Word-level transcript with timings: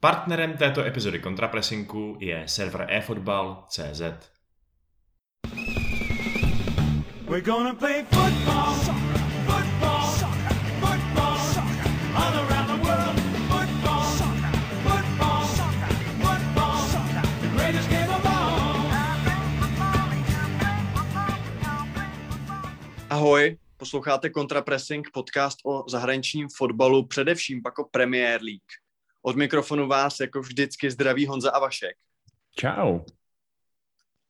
Partnerem 0.00 0.56
této 0.56 0.84
epizody 0.84 1.18
kontrapresinku 1.18 2.16
je 2.20 2.42
server 2.46 2.86
eFootball.cz. 2.90 4.00
We're 7.28 7.44
gonna 7.44 7.74
play 7.74 8.04
football, 8.04 8.74
football, 9.46 10.06
football, 10.80 11.38
all 12.14 12.34
around 12.34 12.66
the 12.66 12.78
world. 12.86 13.20
Football, 13.50 14.04
football, 14.86 15.46
football, 16.22 17.02
the 17.40 17.48
greatest 17.56 17.90
game 17.90 18.08
of 18.08 18.26
all. 18.26 18.90
Ahoj, 23.10 23.56
posloucháte 23.76 24.30
Kontrapressing, 24.30 25.10
podcast 25.12 25.58
o 25.64 25.84
zahraničním 25.88 26.48
fotbalu, 26.56 27.06
především 27.06 27.62
pak 27.62 27.78
o 27.78 27.84
Premier 27.84 28.42
League. 28.42 28.87
Od 29.22 29.36
mikrofonu 29.36 29.88
vás 29.88 30.20
jako 30.20 30.40
vždycky 30.40 30.90
zdraví 30.90 31.26
Honza 31.26 31.50
a 31.50 31.58
Vašek. 31.58 31.96
Čau. 32.56 33.00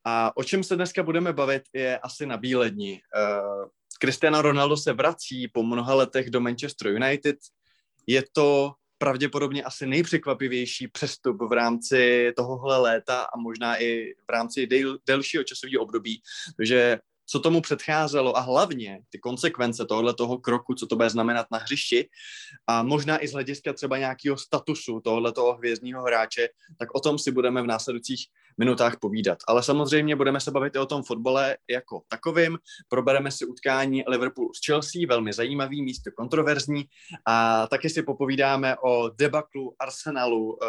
A 0.03 0.37
o 0.37 0.43
čem 0.43 0.63
se 0.63 0.75
dneska 0.75 1.03
budeme 1.03 1.33
bavit 1.33 1.63
je 1.73 1.99
asi 1.99 2.25
na 2.25 2.37
bílední. 2.37 2.93
Uh, 2.93 3.69
Cristiano 4.01 4.41
Ronaldo 4.41 4.77
se 4.77 4.93
vrací 4.93 5.47
po 5.47 5.63
mnoha 5.63 5.93
letech 5.93 6.29
do 6.29 6.39
Manchester 6.39 6.87
United. 6.87 7.37
Je 8.07 8.23
to 8.31 8.73
pravděpodobně 8.97 9.63
asi 9.63 9.87
nejpřekvapivější 9.87 10.87
přestup 10.87 11.41
v 11.41 11.51
rámci 11.51 12.33
tohohle 12.37 12.77
léta 12.77 13.21
a 13.21 13.37
možná 13.37 13.81
i 13.81 14.13
v 14.27 14.29
rámci 14.29 14.67
del, 14.67 14.97
delšího 15.07 15.43
časového 15.43 15.83
období, 15.83 16.21
protože 16.57 16.99
co 17.31 17.39
tomu 17.39 17.61
předcházelo 17.61 18.37
a 18.37 18.39
hlavně 18.39 18.99
ty 19.09 19.19
konsekvence 19.19 19.85
tohle 19.85 20.13
toho 20.13 20.37
kroku, 20.37 20.73
co 20.73 20.87
to 20.87 20.95
bude 20.95 21.09
znamenat 21.09 21.47
na 21.51 21.57
hřišti 21.57 22.09
a 22.67 22.83
možná 22.83 23.23
i 23.23 23.27
z 23.27 23.33
hlediska 23.33 23.73
třeba 23.73 23.97
nějakého 23.97 24.37
statusu 24.37 24.99
tohle 24.99 25.31
toho 25.31 25.53
hvězdního 25.53 26.03
hráče, 26.03 26.47
tak 26.79 26.95
o 26.95 26.99
tom 26.99 27.19
si 27.19 27.31
budeme 27.31 27.61
v 27.61 27.67
následujících 27.67 28.25
minutách 28.57 28.97
povídat. 29.01 29.37
Ale 29.47 29.63
samozřejmě 29.63 30.15
budeme 30.15 30.39
se 30.39 30.51
bavit 30.51 30.75
i 30.75 30.79
o 30.79 30.85
tom 30.85 31.03
fotbale 31.03 31.57
jako 31.69 32.01
takovým. 32.07 32.57
Probereme 32.87 33.31
si 33.31 33.45
utkání 33.45 34.03
Liverpoolu 34.07 34.53
s 34.53 34.65
Chelsea, 34.65 35.01
velmi 35.07 35.33
zajímavý, 35.33 35.81
místo 35.81 36.11
kontroverzní 36.11 36.85
a 37.25 37.67
taky 37.67 37.89
si 37.89 38.03
popovídáme 38.03 38.75
o 38.77 39.09
debaklu 39.09 39.75
Arsenalu, 39.79 40.53
uh, 40.53 40.59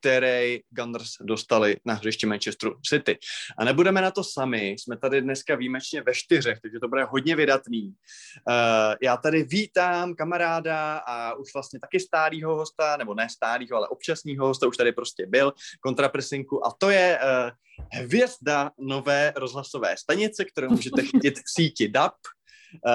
který 0.00 0.60
Gunners 0.70 1.10
dostali 1.20 1.76
na 1.84 1.94
hřišti 1.94 2.26
Manchesteru 2.26 2.74
City. 2.82 3.18
A 3.58 3.64
nebudeme 3.64 4.00
na 4.00 4.10
to 4.10 4.24
sami, 4.24 4.68
jsme 4.78 4.96
tady 4.96 5.20
dneska 5.20 5.54
výjimečně 5.54 6.02
ve 6.02 6.14
čtyřech, 6.14 6.60
takže 6.60 6.78
to 6.80 6.88
bude 6.88 7.04
hodně 7.04 7.36
vydatný. 7.36 7.86
Uh, 7.86 8.94
já 9.02 9.16
tady 9.16 9.42
vítám 9.42 10.14
kamaráda 10.14 10.96
a 10.96 11.34
už 11.34 11.54
vlastně 11.54 11.80
taky 11.80 12.00
stálýho 12.00 12.56
hosta, 12.56 12.96
nebo 12.96 13.14
ne 13.14 13.28
stálýho, 13.28 13.76
ale 13.76 13.88
občasního 13.88 14.46
hosta, 14.46 14.66
už 14.66 14.76
tady 14.76 14.92
prostě 14.92 15.26
byl, 15.26 15.52
kontrapresinku 15.80 16.66
a 16.66 16.72
to 16.78 16.90
je 16.90 17.18
uh, 17.22 17.50
hvězda 17.92 18.70
nové 18.78 19.32
rozhlasové 19.36 19.96
stanice, 19.96 20.44
kterou 20.44 20.70
můžete 20.70 21.02
chytit 21.02 21.38
v 21.38 21.42
síti 21.46 21.88
DAP, 21.88 22.14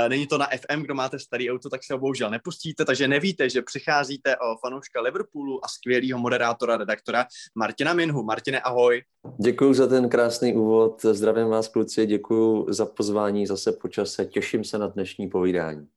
není 0.07 0.27
to 0.27 0.37
na 0.37 0.47
FM, 0.47 0.81
kdo 0.81 0.95
máte 0.95 1.19
starý 1.19 1.51
auto, 1.51 1.69
tak 1.69 1.83
se 1.83 1.93
ho 1.93 1.99
bohužel 1.99 2.29
nepustíte, 2.29 2.85
takže 2.85 3.07
nevíte, 3.07 3.49
že 3.49 3.61
přicházíte 3.61 4.37
o 4.37 4.57
fanouška 4.57 5.01
Liverpoolu 5.01 5.65
a 5.65 5.67
skvělého 5.67 6.19
moderátora, 6.19 6.77
redaktora 6.77 7.25
Martina 7.55 7.93
Minhu. 7.93 8.23
Martine, 8.23 8.59
ahoj. 8.59 9.01
Děkuji 9.37 9.73
za 9.73 9.87
ten 9.87 10.09
krásný 10.09 10.53
úvod, 10.53 11.01
zdravím 11.01 11.47
vás 11.47 11.67
kluci, 11.67 12.05
děkuji 12.05 12.65
za 12.69 12.85
pozvání 12.85 13.47
zase 13.47 13.71
počase, 13.71 14.25
těším 14.25 14.63
se 14.63 14.77
na 14.77 14.87
dnešní 14.87 15.29
povídání. 15.29 15.87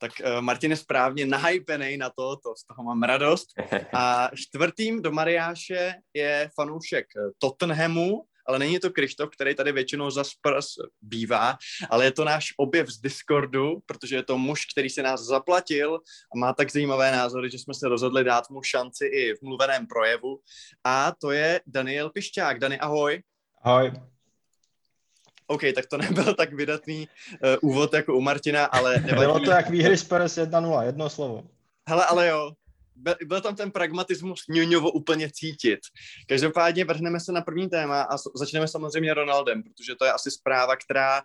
Tak 0.00 0.12
uh, 0.24 0.40
Martin 0.40 0.70
je 0.70 0.76
správně 0.76 1.26
nahypený 1.26 1.96
na 1.96 2.10
to, 2.10 2.36
to, 2.36 2.54
z 2.56 2.64
toho 2.64 2.82
mám 2.82 3.02
radost. 3.02 3.48
A 3.94 4.30
čtvrtým 4.34 5.02
do 5.02 5.12
Mariáše 5.12 5.94
je 6.14 6.50
fanoušek 6.54 7.06
Tottenhamu, 7.38 8.24
ale 8.48 8.58
není 8.58 8.80
to 8.80 8.90
Krištof, 8.90 9.30
který 9.30 9.54
tady 9.54 9.72
většinou 9.72 10.10
za 10.10 10.24
Spurs 10.24 10.66
bývá, 11.02 11.58
ale 11.90 12.04
je 12.04 12.12
to 12.12 12.24
náš 12.24 12.54
objev 12.56 12.88
z 12.88 13.00
Discordu, 13.00 13.78
protože 13.86 14.16
je 14.16 14.22
to 14.22 14.38
muž, 14.38 14.66
který 14.72 14.90
se 14.90 15.02
nás 15.02 15.20
zaplatil 15.20 16.00
a 16.34 16.38
má 16.38 16.52
tak 16.52 16.72
zajímavé 16.72 17.12
názory, 17.12 17.50
že 17.50 17.58
jsme 17.58 17.74
se 17.74 17.88
rozhodli 17.88 18.24
dát 18.24 18.50
mu 18.50 18.62
šanci 18.62 19.06
i 19.06 19.34
v 19.34 19.42
mluveném 19.42 19.86
projevu. 19.86 20.40
A 20.84 21.12
to 21.20 21.30
je 21.30 21.60
Daniel 21.66 22.10
Pišťák. 22.10 22.58
Dani, 22.58 22.78
ahoj. 22.78 23.22
Ahoj. 23.62 23.92
OK, 25.46 25.62
tak 25.74 25.86
to 25.86 25.96
nebyl 25.96 26.34
tak 26.34 26.52
vydatný 26.52 27.08
uh, 27.08 27.70
úvod 27.70 27.92
jako 27.92 28.14
u 28.14 28.20
Martina, 28.20 28.64
ale 28.64 29.00
nevadí. 29.00 29.26
Bylo 29.26 29.40
to 29.40 29.50
jak 29.50 29.70
výhry 29.70 29.96
Spurs 29.96 30.38
1-0, 30.38 30.86
jedno 30.86 31.10
slovo. 31.10 31.44
Hele, 31.88 32.04
ale 32.04 32.28
jo, 32.28 32.52
byl 33.24 33.40
tam 33.40 33.56
ten 33.56 33.70
pragmatismus 33.70 34.44
Ňuňovo 34.48 34.90
úplně 34.90 35.30
cítit. 35.32 35.80
Každopádně 36.28 36.84
vrhneme 36.84 37.20
se 37.20 37.32
na 37.32 37.40
první 37.40 37.68
téma 37.68 38.02
a 38.02 38.16
začneme 38.34 38.68
samozřejmě 38.68 39.14
Ronaldem, 39.14 39.62
protože 39.62 39.94
to 39.94 40.04
je 40.04 40.12
asi 40.12 40.30
zpráva, 40.30 40.76
která 40.76 41.22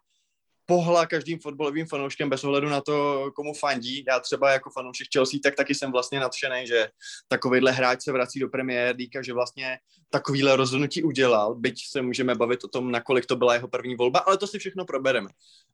pohla 0.66 1.06
každým 1.06 1.39
fotbalovým 1.39 1.85
fanouškem 1.85 2.29
bez 2.29 2.44
ohledu 2.44 2.69
na 2.69 2.81
to, 2.81 3.31
komu 3.35 3.53
fandí. 3.53 4.03
Já 4.07 4.19
třeba 4.19 4.51
jako 4.51 4.69
fanoušek 4.69 5.07
Chelsea, 5.13 5.39
tak 5.44 5.56
taky 5.56 5.75
jsem 5.75 5.91
vlastně 5.91 6.19
nadšený, 6.19 6.67
že 6.67 6.89
takovýhle 7.28 7.72
hráč 7.72 8.03
se 8.03 8.11
vrací 8.11 8.40
do 8.40 8.50
League 8.53 9.17
a 9.19 9.22
že 9.22 9.34
vlastně 9.34 9.78
takovýhle 10.09 10.55
rozhodnutí 10.55 11.03
udělal, 11.03 11.55
byť 11.55 11.81
se 11.90 12.01
můžeme 12.01 12.35
bavit 12.35 12.63
o 12.63 12.67
tom, 12.67 12.91
nakolik 12.91 13.25
to 13.25 13.35
byla 13.35 13.53
jeho 13.53 13.67
první 13.67 13.95
volba, 13.95 14.19
ale 14.19 14.38
to 14.38 14.47
si 14.47 14.59
všechno 14.59 14.85
probereme. 14.85 15.29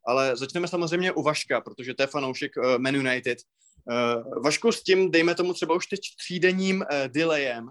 Ale 0.06 0.36
začneme 0.36 0.68
samozřejmě 0.68 1.12
u 1.12 1.22
Vaška, 1.22 1.60
protože 1.60 1.94
to 1.94 2.02
je 2.02 2.06
fanoušek 2.06 2.56
uh, 2.56 2.78
Man 2.78 2.96
United. 2.96 3.38
Uh, 3.84 4.42
Vašku, 4.42 4.72
s 4.72 4.82
tím, 4.82 5.10
dejme 5.10 5.34
tomu 5.34 5.52
třeba 5.52 5.74
už 5.74 5.86
teď 5.86 6.00
třídenním 6.18 6.76
uh, 6.76 7.08
delayem, 7.08 7.70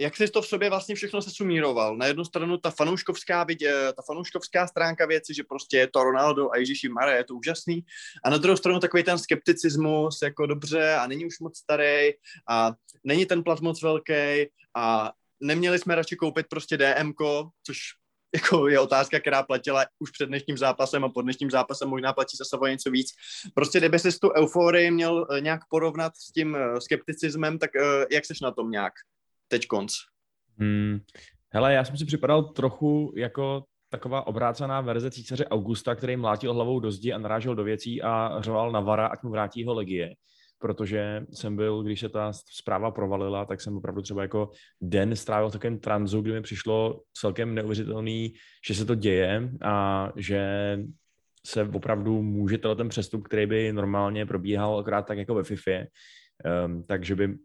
jak 0.00 0.16
jsi 0.16 0.28
to 0.28 0.42
v 0.42 0.46
sobě 0.46 0.70
vlastně 0.70 0.94
všechno 0.94 1.22
se 1.22 1.30
sumíroval? 1.30 1.96
Na 1.96 2.06
jednu 2.06 2.24
stranu 2.24 2.58
ta 2.58 2.70
fanouškovská, 2.70 3.46
eh, 3.66 3.92
ta 3.92 4.02
fanouškovská 4.06 4.66
stránka 4.66 5.06
věci, 5.06 5.34
že 5.34 5.42
prostě 5.48 5.76
je 5.76 5.88
to 5.88 6.04
Ronaldo 6.04 6.50
a 6.50 6.56
Ježíši 6.56 6.88
Mare, 6.88 7.16
je 7.16 7.24
to 7.24 7.34
úžasný. 7.34 7.84
A 8.24 8.30
na 8.30 8.36
druhou 8.36 8.56
stranu 8.56 8.80
takový 8.80 9.02
ten 9.02 9.18
skepticismus, 9.18 10.18
jako 10.22 10.46
dobře 10.46 10.94
a 10.94 11.06
není 11.06 11.26
už 11.26 11.40
moc 11.40 11.58
starý 11.58 12.10
a 12.48 12.72
není 13.04 13.26
ten 13.26 13.42
plat 13.42 13.60
moc 13.60 13.82
velký 13.82 14.46
a 14.76 15.12
neměli 15.40 15.78
jsme 15.78 15.94
radši 15.94 16.16
koupit 16.16 16.46
prostě 16.50 16.76
DMko, 16.76 17.50
což 17.66 17.78
jako 18.34 18.68
je 18.68 18.80
otázka, 18.80 19.20
která 19.20 19.42
platila 19.42 19.84
už 19.98 20.10
před 20.10 20.26
dnešním 20.26 20.58
zápasem 20.58 21.04
a 21.04 21.08
po 21.08 21.22
dnešním 21.22 21.50
zápasem 21.50 21.88
možná 21.88 22.12
platí 22.12 22.36
zase 22.36 22.56
o 22.56 22.66
něco 22.66 22.90
víc. 22.90 23.08
Prostě 23.54 23.78
kdyby 23.78 23.98
si 23.98 24.18
tu 24.18 24.32
euforii 24.32 24.90
měl 24.90 25.26
eh, 25.30 25.40
nějak 25.40 25.60
porovnat 25.70 26.12
s 26.16 26.32
tím 26.32 26.56
eh, 26.56 26.80
skepticismem, 26.80 27.58
tak 27.58 27.70
jak 28.10 28.24
seš 28.24 28.40
na 28.40 28.50
tom 28.50 28.70
nějak? 28.70 28.92
teď 29.50 29.66
konc? 29.66 29.92
Hmm. 30.58 30.98
Hele, 31.48 31.74
já 31.74 31.84
jsem 31.84 31.96
si 31.96 32.04
připadal 32.04 32.42
trochu 32.42 33.12
jako 33.16 33.64
taková 33.88 34.26
obrácená 34.26 34.80
verze 34.80 35.10
císaře 35.10 35.46
Augusta, 35.46 35.94
který 35.94 36.16
mlátil 36.16 36.54
hlavou 36.54 36.80
do 36.80 36.90
zdi 36.90 37.12
a 37.12 37.18
narážel 37.18 37.54
do 37.54 37.64
věcí 37.64 38.02
a 38.02 38.36
řoval 38.40 38.72
na 38.72 38.80
Vara, 38.80 39.06
ať 39.06 39.22
mu 39.22 39.30
vrátí 39.30 39.60
jeho 39.60 39.74
legie. 39.74 40.14
Protože 40.60 41.26
jsem 41.32 41.56
byl, 41.56 41.82
když 41.82 42.00
se 42.00 42.08
ta 42.08 42.32
zpráva 42.32 42.90
provalila, 42.90 43.44
tak 43.44 43.60
jsem 43.60 43.76
opravdu 43.76 44.02
třeba 44.02 44.22
jako 44.22 44.50
den 44.80 45.16
strávil 45.16 45.48
v 45.48 45.52
takovém 45.52 45.78
tranzu, 45.78 46.20
kdy 46.20 46.32
mi 46.32 46.42
přišlo 46.42 47.00
celkem 47.12 47.54
neuvěřitelný, 47.54 48.32
že 48.66 48.74
se 48.74 48.84
to 48.84 48.94
děje 48.94 49.50
a 49.62 50.08
že 50.16 50.78
se 51.46 51.62
opravdu 51.62 52.22
může 52.22 52.58
ten 52.58 52.88
přestup, 52.88 53.24
který 53.24 53.46
by 53.46 53.72
normálně 53.72 54.26
probíhal 54.26 54.78
akorát 54.78 55.02
tak 55.02 55.18
jako 55.18 55.34
ve 55.34 55.44
FIFA, 55.44 55.70
um, 56.66 56.82
takže 56.82 57.16
by 57.16 57.38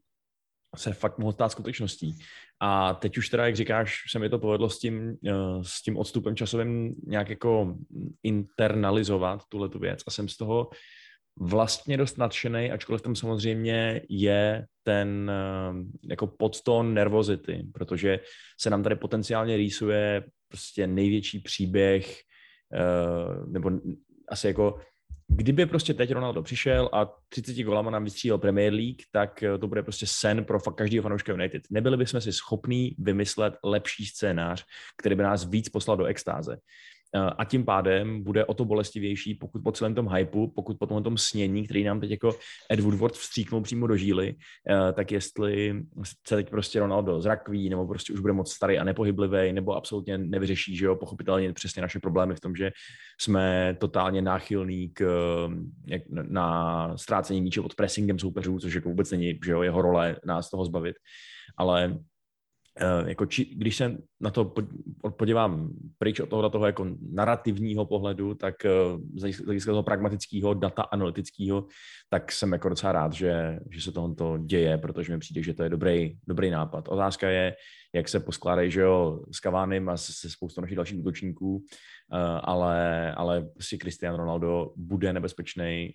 se 0.75 0.93
fakt 0.93 1.17
mohl 1.17 1.31
stát 1.31 1.51
skutečností. 1.51 2.17
A 2.59 2.93
teď 2.93 3.17
už 3.17 3.29
teda, 3.29 3.45
jak 3.45 3.55
říkáš, 3.55 4.03
se 4.11 4.19
mi 4.19 4.29
to 4.29 4.39
povedlo 4.39 4.69
s 4.69 4.79
tím, 4.79 5.17
eh, 5.27 5.33
s 5.61 5.81
tím 5.81 5.97
odstupem 5.97 6.35
časovým 6.35 6.95
nějak 7.07 7.29
jako 7.29 7.77
internalizovat 8.23 9.41
tuhle 9.49 9.69
tu 9.69 9.79
věc 9.79 9.99
a 10.07 10.11
jsem 10.11 10.29
z 10.29 10.37
toho 10.37 10.69
vlastně 11.39 11.97
dost 11.97 12.17
nadšený, 12.17 12.71
ačkoliv 12.71 13.01
tam 13.01 13.15
samozřejmě 13.15 14.01
je 14.09 14.65
ten 14.83 15.31
eh, 15.31 16.07
jako 16.09 16.27
podtón 16.27 16.93
nervozity, 16.93 17.67
protože 17.73 18.19
se 18.59 18.69
nám 18.69 18.83
tady 18.83 18.95
potenciálně 18.95 19.57
rýsuje 19.57 20.23
prostě 20.47 20.87
největší 20.87 21.39
příběh 21.39 22.19
eh, 22.73 23.47
nebo 23.47 23.71
asi 24.29 24.47
jako 24.47 24.79
kdyby 25.27 25.65
prostě 25.65 25.93
teď 25.93 26.11
Ronaldo 26.11 26.43
přišel 26.43 26.89
a 26.93 27.13
30 27.29 27.63
golama 27.63 27.91
nám 27.91 28.03
vystřílel 28.03 28.37
Premier 28.37 28.73
League, 28.73 29.01
tak 29.11 29.43
eh, 29.43 29.57
to 29.57 29.67
bude 29.67 29.83
prostě 29.83 30.05
sen 30.07 30.45
pro 30.45 30.59
každého 30.59 31.03
fanouška 31.03 31.33
United. 31.33 31.63
Nebyli 31.71 31.97
bychom 31.97 32.21
si 32.21 32.33
schopní 32.33 32.95
vymyslet 32.99 33.53
lepší 33.63 34.05
scénář, 34.05 34.65
který 34.97 35.15
by 35.15 35.23
nás 35.23 35.45
víc 35.45 35.69
poslal 35.69 35.97
do 35.97 36.05
extáze. 36.05 36.57
A 37.37 37.45
tím 37.45 37.65
pádem 37.65 38.23
bude 38.23 38.45
o 38.45 38.53
to 38.53 38.65
bolestivější, 38.65 39.35
pokud 39.35 39.63
po 39.63 39.71
celém 39.71 39.95
tom 39.95 40.09
hypeu, 40.09 40.47
pokud 40.47 40.77
po 40.77 41.01
tom 41.01 41.17
snění, 41.17 41.63
který 41.63 41.83
nám 41.83 41.99
teď 41.99 42.11
jako 42.11 42.35
Ed 42.71 42.79
Woodward 42.79 43.13
vstříknul 43.13 43.61
přímo 43.61 43.87
do 43.87 43.97
žíly, 43.97 44.35
tak 44.93 45.11
jestli 45.11 45.83
se 46.27 46.35
teď 46.35 46.49
prostě 46.49 46.79
Ronaldo 46.79 47.21
zrakví, 47.21 47.69
nebo 47.69 47.87
prostě 47.87 48.13
už 48.13 48.19
bude 48.19 48.33
moc 48.33 48.51
starý 48.51 48.79
a 48.79 48.83
nepohyblivý, 48.83 49.53
nebo 49.53 49.75
absolutně 49.75 50.17
nevyřeší, 50.17 50.75
že 50.75 50.85
jo, 50.85 50.95
pochopitelně 50.95 51.53
přesně 51.53 51.81
naše 51.81 51.99
problémy 51.99 52.35
v 52.35 52.39
tom, 52.39 52.55
že 52.55 52.71
jsme 53.21 53.75
totálně 53.79 54.21
náchylní 54.21 54.89
k, 54.89 55.05
jak, 55.85 56.01
na 56.09 56.97
ztrácení 56.97 57.41
míče 57.41 57.61
pod 57.61 57.75
pressingem 57.75 58.19
soupeřů, 58.19 58.59
což 58.59 58.73
jako 58.73 58.89
vůbec 58.89 59.11
není, 59.11 59.39
že 59.45 59.51
jo, 59.51 59.61
jeho 59.61 59.81
role 59.81 60.15
nás 60.25 60.49
toho 60.49 60.65
zbavit, 60.65 60.95
ale 61.57 61.75
Eh, 61.85 62.14
jako 63.05 63.25
či, 63.25 63.45
když 63.45 63.75
se 63.75 63.97
na 64.21 64.31
to 64.31 64.53
podívám 65.17 65.69
pryč 65.97 66.19
od 66.19 66.29
toho, 66.29 66.49
toho 66.49 66.65
jako 66.65 66.87
narrativního 67.11 67.85
pohledu, 67.85 68.33
tak 68.35 68.65
eh, 68.65 68.69
z 69.15 69.45
hlediska 69.45 69.71
toho 69.71 69.83
pragmatického, 69.83 70.53
data 70.53 70.81
analytického, 70.83 71.67
tak 72.09 72.31
jsem 72.31 72.51
jako 72.51 72.69
docela 72.69 72.91
rád, 72.91 73.13
že, 73.13 73.59
že 73.71 73.81
se 73.81 73.91
tohoto 73.91 74.37
děje, 74.37 74.77
protože 74.77 75.13
mi 75.13 75.19
přijde, 75.19 75.43
že 75.43 75.53
to 75.53 75.63
je 75.63 75.69
dobrý, 75.69 76.17
dobrý 76.27 76.49
nápad. 76.49 76.87
Otázka 76.87 77.29
je, 77.29 77.55
jak 77.95 78.09
se 78.09 78.19
poskládají, 78.19 78.71
že 78.71 78.81
jo, 78.81 79.19
s 79.31 79.39
Kavánem 79.39 79.89
a 79.89 79.97
se 79.97 80.29
spoustou 80.29 80.61
našich 80.61 80.75
dalších 80.75 80.99
útočníků, 80.99 81.63
eh, 82.13 82.17
ale, 82.43 83.13
ale 83.13 83.49
si 83.59 83.77
Cristiano 83.77 84.17
Ronaldo 84.17 84.73
bude 84.75 85.13
nebezpečný 85.13 85.93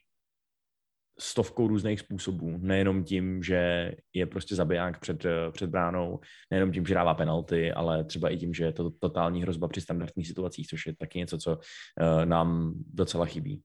stovkou 1.21 1.69
různých 1.69 2.01
způsobů. 2.01 2.59
Nejenom 2.59 3.05
tím, 3.05 3.43
že 3.43 3.93
je 4.13 4.27
prostě 4.27 4.55
zabiják 4.55 5.01
před, 5.01 5.27
před 5.53 5.71
bránou, 5.71 6.21
nejenom 6.51 6.73
tím, 6.73 6.87
že 6.87 6.95
dává 6.95 7.15
penalty, 7.15 7.73
ale 7.73 8.05
třeba 8.05 8.31
i 8.31 8.37
tím, 8.37 8.55
že 8.55 8.65
je 8.65 8.73
to 8.73 8.91
totální 8.91 9.43
hrozba 9.43 9.69
při 9.69 9.81
standardních 9.81 10.27
situacích, 10.27 10.67
což 10.67 10.87
je 10.87 10.97
taky 10.97 11.19
něco, 11.19 11.39
co 11.39 11.57
uh, 11.57 12.25
nám 12.25 12.75
docela 12.93 13.27
chybí. 13.27 13.63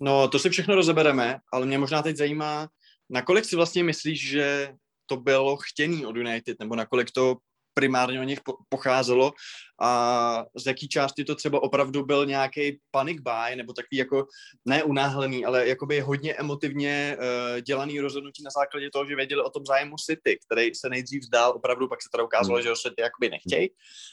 No, 0.00 0.28
to 0.28 0.38
si 0.38 0.50
všechno 0.50 0.74
rozebereme, 0.74 1.38
ale 1.52 1.66
mě 1.66 1.78
možná 1.78 2.02
teď 2.02 2.16
zajímá, 2.16 2.68
nakolik 3.10 3.44
si 3.44 3.56
vlastně 3.56 3.84
myslíš, 3.84 4.28
že 4.28 4.74
to 5.06 5.16
bylo 5.16 5.56
chtěný 5.56 6.06
od 6.06 6.16
United, 6.16 6.60
nebo 6.60 6.76
nakolik 6.76 7.10
to 7.10 7.36
primárně 7.78 8.20
o 8.20 8.22
nich 8.22 8.40
pocházelo. 8.68 9.32
A 9.80 10.44
z 10.56 10.66
jaký 10.66 10.88
části 10.88 11.24
to 11.24 11.34
třeba 11.34 11.62
opravdu 11.62 12.04
byl 12.04 12.26
nějaký 12.26 12.80
panic 12.90 13.20
buy, 13.20 13.56
nebo 13.56 13.72
takový 13.72 13.96
jako 13.98 14.26
neunáhlený, 14.64 15.44
ale 15.44 15.68
jakoby 15.68 16.00
hodně 16.00 16.34
emotivně 16.34 17.16
uh, 17.16 17.60
dělaný 17.60 18.00
rozhodnutí 18.00 18.42
na 18.42 18.50
základě 18.50 18.90
toho, 18.90 19.06
že 19.06 19.16
věděli 19.16 19.42
o 19.42 19.50
tom 19.50 19.66
zájmu 19.66 19.96
City, 19.96 20.38
který 20.46 20.74
se 20.74 20.88
nejdřív 20.88 21.22
zdál 21.22 21.50
opravdu, 21.50 21.88
pak 21.88 22.02
se 22.02 22.08
teda 22.12 22.24
ukázalo, 22.24 22.56
hmm. 22.56 22.62
že 22.62 22.68
ho 22.68 22.76
City 22.76 23.02
jakoby 23.02 23.30
nechtějí, 23.30 23.68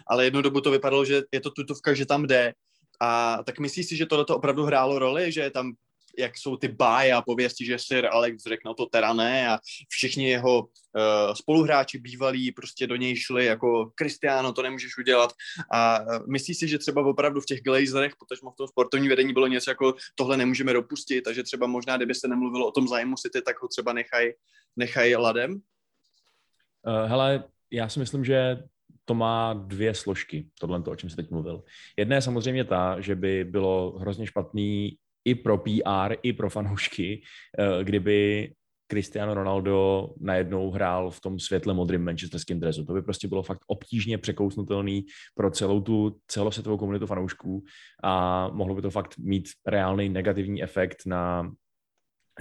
ale 0.08 0.26
jednu 0.26 0.42
dobu 0.42 0.62
to 0.62 0.72
vypadalo, 0.72 1.06
že 1.06 1.22
je 1.32 1.42
to 1.42 1.50
tutovka, 1.50 1.94
že 1.94 2.06
tam 2.06 2.28
jde, 2.28 2.54
a 3.02 3.40
tak 3.44 3.60
myslíš 3.60 3.88
si, 3.88 3.96
že 3.98 4.06
tohle 4.06 4.26
opravdu 4.30 4.64
hrálo 4.64 5.00
roli, 5.00 5.32
že 5.32 5.42
je 5.42 5.52
tam 5.52 5.74
jak 6.18 6.38
jsou 6.38 6.58
ty 6.58 6.68
báje 6.68 7.14
a 7.14 7.22
pověsti, 7.22 7.66
že 7.66 7.80
Sir 7.80 8.06
Alex 8.06 8.44
řekl, 8.44 8.62
no 8.66 8.74
to 8.74 8.86
teda 8.86 9.14
ne 9.14 9.50
a 9.50 9.60
všichni 9.90 10.30
jeho 10.30 10.62
uh, 10.62 11.34
spoluhráči 11.34 11.98
bývalí 12.00 12.52
prostě 12.52 12.88
do 12.88 12.96
něj 12.96 13.16
šli 13.16 13.46
jako 13.46 13.92
Cristiano, 13.96 14.54
to 14.54 14.62
nemůžeš 14.62 14.98
udělat 14.98 15.34
a 15.74 16.00
uh, 16.00 16.28
myslíš 16.28 16.58
si, 16.58 16.68
že 16.68 16.78
třeba 16.78 17.06
opravdu 17.06 17.42
v 17.42 17.46
těch 17.46 17.62
glazerech, 17.62 18.14
protože 18.20 18.40
v 18.54 18.58
tom 18.58 18.68
sportovní 18.68 19.10
vedení 19.10 19.34
bylo 19.34 19.48
něco 19.48 19.72
jako 19.72 19.94
tohle 20.16 20.38
nemůžeme 20.38 20.74
dopustit, 20.74 21.22
takže 21.22 21.44
třeba 21.44 21.68
možná, 21.68 21.98
kdyby 21.98 22.16
se 22.16 22.28
nemluvilo 22.28 22.68
o 22.68 22.72
tom 22.72 22.88
zájmu 22.88 23.16
City, 23.16 23.42
tak 23.42 23.62
ho 23.62 23.68
třeba 23.68 23.94
nechaj, 23.94 24.32
nechaj 24.76 25.16
ladem? 25.16 25.52
Uh, 25.52 27.06
hele, 27.06 27.44
já 27.72 27.90
si 27.90 28.00
myslím, 28.00 28.26
že 28.26 28.58
to 29.06 29.14
má 29.14 29.54
dvě 29.54 29.96
složky, 29.96 30.50
tohle, 30.60 30.80
o 30.80 30.96
čem 30.96 31.10
jsi 31.10 31.16
teď 31.16 31.32
mluvil. 31.32 31.64
Jedna 31.98 32.16
je 32.16 32.22
samozřejmě 32.22 32.64
ta, 32.64 33.02
že 33.02 33.16
by 33.16 33.44
bylo 33.44 33.98
hrozně 34.00 34.28
špatný 34.28 34.98
i 35.26 35.36
pro 35.36 35.58
PR, 35.58 36.16
i 36.24 36.34
pro 36.34 36.50
fanoušky, 36.50 37.22
eh, 37.60 37.84
kdyby 37.84 38.50
Cristiano 38.88 39.34
Ronaldo 39.34 40.10
najednou 40.20 40.72
hrál 40.72 41.12
v 41.12 41.22
tom 41.22 41.40
světle 41.40 41.74
modrým 41.74 42.04
manchesterském 42.04 42.60
dresu. 42.60 42.86
To 42.86 42.94
by 42.94 43.02
prostě 43.02 43.28
bylo 43.28 43.44
fakt 43.44 43.62
obtížně 43.68 44.18
překousnutelný 44.18 45.06
pro 45.36 45.52
celou 45.52 45.82
tu 45.82 46.18
celosvětovou 46.28 46.78
komunitu 46.78 47.08
fanoušků 47.08 47.64
a 48.04 48.48
mohlo 48.48 48.76
by 48.76 48.82
to 48.82 48.90
fakt 48.90 49.18
mít 49.18 49.50
reálný 49.68 50.10
negativní 50.10 50.64
efekt 50.64 50.98
na 51.06 51.52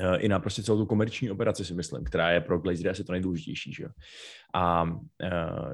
eh, 0.01 0.19
i 0.19 0.29
na 0.29 0.39
prostě 0.39 0.63
celou 0.63 0.79
tu 0.79 0.87
komerční 0.87 1.31
operaci 1.31 1.65
si 1.65 1.75
myslím, 1.75 2.05
která 2.05 2.31
je 2.31 2.41
pro 2.41 2.59
Glazery 2.59 2.91
asi 2.91 3.05
to 3.05 3.13
nejdůležitější. 3.13 3.73
Že? 3.73 3.87
A 4.55 4.83
uh, 4.83 4.99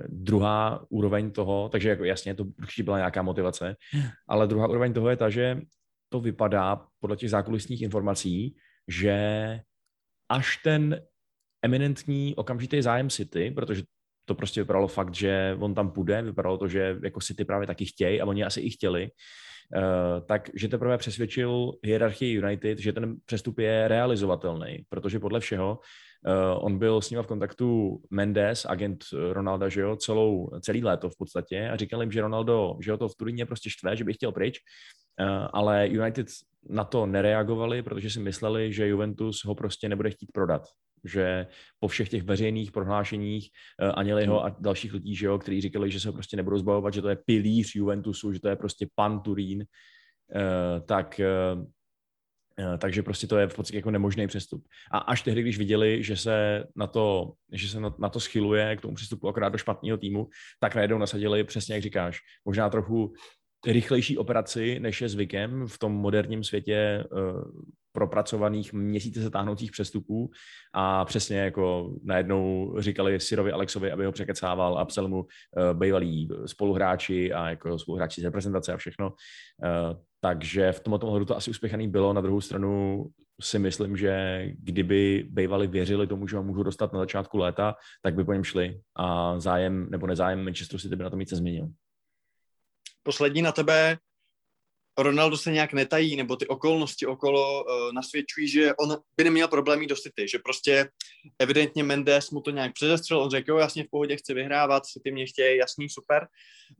druhá 0.08 0.84
úroveň 0.88 1.30
toho, 1.30 1.68
takže 1.68 1.88
jako 1.88 2.04
jasně, 2.04 2.34
to 2.34 2.44
určitě 2.44 2.82
byla 2.82 2.96
nějaká 2.96 3.22
motivace, 3.22 3.76
ale 4.28 4.46
druhá 4.46 4.68
úroveň 4.68 4.92
toho 4.92 5.10
je 5.10 5.16
ta, 5.16 5.30
že 5.30 5.60
to 6.12 6.20
vypadá 6.20 6.86
podle 7.00 7.16
těch 7.16 7.30
zákulisních 7.30 7.82
informací, 7.82 8.56
že 8.88 9.16
až 10.28 10.56
ten 10.56 11.02
eminentní 11.62 12.34
okamžitý 12.36 12.82
zájem 12.82 13.10
City, 13.10 13.50
protože 13.50 13.82
to 14.24 14.34
prostě 14.34 14.60
vypadalo 14.60 14.88
fakt, 14.88 15.14
že 15.14 15.56
on 15.60 15.74
tam 15.74 15.90
půjde, 15.90 16.22
vypadalo 16.22 16.58
to, 16.58 16.68
že 16.68 16.96
jako 17.04 17.20
City 17.20 17.44
právě 17.44 17.66
taky 17.66 17.84
chtějí 17.84 18.20
a 18.20 18.26
oni 18.26 18.44
asi 18.44 18.60
i 18.60 18.70
chtěli, 18.70 19.10
Uh, 19.76 20.26
tak, 20.26 20.50
že 20.54 20.68
teprve 20.68 20.98
přesvědčil 20.98 21.72
hierarchii 21.82 22.34
United, 22.34 22.78
že 22.78 22.92
ten 22.92 23.16
přestup 23.24 23.58
je 23.58 23.88
realizovatelný, 23.88 24.84
protože 24.88 25.18
podle 25.18 25.40
všeho 25.40 25.78
on 26.56 26.78
byl 26.78 27.00
s 27.00 27.10
ním 27.10 27.22
v 27.22 27.26
kontaktu 27.26 28.00
Mendes, 28.10 28.66
agent 28.68 29.04
Ronalda, 29.32 29.68
že 29.68 29.80
jo, 29.80 29.96
celou, 29.96 30.50
celý 30.60 30.84
léto 30.84 31.10
v 31.10 31.16
podstatě 31.16 31.70
a 31.70 31.76
říkal 31.76 32.00
jim, 32.00 32.12
že 32.12 32.20
Ronaldo, 32.20 32.76
že 32.80 32.92
ho 32.92 32.98
to 32.98 33.08
v 33.08 33.14
Turíně 33.14 33.46
prostě 33.46 33.70
štve, 33.70 33.96
že 33.96 34.04
by 34.04 34.12
chtěl 34.12 34.32
pryč 34.32 34.58
Eh, 35.20 35.48
ale 35.52 35.88
United 35.88 36.26
na 36.68 36.84
to 36.84 37.06
nereagovali, 37.06 37.82
protože 37.82 38.10
si 38.10 38.20
mysleli, 38.20 38.72
že 38.72 38.88
Juventus 38.88 39.44
ho 39.44 39.54
prostě 39.54 39.88
nebude 39.88 40.10
chtít 40.10 40.32
prodat. 40.32 40.68
Že 41.04 41.46
po 41.78 41.88
všech 41.88 42.08
těch 42.08 42.22
veřejných 42.22 42.72
prohlášeních 42.72 43.50
uh, 43.82 43.92
Aněliho 43.94 44.44
a 44.44 44.56
dalších 44.60 44.92
lidí, 44.92 45.16
že 45.16 45.26
jo, 45.26 45.38
kteří 45.38 45.60
říkali, 45.60 45.90
že 45.90 46.00
se 46.00 46.08
ho 46.08 46.12
prostě 46.12 46.36
nebudou 46.36 46.58
zbavovat, 46.58 46.94
že 46.94 47.02
to 47.02 47.08
je 47.08 47.16
pilíř 47.16 47.74
Juventusu, 47.74 48.32
že 48.32 48.40
to 48.40 48.48
je 48.48 48.56
prostě 48.56 48.86
pan 48.94 49.20
Turín, 49.20 49.58
uh, 49.64 50.86
tak 50.86 51.20
uh, 51.56 51.64
takže 52.78 53.02
prostě 53.02 53.26
to 53.26 53.38
je 53.38 53.48
v 53.48 53.54
podstatě 53.54 53.78
jako 53.78 53.90
nemožný 53.90 54.26
přestup. 54.26 54.64
A 54.92 54.98
až 54.98 55.22
tehdy, 55.22 55.42
když 55.42 55.58
viděli, 55.58 56.02
že 56.02 56.16
se 56.16 56.64
na 56.76 56.86
to, 56.86 57.32
že 57.52 57.68
se 57.68 57.80
na, 57.80 57.94
na 57.98 58.08
to 58.08 58.20
schyluje 58.20 58.76
k 58.76 58.80
tomu 58.80 58.94
přestupu 58.94 59.28
akorát 59.28 59.48
do 59.48 59.58
špatného 59.58 59.98
týmu, 59.98 60.28
tak 60.60 60.74
najednou 60.74 60.98
nasadili 60.98 61.44
přesně, 61.44 61.74
jak 61.74 61.82
říkáš, 61.82 62.18
možná 62.44 62.70
trochu 62.70 63.12
rychlejší 63.66 64.18
operaci, 64.18 64.80
než 64.80 65.00
je 65.00 65.08
zvykem 65.08 65.66
v 65.66 65.78
tom 65.78 65.92
moderním 65.92 66.44
světě 66.44 67.04
uh, 67.12 67.42
propracovaných 67.92 68.72
měsíce 68.72 69.22
se 69.22 69.30
táhnoucích 69.30 69.72
přestupů 69.72 70.30
a 70.74 71.04
přesně 71.04 71.38
jako 71.38 71.94
najednou 72.02 72.74
říkali 72.78 73.20
Sirovi 73.20 73.52
Alexovi, 73.52 73.92
aby 73.92 74.04
ho 74.04 74.12
překecával 74.12 74.78
a 74.78 74.84
psal 74.84 75.08
mu 75.08 75.20
uh, 75.20 75.26
bývalí 75.78 76.28
spoluhráči 76.46 77.32
a 77.32 77.50
jako 77.50 77.78
spoluhráči 77.78 78.20
z 78.20 78.24
reprezentace 78.24 78.72
a 78.72 78.76
všechno. 78.76 79.08
Uh, 79.08 80.00
takže 80.20 80.72
v 80.72 80.80
tomto 80.80 81.06
ohledu 81.06 81.24
to 81.24 81.36
asi 81.36 81.50
uspěchaný 81.50 81.88
bylo. 81.88 82.12
Na 82.12 82.20
druhou 82.20 82.40
stranu 82.40 83.04
si 83.40 83.58
myslím, 83.58 83.96
že 83.96 84.44
kdyby 84.58 85.26
bývali 85.30 85.66
věřili 85.66 86.06
tomu, 86.06 86.28
že 86.28 86.36
ho 86.36 86.42
můžu 86.42 86.62
dostat 86.62 86.92
na 86.92 86.98
začátku 86.98 87.38
léta, 87.38 87.74
tak 88.02 88.14
by 88.14 88.24
po 88.24 88.32
něm 88.32 88.44
šli 88.44 88.80
a 88.96 89.38
zájem 89.40 89.90
nebo 89.90 90.06
nezájem 90.06 90.44
Manchester 90.44 90.80
City 90.80 90.96
by 90.96 91.04
na 91.04 91.10
to 91.10 91.16
nic 91.16 91.30
nezměnil 91.30 91.68
poslední 93.02 93.42
na 93.42 93.52
tebe 93.52 93.98
Ronaldo 95.02 95.36
se 95.36 95.52
nějak 95.52 95.72
netají, 95.72 96.16
nebo 96.16 96.36
ty 96.36 96.46
okolnosti 96.46 97.06
okolo 97.06 97.64
uh, 97.64 97.92
nasvědčují, 97.92 98.48
že 98.48 98.74
on 98.74 98.96
by 99.16 99.24
neměl 99.24 99.48
problémy 99.48 99.86
do 99.86 99.96
City, 99.96 100.28
že 100.28 100.38
prostě 100.38 100.88
evidentně 101.38 101.84
Mendes 101.84 102.30
mu 102.30 102.40
to 102.40 102.50
nějak 102.50 102.72
předestřel, 102.74 103.22
on 103.22 103.30
řekl, 103.30 103.50
jo, 103.50 103.58
jasně 103.58 103.84
v 103.84 103.90
pohodě 103.90 104.16
chci 104.16 104.34
vyhrávat, 104.34 104.86
City 104.86 105.12
mě 105.12 105.26
chtějí, 105.26 105.58
jasný, 105.58 105.88
super, 105.88 106.26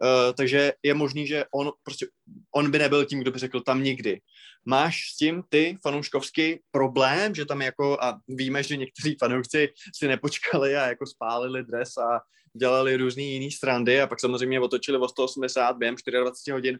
uh, 0.02 0.08
takže 0.36 0.72
je 0.82 0.94
možný, 0.94 1.26
že 1.26 1.44
on 1.54 1.70
prostě, 1.82 2.06
on 2.54 2.70
by 2.70 2.78
nebyl 2.78 3.04
tím, 3.04 3.20
kdo 3.20 3.30
by 3.30 3.38
řekl 3.38 3.60
tam 3.60 3.82
nikdy. 3.82 4.20
Máš 4.64 5.00
s 5.12 5.16
tím 5.16 5.42
ty 5.48 5.78
fanouškovský 5.82 6.58
problém, 6.70 7.34
že 7.34 7.44
tam 7.44 7.62
jako, 7.62 7.98
a 8.00 8.18
víme, 8.28 8.62
že 8.62 8.76
někteří 8.76 9.16
fanoušci 9.20 9.68
si 9.94 10.08
nepočkali 10.08 10.76
a 10.76 10.86
jako 10.86 11.06
spálili 11.06 11.64
dres 11.64 11.96
a 11.96 12.20
dělali 12.56 12.96
různý 12.96 13.32
jiný 13.32 13.50
strandy 13.50 14.00
a 14.00 14.06
pak 14.06 14.20
samozřejmě 14.20 14.60
otočili 14.60 14.98
o 14.98 15.08
180 15.08 15.76
během 15.76 15.94
24 16.20 16.52
hodin. 16.52 16.78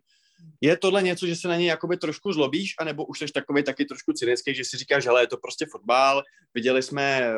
Je 0.60 0.76
tohle 0.76 1.02
něco, 1.02 1.26
že 1.26 1.36
se 1.36 1.48
na 1.48 1.56
něj 1.56 1.66
jakoby 1.66 1.96
trošku 1.96 2.32
zlobíš, 2.32 2.74
anebo 2.78 3.04
už 3.04 3.18
jsi 3.18 3.26
takový 3.26 3.64
taky 3.64 3.84
trošku 3.84 4.12
cynický, 4.12 4.54
že 4.54 4.64
si 4.64 4.76
říkáš, 4.76 5.04
že 5.04 5.10
je 5.20 5.26
to 5.26 5.36
prostě 5.36 5.66
fotbal, 5.72 6.22
viděli 6.54 6.82
jsme 6.82 7.20
eh, 7.20 7.34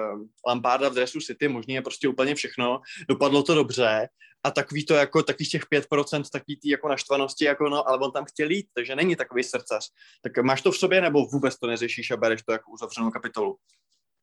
Lamparda 0.47 0.88
v 0.88 0.94
dresu 0.94 1.21
City, 1.21 1.49
možný 1.49 1.75
je 1.75 1.82
prostě 1.82 2.09
úplně 2.09 2.35
všechno, 2.35 2.80
dopadlo 3.09 3.42
to 3.42 3.54
dobře 3.54 4.09
a 4.44 4.50
takový 4.50 4.85
to 4.85 4.94
jako 4.94 5.23
takových 5.23 5.50
těch 5.50 5.62
5% 5.73 6.23
takový 6.32 6.56
tý 6.56 6.68
jako 6.68 6.88
naštvanosti, 6.88 7.44
jako 7.44 7.68
no, 7.68 7.88
ale 7.88 7.99
on 7.99 8.12
tam 8.12 8.25
chtěl 8.25 8.50
jít, 8.50 8.66
takže 8.75 8.97
není 8.97 9.16
takový 9.16 9.44
srdcař. 9.44 9.88
Tak 10.23 10.44
máš 10.44 10.62
to 10.62 10.71
v 10.73 10.76
sobě, 10.76 11.00
nebo 11.00 11.26
vůbec 11.26 11.59
to 11.59 11.66
neřešíš 11.66 12.11
a 12.11 12.16
bereš 12.16 12.42
to 12.42 12.52
jako 12.52 12.71
uzavřenou 12.71 13.11
kapitolu? 13.11 13.56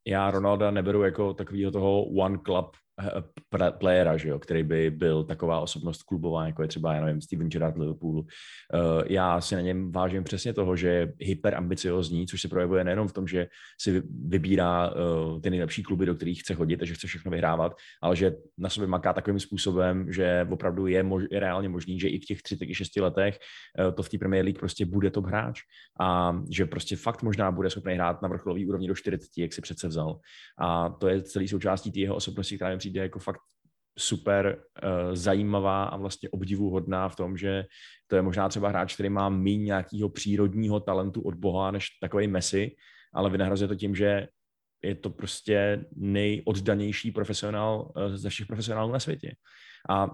Já 0.08 0.32
Ronalda 0.32 0.72
neberu 0.72 1.04
jako 1.04 1.34
takového 1.34 1.72
toho 1.72 2.04
one 2.04 2.40
club 2.46 2.78
eh, 3.00 3.72
playera, 3.72 4.18
že 4.18 4.30
jo, 4.30 4.40
který 4.40 4.64
by 4.64 4.92
byl 4.92 5.24
taková 5.24 5.60
osobnost 5.60 6.04
klubová, 6.04 6.46
jako 6.46 6.62
je 6.62 6.68
třeba, 6.68 6.94
já 6.94 7.06
nevím, 7.06 7.22
Steven 7.22 7.50
Gerrard 7.50 7.78
Liverpoolu. 7.78 8.26
Eh, 8.74 9.04
já 9.14 9.42
si 9.42 9.56
na 9.56 9.62
něm 9.62 9.92
vážím 9.92 10.24
přesně 10.24 10.54
toho, 10.54 10.76
že 10.76 10.88
je 10.88 11.14
hyperambiciozní, 11.20 12.28
což 12.28 12.42
se 12.42 12.48
projevuje 12.48 12.84
nejenom 12.84 13.08
v 13.08 13.14
tom, 13.14 13.28
že 13.28 13.48
si 13.82 14.04
vybírá 14.28 14.94
ty 15.42 15.50
nejlepší 15.50 15.84
kluby, 15.84 16.06
do 16.06 16.16
kterých 16.16 16.40
chce 16.40 16.54
chodit 16.54 16.82
a 16.82 16.86
že 16.86 16.94
chce 16.94 17.08
všechno 17.08 17.32
vyhrávat, 17.32 17.76
ale 18.02 18.16
že 18.16 18.36
na 18.58 18.70
sobě 18.70 18.88
maká 18.88 19.14
takovým 19.14 19.40
způsobem, 19.40 20.14
že 20.14 20.48
opravdu 20.52 20.88
je, 20.88 21.04
mož, 21.04 21.24
je 21.32 21.40
reálně 21.40 21.70
možný, 21.70 22.00
že 22.00 22.10
i 22.10 22.20
v 22.20 22.26
těch 22.26 22.42
36 22.42 22.96
letech 22.98 23.40
to 23.96 24.04
v 24.04 24.10
té 24.10 24.18
Premier 24.18 24.46
League 24.46 24.60
prostě 24.60 24.86
bude 24.86 25.12
top 25.12 25.26
hráč 25.26 25.62
a 26.00 26.40
že 26.52 26.66
prostě 26.66 26.96
fakt 26.96 27.24
možná 27.24 27.52
bude 27.52 27.70
schopný 27.70 27.94
hrát 27.94 28.22
na 28.22 28.30
vrcholový 28.30 28.66
úrovni 28.66 28.88
do 28.88 28.96
40, 28.96 29.28
jak 29.38 29.54
si 29.54 29.62
přece 29.62 29.88
vzal. 29.88 30.20
A 30.58 30.90
to 30.90 31.08
je 31.08 31.22
celý 31.22 31.48
součástí 31.48 31.92
té 31.92 32.00
jeho 32.00 32.16
osobnosti, 32.16 32.56
která 32.56 32.72
mi 32.72 32.78
přijde 32.90 33.02
jako 33.02 33.20
fakt 33.20 33.42
super 34.00 34.58
uh, 34.84 35.16
zajímavá 35.16 35.84
a 35.84 35.98
vlastně 35.98 36.30
obdivuhodná 36.30 37.10
v 37.10 37.16
tom, 37.16 37.38
že 37.38 37.66
to 38.08 38.16
je 38.16 38.22
možná 38.22 38.50
třeba 38.50 38.70
hráč, 38.70 38.94
který 38.94 39.10
má 39.10 39.30
méně 39.30 39.64
nějakého 39.64 40.10
přírodního 40.10 40.80
talentu 40.80 41.22
od 41.22 41.36
Boha 41.36 41.72
než 41.72 41.88
takový 42.02 42.28
Messi, 42.28 42.76
ale 43.14 43.30
vynahrazuje 43.30 43.68
to 43.68 43.76
tím, 43.76 43.96
že 43.96 44.28
je 44.84 44.96
to 44.96 45.10
prostě 45.10 45.86
nejoddanější 45.96 47.12
profesionál 47.12 47.92
uh, 47.96 48.16
ze 48.16 48.30
všech 48.30 48.48
profesionálů 48.48 48.92
na 48.92 49.00
světě. 49.00 49.36
A 49.90 50.08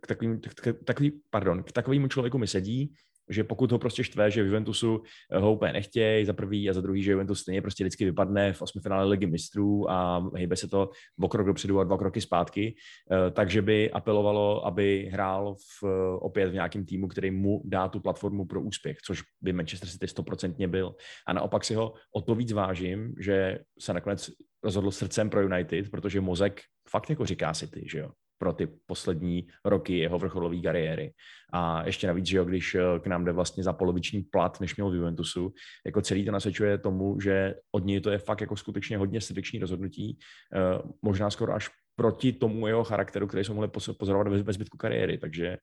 k 0.00 0.06
takovým, 0.06 0.40
takový, 0.84 1.20
pardon, 1.30 1.62
k 1.62 1.72
takovému 1.72 2.08
člověku 2.08 2.38
mi 2.38 2.46
sedí, 2.46 2.94
že 3.30 3.44
pokud 3.44 3.72
ho 3.72 3.78
prostě 3.78 4.04
štve, 4.04 4.30
že 4.30 4.40
Juventusu 4.40 5.02
eh, 5.32 5.38
ho 5.38 5.52
úplně 5.52 5.72
nechtějí 5.72 6.24
za 6.24 6.32
prvý 6.32 6.70
a 6.70 6.72
za 6.72 6.80
druhý, 6.80 7.02
že 7.02 7.12
Juventus 7.12 7.40
stejně 7.40 7.62
prostě 7.62 7.84
vždycky 7.84 8.04
vypadne 8.04 8.52
v 8.52 8.62
osmi 8.62 8.80
finále 8.80 9.04
ligy 9.04 9.26
mistrů 9.26 9.90
a 9.90 10.30
hýbe 10.36 10.56
se 10.56 10.68
to 10.68 10.90
o 11.22 11.28
krok 11.28 11.46
dopředu 11.46 11.80
a 11.80 11.84
dva 11.84 11.98
kroky 11.98 12.20
zpátky, 12.20 12.74
eh, 13.10 13.30
takže 13.30 13.62
by 13.62 13.90
apelovalo, 13.90 14.66
aby 14.66 15.08
hrál 15.12 15.54
v, 15.54 15.84
eh, 15.84 16.18
opět 16.20 16.50
v 16.50 16.54
nějakém 16.54 16.86
týmu, 16.86 17.08
který 17.08 17.30
mu 17.30 17.62
dá 17.64 17.88
tu 17.88 18.00
platformu 18.00 18.46
pro 18.46 18.60
úspěch, 18.62 18.98
což 19.04 19.22
by 19.40 19.52
Manchester 19.52 19.88
City 19.88 20.08
stoprocentně 20.08 20.68
byl. 20.68 20.94
A 21.26 21.32
naopak 21.32 21.64
si 21.64 21.74
ho 21.74 21.94
o 22.14 22.20
to 22.20 22.34
víc 22.34 22.52
vážím, 22.52 23.14
že 23.18 23.58
se 23.80 23.94
nakonec 23.94 24.30
rozhodl 24.64 24.90
srdcem 24.90 25.30
pro 25.30 25.42
United, 25.42 25.90
protože 25.90 26.20
mozek 26.20 26.60
fakt 26.90 27.10
jako 27.10 27.26
říká 27.26 27.54
City, 27.54 27.86
že 27.90 27.98
jo 27.98 28.10
pro 28.40 28.52
ty 28.52 28.66
poslední 28.86 29.46
roky 29.64 29.98
jeho 29.98 30.18
vrcholové 30.18 30.60
kariéry. 30.60 31.12
A 31.52 31.86
ještě 31.86 32.06
navíc, 32.06 32.26
že 32.26 32.36
jo, 32.36 32.44
když 32.44 32.74
eh, 32.74 32.80
k 33.00 33.06
nám 33.06 33.24
jde 33.24 33.32
vlastně 33.32 33.62
za 33.62 33.72
poloviční 33.72 34.22
plat, 34.22 34.60
než 34.60 34.76
měl 34.76 34.90
v 34.90 34.94
Juventusu, 34.94 35.52
jako 35.86 36.02
celý 36.02 36.24
to 36.24 36.32
nasvědčuje 36.32 36.78
tomu, 36.78 37.20
že 37.20 37.54
od 37.72 37.84
něj 37.84 38.00
to 38.00 38.10
je 38.10 38.18
fakt 38.18 38.40
jako 38.40 38.56
skutečně 38.56 38.98
hodně 38.98 39.20
srdeční 39.20 39.58
rozhodnutí, 39.58 40.18
eh, 40.54 40.82
možná 41.02 41.30
skoro 41.30 41.54
až 41.54 41.70
proti 41.96 42.32
tomu 42.32 42.66
jeho 42.66 42.84
charakteru, 42.84 43.26
který 43.26 43.44
jsme 43.44 43.54
mohli 43.54 43.70
pozorovat 43.98 44.32
ve 44.32 44.52
zbytku 44.52 44.78
kariéry, 44.78 45.18
takže 45.18 45.56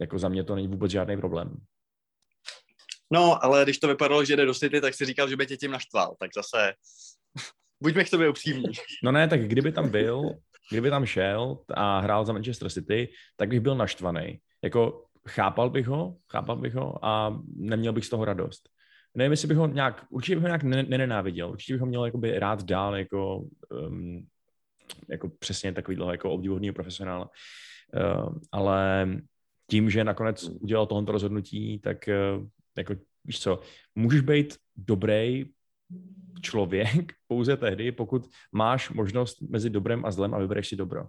jako 0.00 0.18
za 0.18 0.28
mě 0.28 0.44
to 0.44 0.54
není 0.54 0.68
vůbec 0.68 0.90
žádný 0.90 1.16
problém. 1.16 1.56
No, 3.12 3.44
ale 3.44 3.64
když 3.64 3.78
to 3.78 3.88
vypadalo, 3.88 4.24
že 4.24 4.36
jde 4.36 4.46
do 4.46 4.54
City, 4.54 4.80
tak 4.80 4.94
si 4.94 5.04
říkal, 5.04 5.28
že 5.28 5.36
by 5.36 5.46
tě 5.46 5.56
tím 5.56 5.70
naštval, 5.70 6.16
tak 6.20 6.30
zase 6.36 6.72
buďme 7.82 8.04
k 8.04 8.10
tobě 8.10 8.28
upřímní. 8.28 8.72
No 9.04 9.12
ne, 9.12 9.28
tak 9.28 9.48
kdyby 9.48 9.72
tam 9.72 9.90
byl, 9.90 10.30
kdyby 10.70 10.90
tam 10.90 11.06
šel 11.06 11.58
a 11.74 12.00
hrál 12.00 12.24
za 12.24 12.32
Manchester 12.32 12.70
City, 12.70 13.08
tak 13.36 13.48
bych 13.48 13.60
byl 13.60 13.74
naštvaný. 13.74 14.38
Jako 14.62 15.04
chápal 15.28 15.70
bych 15.70 15.86
ho, 15.86 16.16
chápal 16.32 16.56
bych 16.56 16.74
ho 16.74 17.04
a 17.04 17.40
neměl 17.56 17.92
bych 17.92 18.06
z 18.06 18.10
toho 18.10 18.24
radost. 18.24 18.68
Nevím, 19.14 19.30
jestli 19.30 19.48
bych 19.48 19.56
ho 19.56 19.66
nějak, 19.66 20.06
určitě 20.10 20.36
bych 20.36 20.42
ho 20.42 20.48
nějak 20.48 20.62
nenenáviděl, 20.62 21.50
určitě 21.50 21.74
bych 21.74 21.80
ho 21.80 21.86
měl 21.86 22.04
jakoby 22.04 22.38
rád 22.38 22.62
dál 22.62 22.96
jako, 22.96 23.44
um, 23.88 24.26
jako 25.08 25.28
přesně 25.38 25.72
takový 25.72 25.98
jako 26.10 26.30
obdivuhodný 26.30 26.72
profesionál. 26.72 27.30
Uh, 27.94 28.34
ale 28.52 29.08
tím, 29.70 29.90
že 29.90 30.04
nakonec 30.04 30.48
udělal 30.60 30.86
tohoto 30.86 31.12
rozhodnutí, 31.12 31.78
tak 31.78 32.08
uh, 32.08 32.46
jako 32.76 32.94
víš 33.24 33.40
co, 33.40 33.60
můžeš 33.94 34.20
být 34.20 34.56
dobrý 34.76 35.44
člověk 36.42 37.12
pouze 37.26 37.56
tehdy, 37.56 37.92
pokud 37.92 38.30
máš 38.52 38.90
možnost 38.90 39.40
mezi 39.40 39.70
dobrem 39.70 40.04
a 40.04 40.10
zlem 40.10 40.34
a 40.34 40.38
vybereš 40.38 40.68
si 40.68 40.76
dobro. 40.76 41.06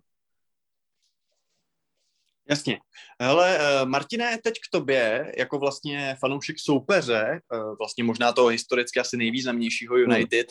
Jasně. 2.50 2.80
Hele, 3.22 3.58
eh, 3.60 3.86
Martine, 3.86 4.38
teď 4.44 4.54
k 4.54 4.72
tobě, 4.72 5.34
jako 5.38 5.60
vlastně 5.60 6.16
fanoušek 6.20 6.60
soupeře, 6.60 7.42
eh, 7.54 7.58
vlastně 7.80 8.04
možná 8.04 8.34
toho 8.34 8.48
historicky 8.48 9.00
asi 9.00 9.18
nejvýznamnějšího 9.18 9.98
United, 9.98 10.48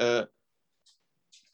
hmm. 0.00 0.26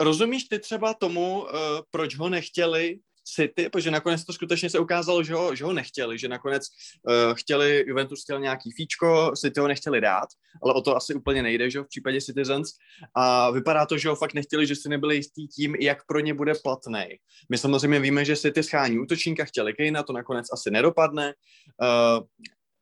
rozumíš 0.01 0.45
ty 0.45 0.59
třeba 0.59 0.95
tomu, 0.95 1.47
proč 1.91 2.17
ho 2.17 2.29
nechtěli 2.29 2.99
City, 3.25 3.69
protože 3.69 3.91
nakonec 3.91 4.25
to 4.25 4.33
skutečně 4.33 4.71
se 4.71 4.79
ukázalo, 4.79 5.23
že 5.23 5.35
ho, 5.35 5.55
že 5.55 5.65
ho 5.65 5.73
nechtěli, 5.73 6.19
že 6.19 6.29
nakonec 6.29 6.69
uh, 7.09 7.35
chtěli, 7.35 7.85
Juventus 7.87 8.23
chtěl 8.23 8.41
nějaký 8.41 8.73
fíčko, 8.73 9.33
City 9.37 9.61
ho 9.61 9.69
nechtěli 9.69 10.01
dát, 10.01 10.29
ale 10.63 10.75
o 10.75 10.81
to 10.81 10.97
asi 10.97 11.15
úplně 11.15 11.43
nejde, 11.43 11.71
že 11.71 11.81
v 11.81 11.89
případě 11.89 12.21
Citizens 12.21 12.71
a 13.17 13.51
vypadá 13.51 13.87
to, 13.87 13.99
že 13.99 14.09
ho 14.09 14.17
fakt 14.17 14.35
nechtěli, 14.35 14.67
že 14.67 14.77
si 14.77 14.89
nebyli 14.89 15.17
jistí 15.17 15.49
tím, 15.49 15.75
jak 15.75 16.07
pro 16.07 16.21
ně 16.21 16.35
bude 16.35 16.53
platný. 16.63 17.05
My 17.51 17.59
samozřejmě 17.59 18.01
víme, 18.01 18.25
že 18.25 18.37
City 18.37 18.63
schání 18.63 18.99
útočníka, 18.99 19.45
chtěli 19.45 19.75
Kejna, 19.75 20.03
to 20.03 20.13
nakonec 20.13 20.47
asi 20.53 20.71
nedopadne. 20.71 21.35
Uh, 21.83 22.25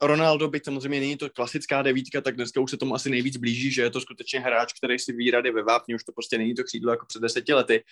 Ronaldo, 0.02 0.48
byť 0.48 0.64
samozřejmě 0.64 1.00
není 1.00 1.16
to 1.16 1.30
klasická 1.30 1.82
devítka, 1.82 2.20
tak 2.20 2.36
dneska 2.36 2.60
už 2.60 2.70
se 2.70 2.76
tomu 2.76 2.94
asi 2.94 3.10
nejvíc 3.10 3.36
blíží, 3.36 3.70
že 3.70 3.82
je 3.82 3.90
to 3.90 4.00
skutečně 4.00 4.40
hráč, 4.40 4.72
který 4.72 4.98
si 4.98 5.12
ví 5.12 5.30
rady 5.30 5.50
ve 5.50 5.62
vápni, 5.62 5.94
už 5.94 6.04
to 6.04 6.12
prostě 6.12 6.38
není 6.38 6.54
to 6.54 6.64
křídlo 6.64 6.92
jako 6.92 7.06
před 7.06 7.22
deseti 7.22 7.52
lety, 7.52 7.84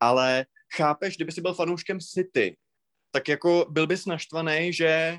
ale 0.00 0.46
chápeš, 0.76 1.16
kdyby 1.16 1.32
si 1.32 1.40
byl 1.40 1.54
fanouškem 1.54 2.00
City, 2.00 2.56
tak 3.10 3.28
jako 3.28 3.66
byl 3.70 3.86
bys 3.86 4.06
naštvaný, 4.06 4.72
že 4.72 5.18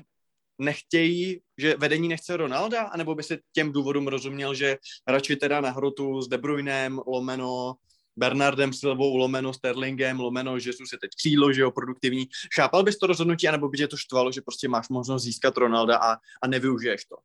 nechtějí, 0.58 1.40
že 1.58 1.76
vedení 1.76 2.08
nechce 2.08 2.36
Ronalda, 2.36 2.82
anebo 2.82 3.14
by 3.14 3.22
si 3.22 3.38
těm 3.52 3.72
důvodům 3.72 4.08
rozuměl, 4.08 4.54
že 4.54 4.76
radši 5.08 5.36
teda 5.36 5.60
na 5.60 5.70
hrotu 5.70 6.22
s 6.22 6.28
De 6.28 6.38
Bruynem, 6.38 7.00
lomeno 7.06 7.74
Bernardem 8.16 8.72
Silvou, 8.72 9.16
lomeno 9.16 9.52
Sterlingem, 9.52 10.20
lomeno 10.20 10.56
Jesus 10.56 10.92
je 10.92 10.98
teď 10.98 11.10
křídlo, 11.16 11.52
že 11.52 11.60
jo, 11.60 11.70
produktivní. 11.70 12.26
Chápal 12.54 12.82
bys 12.82 12.98
to 12.98 13.06
rozhodnutí, 13.06 13.48
anebo 13.48 13.68
by 13.68 13.78
tě 13.78 13.88
to 13.88 13.96
štvalo, 13.96 14.32
že 14.32 14.40
prostě 14.40 14.68
máš 14.68 14.88
možnost 14.88 15.22
získat 15.22 15.56
Ronalda 15.56 15.96
a, 15.96 16.16
a 16.42 16.46
nevyužiješ 16.48 17.04
to? 17.04 17.16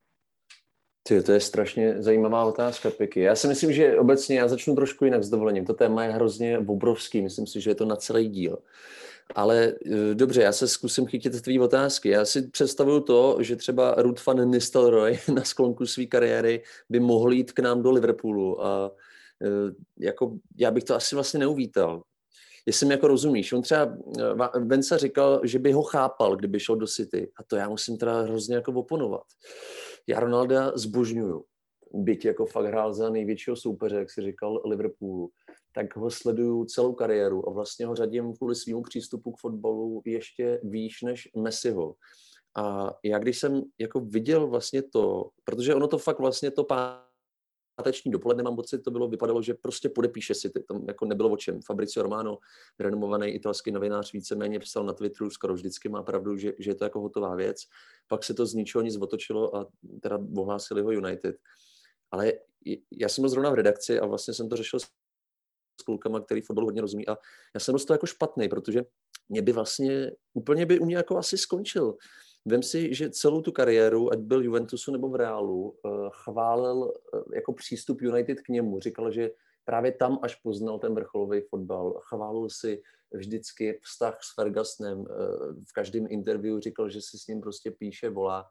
Ty, 1.08 1.24
to 1.24 1.32
je 1.32 1.40
strašně 1.40 1.96
zajímavá 2.02 2.46
otázka, 2.46 2.92
Piky. 2.92 3.20
Já 3.20 3.36
si 3.36 3.48
myslím, 3.48 3.74
že 3.74 4.00
obecně 4.00 4.40
já 4.40 4.48
začnu 4.48 4.76
trošku 4.76 5.06
jinak 5.06 5.24
s 5.24 5.30
dovolením. 5.30 5.66
To 5.66 5.74
téma 5.74 6.04
je 6.04 6.12
hrozně 6.12 6.60
obrovský, 6.60 7.22
myslím 7.22 7.48
si, 7.48 7.62
že 7.62 7.70
je 7.70 7.76
to 7.76 7.86
na 7.86 7.96
celý 7.96 8.30
díl. 8.30 8.58
Ale 9.36 9.74
e, 9.86 10.16
dobře, 10.16 10.42
já 10.42 10.52
se 10.52 10.68
zkusím 10.68 11.08
chytit 11.08 11.42
tvý 11.42 11.60
otázky. 11.60 12.10
Já 12.10 12.26
si 12.26 12.42
představuju 12.48 13.00
to, 13.00 13.38
že 13.40 13.56
třeba 13.56 13.96
Ruth 13.98 14.26
van 14.26 14.52
Nistelrooy 14.52 15.20
na 15.34 15.44
sklonku 15.44 15.86
své 15.86 16.06
kariéry 16.06 16.64
by 16.90 17.00
mohl 17.00 17.34
jít 17.34 17.52
k 17.52 17.60
nám 17.60 17.82
do 17.82 17.92
Liverpoolu 17.92 18.66
a 18.66 18.92
Eh, 19.44 19.72
jako 20.00 20.38
já 20.58 20.72
bych 20.72 20.84
to 20.84 20.96
asi 20.96 21.16
vlastně 21.16 21.40
neuvítal. 21.40 22.04
Jestli 22.66 22.86
mi 22.86 22.94
jako 22.94 23.08
rozumíš, 23.08 23.54
on 23.54 23.62
třeba, 23.62 23.98
eh, 24.20 24.60
Venca 24.60 24.98
říkal, 24.98 25.42
že 25.44 25.60
by 25.60 25.72
ho 25.72 25.84
chápal, 25.84 26.36
kdyby 26.36 26.60
šel 26.60 26.76
do 26.76 26.88
City 26.88 27.32
a 27.38 27.44
to 27.44 27.56
já 27.56 27.70
musím 27.70 27.98
teda 27.98 28.22
hrozně 28.22 28.56
jako 28.56 28.72
oponovat. 28.72 29.24
Já 30.08 30.20
Ronalda 30.20 30.78
zbožňuju, 30.78 31.46
byť 31.94 32.26
jako 32.26 32.46
fakt 32.46 32.66
hrál 32.66 32.94
za 32.94 33.10
největšího 33.10 33.56
soupeře, 33.56 33.96
jak 33.96 34.12
si 34.12 34.22
říkal, 34.22 34.62
Liverpoolu, 34.66 35.30
tak 35.74 35.96
ho 35.96 36.12
sleduju 36.12 36.66
celou 36.66 36.94
kariéru 36.94 37.50
a 37.50 37.52
vlastně 37.52 37.86
ho 37.86 37.96
řadím 37.96 38.34
kvůli 38.34 38.56
svýmu 38.56 38.82
přístupu 38.82 39.32
k 39.32 39.40
fotbalu 39.40 40.02
ještě 40.06 40.60
výš 40.64 41.02
než 41.02 41.30
Messiho. 41.38 41.96
A 42.58 42.94
já 43.04 43.20
když 43.20 43.40
jsem 43.40 43.62
jako 43.80 44.00
viděl 44.00 44.48
vlastně 44.48 44.82
to, 44.82 45.30
protože 45.44 45.76
ono 45.76 45.88
to 45.88 45.98
fakt 45.98 46.20
vlastně 46.20 46.52
to 46.52 46.64
pár 46.64 47.05
páteční 47.76 48.12
dopoledne, 48.12 48.44
mám 48.44 48.56
pocit, 48.56 48.80
to 48.80 48.92
bylo, 48.92 49.08
vypadalo, 49.08 49.42
že 49.42 49.54
prostě 49.54 49.90
podepíše 49.90 50.34
si, 50.36 50.50
tam 50.50 50.86
jako 50.88 51.06
nebylo 51.06 51.30
o 51.30 51.38
čem. 51.38 51.62
Fabricio 51.62 52.04
Romano, 52.04 52.38
renomovaný 52.80 53.28
italský 53.28 53.72
novinář, 53.72 54.14
víceméně 54.14 54.60
psal 54.60 54.84
na 54.84 54.94
Twitteru, 54.94 55.30
skoro 55.30 55.54
vždycky 55.54 55.90
má 55.90 56.04
pravdu, 56.04 56.38
že, 56.38 56.54
že 56.60 56.72
je 56.72 56.76
to 56.76 56.84
jako 56.84 57.02
hotová 57.02 57.36
věc. 57.36 57.58
Pak 58.08 58.24
se 58.24 58.34
to 58.34 58.46
z 58.46 58.54
ničeho 58.54 58.82
nic 58.82 58.98
otočilo 58.98 59.56
a 59.56 59.68
teda 60.02 60.20
ohlásili 60.38 60.82
ho 60.82 60.92
United. 60.92 61.36
Ale 62.12 62.34
já 62.92 63.10
jsem 63.10 63.22
byl 63.22 63.30
zrovna 63.30 63.50
v 63.50 63.56
redakci 63.56 64.00
a 64.00 64.06
vlastně 64.06 64.34
jsem 64.34 64.50
to 64.50 64.56
řešil 64.56 64.80
s 64.80 64.88
klukama, 65.86 66.22
který 66.22 66.42
fotbal 66.42 66.66
hodně 66.66 66.82
rozumí 66.82 67.08
a 67.08 67.18
já 67.54 67.60
jsem 67.60 67.74
dost 67.74 67.86
to 67.86 67.94
jako 67.94 68.06
špatný, 68.06 68.50
protože 68.50 68.84
mě 69.30 69.42
by 69.42 69.52
vlastně, 69.52 70.12
úplně 70.34 70.66
by 70.66 70.80
u 70.80 70.86
mě 70.86 70.96
jako 70.96 71.18
asi 71.18 71.38
skončil. 71.38 71.98
Vem 72.48 72.64
si, 72.64 72.94
že 72.94 73.10
celou 73.10 73.42
tu 73.42 73.52
kariéru, 73.52 74.14
ať 74.14 74.20
byl 74.20 74.44
Juventusu 74.44 74.92
nebo 74.92 75.10
v 75.10 75.16
Reálu, 75.16 75.76
eh, 75.86 75.90
chválil 76.12 76.94
eh, 76.94 77.20
jako 77.36 77.54
přístup 77.54 78.02
United 78.02 78.42
k 78.42 78.50
němu. 78.50 78.80
Říkal, 78.80 79.12
že 79.12 79.32
právě 79.64 79.92
tam 79.92 80.20
až 80.22 80.36
poznal 80.36 80.80
ten 80.80 80.96
vrcholový 80.96 81.42
fotbal. 81.42 82.00
Chválil 82.00 82.50
si 82.50 82.82
vždycky 83.14 83.80
vztah 83.84 84.18
s 84.22 84.36
Fergusonem. 84.36 85.06
Eh, 85.10 85.14
v 85.70 85.74
každém 85.74 86.06
interview 86.10 86.60
říkal, 86.60 86.90
že 86.90 87.02
si 87.02 87.18
s 87.18 87.28
ním 87.28 87.42
prostě 87.42 87.72
píše, 87.72 88.10
volá. 88.10 88.46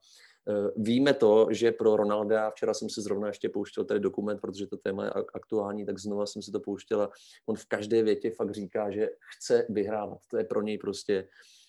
Víme 0.76 1.14
to, 1.14 1.48
že 1.50 1.72
pro 1.72 1.96
Ronalda, 1.96 2.50
včera 2.50 2.74
jsem 2.74 2.90
si 2.90 3.00
zrovna 3.00 3.28
ještě 3.28 3.48
pouštěl 3.48 3.84
tady 3.84 4.00
dokument, 4.00 4.40
protože 4.40 4.66
to 4.66 4.76
téma 4.76 5.04
je 5.04 5.10
aktuální, 5.34 5.86
tak 5.86 5.98
znova 5.98 6.26
jsem 6.26 6.42
si 6.42 6.52
to 6.52 6.60
pouštěl 6.60 7.02
a 7.02 7.10
on 7.46 7.56
v 7.56 7.66
každé 7.66 8.02
větě 8.02 8.30
fakt 8.30 8.50
říká, 8.50 8.90
že 8.90 9.10
chce 9.36 9.66
vyhrávat. 9.68 10.18
To 10.30 10.36
je 10.36 10.44
pro 10.44 10.62
něj 10.62 10.78
prostě 10.78 11.28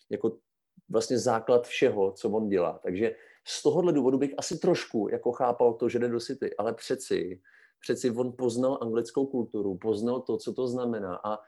jako 0.10 0.38
vlastně 0.90 1.20
základ 1.20 1.68
všeho, 1.68 2.12
co 2.12 2.30
on 2.30 2.50
dělá. 2.50 2.80
Takže 2.84 3.16
z 3.48 3.64
tohohle 3.64 3.94
důvodu 3.94 4.18
bych 4.18 4.34
asi 4.38 4.60
trošku 4.60 5.08
jako 5.12 5.32
chápal 5.32 5.74
to, 5.74 5.90
že 5.90 6.00
jde 6.00 6.10
do 6.10 6.20
City, 6.20 6.56
ale 6.56 6.74
přeci, 6.74 7.42
přeci 7.80 8.12
on 8.12 8.34
poznal 8.38 8.78
anglickou 8.82 9.26
kulturu, 9.26 9.78
poznal 9.78 10.22
to, 10.22 10.38
co 10.38 10.54
to 10.54 10.68
znamená 10.68 11.20
a 11.24 11.40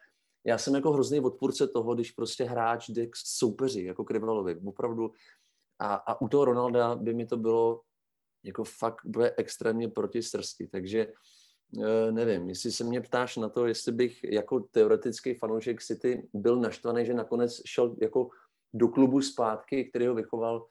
já 0.45 0.57
jsem 0.57 0.75
jako 0.75 0.91
hrozný 0.91 1.19
odpůrce 1.19 1.67
toho, 1.67 1.95
když 1.95 2.11
prostě 2.11 2.43
hráč 2.43 2.89
jde 2.89 3.07
k 3.07 3.15
soupeři, 3.15 3.83
jako 3.83 4.03
k 4.03 4.11
rivalovi. 4.11 4.59
Opravdu 4.65 5.11
a, 5.79 5.95
a 5.95 6.21
u 6.21 6.27
toho 6.27 6.45
Ronalda 6.45 6.95
by 6.95 7.13
mi 7.13 7.25
to 7.25 7.37
bylo 7.37 7.81
jako 8.43 8.63
fakt 8.63 9.05
bude 9.05 9.33
extrémně 9.37 9.87
proti 9.87 10.23
srsti, 10.23 10.67
takže 10.67 11.07
e, 11.83 12.11
nevím, 12.11 12.49
jestli 12.49 12.71
se 12.71 12.83
mě 12.83 13.01
ptáš 13.01 13.37
na 13.37 13.49
to, 13.49 13.65
jestli 13.65 13.91
bych 13.91 14.23
jako 14.23 14.59
teoretický 14.59 15.33
fanoušek 15.33 15.83
City 15.83 16.29
byl 16.33 16.55
naštvaný, 16.59 17.05
že 17.05 17.13
nakonec 17.13 17.61
šel 17.65 17.95
jako 18.01 18.29
do 18.73 18.87
klubu 18.87 19.21
zpátky, 19.21 19.85
který 19.85 20.07
ho 20.07 20.15
vychoval, 20.15 20.65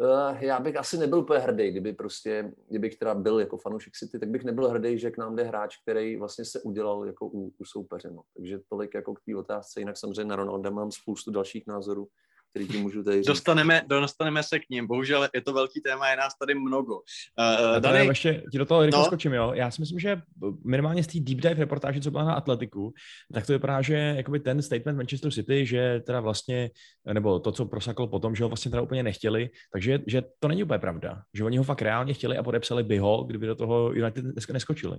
e, 0.00 0.46
já 0.46 0.60
bych 0.60 0.76
asi 0.76 0.98
nebyl 0.98 1.18
úplně 1.18 1.40
hrdý, 1.40 1.70
kdyby 1.70 1.92
prostě, 1.92 2.52
kdybych 2.68 2.96
teda 2.96 3.14
byl 3.14 3.40
jako 3.40 3.56
fanoušek 3.56 3.92
City, 3.92 4.18
tak 4.18 4.28
bych 4.28 4.44
nebyl 4.44 4.68
hrdý, 4.68 4.98
že 4.98 5.10
k 5.10 5.18
nám 5.18 5.36
jde 5.36 5.42
hráč, 5.42 5.76
který 5.82 6.16
vlastně 6.16 6.44
se 6.44 6.60
udělal 6.60 7.06
jako 7.06 7.26
u, 7.26 7.52
u 7.58 7.64
soupeře. 7.64 8.10
No. 8.10 8.22
Takže 8.36 8.58
tolik 8.68 8.94
jako 8.94 9.14
k 9.14 9.20
té 9.26 9.36
otázce, 9.36 9.80
jinak 9.80 9.96
samozřejmě 9.96 10.24
na 10.24 10.36
Ronalda 10.36 10.70
mám 10.70 10.90
spoustu 10.90 11.30
dalších 11.30 11.66
názorů 11.66 12.08
který 12.52 12.68
ti 12.68 12.78
můžu 12.78 13.02
tady 13.02 13.16
říct. 13.16 13.26
Dostaneme, 13.26 13.82
dostaneme 13.86 14.42
se 14.42 14.58
k 14.58 14.70
ním, 14.70 14.86
bohužel 14.86 15.28
je 15.34 15.40
to 15.40 15.52
velký 15.52 15.80
téma, 15.80 16.10
je 16.10 16.16
nás 16.16 16.34
tady 16.38 16.54
mnogo. 16.54 16.94
Uh, 16.94 17.80
Dani... 17.80 18.06
ještě 18.06 18.42
ti 18.52 18.58
do 18.58 18.66
toho 18.66 18.82
rychle 18.82 19.00
no. 19.00 19.04
skočím, 19.04 19.32
jo. 19.32 19.52
Já 19.54 19.70
si 19.70 19.82
myslím, 19.82 19.98
že 19.98 20.22
minimálně 20.64 21.04
z 21.04 21.06
té 21.06 21.20
deep 21.20 21.40
dive 21.40 21.54
reportáže, 21.54 22.00
co 22.00 22.10
byla 22.10 22.24
na 22.24 22.34
Atletiku, 22.34 22.92
tak 23.32 23.46
to 23.46 23.52
vypadá, 23.52 23.82
že 23.82 23.94
jakoby 23.94 24.40
ten 24.40 24.62
statement 24.62 24.96
Manchester 24.96 25.32
City, 25.32 25.66
že 25.66 26.00
teda 26.06 26.20
vlastně, 26.20 26.70
nebo 27.12 27.38
to, 27.40 27.52
co 27.52 27.66
prosakl 27.66 28.06
potom, 28.06 28.34
že 28.34 28.44
ho 28.44 28.48
vlastně 28.48 28.70
teda 28.70 28.82
úplně 28.82 29.02
nechtěli, 29.02 29.50
takže 29.72 29.98
že 30.06 30.22
to 30.38 30.48
není 30.48 30.62
úplně 30.62 30.78
pravda. 30.78 31.22
Že 31.34 31.44
oni 31.44 31.58
ho 31.58 31.64
fakt 31.64 31.82
reálně 31.82 32.14
chtěli 32.14 32.38
a 32.38 32.42
podepsali 32.42 32.82
by 32.82 32.98
ho, 32.98 33.24
kdyby 33.24 33.46
do 33.46 33.54
toho 33.54 33.92
United 33.92 34.24
dneska 34.24 34.52
neskočili. 34.52 34.98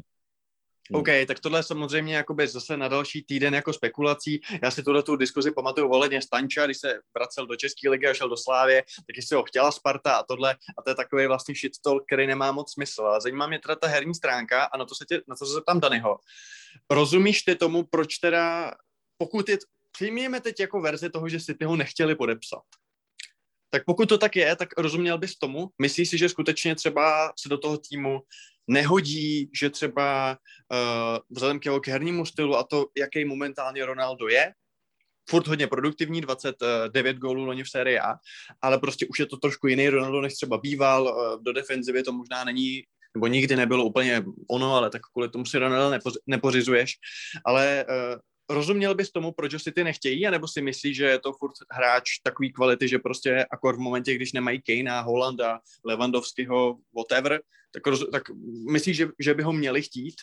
Hmm. 0.91 0.99
OK, 0.99 1.07
tak 1.27 1.39
tohle 1.39 1.59
je 1.59 1.63
samozřejmě 1.63 2.15
jakoby 2.15 2.47
zase 2.47 2.77
na 2.77 2.87
další 2.87 3.23
týden 3.23 3.53
jako 3.53 3.73
spekulací. 3.73 4.41
Já 4.63 4.71
si 4.71 4.83
tuhle 4.83 5.03
tu 5.03 5.15
diskuzi 5.15 5.51
pamatuju 5.51 5.89
ohledně 5.89 6.21
Stanča, 6.21 6.65
když 6.65 6.77
se 6.77 6.99
vracel 7.15 7.47
do 7.47 7.55
České 7.55 7.89
ligy 7.89 8.07
a 8.07 8.13
šel 8.13 8.29
do 8.29 8.37
Slávě, 8.37 8.83
tak 9.07 9.23
si 9.25 9.35
ho 9.35 9.43
chtěla 9.43 9.71
Sparta 9.71 10.15
a 10.15 10.23
tohle. 10.23 10.55
A 10.77 10.81
to 10.81 10.89
je 10.89 10.95
takový 10.95 11.27
vlastně 11.27 11.55
shitstall, 11.55 11.99
který 11.99 12.27
nemá 12.27 12.51
moc 12.51 12.73
smysl. 12.73 13.07
A 13.07 13.19
zajímá 13.19 13.47
mě 13.47 13.59
teda 13.59 13.75
ta 13.75 13.87
herní 13.87 14.15
stránka 14.15 14.63
a 14.63 14.77
na 14.77 14.85
to 14.85 14.95
se, 14.95 15.05
tě, 15.05 15.21
na 15.27 15.35
to 15.35 15.45
se 15.45 15.53
zeptám 15.53 15.79
Danyho. 15.79 16.17
Rozumíš 16.89 17.41
ty 17.41 17.55
tomu, 17.55 17.83
proč 17.83 18.17
teda, 18.17 18.73
pokud 19.17 19.49
je, 19.49 19.57
přijměme 19.91 20.41
teď 20.41 20.59
jako 20.59 20.81
verzi 20.81 21.09
toho, 21.09 21.29
že 21.29 21.39
si 21.39 21.53
ty 21.53 21.65
ho 21.65 21.75
nechtěli 21.75 22.15
podepsat. 22.15 22.63
Tak 23.73 23.85
pokud 23.85 24.09
to 24.09 24.17
tak 24.17 24.35
je, 24.35 24.55
tak 24.55 24.69
rozuměl 24.77 25.17
bys 25.17 25.35
tomu? 25.35 25.69
Myslíš 25.81 26.09
si, 26.09 26.17
že 26.17 26.29
skutečně 26.29 26.75
třeba 26.75 27.33
se 27.39 27.49
do 27.49 27.57
toho 27.57 27.77
týmu 27.77 28.21
nehodí, 28.67 29.49
že 29.59 29.69
třeba 29.69 30.37
uh, 30.71 31.17
vzhledem 31.29 31.59
k 31.59 31.65
jeho 31.65 31.81
hernímu 31.87 32.25
stylu 32.25 32.55
a 32.57 32.63
to, 32.63 32.85
jaký 32.97 33.25
momentálně 33.25 33.85
Ronaldo 33.85 34.27
je, 34.27 34.53
furt 35.29 35.47
hodně 35.47 35.67
produktivní, 35.67 36.21
29 36.21 37.17
gólů 37.17 37.45
loni 37.45 37.63
v 37.63 37.69
sérii 37.69 37.99
A, 37.99 38.15
ale 38.61 38.79
prostě 38.79 39.05
už 39.09 39.19
je 39.19 39.25
to 39.25 39.37
trošku 39.37 39.67
jiný 39.67 39.89
Ronaldo, 39.89 40.21
než 40.21 40.33
třeba 40.33 40.57
býval, 40.57 41.03
uh, 41.03 41.43
do 41.43 41.53
defenzivy 41.53 42.03
to 42.03 42.11
možná 42.11 42.43
není 42.43 42.83
nebo 43.15 43.27
nikdy 43.27 43.55
nebylo 43.55 43.85
úplně 43.85 44.23
ono, 44.49 44.75
ale 44.75 44.89
tak 44.89 45.01
kvůli 45.13 45.29
tomu 45.29 45.45
si 45.45 45.59
Ronaldo 45.59 45.89
nepo, 45.89 46.11
nepořizuješ, 46.27 46.93
ale 47.45 47.85
uh, 47.89 48.19
rozuměl 48.49 48.95
bys 48.95 49.11
tomu, 49.11 49.31
proč 49.31 49.63
si 49.63 49.71
ty 49.71 49.83
nechtějí, 49.83 50.27
anebo 50.27 50.47
si 50.47 50.61
myslíš, 50.61 50.97
že 50.97 51.05
je 51.05 51.19
to 51.19 51.33
furt 51.33 51.53
hráč 51.71 52.09
takový 52.23 52.53
kvality, 52.53 52.87
že 52.87 52.99
prostě 52.99 53.45
akor 53.51 53.75
v 53.75 53.79
momentě, 53.79 54.15
když 54.15 54.33
nemají 54.33 54.61
Kejna, 54.61 55.01
Holanda, 55.01 55.59
Levandovského, 55.85 56.77
whatever, 56.97 57.41
tak, 57.73 57.87
roz, 57.87 58.03
tak 58.11 58.23
myslíš, 58.71 58.97
že, 58.97 59.07
že 59.19 59.33
by 59.33 59.43
ho 59.43 59.53
měli 59.53 59.81
chtít? 59.81 60.15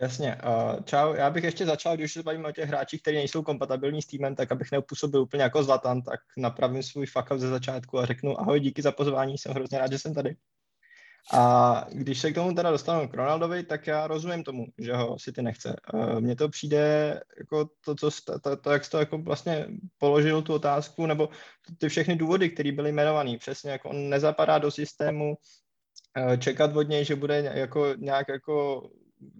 Jasně. 0.00 0.38
Čau, 0.84 1.14
já 1.14 1.30
bych 1.30 1.44
ještě 1.44 1.66
začal, 1.66 1.96
když 1.96 2.12
se 2.12 2.22
bavíme 2.22 2.48
o 2.48 2.52
těch 2.52 2.68
hráčích, 2.68 3.02
kteří 3.02 3.16
nejsou 3.16 3.42
kompatibilní 3.42 4.02
s 4.02 4.06
týmem, 4.06 4.34
tak 4.34 4.52
abych 4.52 4.72
neupůsobil 4.72 5.22
úplně 5.22 5.42
jako 5.42 5.62
Zlatan, 5.62 6.02
tak 6.02 6.20
napravím 6.38 6.82
svůj 6.82 7.06
fuck 7.06 7.32
ze 7.36 7.48
začátku 7.48 7.98
a 7.98 8.06
řeknu 8.06 8.40
ahoj, 8.40 8.60
díky 8.60 8.82
za 8.82 8.92
pozvání, 8.92 9.38
jsem 9.38 9.52
hrozně 9.52 9.78
rád, 9.78 9.92
že 9.92 9.98
jsem 9.98 10.14
tady. 10.14 10.36
A 11.32 11.86
když 11.92 12.20
se 12.20 12.32
k 12.32 12.34
tomu 12.34 12.54
teda 12.54 12.70
dostanu 12.70 13.08
k 13.08 13.14
Ronaldovi, 13.14 13.62
tak 13.62 13.86
já 13.86 14.06
rozumím 14.06 14.44
tomu, 14.44 14.66
že 14.78 14.92
ho 14.92 15.16
City 15.16 15.42
nechce. 15.42 15.76
Mně 16.20 16.36
to 16.36 16.48
přijde 16.48 17.20
jako 17.38 17.68
to, 17.84 17.94
co, 17.94 18.10
to, 18.42 18.56
to, 18.56 18.70
jak 18.70 18.84
jsi 18.84 18.90
to 18.90 18.98
jako 18.98 19.18
vlastně 19.18 19.66
položil 19.98 20.42
tu 20.42 20.54
otázku, 20.54 21.06
nebo 21.06 21.28
ty 21.78 21.88
všechny 21.88 22.16
důvody, 22.16 22.50
které 22.50 22.72
byly 22.72 22.90
jmenované, 22.90 23.38
přesně 23.38 23.70
jako 23.70 23.88
on 23.90 24.08
nezapadá 24.08 24.58
do 24.58 24.70
systému, 24.70 25.34
čekat 26.38 26.76
od 26.76 26.88
něj, 26.88 27.04
že 27.04 27.16
bude 27.16 27.52
jako 27.54 27.94
nějak 27.96 28.28
jako 28.28 28.88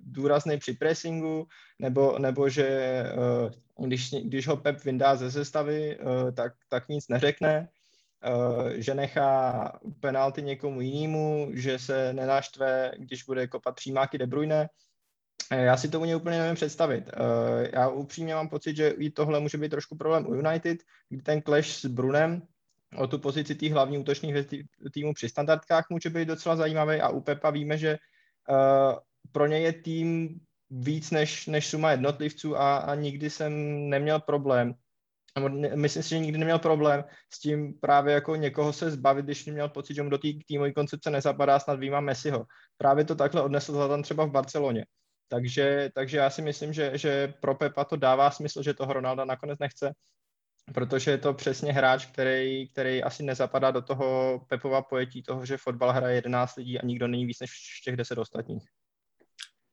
důrazný 0.06 0.58
při 0.58 0.72
pressingu, 0.72 1.46
nebo, 1.78 2.18
nebo 2.18 2.48
že 2.48 3.02
když, 3.86 4.10
když 4.10 4.46
ho 4.46 4.56
Pep 4.56 4.84
vyndá 4.84 5.16
ze 5.16 5.30
sestavy, 5.30 5.98
tak, 6.34 6.52
tak 6.68 6.88
nic 6.88 7.08
neřekne, 7.08 7.68
Eh, 7.68 7.83
že 8.74 8.94
nechá 8.94 9.72
penalty 10.00 10.42
někomu 10.42 10.80
jinému, 10.80 11.50
že 11.52 11.78
se 11.78 12.12
nenaštve, 12.12 12.92
když 12.98 13.22
bude 13.22 13.46
kopat 13.46 13.74
přímáky 13.74 14.18
De 14.18 14.26
Bruyne. 14.26 14.68
Eh, 15.50 15.64
já 15.64 15.76
si 15.76 15.88
to 15.88 16.00
u 16.00 16.04
něj 16.04 16.16
úplně 16.16 16.38
nevím 16.38 16.54
představit. 16.54 17.04
Eh, 17.08 17.70
já 17.72 17.88
upřímně 17.88 18.34
mám 18.34 18.48
pocit, 18.48 18.76
že 18.76 18.88
i 18.88 19.10
tohle 19.10 19.40
může 19.40 19.58
být 19.58 19.68
trošku 19.68 19.96
problém 19.96 20.26
u 20.26 20.34
United, 20.34 20.78
kdy 21.08 21.22
ten 21.22 21.42
clash 21.42 21.68
s 21.68 21.86
Brunem 21.86 22.42
o 22.96 23.06
tu 23.06 23.18
pozici 23.18 23.54
té 23.54 23.72
hlavní 23.72 23.98
útoční 23.98 24.30
hvězdy 24.30 24.64
týmu 24.92 25.14
při 25.14 25.28
standardkách 25.28 25.84
může 25.90 26.10
být 26.10 26.28
docela 26.28 26.56
zajímavý 26.56 27.00
a 27.00 27.08
u 27.08 27.20
Pepa 27.20 27.50
víme, 27.50 27.78
že 27.78 27.98
pro 29.32 29.46
něj 29.46 29.62
je 29.62 29.72
tým 29.72 30.40
víc 30.70 31.10
než, 31.10 31.46
než 31.46 31.66
suma 31.66 31.90
jednotlivců 31.90 32.56
a, 32.56 32.76
a 32.76 32.94
nikdy 32.94 33.30
jsem 33.30 33.52
neměl 33.88 34.20
problém 34.20 34.74
myslím 35.74 36.02
si, 36.02 36.08
že 36.08 36.18
nikdy 36.18 36.38
neměl 36.38 36.58
problém 36.58 37.04
s 37.32 37.40
tím 37.40 37.74
právě 37.80 38.14
jako 38.14 38.36
někoho 38.36 38.72
se 38.72 38.90
zbavit, 38.90 39.24
když 39.24 39.46
měl 39.46 39.68
pocit, 39.68 39.94
že 39.94 40.02
mu 40.02 40.10
do 40.10 40.18
té 40.18 40.28
týmové 40.46 40.72
koncepce 40.72 41.10
nezapadá 41.10 41.58
snad 41.58 41.78
výjima 41.78 42.00
Messiho. 42.00 42.46
Právě 42.76 43.04
to 43.04 43.14
takhle 43.14 43.42
odnesl 43.42 43.72
Zlatan 43.72 44.02
třeba 44.02 44.24
v 44.24 44.30
Barceloně. 44.30 44.86
Takže, 45.28 45.90
takže 45.94 46.16
já 46.16 46.30
si 46.30 46.42
myslím, 46.42 46.72
že, 46.72 46.98
že 46.98 47.34
pro 47.40 47.54
Pepa 47.54 47.84
to 47.84 47.96
dává 47.96 48.30
smysl, 48.30 48.62
že 48.62 48.74
toho 48.74 48.92
Ronalda 48.92 49.24
nakonec 49.24 49.58
nechce, 49.58 49.92
protože 50.74 51.10
je 51.10 51.18
to 51.18 51.34
přesně 51.34 51.72
hráč, 51.72 52.06
který, 52.06 52.68
který 52.68 53.02
asi 53.02 53.22
nezapadá 53.22 53.70
do 53.70 53.82
toho 53.82 54.40
Pepova 54.48 54.82
pojetí 54.82 55.22
toho, 55.22 55.46
že 55.46 55.56
fotbal 55.56 55.92
hraje 55.92 56.14
11 56.14 56.56
lidí 56.56 56.78
a 56.78 56.86
nikdo 56.86 57.08
není 57.08 57.26
víc 57.26 57.40
než 57.40 57.80
těch 57.84 57.96
10 57.96 58.18
ostatních. 58.18 58.64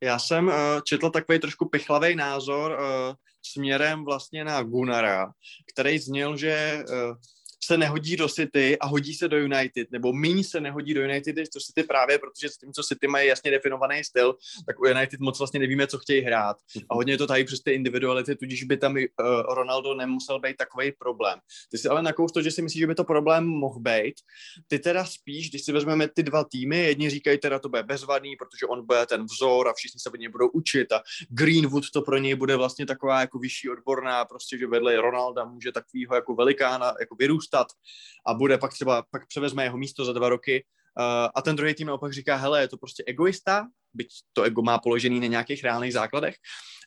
Já 0.02 0.18
jsem 0.18 0.46
uh, 0.46 0.54
četl 0.84 1.10
takový 1.10 1.38
trošku 1.38 1.68
pichlavý 1.68 2.16
názor 2.16 2.70
uh, 2.72 3.14
směrem 3.42 4.04
vlastně 4.04 4.44
na 4.44 4.62
Gunara, 4.62 5.32
který 5.72 5.98
zněl, 5.98 6.36
že 6.36 6.84
uh, 6.88 7.16
se 7.64 7.78
nehodí 7.78 8.16
do 8.16 8.28
City 8.28 8.78
a 8.78 8.86
hodí 8.86 9.14
se 9.14 9.28
do 9.28 9.38
United, 9.38 9.90
nebo 9.90 10.12
míň 10.12 10.42
se 10.42 10.60
nehodí 10.60 10.94
do 10.94 11.02
United 11.02 11.36
než 11.36 11.48
do 11.48 11.60
City 11.60 11.82
právě, 11.82 12.18
protože 12.18 12.48
s 12.48 12.58
tím, 12.58 12.72
co 12.72 12.82
City 12.82 13.06
mají 13.06 13.28
jasně 13.28 13.50
definovaný 13.50 14.04
styl, 14.04 14.34
tak 14.66 14.80
u 14.80 14.86
United 14.86 15.20
moc 15.20 15.38
vlastně 15.38 15.60
nevíme, 15.60 15.86
co 15.86 15.98
chtějí 15.98 16.20
hrát. 16.20 16.56
A 16.90 16.94
hodně 16.94 17.18
to 17.18 17.26
tady 17.26 17.44
přes 17.44 17.60
ty 17.60 17.72
individuality, 17.72 18.36
tudíž 18.36 18.64
by 18.64 18.76
tam 18.76 18.96
uh, 18.96 19.54
Ronaldo 19.54 19.94
nemusel 19.94 20.40
být 20.40 20.56
takový 20.56 20.92
problém. 20.92 21.38
Ty 21.70 21.78
si 21.78 21.88
ale 21.88 22.02
nakous 22.02 22.32
to, 22.32 22.42
že 22.42 22.50
si 22.50 22.62
myslíš, 22.62 22.80
že 22.80 22.86
by 22.86 22.94
to 22.94 23.04
problém 23.04 23.46
mohl 23.46 23.80
být. 23.80 24.14
Ty 24.68 24.78
teda 24.78 25.04
spíš, 25.04 25.50
když 25.50 25.64
si 25.64 25.72
vezmeme 25.72 26.08
ty 26.08 26.22
dva 26.22 26.44
týmy, 26.44 26.78
jedni 26.78 27.10
říkají 27.10 27.38
teda 27.38 27.58
to 27.58 27.68
bude 27.68 27.82
bezvadný, 27.82 28.36
protože 28.36 28.66
on 28.66 28.86
bude 28.86 29.06
ten 29.06 29.24
vzor 29.24 29.68
a 29.68 29.72
všichni 29.72 30.00
se 30.00 30.10
od 30.10 30.20
něj 30.20 30.28
budou 30.28 30.48
učit 30.48 30.92
a 30.92 31.02
Greenwood 31.28 31.90
to 31.90 32.02
pro 32.02 32.18
něj 32.18 32.34
bude 32.34 32.56
vlastně 32.56 32.86
taková 32.86 33.20
jako 33.20 33.38
vyšší 33.38 33.70
odborná, 33.70 34.24
prostě, 34.24 34.58
že 34.58 34.66
vedle 34.66 34.96
Ronalda 34.96 35.44
může 35.44 35.72
takovýho 35.72 36.14
jako 36.14 36.34
velikána 36.34 36.94
jako 37.00 37.16
vyrůstat 37.18 37.51
zůstat 37.52 37.66
a 38.26 38.34
bude 38.34 38.58
pak 38.58 38.72
třeba, 38.72 39.04
pak 39.10 39.28
převezme 39.28 39.64
jeho 39.64 39.78
místo 39.78 40.04
za 40.04 40.12
dva 40.12 40.28
roky 40.28 40.64
uh, 40.98 41.28
a 41.34 41.42
ten 41.42 41.56
druhý 41.56 41.74
tým 41.74 41.86
naopak 41.86 42.12
říká, 42.12 42.36
hele, 42.36 42.60
je 42.60 42.68
to 42.68 42.76
prostě 42.76 43.04
egoista, 43.06 43.66
byť 43.94 44.08
to 44.32 44.42
ego 44.42 44.62
má 44.62 44.78
položený 44.78 45.20
na 45.20 45.26
nějakých 45.26 45.64
reálných 45.64 45.92
základech, 45.92 46.34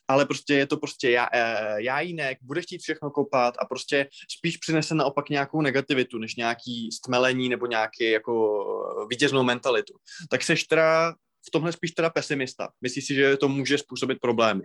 ale 0.08 0.26
prostě 0.26 0.54
je 0.54 0.66
to 0.66 0.76
prostě 0.76 1.10
já, 1.10 1.28
uh, 1.34 1.78
já 1.78 2.00
jinak, 2.00 2.38
bude 2.42 2.62
chtít 2.62 2.82
všechno 2.82 3.10
kopat 3.10 3.54
a 3.58 3.66
prostě 3.66 4.08
spíš 4.38 4.56
přinese 4.56 4.94
naopak 4.94 5.28
nějakou 5.30 5.60
negativitu, 5.60 6.18
než 6.18 6.36
nějaký 6.36 6.92
stmelení 6.92 7.48
nebo 7.48 7.66
nějaký 7.66 8.10
jako 8.10 8.64
vítěznou 9.10 9.42
mentalitu. 9.42 9.94
Tak 10.30 10.42
seš 10.42 10.64
teda 10.64 11.14
v 11.48 11.50
tomhle 11.52 11.72
spíš 11.72 11.90
teda 11.90 12.10
pesimista. 12.10 12.68
Myslíš 12.80 13.06
si, 13.06 13.14
že 13.14 13.36
to 13.36 13.48
může 13.48 13.78
způsobit 13.78 14.18
problémy? 14.20 14.62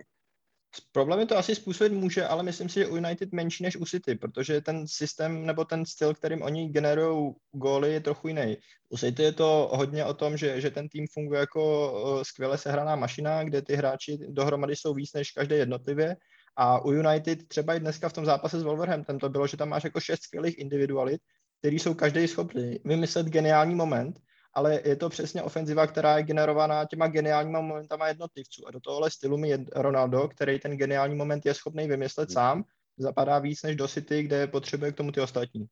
Problémy 0.92 1.26
to 1.26 1.38
asi 1.38 1.54
způsobit 1.54 1.92
může, 1.92 2.26
ale 2.26 2.42
myslím 2.42 2.68
si, 2.68 2.80
že 2.80 2.86
u 2.86 2.96
United 2.96 3.32
menší 3.32 3.62
než 3.62 3.76
u 3.76 3.84
City, 3.84 4.14
protože 4.14 4.60
ten 4.60 4.88
systém 4.88 5.46
nebo 5.46 5.64
ten 5.64 5.86
styl, 5.86 6.14
kterým 6.14 6.42
oni 6.42 6.68
generují 6.68 7.34
góly, 7.52 7.92
je 7.92 8.00
trochu 8.00 8.28
jiný. 8.28 8.56
U 8.88 8.96
City 8.96 9.22
je 9.22 9.32
to 9.32 9.70
hodně 9.74 10.04
o 10.04 10.14
tom, 10.14 10.36
že, 10.36 10.60
že 10.60 10.70
ten 10.70 10.88
tým 10.88 11.06
funguje 11.12 11.40
jako 11.40 11.92
skvěle 12.22 12.58
sehraná 12.58 12.96
mašina, 12.96 13.44
kde 13.44 13.62
ty 13.62 13.76
hráči 13.76 14.18
dohromady 14.28 14.76
jsou 14.76 14.94
víc 14.94 15.12
než 15.12 15.30
každé 15.30 15.56
jednotlivě. 15.56 16.16
A 16.56 16.84
u 16.84 16.92
United 16.92 17.48
třeba 17.48 17.74
i 17.74 17.80
dneska 17.80 18.08
v 18.08 18.12
tom 18.12 18.24
zápase 18.24 18.60
s 18.60 18.62
Wolverhampton 18.62 19.18
to 19.18 19.28
bylo, 19.28 19.46
že 19.46 19.56
tam 19.56 19.68
máš 19.68 19.84
jako 19.84 20.00
šest 20.00 20.22
skvělých 20.22 20.58
individualit, 20.58 21.20
který 21.58 21.78
jsou 21.78 21.94
každý 21.94 22.28
schopný 22.28 22.80
vymyslet 22.84 23.26
geniální 23.26 23.74
moment 23.74 24.18
ale 24.54 24.80
je 24.84 24.96
to 24.96 25.08
přesně 25.08 25.42
ofenziva, 25.42 25.86
která 25.86 26.16
je 26.16 26.22
generovaná 26.22 26.84
těma 26.84 27.06
geniálníma 27.06 27.60
momentama 27.60 28.08
jednotlivců. 28.08 28.68
A 28.68 28.70
do 28.70 28.80
tohohle 28.80 29.10
stylu 29.10 29.36
mi 29.36 29.48
je 29.48 29.64
Ronaldo, 29.72 30.28
který 30.28 30.58
ten 30.58 30.76
geniální 30.76 31.14
moment 31.14 31.46
je 31.46 31.54
schopný 31.54 31.88
vymyslet 31.88 32.28
hmm. 32.28 32.34
sám, 32.34 32.64
zapadá 32.98 33.38
víc 33.38 33.62
než 33.62 33.76
do 33.76 33.88
City, 33.88 34.22
kde 34.22 34.46
potřebuje 34.46 34.92
k 34.92 34.96
tomu 34.96 35.12
ty 35.12 35.20
ostatní. 35.20 35.66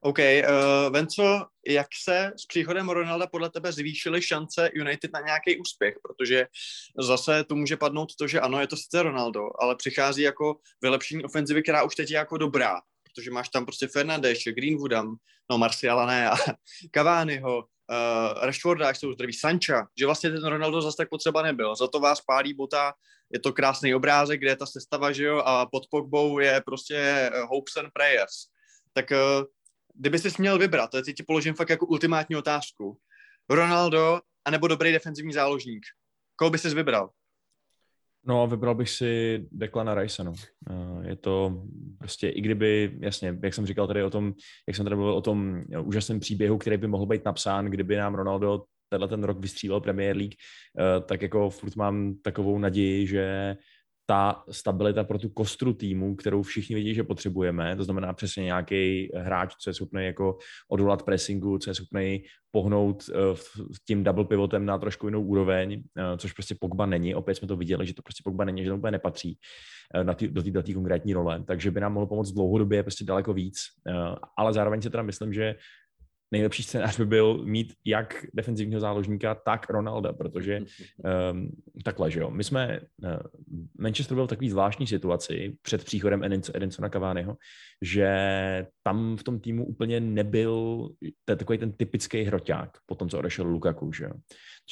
OK, 0.00 0.18
uh, 0.18 0.92
Venco, 0.92 1.46
jak 1.66 1.86
se 2.04 2.32
s 2.36 2.46
příchodem 2.46 2.88
Ronalda 2.88 3.26
podle 3.26 3.50
tebe 3.50 3.72
zvýšily 3.72 4.22
šance 4.22 4.70
United 4.74 5.12
na 5.12 5.20
nějaký 5.20 5.60
úspěch? 5.60 5.94
Protože 6.02 6.46
zase 7.00 7.44
tu 7.44 7.56
může 7.56 7.76
padnout 7.76 8.16
to, 8.16 8.28
že 8.28 8.40
ano, 8.40 8.60
je 8.60 8.66
to 8.66 8.76
sice 8.76 9.02
Ronaldo, 9.02 9.42
ale 9.58 9.76
přichází 9.76 10.22
jako 10.22 10.56
vylepšení 10.82 11.24
ofenzivy, 11.24 11.62
která 11.62 11.82
už 11.82 11.94
teď 11.94 12.10
je 12.10 12.16
jako 12.16 12.38
dobrá 12.38 12.80
protože 13.16 13.30
máš 13.30 13.48
tam 13.48 13.64
prostě 13.64 13.88
Fernandeše, 13.88 14.52
Greenwooda, 14.52 15.02
no 15.50 15.58
Marciala 15.58 16.06
ne, 16.06 16.30
a 16.30 16.34
Cavaniho, 16.94 17.58
uh, 17.58 18.44
Rashforda, 18.44 18.86
jak 18.86 18.96
jsou 18.96 19.12
zdraví, 19.12 19.32
Sancha, 19.32 19.88
že 19.98 20.06
vlastně 20.06 20.30
ten 20.30 20.44
Ronaldo 20.44 20.82
zase 20.82 20.96
tak 20.96 21.08
potřeba 21.08 21.42
nebyl. 21.42 21.76
Za 21.76 21.88
to 21.88 22.00
vás 22.00 22.20
pálí 22.20 22.54
bota, 22.54 22.92
je 23.32 23.40
to 23.40 23.52
krásný 23.52 23.94
obrázek, 23.94 24.40
kde 24.40 24.50
je 24.50 24.56
ta 24.56 24.66
sestava, 24.66 25.12
že 25.12 25.24
jo, 25.24 25.38
a 25.38 25.66
pod 25.66 25.82
Pogbou 25.90 26.38
je 26.38 26.62
prostě 26.66 26.96
eh, 26.96 27.30
hopes 27.40 27.76
and 27.76 27.90
prayers. 27.92 28.32
Tak 28.92 29.10
uh, 29.10 29.44
kdyby 29.94 30.18
jsi 30.18 30.28
měl 30.38 30.58
vybrat, 30.58 30.90
to 30.90 31.02
ti 31.02 31.22
položím 31.22 31.54
fakt 31.54 31.70
jako 31.70 31.86
ultimátní 31.86 32.36
otázku. 32.36 32.98
Ronaldo 33.50 34.20
anebo 34.44 34.68
dobrý 34.68 34.92
defenzivní 34.92 35.32
záložník. 35.32 35.86
Koho 36.36 36.50
bys 36.50 36.64
vybral? 36.64 37.10
No, 38.26 38.46
vybral 38.46 38.74
bych 38.74 38.90
si 38.90 39.46
Declana 39.52 39.94
Rice, 39.94 40.24
no. 40.24 40.32
Eh, 40.70 41.08
je 41.08 41.16
to 41.16 41.62
prostě, 41.98 42.28
i 42.28 42.40
kdyby, 42.40 42.98
jasně, 43.00 43.38
jak 43.42 43.54
jsem 43.54 43.66
říkal 43.66 43.86
tady 43.86 44.02
o 44.02 44.10
tom, 44.10 44.32
jak 44.68 44.76
jsem 44.76 44.84
tady 44.84 44.96
mluvil 44.96 45.14
o 45.14 45.20
tom 45.20 45.62
úžasném 45.82 46.20
příběhu, 46.20 46.58
který 46.58 46.76
by 46.76 46.86
mohl 46.86 47.06
být 47.06 47.24
napsán, 47.24 47.66
kdyby 47.66 47.96
nám 47.96 48.14
Ronaldo 48.14 48.62
tenhle 48.88 49.08
ten 49.08 49.24
rok 49.24 49.40
vystřílel 49.40 49.80
Premier 49.80 50.16
League, 50.16 50.34
eh, 50.34 51.00
tak 51.00 51.22
jako 51.22 51.50
furt 51.50 51.76
mám 51.76 52.14
takovou 52.22 52.58
naději, 52.58 53.06
že 53.06 53.56
ta 54.06 54.44
stabilita 54.50 55.04
pro 55.04 55.18
tu 55.18 55.28
kostru 55.28 55.72
týmu, 55.72 56.16
kterou 56.16 56.42
všichni 56.42 56.74
vidí, 56.74 56.94
že 56.94 57.04
potřebujeme, 57.04 57.76
to 57.76 57.84
znamená 57.84 58.12
přesně 58.12 58.44
nějaký 58.44 59.08
hráč, 59.14 59.54
co 59.60 59.70
je 59.70 59.74
schopný 59.74 60.04
jako 60.04 60.38
odolat 60.68 61.02
pressingu, 61.02 61.58
co 61.58 61.70
je 61.70 61.74
schopný 61.74 62.22
pohnout 62.50 63.04
uh, 63.08 63.38
tím 63.86 64.04
double 64.04 64.24
pivotem 64.24 64.66
na 64.66 64.78
trošku 64.78 65.06
jinou 65.06 65.22
úroveň, 65.22 65.74
uh, 65.76 66.16
což 66.16 66.32
prostě 66.32 66.54
Pogba 66.60 66.86
není. 66.86 67.14
Opět 67.14 67.34
jsme 67.34 67.48
to 67.48 67.56
viděli, 67.56 67.86
že 67.86 67.94
to 67.94 68.02
prostě 68.02 68.22
Pogba 68.24 68.44
není, 68.44 68.64
že 68.64 68.70
to 68.70 68.76
úplně 68.76 68.90
nepatří 68.90 69.38
uh, 69.94 70.04
na 70.04 70.14
tý, 70.14 70.28
do 70.28 70.42
této 70.42 70.72
konkrétní 70.72 71.14
role, 71.14 71.44
takže 71.46 71.70
by 71.70 71.80
nám 71.80 71.92
mohlo 71.92 72.06
pomoct 72.06 72.32
dlouhodobě 72.32 72.82
prostě 72.82 73.04
daleko 73.04 73.32
víc. 73.32 73.58
Ale 74.38 74.52
zároveň 74.52 74.82
si 74.82 74.90
teda 74.90 75.02
myslím, 75.02 75.32
že 75.32 75.54
nejlepší 76.30 76.62
scénář 76.62 76.98
by 76.98 77.06
byl 77.06 77.44
mít 77.44 77.74
jak 77.84 78.26
defenzivního 78.34 78.80
záložníka, 78.80 79.34
tak 79.34 79.70
Ronalda, 79.70 80.12
protože 80.12 80.60
um, 81.32 81.50
takhle, 81.84 82.10
že 82.10 82.20
jo. 82.20 82.30
My 82.30 82.44
jsme, 82.44 82.80
uh, 83.02 83.10
Manchester 83.78 84.14
byl 84.14 84.26
v 84.26 84.28
takový 84.28 84.50
zvláštní 84.50 84.86
situaci 84.86 85.56
před 85.62 85.84
příchodem 85.84 86.24
Edinsona 86.54 86.88
Cavaniho, 86.88 87.36
že 87.82 88.16
tam 88.82 89.16
v 89.16 89.22
tom 89.22 89.40
týmu 89.40 89.66
úplně 89.66 90.00
nebyl 90.00 90.88
to 91.24 91.36
takový 91.36 91.58
ten 91.58 91.72
typický 91.72 92.22
hroťák 92.22 92.70
po 92.86 92.94
tom, 92.94 93.08
co 93.08 93.18
odešel 93.18 93.46
Lukaku, 93.46 93.92
že 93.92 94.04
jo 94.04 94.12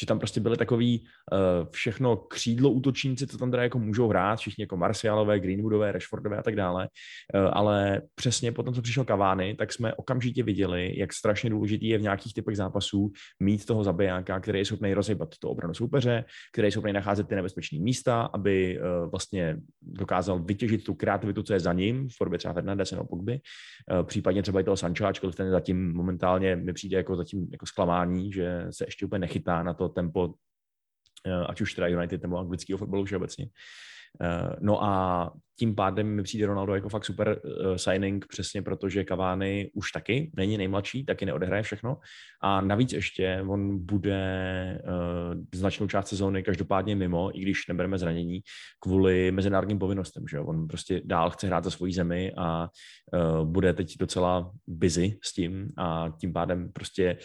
že 0.01 0.07
tam 0.07 0.19
prostě 0.19 0.41
byly 0.41 0.57
takový 0.57 1.01
uh, 1.01 1.39
všechno 1.71 2.17
křídlo 2.17 2.71
útočníci, 2.71 3.27
co 3.27 3.39
tam 3.39 3.51
teda 3.51 3.63
jako 3.63 3.79
můžou 3.79 4.09
hrát, 4.09 4.39
všichni 4.39 4.63
jako 4.63 4.77
Marcialové, 4.77 5.41
Greenwoodové, 5.41 5.93
Rashfordové 5.93 6.37
a 6.37 6.43
tak 6.43 6.57
dále, 6.57 6.89
uh, 7.35 7.51
ale 7.53 8.03
přesně 8.15 8.53
potom, 8.53 8.75
co 8.75 8.83
přišel 8.83 9.05
Kavány, 9.05 9.55
tak 9.55 9.73
jsme 9.73 9.95
okamžitě 9.95 10.43
viděli, 10.43 10.99
jak 10.99 11.13
strašně 11.13 11.51
důležitý 11.51 11.89
je 11.89 11.99
v 11.99 12.03
nějakých 12.03 12.35
typech 12.35 12.57
zápasů 12.57 13.13
mít 13.41 13.67
toho 13.67 13.85
zabijáka, 13.85 14.41
který 14.41 14.59
je 14.59 14.65
schopný 14.65 14.95
rozhybat 14.95 15.29
to 15.39 15.51
obranu 15.51 15.75
soupeře, 15.75 16.25
který 16.53 16.67
je 16.67 16.73
schopný 16.73 16.93
nacházet 16.93 17.29
ty 17.29 17.35
nebezpečné 17.35 17.79
místa, 17.79 18.23
aby 18.23 18.79
uh, 18.79 19.11
vlastně 19.11 19.57
dokázal 19.83 20.39
vytěžit 20.39 20.85
tu 20.85 20.95
kreativitu, 20.95 21.43
co 21.43 21.53
je 21.53 21.61
za 21.61 21.73
ním, 21.73 22.09
v 22.09 22.19
podobě 22.19 22.39
třeba 22.39 22.55
Fernandez 22.55 22.91
nebo 22.91 23.05
Pogby, 23.05 23.33
uh, 23.33 24.07
případně 24.07 24.43
třeba 24.43 24.61
i 24.61 24.65
toho 24.65 24.77
Sancho, 24.77 25.07
ačkoliv 25.07 25.35
ten 25.35 25.51
zatím 25.51 25.93
momentálně 25.93 26.57
mi 26.57 26.73
přijde 26.73 26.97
jako 26.97 27.17
zatím 27.17 27.49
jako 27.53 27.67
zklamání, 27.67 28.33
že 28.33 28.67
se 28.71 28.85
ještě 28.85 29.07
úplně 29.07 29.19
nechytá 29.19 29.63
na 29.63 29.75
to 29.75 29.84
to 29.89 29.95
tempo, 29.95 30.35
eh, 31.27 31.47
ať 31.47 31.61
už 31.61 31.75
teda 31.75 31.87
United 31.89 32.23
nebo 32.23 32.39
anglického 32.39 32.79
fotbalu 32.79 33.05
všeobecně. 33.05 33.47
Eh, 34.23 34.57
no 34.61 34.85
a 34.85 35.33
tím 35.59 35.75
pádem 35.75 36.07
mi 36.07 36.23
přijde 36.23 36.47
Ronaldo 36.47 36.75
jako 36.75 36.89
fakt 36.89 37.05
super 37.05 37.41
uh, 37.45 37.77
signing, 37.77 38.27
přesně 38.27 38.63
protože 38.63 39.05
Cavani 39.05 39.71
už 39.75 39.93
taky 39.93 40.31
není 40.37 40.59
nejmladší, 40.59 41.05
taky 41.05 41.27
neodehraje 41.27 41.63
všechno. 41.63 41.99
A 42.43 42.61
navíc 42.61 42.93
ještě 42.93 43.45
on 43.49 43.87
bude 43.87 44.81
značnou 45.55 45.87
část 45.87 46.09
sezóny 46.09 46.43
každopádně 46.43 46.97
mimo, 46.97 47.39
i 47.39 47.41
když 47.41 47.67
nebereme 47.69 47.99
zranění, 47.99 48.41
kvůli 48.81 49.33
mezinárodním 49.33 49.79
povinnostem. 49.79 50.25
Že 50.31 50.41
On 50.41 50.69
prostě 50.69 51.03
dál 51.05 51.31
chce 51.31 51.47
hrát 51.47 51.65
za 51.65 51.71
svoji 51.71 51.93
zemi 51.93 52.33
a 52.37 52.69
bude 53.45 53.73
teď 53.73 53.99
docela 53.99 54.53
busy 54.67 55.19
s 55.23 55.33
tím 55.33 55.69
a 55.79 56.09
tím 56.21 56.33
pádem 56.33 56.73
prostě 56.73 57.17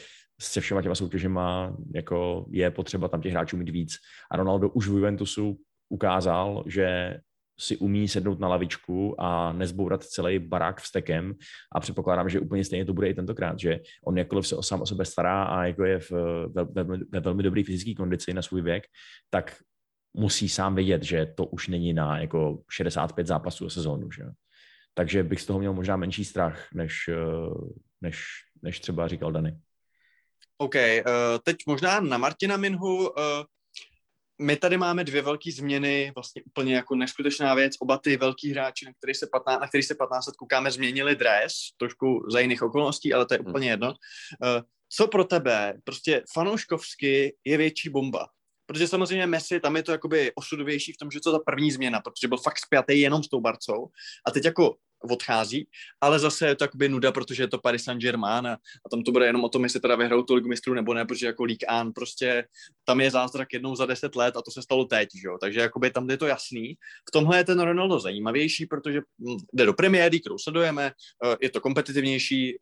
se 0.41 0.61
všema 0.61 0.81
těma 0.81 0.95
soutěžema 0.95 1.77
jako 1.95 2.45
je 2.49 2.71
potřeba 2.71 3.07
tam 3.07 3.21
těch 3.21 3.31
hráčů 3.31 3.57
mít 3.57 3.69
víc. 3.69 3.97
A 4.31 4.37
Ronaldo 4.37 4.69
už 4.69 4.87
v 4.87 4.91
Juventusu 4.91 5.57
ukázal, 5.89 6.63
že 6.67 7.17
si 7.59 7.77
umí 7.77 8.07
sednout 8.07 8.39
na 8.39 8.47
lavičku 8.47 9.21
a 9.21 9.53
nezbourat 9.53 10.03
celý 10.03 10.39
barák 10.39 10.81
vstekem 10.81 11.33
a 11.75 11.79
předpokládám, 11.79 12.29
že 12.29 12.39
úplně 12.39 12.63
stejně 12.63 12.85
to 12.85 12.93
bude 12.93 13.09
i 13.09 13.13
tentokrát, 13.13 13.59
že 13.59 13.79
on 14.05 14.17
jakkoliv 14.17 14.47
se 14.47 14.55
o 14.55 14.63
sám 14.63 14.81
o 14.81 14.85
sebe 14.85 15.05
stará 15.05 15.43
a 15.43 15.65
jako 15.65 15.83
je 15.83 15.99
v, 15.99 16.11
ve, 16.53 16.63
ve, 16.63 16.97
ve 17.11 17.19
velmi 17.19 17.43
dobré 17.43 17.63
fyzické 17.63 17.93
kondici 17.93 18.33
na 18.33 18.41
svůj 18.41 18.61
věk, 18.61 18.83
tak 19.29 19.55
musí 20.13 20.49
sám 20.49 20.75
vědět, 20.75 21.03
že 21.03 21.25
to 21.25 21.45
už 21.45 21.67
není 21.67 21.93
na 21.93 22.19
jako 22.19 22.63
65 22.71 23.27
zápasů 23.27 23.65
a 23.65 23.69
sezónu, 23.69 24.11
že? 24.11 24.23
Takže 24.93 25.23
bych 25.23 25.41
z 25.41 25.45
toho 25.45 25.59
měl 25.59 25.73
možná 25.73 25.95
menší 25.95 26.25
strach, 26.25 26.67
než, 26.73 27.09
než, 28.01 28.25
než 28.61 28.79
třeba 28.79 29.07
říkal 29.07 29.31
Dany. 29.31 29.57
OK, 30.61 30.75
uh, 30.75 31.11
teď 31.43 31.57
možná 31.67 31.99
na 31.99 32.17
Martina 32.17 32.57
Minhu. 32.57 33.09
Uh, 33.09 33.13
my 34.41 34.55
tady 34.55 34.77
máme 34.77 35.03
dvě 35.03 35.21
velké 35.21 35.51
změny, 35.51 36.11
vlastně 36.15 36.41
úplně 36.45 36.75
jako 36.75 36.95
neskutečná 36.95 37.55
věc. 37.55 37.73
Oba 37.79 37.97
ty 37.97 38.17
velký 38.17 38.51
hráči, 38.51 38.85
na 38.85 38.91
který 38.93 39.13
se 39.13 39.27
15, 39.31 39.61
na 39.61 39.67
který 39.67 39.83
se 39.83 39.95
15 39.95 40.27
let 40.27 40.35
koukáme, 40.35 40.71
změnili 40.71 41.15
dres, 41.15 41.53
trošku 41.77 42.25
za 42.31 42.39
jiných 42.39 42.61
okolností, 42.61 43.13
ale 43.13 43.25
to 43.25 43.33
je 43.33 43.39
hmm. 43.39 43.49
úplně 43.49 43.69
jedno. 43.69 43.87
Uh, 43.87 44.61
co 44.89 45.07
pro 45.07 45.23
tebe, 45.23 45.73
prostě 45.83 46.23
fanouškovsky 46.33 47.35
je 47.45 47.57
větší 47.57 47.89
bomba? 47.89 48.27
Protože 48.65 48.87
samozřejmě 48.87 49.27
Messi, 49.27 49.59
tam 49.59 49.75
je 49.75 49.83
to 49.83 49.91
jakoby 49.91 50.31
osudovější 50.35 50.93
v 50.93 50.97
tom, 50.97 51.11
že 51.11 51.19
to 51.19 51.31
ta 51.31 51.39
první 51.45 51.71
změna, 51.71 52.01
protože 52.01 52.27
byl 52.27 52.37
fakt 52.37 52.59
spjatý 52.59 52.99
jenom 52.99 53.23
s 53.23 53.29
tou 53.29 53.41
Barcou. 53.41 53.87
A 54.27 54.31
teď 54.31 54.45
jako 54.45 54.75
odchází, 55.03 55.67
ale 56.01 56.19
zase 56.19 56.47
je 56.47 56.55
to 56.55 56.63
jakoby 56.63 56.89
nuda, 56.89 57.11
protože 57.11 57.43
je 57.43 57.47
to 57.47 57.57
Paris 57.57 57.83
Saint-Germain 57.83 58.47
a, 58.47 58.53
a 58.85 58.89
tam 58.91 59.03
to 59.03 59.11
bude 59.11 59.25
jenom 59.25 59.43
o 59.43 59.49
tom, 59.49 59.63
jestli 59.63 59.79
teda 59.79 59.95
vyhrajou 59.95 60.23
tu 60.23 60.35
ligu 60.35 60.47
mistrů 60.47 60.73
nebo 60.73 60.93
ne, 60.93 61.05
protože 61.05 61.25
jako 61.25 61.43
League 61.43 61.65
An 61.67 61.91
prostě 61.93 62.45
tam 62.85 63.01
je 63.01 63.11
zázrak 63.11 63.53
jednou 63.53 63.75
za 63.75 63.85
deset 63.85 64.15
let 64.15 64.37
a 64.37 64.41
to 64.41 64.51
se 64.51 64.61
stalo 64.61 64.85
teď, 64.85 65.09
že 65.21 65.27
jo? 65.27 65.37
takže 65.41 65.59
jakoby 65.59 65.91
tam 65.91 66.09
je 66.09 66.17
to 66.17 66.27
jasný. 66.27 66.75
V 67.09 67.11
tomhle 67.11 67.37
je 67.37 67.43
ten 67.43 67.59
Ronaldo 67.59 67.99
zajímavější, 67.99 68.65
protože 68.65 68.99
hm, 68.99 69.37
jde 69.53 69.65
do 69.65 69.73
premiéry, 69.73 70.19
kterou 70.19 70.37
sledujeme, 70.37 70.91
eh, 71.25 71.37
je 71.41 71.49
to 71.49 71.61
kompetitivnější, 71.61 72.57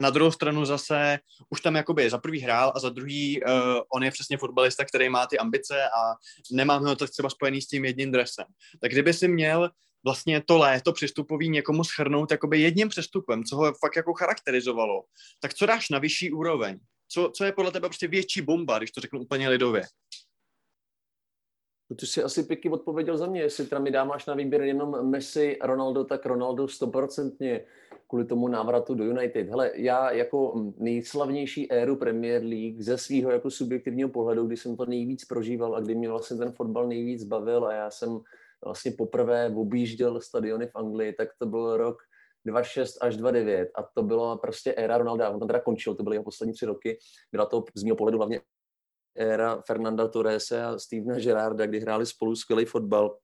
na 0.00 0.10
druhou 0.10 0.30
stranu 0.30 0.64
zase 0.64 1.18
už 1.50 1.60
tam 1.60 1.74
jakoby 1.74 2.10
za 2.10 2.18
prvý 2.18 2.40
hrál 2.40 2.72
a 2.76 2.78
za 2.78 2.88
druhý 2.88 3.42
uh, 3.42 3.52
on 3.94 4.02
je 4.02 4.10
přesně 4.10 4.38
fotbalista, 4.38 4.84
který 4.84 5.08
má 5.08 5.26
ty 5.26 5.38
ambice 5.38 5.84
a 5.84 6.14
nemáme 6.52 6.88
ho 6.88 6.96
to 6.96 7.06
třeba 7.06 7.30
spojený 7.30 7.62
s 7.62 7.66
tím 7.66 7.84
jedním 7.84 8.12
dresem. 8.12 8.44
Tak 8.80 8.90
kdyby 8.90 9.12
si 9.12 9.28
měl 9.28 9.70
vlastně 10.04 10.42
to 10.46 10.58
léto 10.58 10.92
přestupový 10.92 11.48
někomu 11.48 11.84
schrnout 11.84 12.30
jakoby 12.30 12.60
jedním 12.60 12.88
přestupem, 12.88 13.44
co 13.44 13.56
ho 13.56 13.72
fakt 13.72 13.96
jako 13.96 14.14
charakterizovalo, 14.14 15.04
tak 15.40 15.54
co 15.54 15.66
dáš 15.66 15.90
na 15.90 15.98
vyšší 15.98 16.32
úroveň? 16.32 16.78
Co, 17.08 17.30
co 17.34 17.44
je 17.44 17.52
podle 17.52 17.72
tebe 17.72 17.88
prostě 17.88 18.08
větší 18.08 18.40
bomba, 18.40 18.78
když 18.78 18.90
to 18.90 19.00
řeknu 19.00 19.20
úplně 19.20 19.48
lidově? 19.48 19.82
No, 21.90 21.96
ty 21.96 22.06
jsi 22.06 22.22
asi 22.22 22.42
pěkně 22.42 22.70
odpověděl 22.70 23.18
za 23.18 23.26
mě, 23.26 23.40
jestli 23.40 23.66
teda 23.66 23.80
mi 23.80 23.90
dáváš 23.90 24.26
na 24.26 24.34
výběr 24.34 24.62
jenom 24.62 25.10
Messi, 25.10 25.58
Ronaldo, 25.62 26.04
tak 26.04 26.26
Ronaldo 26.26 26.68
stoprocentně. 26.68 27.64
kvůli 28.08 28.24
tomu 28.24 28.48
návratu 28.48 28.94
do 28.94 29.04
United. 29.04 29.48
Hele, 29.48 29.70
já 29.74 30.10
jako 30.10 30.64
nejslavnější 30.78 31.72
éru 31.72 31.96
Premier 31.96 32.42
League 32.42 32.82
ze 32.82 32.98
svého 32.98 33.30
jako 33.30 33.50
subjektivního 33.50 34.08
pohledu, 34.08 34.46
kdy 34.46 34.56
jsem 34.56 34.76
to 34.76 34.86
nejvíc 34.86 35.24
prožíval 35.24 35.76
a 35.76 35.80
kdy 35.80 35.94
mě 35.94 36.08
vlastně 36.08 36.36
ten 36.36 36.52
fotbal 36.52 36.88
nejvíc 36.88 37.24
bavil 37.24 37.66
a 37.66 37.72
já 37.72 37.90
jsem 37.90 38.20
vlastně 38.64 38.92
poprvé 38.98 39.52
objížděl 39.56 40.20
stadiony 40.20 40.66
v 40.66 40.76
Anglii, 40.76 41.12
tak 41.12 41.28
to 41.38 41.46
byl 41.46 41.76
rok 41.76 41.96
2.6 42.46 42.98
až 43.00 43.16
2.9 43.16 43.66
a 43.74 43.82
to 43.82 44.02
byla 44.02 44.36
prostě 44.36 44.74
éra 44.74 44.98
Ronalda. 44.98 45.30
On 45.30 45.38
tam 45.38 45.48
teda 45.48 45.60
končil, 45.60 45.94
to 45.94 46.02
byly 46.02 46.16
jeho 46.16 46.24
poslední 46.24 46.54
tři 46.54 46.66
roky. 46.66 46.98
Byla 47.32 47.46
to 47.46 47.64
z 47.74 47.82
mého 47.82 47.96
pohledu 47.96 48.18
hlavně 48.18 48.40
éra 49.16 49.62
Fernanda 49.66 50.08
Torrese 50.08 50.64
a 50.64 50.78
Stevena 50.78 51.18
Gerarda, 51.18 51.66
kdy 51.66 51.80
hráli 51.80 52.06
spolu 52.06 52.36
skvělý 52.36 52.64
fotbal 52.64 53.16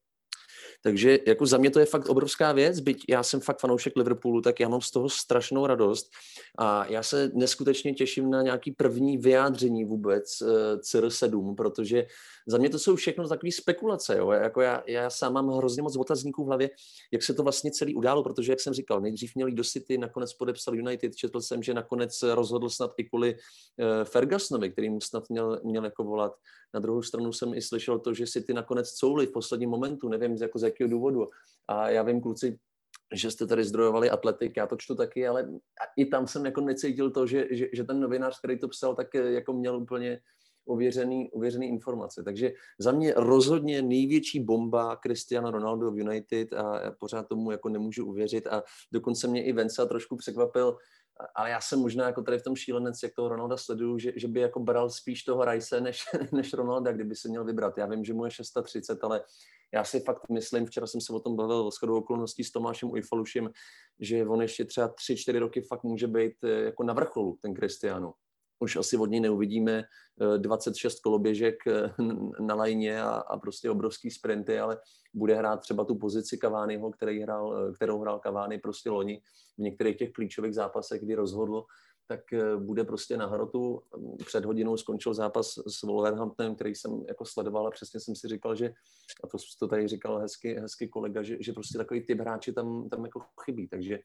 takže 0.83 1.19
jako 1.27 1.47
za 1.47 1.59
mě 1.59 1.71
to 1.71 1.81
je 1.81 1.87
fakt 1.87 2.09
obrovská 2.09 2.53
věc, 2.53 2.81
byť 2.81 3.05
já 3.09 3.23
jsem 3.23 3.41
fakt 3.41 3.61
fanoušek 3.61 3.97
Liverpoolu, 3.97 4.41
tak 4.41 4.61
já 4.61 4.69
mám 4.69 4.81
z 4.81 4.91
toho 4.91 5.09
strašnou 5.09 5.67
radost 5.67 6.11
a 6.59 6.87
já 6.87 7.03
se 7.03 7.31
neskutečně 7.35 7.95
těším 7.95 8.31
na 8.31 8.43
nějaký 8.43 8.73
první 8.73 9.19
vyjádření 9.19 9.85
vůbec 9.85 10.43
uh, 10.43 10.49
eh, 10.49 10.77
CR7, 10.77 11.55
protože 11.55 12.07
za 12.49 12.59
mě 12.59 12.71
to 12.71 12.79
jsou 12.79 12.97
všechno 12.97 13.29
takové 13.29 13.53
spekulace. 13.53 14.19
Jo? 14.19 14.31
Jako 14.31 14.61
já, 14.61 14.83
já 14.87 15.11
sám 15.11 15.33
mám 15.33 15.49
hrozně 15.49 15.83
moc 15.83 15.97
otazníků 15.97 16.45
v 16.45 16.47
hlavě, 16.47 16.71
jak 17.13 17.23
se 17.23 17.35
to 17.35 17.43
vlastně 17.43 17.71
celý 17.71 17.95
událo, 17.95 18.23
protože, 18.23 18.53
jak 18.53 18.61
jsem 18.61 18.73
říkal, 18.73 19.01
nejdřív 19.01 19.35
měli 19.35 19.53
do 19.53 19.65
City, 19.65 19.99
nakonec 19.99 20.35
podepsal 20.35 20.75
United, 20.75 21.17
četl 21.17 21.41
jsem, 21.41 21.63
že 21.63 21.75
nakonec 21.75 22.23
rozhodl 22.23 22.69
snad 22.69 22.91
i 22.97 23.05
kvůli 23.05 23.35
uh, 23.35 24.05
Fergusonovi, 24.05 24.71
který 24.71 24.91
mu 24.91 25.01
snad 25.01 25.31
měl, 25.31 25.61
měl 25.65 25.85
jako 25.85 26.05
volat. 26.05 26.33
Na 26.75 26.81
druhou 26.81 27.03
stranu 27.03 27.33
jsem 27.33 27.55
i 27.55 27.63
slyšel 27.63 27.99
to, 27.99 28.15
že 28.15 28.27
City 28.27 28.55
nakonec 28.55 28.93
couli 28.93 29.27
v 29.27 29.33
posledním 29.33 29.71
momentu, 29.71 30.09
nevím 30.09 30.37
jako 30.41 30.59
jakého 30.67 30.91
důvodu. 30.91 31.29
A 31.69 31.91
já 31.91 32.03
vím, 32.03 32.21
kluci, 32.21 32.59
že 33.15 33.31
jste 33.31 33.47
tady 33.47 33.65
zdrojovali 33.65 34.11
atletik, 34.11 34.57
já 34.57 34.67
to 34.67 34.77
čtu 34.77 34.95
taky, 34.95 35.29
ale 35.29 35.49
i 35.97 36.07
tam 36.07 36.27
jsem 36.27 36.45
jako 36.47 36.61
necítil 36.61 37.11
to, 37.11 37.27
že, 37.27 37.47
že, 37.51 37.69
že 37.73 37.85
ten 37.85 38.01
novinář, 38.01 38.39
který 38.39 38.59
to 38.59 38.69
psal, 38.69 38.95
tak 38.95 39.15
jako 39.15 39.53
měl 39.53 39.77
úplně 39.77 40.21
ověřený, 40.67 41.31
ověřený 41.31 41.69
informace. 41.69 42.23
Takže 42.23 42.53
za 42.79 42.93
mě 42.93 43.15
rozhodně 43.17 43.83
největší 43.83 44.41
bomba 44.41 44.97
Cristiano 44.97 45.51
Ronaldo 45.51 45.91
v 45.91 45.99
United 45.99 46.53
a 46.53 46.81
já 46.85 46.91
pořád 46.91 47.29
tomu 47.29 47.51
jako 47.51 47.69
nemůžu 47.69 48.07
uvěřit 48.07 48.47
a 48.47 48.63
dokonce 48.93 49.29
mě 49.29 49.45
i 49.45 49.53
Venca 49.53 49.87
trošku 49.87 50.17
překvapil, 50.17 50.77
ale 51.35 51.51
já 51.51 51.61
jsem 51.61 51.79
možná 51.79 52.07
jako 52.07 52.23
tady 52.23 52.39
v 52.39 52.43
tom 52.43 52.57
šílenec, 52.57 53.03
jak 53.03 53.15
toho 53.15 53.29
Ronalda 53.29 53.57
sleduju, 53.57 53.99
že, 53.99 54.13
že 54.17 54.29
by 54.29 54.41
jako 54.41 54.61
bral 54.61 54.91
spíš 54.91 55.25
toho 55.25 55.45
Rice 55.45 55.81
než, 55.81 56.05
než 56.33 56.53
Ronalda, 56.53 56.93
kdyby 56.93 57.17
se 57.17 57.29
měl 57.29 57.45
vybrat. 57.45 57.79
Já 57.79 57.87
vím, 57.87 58.05
že 58.05 58.15
mu 58.15 58.25
je 58.25 58.31
630, 58.31 59.05
ale 59.05 59.23
já 59.75 59.85
si 59.85 60.01
fakt 60.01 60.29
myslím, 60.31 60.67
včera 60.67 60.87
jsem 60.87 61.01
se 61.01 61.13
o 61.13 61.21
tom 61.21 61.37
bavil 61.37 61.71
s 61.71 61.79
chodou 61.79 61.97
okolností 61.97 62.45
s 62.45 62.53
Tomášem 62.53 62.91
Ujfalušem, 62.91 63.51
že 64.01 64.27
on 64.27 64.43
ještě 64.43 64.65
třeba 64.65 64.89
3-4 64.89 65.39
roky 65.39 65.61
fakt 65.61 65.83
může 65.83 66.07
být 66.07 66.45
eh, 66.45 66.49
jako 66.49 66.83
na 66.83 66.93
vrcholu, 66.93 67.39
ten 67.43 67.55
Cristiano 67.55 68.15
už 68.59 68.77
asi 68.77 68.97
od 68.97 69.11
něj 69.11 69.21
neuvidíme 69.21 69.85
26 70.37 70.97
eh, 70.97 71.01
koloběžek 71.03 71.55
eh, 71.67 71.95
na 72.41 72.55
lajně 72.55 73.03
a, 73.03 73.09
a 73.09 73.39
prostě 73.39 73.71
obrovský 73.71 74.11
sprinty, 74.11 74.59
ale 74.59 74.79
bude 75.15 75.35
hrát 75.35 75.61
třeba 75.61 75.85
tu 75.85 75.95
pozici 75.95 76.39
Caványho, 76.39 76.91
který 76.91 77.23
hrál, 77.23 77.69
eh, 77.69 77.73
kterou 77.73 78.01
hrál 78.01 78.21
Cavani 78.23 78.59
prostě 78.59 78.91
loni 78.91 79.23
v 79.59 79.63
některých 79.63 79.97
těch 79.97 80.13
klíčových 80.13 80.55
zápasech, 80.55 81.03
kdy 81.03 81.15
rozhodl, 81.15 81.65
tak 82.09 82.21
bude 82.59 82.85
prostě 82.85 83.17
na 83.17 83.27
hrotu. 83.27 83.83
Před 84.27 84.45
hodinou 84.45 84.77
skončil 84.77 85.15
zápas 85.15 85.59
s 85.67 85.83
Wolverhamptonem, 85.83 86.55
který 86.55 86.75
jsem 86.75 87.05
jako 87.09 87.25
sledoval 87.25 87.67
a 87.67 87.71
přesně 87.71 88.01
jsem 88.01 88.15
si 88.15 88.29
říkal, 88.29 88.57
že, 88.57 88.73
a 89.25 89.27
to, 89.27 89.39
to 89.59 89.69
tady 89.69 89.89
říkal 89.89 90.19
hezky, 90.19 90.55
hezky 90.55 90.89
kolega, 90.89 91.23
že, 91.23 91.37
že 91.41 91.53
prostě 91.53 91.79
takový 91.79 92.01
typ 92.07 92.21
hráči 92.21 92.53
tam, 92.53 92.89
tam 92.89 93.05
jako 93.05 93.23
chybí. 93.45 93.69
Takže 93.69 93.99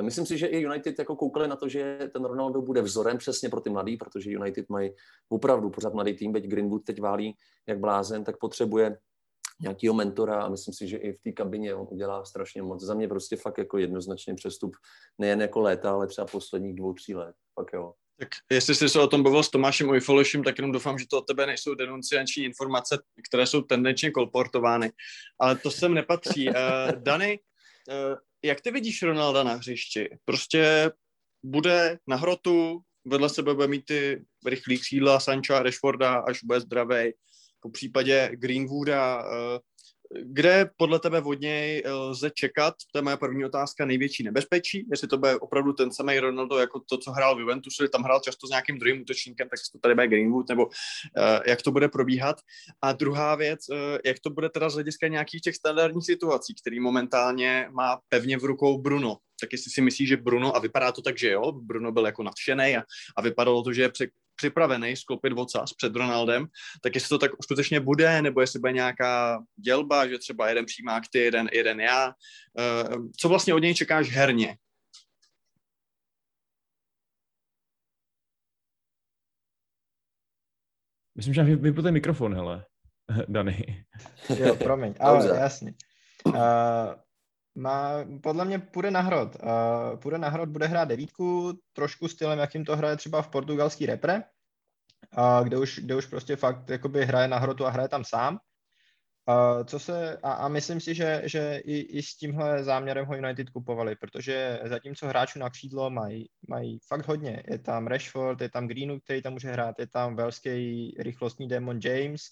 myslím 0.00 0.26
si, 0.26 0.38
že 0.38 0.46
i 0.46 0.64
United 0.64 0.98
jako 0.98 1.16
koukali 1.16 1.48
na 1.48 1.56
to, 1.56 1.68
že 1.68 1.98
ten 2.12 2.24
Ronaldo 2.24 2.62
bude 2.62 2.82
vzorem 2.82 3.18
přesně 3.18 3.48
pro 3.48 3.60
ty 3.60 3.70
mladý, 3.70 3.96
protože 3.96 4.30
United 4.30 4.68
mají 4.68 4.90
opravdu 5.28 5.70
pořád 5.70 5.94
mladý 5.94 6.14
tým, 6.14 6.32
byť 6.32 6.44
Greenwood 6.44 6.84
teď 6.84 7.00
válí 7.00 7.36
jak 7.66 7.78
blázen, 7.78 8.24
tak 8.24 8.38
potřebuje 8.38 8.96
nějakého 9.60 9.94
mentora 9.94 10.42
a 10.42 10.48
myslím 10.48 10.74
si, 10.74 10.88
že 10.88 10.96
i 10.96 11.12
v 11.12 11.20
té 11.20 11.32
kabině 11.32 11.74
on 11.74 11.86
udělá 11.90 12.24
strašně 12.24 12.62
moc. 12.62 12.82
Za 12.82 12.94
mě 12.94 13.08
prostě 13.08 13.36
fakt 13.36 13.58
jako 13.58 13.78
jednoznačný 13.78 14.34
přestup 14.34 14.76
nejen 15.18 15.40
jako 15.40 15.60
léta, 15.60 15.90
ale 15.90 16.06
třeba 16.06 16.26
posledních 16.26 16.74
dvou, 16.74 16.92
tří 16.92 17.14
let. 17.14 17.34
Fakt 17.54 17.70
jo. 17.72 17.92
Tak 18.18 18.28
jestli 18.52 18.74
jsi 18.74 18.88
se 18.88 19.00
o 19.00 19.06
tom 19.06 19.22
bavil 19.22 19.42
s 19.42 19.50
Tomášem 19.50 19.88
Ojfološem, 19.88 20.44
tak 20.44 20.58
jenom 20.58 20.72
doufám, 20.72 20.98
že 20.98 21.04
to 21.10 21.18
od 21.18 21.26
tebe 21.26 21.46
nejsou 21.46 21.74
denunciační 21.74 22.44
informace, 22.44 22.98
které 23.28 23.46
jsou 23.46 23.62
tendenčně 23.62 24.10
kolportovány. 24.10 24.92
Ale 25.40 25.56
to 25.56 25.70
sem 25.70 25.94
nepatří. 25.94 26.48
Uh, 26.48 26.54
Dany, 26.96 27.38
uh, 27.88 28.18
jak 28.44 28.60
ty 28.60 28.70
vidíš 28.70 29.02
Ronalda 29.02 29.42
na 29.42 29.54
hřišti? 29.54 30.08
Prostě 30.24 30.90
bude 31.42 31.98
na 32.06 32.16
hrotu, 32.16 32.80
vedle 33.04 33.28
sebe 33.28 33.54
bude 33.54 33.66
mít 33.66 33.84
ty 33.84 34.24
rychlý 34.46 34.78
křídla 34.78 35.20
Sancho 35.20 35.54
a 35.54 35.62
Rashforda, 35.62 36.14
až 36.14 36.44
bude 36.44 36.60
zdravý. 36.60 37.12
Po 37.60 37.70
případě 37.70 38.30
Greenwooda, 38.32 39.24
uh, 39.24 39.58
kde 40.22 40.70
podle 40.76 40.98
tebe 40.98 41.22
od 41.22 41.40
něj 41.40 41.82
eh, 41.84 41.92
lze 41.92 42.30
čekat, 42.30 42.74
to 42.92 42.98
je 42.98 43.02
moje 43.02 43.16
první 43.16 43.44
otázka, 43.44 43.84
největší 43.84 44.22
nebezpečí, 44.22 44.86
jestli 44.90 45.08
to 45.08 45.18
bude 45.18 45.36
opravdu 45.36 45.72
ten 45.72 45.92
samý 45.92 46.20
Ronaldo 46.20 46.58
jako 46.58 46.80
to, 46.88 46.98
co 46.98 47.10
hrál 47.10 47.36
v 47.36 47.40
Juventusu, 47.40 47.88
tam 47.88 48.02
hrál 48.02 48.20
často 48.20 48.46
s 48.46 48.50
nějakým 48.50 48.78
druhým 48.78 49.00
útočníkem, 49.02 49.48
tak 49.48 49.58
to 49.72 49.78
tady 49.78 49.94
bude 49.94 50.08
Greenwood, 50.08 50.48
nebo 50.48 50.66
uh, 50.66 50.72
jak 51.46 51.62
to 51.62 51.70
bude 51.70 51.88
probíhat. 51.88 52.36
A 52.82 52.92
druhá 52.92 53.34
věc, 53.34 53.60
uh, 53.68 53.76
jak 54.04 54.20
to 54.20 54.30
bude 54.30 54.48
teda 54.48 54.70
z 54.70 54.74
hlediska 54.74 55.08
nějakých 55.08 55.42
těch 55.42 55.56
standardních 55.56 56.04
situací, 56.04 56.54
který 56.54 56.80
momentálně 56.80 57.68
má 57.70 58.00
pevně 58.08 58.38
v 58.38 58.44
rukou 58.44 58.78
Bruno. 58.78 59.16
Tak 59.40 59.52
jestli 59.52 59.70
si 59.70 59.80
myslíš, 59.80 60.08
že 60.08 60.16
Bruno, 60.16 60.56
a 60.56 60.58
vypadá 60.58 60.92
to 60.92 61.02
tak, 61.02 61.18
že 61.18 61.30
jo, 61.30 61.52
Bruno 61.52 61.92
byl 61.92 62.06
jako 62.06 62.22
nadšený 62.22 62.76
a, 62.76 62.82
a 63.16 63.22
vypadalo 63.22 63.62
to, 63.62 63.72
že 63.72 63.82
je 63.82 63.90
připravený 64.36 64.96
sklopit 64.96 65.32
vocas 65.32 65.72
před 65.72 65.96
Ronaldem, 65.96 66.46
tak 66.82 66.94
jestli 66.94 67.08
to 67.08 67.18
tak 67.18 67.30
skutečně 67.42 67.80
bude, 67.80 68.22
nebo 68.22 68.40
jestli 68.40 68.58
bude 68.58 68.72
nějaká 68.72 69.42
dělba, 69.56 70.08
že 70.08 70.18
třeba 70.18 70.48
jeden 70.48 70.64
přijímá 70.64 71.00
ty, 71.12 71.18
jeden, 71.18 71.48
jeden 71.52 71.80
já. 71.80 72.12
Eh, 72.58 72.96
co 73.16 73.28
vlastně 73.28 73.54
od 73.54 73.58
něj 73.58 73.74
čekáš 73.74 74.10
herně? 74.10 74.56
Myslím, 81.16 81.34
že 81.34 81.42
vypl 81.42 81.82
ten 81.82 81.94
mikrofon, 81.94 82.34
hele, 82.34 82.64
Dany. 83.28 83.84
Jo, 84.38 84.56
promiň, 84.56 84.94
ale 85.00 85.38
jasně. 85.38 85.74
Uh, 86.26 86.34
má, 87.58 88.04
podle 88.22 88.44
mě 88.44 88.58
půjde 88.58 88.90
na 88.90 89.00
hrot. 89.00 89.36
Uh, 89.42 90.00
půjde 90.00 90.18
na 90.18 90.28
hrot, 90.28 90.48
bude 90.48 90.66
hrát 90.66 90.88
devítku, 90.88 91.58
trošku 91.72 92.08
stylem, 92.08 92.38
jakým 92.38 92.64
to 92.64 92.76
hraje 92.76 92.96
třeba 92.96 93.22
v 93.22 93.28
portugalský 93.28 93.86
repre, 93.86 94.22
uh, 95.18 95.44
kde, 95.44 95.58
už, 95.58 95.78
kde 95.78 95.96
už 95.96 96.06
prostě 96.06 96.36
fakt 96.36 96.70
jakoby 96.70 97.06
hraje 97.06 97.28
na 97.28 97.38
hrotu 97.38 97.66
a 97.66 97.70
hraje 97.70 97.88
tam 97.88 98.04
sám. 98.04 98.38
Uh, 99.28 99.64
co 99.64 99.78
se, 99.78 100.18
a, 100.22 100.32
a 100.32 100.48
myslím 100.48 100.80
si, 100.80 100.94
že, 100.94 101.22
že 101.24 101.60
i, 101.64 101.78
i 101.78 102.02
s 102.02 102.16
tímhle 102.16 102.64
záměrem 102.64 103.06
ho 103.06 103.16
United 103.16 103.50
kupovali, 103.50 103.96
protože 103.96 104.60
zatímco 104.64 105.06
hráčů 105.06 105.38
na 105.38 105.50
křídlo 105.50 105.90
mají, 105.90 106.28
mají 106.48 106.78
fakt 106.86 107.08
hodně. 107.08 107.42
Je 107.48 107.58
tam 107.58 107.86
Rashford, 107.86 108.40
je 108.40 108.50
tam 108.50 108.68
Greenwood, 108.68 109.04
který 109.04 109.22
tam 109.22 109.32
může 109.32 109.50
hrát, 109.50 109.78
je 109.78 109.86
tam 109.86 110.16
velský 110.16 110.94
rychlostní 110.98 111.48
Demon 111.48 111.80
James, 111.84 112.22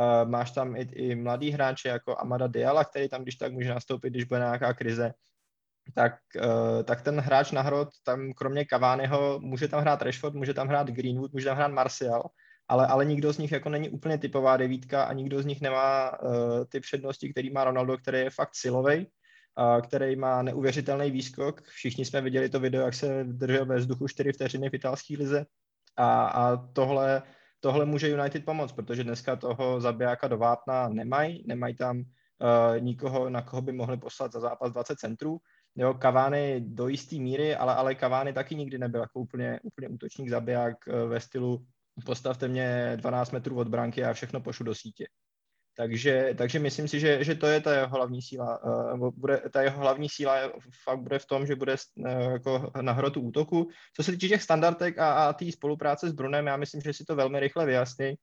Uh, 0.00 0.28
máš 0.30 0.50
tam 0.50 0.76
i, 0.76 0.80
i 0.80 1.14
mladý 1.14 1.50
hráče 1.50 1.88
jako 1.88 2.20
Amada 2.20 2.46
Diala, 2.46 2.84
který 2.84 3.08
tam 3.08 3.22
když 3.22 3.36
tak 3.36 3.52
může 3.52 3.68
nastoupit, 3.68 4.10
když 4.10 4.24
bude 4.24 4.40
nějaká 4.40 4.74
krize. 4.74 5.12
Tak, 5.94 6.14
uh, 6.44 6.82
tak 6.82 7.02
ten 7.02 7.20
hráč 7.20 7.50
na 7.52 7.62
hrot, 7.62 7.88
tam 8.04 8.32
kromě 8.32 8.66
Caványho, 8.70 9.40
může 9.40 9.68
tam 9.68 9.80
hrát 9.80 10.02
Rashford, 10.02 10.34
může 10.34 10.54
tam 10.54 10.68
hrát 10.68 10.86
Greenwood, 10.88 11.32
může 11.32 11.44
tam 11.44 11.56
hrát 11.56 11.72
Martial, 11.72 12.30
ale, 12.68 12.86
ale 12.86 13.04
nikdo 13.04 13.32
z 13.32 13.38
nich 13.38 13.52
jako 13.52 13.68
není 13.68 13.88
úplně 13.90 14.18
typová 14.18 14.56
devítka 14.56 15.04
a 15.04 15.12
nikdo 15.12 15.42
z 15.42 15.46
nich 15.46 15.60
nemá 15.60 16.22
uh, 16.22 16.64
ty 16.68 16.80
přednosti, 16.80 17.30
který 17.32 17.50
má 17.50 17.64
Ronaldo, 17.64 17.98
který 17.98 18.18
je 18.18 18.30
fakt 18.30 18.54
silový, 18.54 19.06
uh, 19.58 19.80
který 19.80 20.16
má 20.16 20.42
neuvěřitelný 20.42 21.10
výskok. 21.10 21.62
Všichni 21.62 22.04
jsme 22.04 22.20
viděli 22.20 22.48
to 22.48 22.60
video, 22.60 22.82
jak 22.82 22.94
se 22.94 23.24
držel 23.24 23.66
ve 23.66 23.76
vzduchu 23.76 24.08
4 24.08 24.32
vteřiny 24.32 24.70
v 24.70 24.74
italské 24.74 25.14
lize. 25.18 25.46
A, 25.96 26.24
a 26.24 26.56
tohle 26.56 27.22
tohle 27.60 27.84
může 27.84 28.08
United 28.08 28.44
pomoct, 28.44 28.72
protože 28.72 29.04
dneska 29.04 29.36
toho 29.36 29.80
zabijáka 29.80 30.28
do 30.28 30.38
vápna 30.38 30.88
nemají, 30.88 31.44
nemají 31.46 31.76
tam 31.76 31.98
uh, 31.98 32.04
nikoho, 32.80 33.30
na 33.30 33.42
koho 33.42 33.62
by 33.62 33.72
mohli 33.72 33.96
poslat 33.96 34.32
za 34.32 34.40
zápas 34.40 34.72
20 34.72 34.98
centrů. 34.98 35.38
Jo, 35.76 35.94
Cavani 35.94 36.60
do 36.60 36.88
jisté 36.88 37.16
míry, 37.16 37.56
ale, 37.56 37.74
ale 37.74 37.94
Cavani 37.94 38.32
taky 38.32 38.54
nikdy 38.54 38.78
nebyl 38.78 39.00
jako 39.00 39.20
úplně, 39.20 39.60
úplně 39.62 39.88
útočník 39.88 40.28
zabiják 40.28 40.76
uh, 40.86 41.10
ve 41.10 41.20
stylu 41.20 41.66
postavte 42.06 42.48
mě 42.48 42.92
12 42.96 43.30
metrů 43.30 43.58
od 43.58 43.68
branky 43.68 44.04
a 44.04 44.12
všechno 44.12 44.40
pošlu 44.40 44.64
do 44.64 44.74
sítě. 44.74 45.06
Takže, 45.76 46.34
takže 46.38 46.58
myslím 46.58 46.88
si, 46.88 47.00
že, 47.00 47.24
že 47.24 47.34
to 47.34 47.46
je 47.46 47.60
ta 47.60 47.74
jeho 47.74 47.88
hlavní 47.88 48.22
síla. 48.22 48.64
Uh, 48.64 49.10
bude, 49.16 49.42
ta 49.52 49.62
jeho 49.62 49.80
hlavní 49.80 50.08
síla 50.08 50.36
fakt 50.84 50.98
bude 50.98 51.18
v 51.18 51.26
tom, 51.26 51.46
že 51.46 51.56
bude 51.56 51.76
uh, 51.96 52.32
jako 52.32 52.72
na 52.80 52.92
hrotu 52.92 53.20
útoku. 53.20 53.68
Co 53.96 54.02
se 54.02 54.12
týče 54.12 54.28
těch 54.28 54.42
standardek 54.42 54.98
a, 54.98 55.12
a 55.12 55.32
té 55.32 55.52
spolupráce 55.52 56.08
s 56.08 56.12
Brunem, 56.12 56.46
já 56.46 56.56
myslím, 56.56 56.80
že 56.80 56.92
si 56.92 57.04
to 57.04 57.16
velmi 57.16 57.40
rychle 57.40 57.66
vyjasní. 57.66 58.14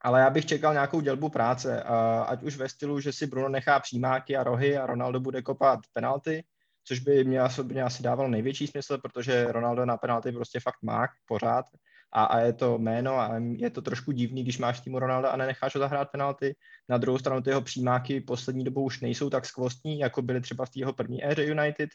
Ale 0.00 0.20
já 0.20 0.30
bych 0.30 0.46
čekal 0.46 0.72
nějakou 0.72 1.00
dělbu 1.00 1.28
práce, 1.28 1.82
ať 2.26 2.42
už 2.42 2.56
ve 2.56 2.68
stylu, 2.68 3.00
že 3.00 3.12
si 3.12 3.26
Bruno 3.26 3.48
nechá 3.48 3.80
přímáky 3.80 4.36
a 4.36 4.44
rohy 4.44 4.76
a 4.76 4.86
Ronaldo 4.86 5.20
bude 5.20 5.42
kopat 5.42 5.80
penalty, 5.92 6.44
což 6.84 6.98
by 6.98 7.24
mě 7.24 7.42
osobně 7.42 7.82
asi 7.82 8.02
dávalo 8.02 8.28
největší 8.28 8.66
smysl, 8.66 8.98
protože 8.98 9.52
Ronaldo 9.52 9.86
na 9.86 9.96
penalty 9.96 10.32
prostě 10.32 10.60
fakt 10.60 10.82
má 10.82 11.06
pořád 11.26 11.64
a, 12.12 12.24
a 12.24 12.38
je 12.38 12.52
to 12.52 12.78
jméno 12.78 13.14
a 13.14 13.30
je 13.56 13.70
to 13.70 13.82
trošku 13.82 14.12
divný, 14.12 14.42
když 14.42 14.58
máš 14.58 14.80
týmu 14.80 14.98
Ronaldo 14.98 15.28
a 15.28 15.36
nenecháš 15.36 15.74
ho 15.74 15.78
zahrát 15.78 16.10
penalty. 16.10 16.56
Na 16.88 16.98
druhou 16.98 17.18
stranu 17.18 17.42
ty 17.42 17.50
jeho 17.50 17.62
přímáky 17.62 18.20
poslední 18.20 18.64
dobou 18.64 18.84
už 18.84 19.00
nejsou 19.00 19.30
tak 19.30 19.46
skvostní, 19.46 19.98
jako 19.98 20.22
byly 20.22 20.40
třeba 20.40 20.66
v 20.66 20.70
té 20.70 20.78
jeho 20.78 20.92
první 20.92 21.26
éře 21.26 21.44
United, 21.44 21.90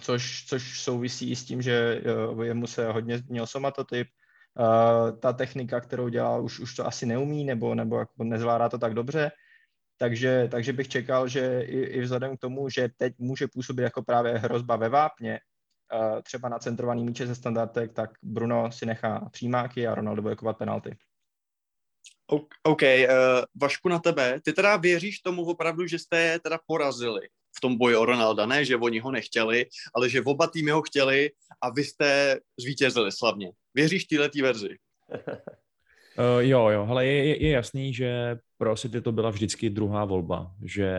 což, 0.00 0.44
což 0.46 0.80
souvisí 0.80 1.36
s 1.36 1.44
tím, 1.44 1.62
že 1.62 2.02
uh, 2.32 2.44
jemu 2.44 2.66
se 2.66 2.92
hodně 2.92 3.18
změnil 3.18 3.46
somatotyp, 3.46 4.08
uh, 4.58 5.18
ta 5.18 5.32
technika, 5.32 5.80
kterou 5.80 6.08
dělá, 6.08 6.38
už, 6.38 6.60
už 6.60 6.74
to 6.74 6.86
asi 6.86 7.06
neumí, 7.06 7.44
nebo, 7.44 7.74
nebo 7.74 7.98
jako 7.98 8.24
nezvládá 8.24 8.68
to 8.68 8.78
tak 8.78 8.94
dobře, 8.94 9.30
takže, 9.98 10.48
takže 10.50 10.72
bych 10.72 10.88
čekal, 10.88 11.28
že 11.28 11.62
i, 11.62 11.80
i 11.80 12.00
vzhledem 12.00 12.36
k 12.36 12.40
tomu, 12.40 12.68
že 12.68 12.88
teď 12.96 13.14
může 13.18 13.48
působit 13.48 13.82
jako 13.82 14.02
právě 14.02 14.38
hrozba 14.38 14.76
ve 14.76 14.88
vápně, 14.88 15.40
třeba 16.22 16.48
na 16.48 16.58
centrovaný 16.58 17.04
míče 17.04 17.26
ze 17.26 17.34
standardek, 17.34 17.92
tak 17.92 18.10
Bruno 18.22 18.72
si 18.72 18.86
nechá 18.86 19.28
přímáky 19.30 19.86
a 19.86 19.94
Ronaldo 19.94 20.22
bude 20.22 20.36
kovat 20.36 20.58
penalty. 20.58 20.96
OK, 22.62 22.82
uh, 22.82 23.08
Vašku 23.60 23.88
na 23.88 23.98
tebe. 23.98 24.40
Ty 24.44 24.52
teda 24.52 24.76
věříš 24.76 25.18
tomu 25.18 25.44
opravdu, 25.44 25.86
že 25.86 25.98
jste 25.98 26.20
je 26.20 26.38
teda 26.38 26.58
porazili 26.66 27.20
v 27.56 27.60
tom 27.60 27.78
boji 27.78 27.96
o 27.96 28.04
Ronalda, 28.04 28.46
ne, 28.46 28.64
že 28.64 28.76
oni 28.76 28.98
ho 28.98 29.10
nechtěli, 29.10 29.66
ale 29.94 30.08
že 30.08 30.22
oba 30.22 30.46
týmy 30.46 30.70
ho 30.70 30.82
chtěli 30.82 31.30
a 31.62 31.70
vy 31.70 31.84
jste 31.84 32.38
zvítězili 32.60 33.12
slavně. 33.12 33.50
Věříš 33.74 34.04
této 34.04 34.38
verzi? 34.42 34.76
Uh, 35.08 36.38
jo, 36.40 36.68
jo, 36.68 36.86
ale 36.90 37.06
je, 37.06 37.24
je, 37.24 37.44
je 37.44 37.50
jasný, 37.50 37.94
že 37.94 38.36
pro 38.58 38.76
City 38.76 39.00
to 39.00 39.12
byla 39.12 39.30
vždycky 39.30 39.70
druhá 39.70 40.04
volba, 40.04 40.52
že 40.64 40.92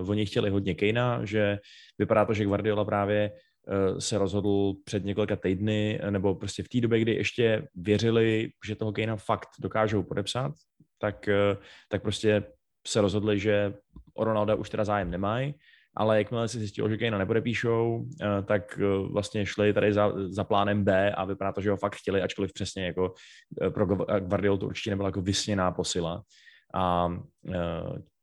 uh, 0.00 0.10
oni 0.10 0.26
chtěli 0.26 0.50
hodně 0.50 0.74
Kejna, 0.74 1.24
že 1.24 1.58
vypadá 1.98 2.24
to, 2.24 2.34
že 2.34 2.44
Guardiola 2.44 2.84
právě 2.84 3.30
uh, 3.30 3.51
se 3.98 4.18
rozhodl 4.18 4.74
před 4.84 5.04
několika 5.04 5.36
týdny, 5.36 6.00
nebo 6.10 6.34
prostě 6.34 6.62
v 6.62 6.68
té 6.68 6.80
době, 6.80 7.00
kdy 7.00 7.14
ještě 7.14 7.68
věřili, 7.74 8.50
že 8.66 8.76
toho 8.76 8.92
Kejna 8.92 9.16
fakt 9.16 9.48
dokážou 9.60 10.02
podepsat, 10.02 10.52
tak, 10.98 11.28
uh, 11.28 11.62
tak 11.88 12.02
prostě 12.02 12.44
se 12.86 13.00
rozhodli, 13.00 13.38
že 13.38 13.74
o 14.14 14.24
Ronalda 14.24 14.54
už 14.54 14.70
teda 14.70 14.84
zájem 14.84 15.10
nemají 15.10 15.54
ale 15.96 16.18
jakmile 16.18 16.48
si 16.48 16.58
zjistilo, 16.58 16.88
že 16.88 16.96
Kejna 16.96 17.18
nepodepíšou, 17.18 18.04
eh, 18.22 18.42
tak 18.42 18.78
eh, 18.78 19.08
vlastně 19.12 19.46
šli 19.46 19.72
tady 19.72 19.92
za, 19.92 20.12
za 20.16 20.44
plánem 20.44 20.84
B 20.84 21.14
a 21.14 21.24
vypadá 21.24 21.52
to, 21.52 21.60
že 21.60 21.70
ho 21.70 21.76
fakt 21.76 21.96
chtěli, 21.96 22.22
ačkoliv 22.22 22.52
přesně 22.52 22.86
jako 22.86 23.14
eh, 23.62 23.70
pro 23.70 23.86
Guardiol 24.20 24.58
to 24.58 24.66
určitě 24.66 24.90
nebyla 24.90 25.08
jako 25.08 25.20
vysněná 25.20 25.72
posila. 25.72 26.22
A 26.74 27.08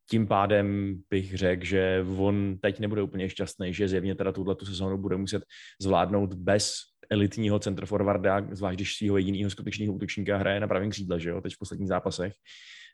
tím 0.10 0.28
pádem 0.28 0.96
bych 1.10 1.38
řekl, 1.38 1.66
že 1.66 2.06
on 2.18 2.58
teď 2.62 2.80
nebude 2.80 3.02
úplně 3.02 3.30
šťastný, 3.30 3.74
že 3.74 3.88
zjevně 3.88 4.16
teda 4.16 4.32
tuhle 4.32 4.56
tu 4.56 4.66
sezónu 4.66 4.98
bude 4.98 5.18
muset 5.18 5.44
zvládnout 5.82 6.34
bez 6.34 6.74
elitního 7.10 7.60
centroforwarda, 7.60 8.48
zvlášť 8.52 8.78
když 8.78 8.96
svého 8.96 9.18
jediného 9.18 9.50
skutečného 9.50 9.94
útočníka 9.94 10.38
hraje 10.38 10.60
na 10.60 10.68
pravém 10.68 10.90
křídle, 10.90 11.20
že 11.20 11.30
jo, 11.30 11.42
teď 11.42 11.54
v 11.54 11.60
posledních 11.60 11.90
zápasech. 11.90 12.34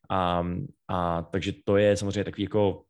A, 0.10 0.48
a 0.88 1.22
takže 1.22 1.54
to 1.66 1.78
je 1.78 1.98
samozřejmě 1.98 2.24
takový 2.24 2.44
jako 2.44 2.84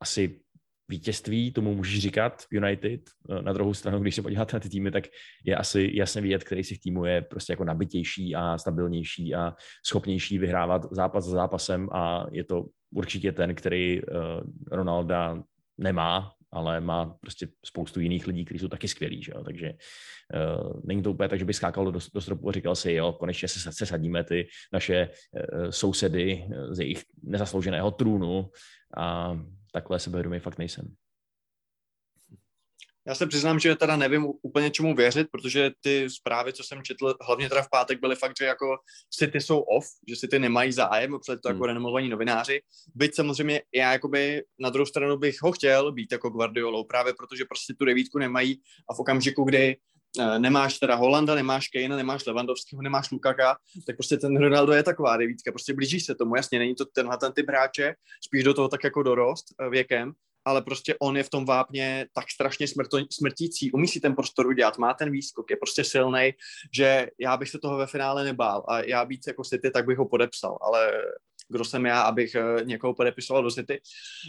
asi 0.00 0.40
vítězství, 0.88 1.52
tomu 1.52 1.74
můžeš 1.74 2.00
říkat 2.00 2.44
United. 2.50 3.00
Na 3.40 3.52
druhou 3.52 3.74
stranu, 3.74 4.00
když 4.00 4.14
se 4.14 4.22
podíváte 4.22 4.56
na 4.56 4.60
ty 4.60 4.68
týmy, 4.68 4.90
tak 4.90 5.04
je 5.44 5.56
asi 5.56 5.90
jasně 5.94 6.22
vidět, 6.22 6.44
který 6.44 6.64
z 6.64 6.68
těch 6.68 6.80
týmů 6.80 7.04
je 7.04 7.22
prostě 7.22 7.52
jako 7.52 7.64
nabitější 7.64 8.34
a 8.34 8.58
stabilnější 8.58 9.34
a 9.34 9.54
schopnější 9.86 10.38
vyhrávat 10.38 10.92
zápas 10.92 11.24
za 11.24 11.30
zápasem 11.30 11.88
a 11.92 12.26
je 12.32 12.44
to 12.44 12.64
určitě 12.94 13.32
ten, 13.32 13.54
který 13.54 14.02
uh, 14.02 14.08
Ronalda 14.70 15.42
nemá, 15.78 16.32
ale 16.52 16.80
má 16.80 17.16
prostě 17.20 17.48
spoustu 17.66 18.00
jiných 18.00 18.26
lidí, 18.26 18.44
kteří 18.44 18.58
jsou 18.58 18.68
taky 18.68 18.88
skvělí, 18.88 19.22
že 19.22 19.32
jo? 19.34 19.44
takže 19.44 19.72
uh, 19.72 20.80
není 20.84 21.02
to 21.02 21.10
úplně 21.10 21.28
tak, 21.28 21.38
že 21.38 21.44
by 21.44 21.54
skákal 21.54 21.92
do, 21.92 21.98
do 22.14 22.20
stropu 22.20 22.48
a 22.48 22.52
říkal 22.52 22.76
si, 22.76 22.92
jo, 22.92 23.12
konečně 23.12 23.48
se, 23.48 23.72
se 23.72 23.86
sadíme 23.86 24.24
ty 24.24 24.48
naše 24.72 25.08
uh, 25.08 25.70
sousedy 25.70 26.44
z 26.70 26.78
jejich 26.78 27.04
nezaslouženého 27.22 27.90
trůnu 27.90 28.50
a 28.96 29.38
takhle 29.72 29.98
sebevědomý 29.98 30.38
fakt 30.38 30.58
nejsem. 30.58 30.94
Já 33.06 33.14
se 33.14 33.26
přiznám, 33.26 33.58
že 33.58 33.76
teda 33.76 33.96
nevím 33.96 34.26
úplně 34.42 34.70
čemu 34.70 34.94
věřit, 34.94 35.28
protože 35.30 35.70
ty 35.80 36.10
zprávy, 36.10 36.52
co 36.52 36.64
jsem 36.64 36.82
četl, 36.82 37.14
hlavně 37.26 37.48
teda 37.48 37.62
v 37.62 37.70
pátek, 37.70 38.00
byly 38.00 38.16
fakt, 38.16 38.32
že 38.38 38.44
jako 38.44 38.76
City 39.10 39.40
jsou 39.40 39.60
off, 39.60 39.86
že 40.08 40.16
City 40.16 40.38
nemají 40.38 40.72
zájem, 40.72 41.10
protože 41.10 41.38
to 41.38 41.48
jako 41.48 41.58
hmm. 41.58 41.66
renomovaní 41.66 42.08
novináři. 42.08 42.60
Byť 42.94 43.14
samozřejmě 43.14 43.62
já 43.74 43.92
jakoby 43.92 44.42
na 44.58 44.70
druhou 44.70 44.86
stranu 44.86 45.16
bych 45.16 45.42
ho 45.42 45.52
chtěl 45.52 45.92
být 45.92 46.12
jako 46.12 46.30
Guardiolou, 46.30 46.84
právě 46.84 47.14
protože 47.14 47.44
prostě 47.44 47.74
tu 47.74 47.84
devítku 47.84 48.18
nemají 48.18 48.60
a 48.90 48.94
v 48.94 48.98
okamžiku, 48.98 49.44
kdy 49.44 49.76
nemáš 50.38 50.78
teda 50.78 50.94
Holanda, 50.94 51.34
nemáš 51.34 51.68
Kane, 51.68 51.96
nemáš 51.96 52.26
Lewandowského, 52.26 52.82
nemáš 52.82 53.10
Lukaka, 53.10 53.56
tak 53.86 53.96
prostě 53.96 54.16
ten 54.16 54.36
Ronaldo 54.36 54.72
je 54.72 54.82
taková 54.82 55.16
devítka, 55.16 55.52
prostě 55.52 55.74
blížíš 55.74 56.04
se 56.04 56.14
tomu, 56.14 56.36
jasně, 56.36 56.58
není 56.58 56.74
to 56.74 56.84
tenhle 56.84 57.18
ten 57.18 57.32
typ 57.32 57.48
hráče, 57.48 57.94
spíš 58.24 58.44
do 58.44 58.54
toho 58.54 58.68
tak 58.68 58.84
jako 58.84 59.02
dorost 59.02 59.44
uh, 59.60 59.70
věkem, 59.70 60.12
ale 60.44 60.62
prostě 60.62 60.94
on 61.00 61.16
je 61.16 61.22
v 61.22 61.30
tom 61.30 61.44
vápně 61.44 62.06
tak 62.14 62.30
strašně 62.30 62.68
smrto, 62.68 62.98
smrtící, 63.10 63.72
umí 63.72 63.88
si 63.88 64.00
ten 64.00 64.14
prostor 64.14 64.46
udělat, 64.46 64.78
má 64.78 64.94
ten 64.94 65.10
výskok, 65.10 65.50
je 65.50 65.56
prostě 65.56 65.84
silný, 65.84 66.32
že 66.74 67.08
já 67.20 67.36
bych 67.36 67.48
se 67.48 67.58
toho 67.58 67.76
ve 67.76 67.86
finále 67.86 68.24
nebál 68.24 68.64
a 68.68 68.80
já 68.80 69.04
víc 69.04 69.26
jako 69.26 69.44
City, 69.44 69.70
tak 69.70 69.86
bych 69.86 69.98
ho 69.98 70.08
podepsal, 70.08 70.58
ale 70.60 70.92
kdo 71.52 71.64
jsem 71.64 71.86
já, 71.86 72.02
abych 72.02 72.34
eh, 72.34 72.64
někoho 72.64 72.94
podepisoval 72.94 73.42
do 73.42 73.50
City. 73.50 73.80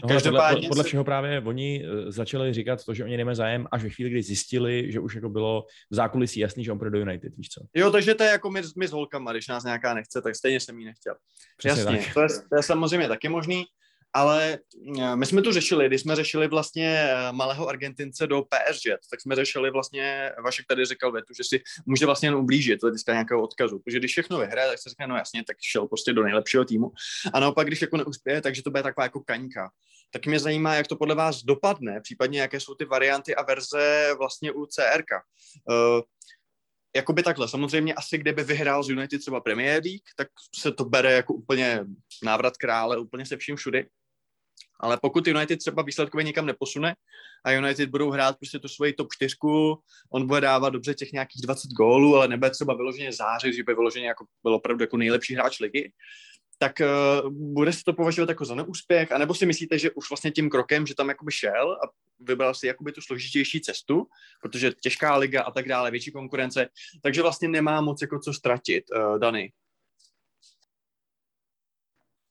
No, 0.03 0.09
Každopádně 0.09 0.55
podle, 0.55 0.67
podle 0.67 0.83
všeho 0.83 1.03
právě 1.03 1.41
oni 1.45 1.85
eh, 1.85 2.11
začali 2.11 2.53
říkat 2.53 2.85
to, 2.85 2.93
že 2.93 3.03
oni 3.03 3.17
nemají 3.17 3.35
zájem 3.35 3.67
až 3.71 3.83
ve 3.83 3.89
chvíli, 3.89 4.09
kdy 4.09 4.23
zjistili, 4.23 4.91
že 4.91 4.99
už 4.99 5.15
jako 5.15 5.29
bylo 5.29 5.65
v 5.91 5.95
zákulisí 5.95 6.39
jasný, 6.39 6.63
že 6.63 6.71
on 6.71 6.77
půjde 6.77 6.91
do 6.91 6.99
United, 6.99 7.33
víš 7.37 7.49
co? 7.49 7.61
Jo, 7.73 7.91
takže 7.91 8.15
to 8.15 8.23
je 8.23 8.29
jako 8.29 8.49
my, 8.49 8.61
my 8.77 8.87
s 8.87 8.91
holkama, 8.91 9.31
když 9.31 9.47
nás 9.47 9.63
nějaká 9.63 9.93
nechce, 9.93 10.21
tak 10.21 10.35
stejně 10.35 10.59
jsem 10.59 10.79
jí 10.79 10.85
nechtěl. 10.85 11.15
Přesně 11.57 11.81
Jasně, 11.81 12.13
to 12.13 12.21
je, 12.21 12.27
to 12.49 12.55
je 12.55 12.63
samozřejmě 12.63 13.07
taky 13.07 13.29
možný 13.29 13.65
ale 14.13 14.59
eh, 14.99 15.15
my 15.15 15.25
jsme 15.25 15.41
tu 15.41 15.51
řešili, 15.51 15.87
když 15.87 16.01
jsme 16.01 16.15
řešili 16.15 16.47
vlastně 16.47 17.07
eh, 17.09 17.31
malého 17.31 17.67
Argentince 17.67 18.27
do 18.27 18.41
PSG, 18.41 18.83
tak 19.09 19.21
jsme 19.21 19.35
řešili 19.35 19.71
vlastně, 19.71 20.31
Vašek 20.43 20.65
tady 20.67 20.85
říkal 20.85 21.11
větu, 21.11 21.33
že 21.37 21.43
si 21.43 21.63
může 21.85 22.05
vlastně 22.05 22.27
jen 22.27 22.35
ublížit 22.35 22.81
hlediska 22.81 23.13
nějakého 23.13 23.43
odkazu, 23.43 23.79
protože 23.79 23.99
když 23.99 24.11
všechno 24.11 24.39
vyhraje, 24.39 24.69
tak 24.69 24.79
se 24.79 24.89
říká, 24.89 25.07
no 25.07 25.17
jasně, 25.17 25.43
tak 25.47 25.57
šel 25.61 25.87
prostě 25.87 26.13
do 26.13 26.23
nejlepšího 26.23 26.65
týmu. 26.65 26.91
A 27.33 27.39
naopak, 27.39 27.67
když 27.67 27.81
jako 27.81 27.97
neuspěje, 27.97 28.41
takže 28.41 28.63
to 28.63 28.71
bude 28.71 28.83
taková 28.83 29.03
jako 29.03 29.19
kaňka. 29.19 29.69
Tak 30.11 30.25
mě 30.25 30.39
zajímá, 30.39 30.75
jak 30.75 30.87
to 30.87 30.95
podle 30.95 31.15
vás 31.15 31.43
dopadne, 31.43 32.01
případně 32.01 32.41
jaké 32.41 32.59
jsou 32.59 32.75
ty 32.75 32.85
varianty 32.85 33.35
a 33.35 33.43
verze 33.43 34.09
vlastně 34.17 34.51
u 34.51 34.65
CRK. 34.65 35.11
Uh, 35.69 36.01
jakoby 36.95 37.23
takhle, 37.23 37.47
samozřejmě 37.47 37.93
asi 37.93 38.17
kdyby 38.17 38.43
vyhrál 38.43 38.83
z 38.83 38.89
United 38.89 39.21
třeba 39.21 39.41
Premier 39.41 39.83
League, 39.83 40.03
tak 40.15 40.27
se 40.55 40.71
to 40.71 40.85
bere 40.85 41.13
jako 41.13 41.33
úplně 41.33 41.85
návrat 42.23 42.57
krále, 42.57 42.97
úplně 42.97 43.25
se 43.25 43.37
vším 43.37 43.55
všudy. 43.55 43.85
Ale 44.83 44.97
pokud 45.01 45.27
United 45.27 45.59
třeba 45.59 45.81
výsledkově 45.81 46.23
nikam 46.23 46.45
neposune 46.45 46.95
a 47.45 47.51
United 47.51 47.89
budou 47.89 48.09
hrát 48.09 48.37
prostě 48.37 48.59
tu 48.59 48.67
svoji 48.67 48.93
top 48.93 49.07
4, 49.13 49.35
on 50.11 50.27
bude 50.27 50.41
dávat 50.41 50.69
dobře 50.69 50.93
těch 50.93 51.11
nějakých 51.11 51.41
20 51.41 51.71
gólů, 51.71 52.15
ale 52.15 52.27
nebude 52.27 52.49
třeba 52.49 52.73
vyloženě 52.73 53.11
zářit, 53.11 53.53
že 53.53 53.63
by 53.63 53.73
vyloženě 53.73 54.07
jako 54.07 54.25
byl 54.43 54.53
opravdu 54.53 54.83
jako 54.83 54.97
nejlepší 54.97 55.35
hráč 55.35 55.59
ligy, 55.59 55.91
tak 56.57 56.81
uh, 56.81 57.29
bude 57.31 57.73
se 57.73 57.81
to 57.85 57.93
považovat 57.93 58.29
jako 58.29 58.45
za 58.45 58.55
neúspěch, 58.55 59.11
anebo 59.11 59.33
si 59.33 59.45
myslíte, 59.45 59.79
že 59.79 59.91
už 59.91 60.09
vlastně 60.09 60.31
tím 60.31 60.49
krokem, 60.49 60.87
že 60.87 60.95
tam 60.95 61.09
jakoby 61.09 61.31
šel 61.31 61.71
a 61.71 61.87
vybral 62.19 62.53
si 62.53 62.67
jakoby 62.67 62.91
tu 62.91 63.01
složitější 63.01 63.61
cestu, 63.61 64.07
protože 64.41 64.71
těžká 64.81 65.15
liga 65.17 65.43
a 65.43 65.51
tak 65.51 65.67
dále, 65.67 65.91
větší 65.91 66.11
konkurence, 66.11 66.67
takže 67.01 67.21
vlastně 67.21 67.47
nemá 67.47 67.81
moc 67.81 68.01
jako 68.01 68.19
co 68.19 68.33
ztratit, 68.33 68.83
uh, 68.95 69.19
Dany. 69.19 69.51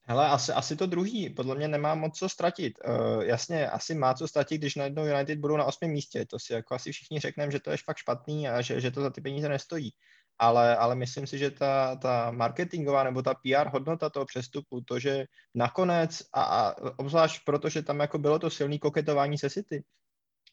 Hele, 0.05 0.29
asi, 0.29 0.53
asi 0.53 0.77
to 0.77 0.87
druhý. 0.87 1.31
Podle 1.31 1.55
mě 1.55 1.69
nemá 1.69 1.95
moc 1.95 2.19
co 2.19 2.29
ztratit. 2.29 2.79
Uh, 2.85 3.23
jasně, 3.23 3.71
asi 3.71 3.95
má 3.95 4.15
co 4.15 4.29
ztratit, 4.29 4.61
když 4.61 4.75
najednou 4.75 5.07
United 5.07 5.38
budou 5.38 5.57
na 5.57 5.65
osmém 5.65 5.91
místě. 5.91 6.27
To 6.27 6.38
si 6.38 6.53
jako 6.53 6.75
asi 6.75 6.93
všichni 6.93 7.21
řekneme, 7.21 7.53
že 7.53 7.61
to 7.61 7.71
je 7.71 7.77
fakt 7.85 7.97
špatný 7.97 8.49
a 8.49 8.61
že, 8.61 8.81
že 8.81 8.91
to 8.91 9.01
za 9.01 9.11
ty 9.11 9.21
peníze 9.21 9.49
nestojí. 9.49 9.91
Ale, 10.38 10.77
ale 10.77 10.95
myslím 10.95 11.27
si, 11.27 11.38
že 11.38 11.51
ta, 11.51 11.97
ta 11.97 12.31
marketingová 12.31 13.05
nebo 13.05 13.23
ta 13.23 13.35
PR 13.35 13.69
hodnota 13.73 14.11
toho 14.11 14.27
přestupu, 14.27 14.81
to, 14.81 14.99
že 14.99 15.25
nakonec, 15.55 16.23
a, 16.33 16.43
a 16.43 16.75
obzvlášť 16.99 17.45
protože 17.45 17.83
tam 17.83 18.01
jako 18.01 18.19
bylo 18.19 18.38
to 18.38 18.51
silné 18.51 18.79
koketování 18.79 19.38
se 19.38 19.51
City, 19.51 19.85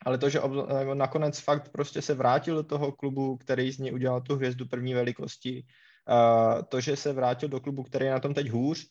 ale 0.06 0.18
to, 0.18 0.30
že 0.30 0.40
ob, 0.40 0.52
nakonec 0.94 1.40
fakt 1.40 1.72
prostě 1.72 2.02
se 2.02 2.14
vrátil 2.14 2.56
do 2.56 2.64
toho 2.64 2.92
klubu, 2.92 3.38
který 3.38 3.72
z 3.72 3.78
něj 3.78 3.94
udělal 3.94 4.22
tu 4.22 4.36
hvězdu 4.36 4.68
první 4.68 4.94
velikosti, 4.94 5.64
uh, 6.10 6.62
to, 6.70 6.82
že 6.82 6.96
se 6.96 7.14
vrátil 7.14 7.50
do 7.50 7.60
klubu, 7.60 7.84
který 7.84 8.06
je 8.06 8.12
na 8.12 8.20
tom 8.20 8.34
teď 8.34 8.50
hůř, 8.50 8.88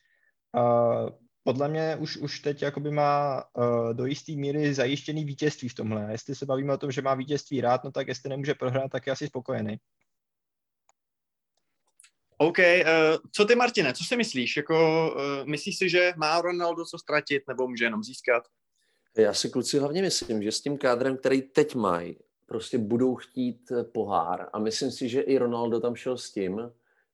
Uh, 0.57 1.11
podle 1.45 1.69
mě 1.69 1.97
už, 1.97 2.17
už 2.17 2.41
teď 2.41 2.63
jakoby 2.63 2.91
má 2.91 3.45
uh, 3.53 3.95
do 3.95 4.07
jisté 4.07 4.33
míry 4.33 4.75
zajištěný 4.75 5.25
vítězství 5.25 5.69
v 5.69 5.75
tomhle. 5.75 6.07
A 6.07 6.11
jestli 6.11 6.35
se 6.35 6.47
bavíme 6.47 6.75
o 6.75 6.79
tom, 6.79 6.93
že 6.93 7.03
má 7.03 7.15
vítězství 7.15 7.61
rád, 7.61 7.85
no 7.85 7.91
tak 7.91 8.09
jestli 8.09 8.31
nemůže 8.31 8.55
prohrát, 8.55 8.91
tak 8.91 9.07
je 9.07 9.13
asi 9.13 9.27
spokojený. 9.27 9.77
OK, 12.39 12.59
uh, 12.59 12.85
co 13.33 13.45
ty 13.45 13.55
Martine, 13.55 13.95
co 13.95 14.05
si 14.05 14.17
myslíš? 14.17 14.57
Jako, 14.57 15.09
uh, 15.17 15.47
myslíš 15.47 15.79
si, 15.79 15.89
že 15.89 16.13
má 16.17 16.41
Ronaldo 16.41 16.85
co 16.85 16.99
ztratit 16.99 17.43
nebo 17.49 17.69
může 17.69 17.85
jenom 17.85 18.05
získat? 18.05 18.45
Já 19.19 19.35
si 19.35 19.51
kluci 19.51 19.79
hlavně 19.79 20.03
myslím, 20.03 20.43
že 20.43 20.53
s 20.53 20.61
tím 20.61 20.79
kádrem, 20.79 21.17
který 21.17 21.43
teď 21.43 21.75
mají, 21.75 22.17
prostě 22.47 22.79
budou 22.79 23.15
chtít 23.15 23.73
pohár. 23.93 24.49
A 24.53 24.59
myslím 24.59 24.91
si, 24.91 25.09
že 25.09 25.21
i 25.21 25.39
Ronaldo 25.39 25.81
tam 25.81 25.97
šel 25.97 26.19
s 26.19 26.31
tím, 26.31 26.71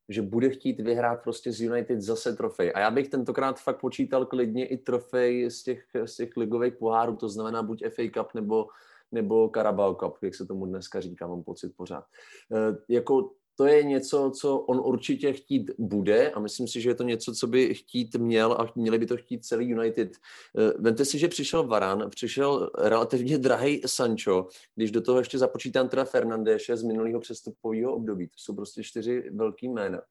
že 0.08 0.22
bude 0.22 0.50
chtít 0.50 0.80
vyhrát 0.80 1.22
prostě 1.22 1.52
z 1.52 1.60
United 1.60 2.00
zase 2.00 2.32
trofej. 2.32 2.72
A 2.74 2.80
já 2.80 2.90
bych 2.90 3.08
tentokrát 3.08 3.60
fakt 3.60 3.80
počítal 3.80 4.26
klidně 4.26 4.66
i 4.66 4.76
trofej 4.76 5.50
z 5.50 5.62
těch, 5.62 5.84
z 6.04 6.16
těch 6.16 6.36
ligových 6.36 6.74
pohárů, 6.74 7.16
to 7.16 7.28
znamená 7.28 7.62
buď 7.62 7.84
FA 7.88 8.02
Cup 8.14 8.34
nebo, 8.34 8.66
nebo 9.12 9.50
Carabao 9.54 9.94
Cup, 9.94 10.18
jak 10.22 10.34
se 10.34 10.46
tomu 10.46 10.66
dneska 10.66 11.00
říká, 11.00 11.26
mám 11.26 11.42
pocit 11.42 11.72
pořád. 11.76 12.04
E, 12.52 12.94
jako 12.94 13.30
to 13.56 13.66
je 13.66 13.84
něco, 13.84 14.32
co 14.40 14.58
on 14.58 14.80
určitě 14.84 15.32
chtít 15.32 15.70
bude 15.78 16.30
a 16.30 16.40
myslím 16.40 16.68
si, 16.68 16.80
že 16.80 16.90
je 16.90 16.94
to 16.94 17.02
něco, 17.02 17.32
co 17.32 17.46
by 17.46 17.74
chtít 17.74 18.16
měl 18.16 18.52
a 18.52 18.72
měli 18.74 18.98
by 18.98 19.06
to 19.06 19.16
chtít 19.16 19.44
celý 19.44 19.68
United. 19.68 20.16
Eh, 20.58 20.72
vemte 20.78 21.04
si, 21.04 21.18
že 21.18 21.28
přišel 21.28 21.66
Varan, 21.66 22.10
přišel 22.10 22.70
relativně 22.78 23.38
drahý 23.38 23.82
Sancho, 23.86 24.48
když 24.74 24.90
do 24.90 25.00
toho 25.00 25.18
ještě 25.18 25.38
započítám 25.38 25.88
teda 25.88 26.04
Fernandéše 26.04 26.76
z 26.76 26.82
minulého 26.82 27.20
přestupového 27.20 27.94
období. 27.94 28.26
To 28.26 28.34
jsou 28.36 28.54
prostě 28.54 28.82
čtyři 28.82 29.30
velký 29.30 29.68
jména. 29.68 30.02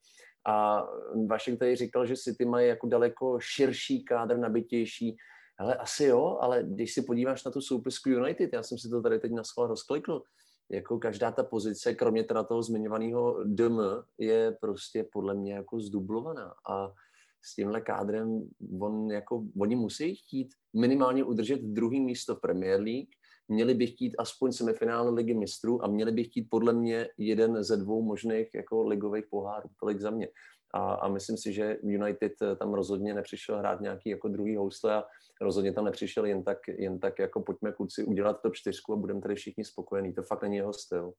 A 0.45 0.83
Vašek 1.27 1.59
tady 1.59 1.75
říkal, 1.75 2.05
že 2.05 2.15
City 2.15 2.45
mají 2.45 2.67
jako 2.67 2.87
daleko 2.87 3.39
širší 3.39 4.03
kádr, 4.03 4.37
nabitější. 4.37 5.17
Ale 5.59 5.75
asi 5.75 6.03
jo, 6.03 6.37
ale 6.41 6.63
když 6.67 6.93
si 6.93 7.01
podíváš 7.01 7.43
na 7.43 7.51
tu 7.51 7.61
soupisku 7.61 8.09
United, 8.09 8.53
já 8.53 8.63
jsem 8.63 8.77
si 8.77 8.89
to 8.89 9.01
tady 9.01 9.19
teď 9.19 9.31
na 9.31 9.43
rozklikl, 9.57 10.21
jako 10.71 10.99
každá 10.99 11.31
ta 11.31 11.43
pozice, 11.43 11.95
kromě 11.95 12.23
teda 12.23 12.43
toho 12.43 12.63
zmiňovaného 12.63 13.43
DM, 13.43 13.79
je 14.17 14.57
prostě 14.61 15.05
podle 15.11 15.33
mě 15.33 15.53
jako 15.53 15.79
zdublovaná. 15.79 16.53
A 16.69 16.91
s 17.45 17.55
tímhle 17.55 17.81
kádrem 17.81 18.49
on 18.79 19.11
jako, 19.11 19.43
oni 19.59 19.75
musí 19.75 20.15
chtít 20.15 20.47
minimálně 20.73 21.23
udržet 21.23 21.61
druhý 21.61 22.01
místo 22.01 22.35
Premier 22.35 22.81
League, 22.81 23.09
měli 23.47 23.73
by 23.73 23.87
chtít 23.87 24.15
aspoň 24.17 24.51
semifinále 24.51 25.11
ligy 25.11 25.33
mistrů 25.33 25.83
a 25.83 25.87
měli 25.87 26.11
by 26.11 26.23
chtít 26.23 26.47
podle 26.49 26.73
mě 26.73 27.07
jeden 27.17 27.63
ze 27.63 27.77
dvou 27.77 28.01
možných 28.01 28.47
jako 28.55 28.87
ligových 28.87 29.25
pohárů. 29.29 29.69
Tolik 29.79 29.99
za 29.99 30.09
mě. 30.09 30.27
A, 30.73 30.93
a 30.93 31.07
myslím 31.07 31.37
si, 31.37 31.53
že 31.53 31.77
United 31.83 32.33
tam 32.59 32.73
rozhodně 32.73 33.13
nepřišel 33.13 33.59
hrát 33.59 33.81
nějaký 33.81 34.09
jako 34.09 34.27
druhý 34.27 34.55
housle 34.55 34.95
a 34.95 35.03
rozhodně 35.41 35.73
tam 35.73 35.85
nepřišel 35.85 36.25
jen 36.25 36.43
tak, 36.43 36.57
jen 36.67 36.99
tak 36.99 37.19
jako 37.19 37.41
pojďme 37.41 37.71
kluci 37.71 38.03
udělat 38.03 38.41
top 38.41 38.55
čtyřku 38.55 38.93
a 38.93 38.95
budeme 38.95 39.21
tady 39.21 39.35
všichni 39.35 39.65
spokojení. 39.65 40.13
To 40.13 40.23
fakt 40.23 40.41
není 40.41 40.55
jeho 40.55 40.73
styl. 40.73 41.13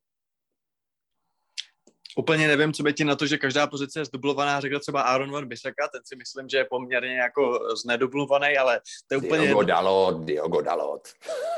Úplně 2.16 2.48
nevím, 2.48 2.72
co 2.72 2.82
by 2.82 2.92
ti 2.92 3.04
na 3.04 3.16
to, 3.16 3.26
že 3.26 3.38
každá 3.38 3.66
pozice 3.66 4.00
je 4.00 4.04
zdublovaná, 4.04 4.60
řekl 4.60 4.80
třeba 4.80 5.02
Aaron 5.02 5.30
Van 5.30 5.48
Bissaka, 5.48 5.88
ten 5.88 6.00
si 6.04 6.16
myslím, 6.16 6.48
že 6.48 6.56
je 6.56 6.64
poměrně 6.64 7.16
jako 7.16 7.58
znedublovaný, 7.76 8.56
ale 8.56 8.80
to 9.06 9.14
je 9.14 9.18
úplně... 9.18 9.46
Diogo 9.46 9.62
Dalot, 9.62 10.24
Diogo 10.24 10.60
Dalot. 10.60 11.08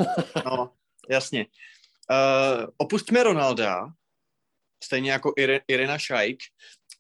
no, 0.47 0.73
jasně. 1.09 1.47
Uh, 2.11 2.67
opustíme 2.77 3.23
Ronalda, 3.23 3.89
stejně 4.85 5.11
jako 5.11 5.33
Irina 5.69 5.99
Šajk, 5.99 6.39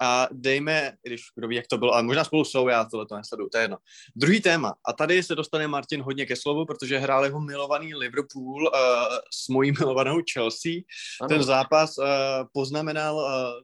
a 0.00 0.28
dejme, 0.32 0.92
když 1.02 1.22
kdo 1.34 1.48
ví, 1.48 1.56
jak 1.56 1.66
to 1.66 1.78
bylo, 1.78 1.92
ale 1.92 2.02
možná 2.02 2.24
spolu 2.24 2.44
jsou, 2.44 2.68
já 2.68 2.84
tohle 2.84 3.06
to 3.06 3.16
nesleduju, 3.16 3.48
to 3.48 3.58
je 3.58 3.64
jedno. 3.64 3.76
Druhý 4.16 4.40
téma, 4.40 4.74
a 4.86 4.92
tady 4.92 5.22
se 5.22 5.34
dostane 5.34 5.68
Martin 5.68 6.02
hodně 6.02 6.26
ke 6.26 6.36
slovu, 6.36 6.66
protože 6.66 6.98
hrál 6.98 7.24
jeho 7.24 7.40
milovaný 7.40 7.94
Liverpool 7.94 8.62
uh, 8.62 8.70
s 9.32 9.48
mojí 9.48 9.72
milovanou 9.72 10.20
Chelsea. 10.32 10.72
Ano. 11.20 11.28
Ten 11.28 11.42
zápas 11.42 11.98
uh, 11.98 12.04
poznamenal 12.52 13.16
uh, 13.16 13.22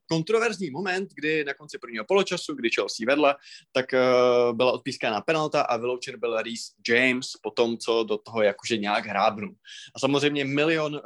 kontroverzní 0.09 0.71
moment, 0.71 1.09
kdy 1.15 1.45
na 1.45 1.55
konci 1.55 1.79
prvního 1.79 2.05
poločasu, 2.05 2.55
kdy 2.55 2.71
Chelsea 2.71 3.07
vedla, 3.07 3.37
tak 3.73 3.87
uh, 3.93 4.57
byla 4.57 4.73
odpískána 4.73 5.21
penalta 5.21 5.63
a 5.63 5.77
vyloučen 5.77 6.21
byl 6.21 6.43
Reece 6.43 6.73
James 6.89 7.27
po 7.43 7.51
tom, 7.51 7.79
co 7.79 8.05
do 8.05 8.19
toho 8.19 8.43
jakože 8.43 8.77
nějak 8.77 9.07
hrábnul. 9.07 9.55
A 9.97 9.99
samozřejmě 9.99 10.45
milion, 10.45 10.95
uh, 10.95 11.01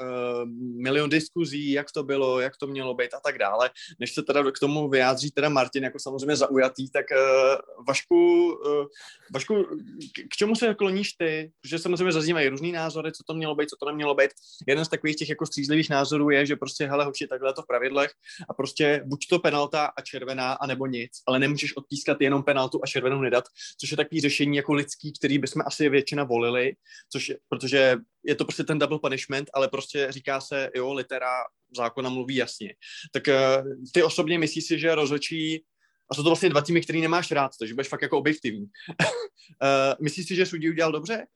milion 0.82 1.10
diskuzí, 1.10 1.70
jak 1.70 1.92
to 1.92 2.02
bylo, 2.02 2.40
jak 2.40 2.56
to 2.56 2.66
mělo 2.66 2.94
být 2.94 3.14
a 3.14 3.20
tak 3.24 3.38
dále, 3.38 3.70
než 4.00 4.14
se 4.14 4.22
teda 4.22 4.50
k 4.50 4.58
tomu 4.58 4.88
vyjádřit 4.88 5.15
vyjádří 5.16 5.30
teda 5.30 5.48
Martin 5.48 5.84
jako 5.84 5.98
samozřejmě 5.98 6.36
zaujatý, 6.36 6.90
tak 6.90 7.06
uh, 7.10 7.84
Vašku, 7.88 8.52
uh, 8.52 8.86
Vašku, 9.34 9.64
k, 9.64 10.28
k 10.30 10.36
čemu 10.36 10.54
se 10.54 10.74
kloníš 10.74 11.12
ty? 11.12 11.52
Protože 11.62 11.78
samozřejmě 11.78 12.12
zaznívají 12.12 12.48
různý 12.48 12.72
názory, 12.72 13.12
co 13.12 13.22
to 13.26 13.34
mělo 13.34 13.54
být, 13.54 13.68
co 13.68 13.76
to 13.76 13.86
nemělo 13.86 14.14
být. 14.14 14.30
Jeden 14.68 14.84
z 14.84 14.88
takových 14.88 15.16
těch 15.16 15.28
jako 15.28 15.46
střízlivých 15.46 15.90
názorů 15.90 16.30
je, 16.30 16.46
že 16.46 16.56
prostě 16.56 16.86
hele 16.86 17.04
hoči, 17.04 17.26
takhle 17.26 17.54
to 17.54 17.62
v 17.62 17.66
pravidlech 17.66 18.10
a 18.48 18.54
prostě 18.54 19.02
buď 19.06 19.26
to 19.30 19.38
penalta 19.38 19.86
a 19.96 20.00
červená, 20.02 20.52
anebo 20.52 20.86
nic, 20.86 21.10
ale 21.26 21.38
nemůžeš 21.38 21.76
odpískat 21.76 22.20
jenom 22.20 22.42
penaltu 22.42 22.80
a 22.82 22.86
červenou 22.86 23.20
nedat, 23.20 23.44
což 23.80 23.90
je 23.90 23.96
takový 23.96 24.20
řešení 24.20 24.56
jako 24.56 24.72
lidský, 24.72 25.12
který 25.12 25.38
bychom 25.38 25.62
asi 25.66 25.88
většina 25.88 26.24
volili, 26.24 26.72
což 27.12 27.28
je, 27.28 27.38
protože 27.48 27.96
je 28.24 28.34
to 28.34 28.44
prostě 28.44 28.64
ten 28.64 28.78
double 28.78 28.98
punishment, 28.98 29.50
ale 29.54 29.68
prostě 29.68 30.06
říká 30.10 30.40
se, 30.40 30.70
jo, 30.74 30.92
litera 30.92 31.30
zákona 31.76 32.10
mluví 32.10 32.36
jasně. 32.36 32.74
Tak 33.12 33.22
uh, 33.28 33.72
ty 33.92 34.02
osobně 34.02 34.38
myslíš 34.38 34.64
si, 34.64 34.78
že 34.78 34.94
rozhodčí 34.94 35.64
a 36.10 36.14
jsou 36.14 36.22
to 36.22 36.28
vlastně 36.28 36.48
dva 36.48 36.60
týmy, 36.60 36.80
který 36.80 37.00
nemáš 37.00 37.30
rád, 37.30 37.50
takže 37.58 37.74
budeš 37.74 37.88
fakt 37.88 38.02
jako 38.02 38.18
objektivní. 38.18 38.62
uh, 38.62 39.94
myslíš 40.02 40.26
si, 40.26 40.36
že 40.36 40.46
sudí 40.46 40.70
udělal 40.70 40.92
dobře? 40.92 41.26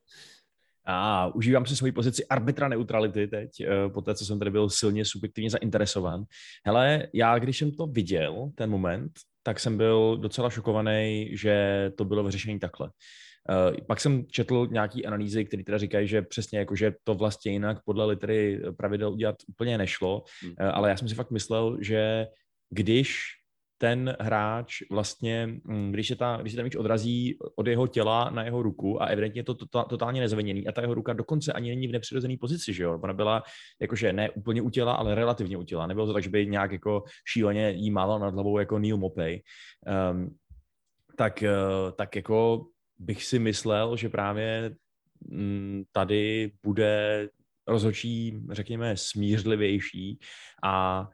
A 0.86 1.26
užívám 1.34 1.66
si 1.66 1.76
svoji 1.76 1.92
pozici 1.92 2.26
arbitra 2.26 2.68
neutrality 2.68 3.26
teď, 3.26 3.50
uh, 3.60 3.92
po 3.92 4.00
té, 4.02 4.14
co 4.14 4.26
jsem 4.26 4.38
tady 4.38 4.50
byl 4.50 4.70
silně 4.70 5.04
subjektivně 5.04 5.50
zainteresován. 5.50 6.24
Hele, 6.66 7.08
já 7.14 7.38
když 7.38 7.58
jsem 7.58 7.72
to 7.72 7.86
viděl, 7.86 8.50
ten 8.54 8.70
moment, 8.70 9.12
tak 9.42 9.60
jsem 9.60 9.76
byl 9.76 10.16
docela 10.16 10.50
šokovaný, 10.50 11.28
že 11.32 11.90
to 11.96 12.04
bylo 12.04 12.24
vyřešení 12.24 12.58
takhle. 12.58 12.90
Uh, 13.50 13.76
pak 13.86 14.00
jsem 14.00 14.26
četl 14.26 14.68
nějaký 14.70 15.06
analýzy, 15.06 15.44
které 15.44 15.64
teda 15.64 15.78
říkají, 15.78 16.08
že 16.08 16.22
přesně 16.22 16.58
jako, 16.58 16.76
že 16.76 16.94
to 17.04 17.14
vlastně 17.14 17.52
jinak 17.52 17.84
podle 17.84 18.06
litery 18.06 18.62
pravidel 18.76 19.12
udělat 19.12 19.36
úplně 19.48 19.78
nešlo, 19.78 20.22
hmm. 20.42 20.50
uh, 20.50 20.70
ale 20.72 20.90
já 20.90 20.96
jsem 20.96 21.08
si 21.08 21.14
fakt 21.14 21.30
myslel, 21.30 21.78
že 21.80 22.26
když 22.70 23.40
ten 23.80 24.16
hráč 24.20 24.82
vlastně, 24.90 25.46
mm, 25.64 25.92
když 25.92 26.08
se, 26.08 26.16
ta, 26.16 26.38
když 26.40 26.52
se 26.52 26.56
ten 26.56 26.64
míč 26.64 26.76
odrazí 26.76 27.38
od 27.56 27.66
jeho 27.66 27.86
těla 27.86 28.30
na 28.30 28.44
jeho 28.44 28.62
ruku 28.62 29.02
a 29.02 29.06
evidentně 29.06 29.38
je 29.38 29.44
to 29.44 29.54
tota, 29.54 29.84
totálně 29.84 30.20
nezveněný 30.20 30.68
a 30.68 30.72
ta 30.72 30.80
jeho 30.80 30.94
ruka 30.94 31.12
dokonce 31.12 31.52
ani 31.52 31.70
není 31.70 31.88
v 31.88 31.92
nepřirozené 31.92 32.36
pozici, 32.40 32.72
že 32.72 32.82
jo? 32.82 33.00
Ona 33.02 33.12
byla 33.12 33.42
jakože 33.80 34.12
ne 34.12 34.30
úplně 34.30 34.62
u 34.62 34.70
těla, 34.70 34.92
ale 34.92 35.14
relativně 35.14 35.56
u 35.56 35.62
těla. 35.62 35.86
Nebylo 35.86 36.06
to 36.06 36.12
tak, 36.12 36.22
že 36.22 36.30
by 36.30 36.46
nějak 36.46 36.72
jako 36.72 37.04
šíleně 37.24 37.70
jí 37.70 37.90
mával 37.90 38.18
nad 38.18 38.34
hlavou 38.34 38.58
jako 38.58 38.78
Neil 38.78 38.96
Mopey. 38.96 39.42
Um, 40.12 40.36
tak, 41.16 41.44
uh, 41.46 41.92
tak 41.96 42.16
jako 42.16 42.66
bych 43.00 43.24
si 43.24 43.38
myslel, 43.38 43.96
že 43.96 44.08
právě 44.08 44.76
mm, 45.20 45.82
tady 45.92 46.52
bude 46.62 47.28
rozhodčí, 47.66 48.42
řekněme, 48.50 48.96
smířlivější. 48.96 50.18
A 50.64 51.08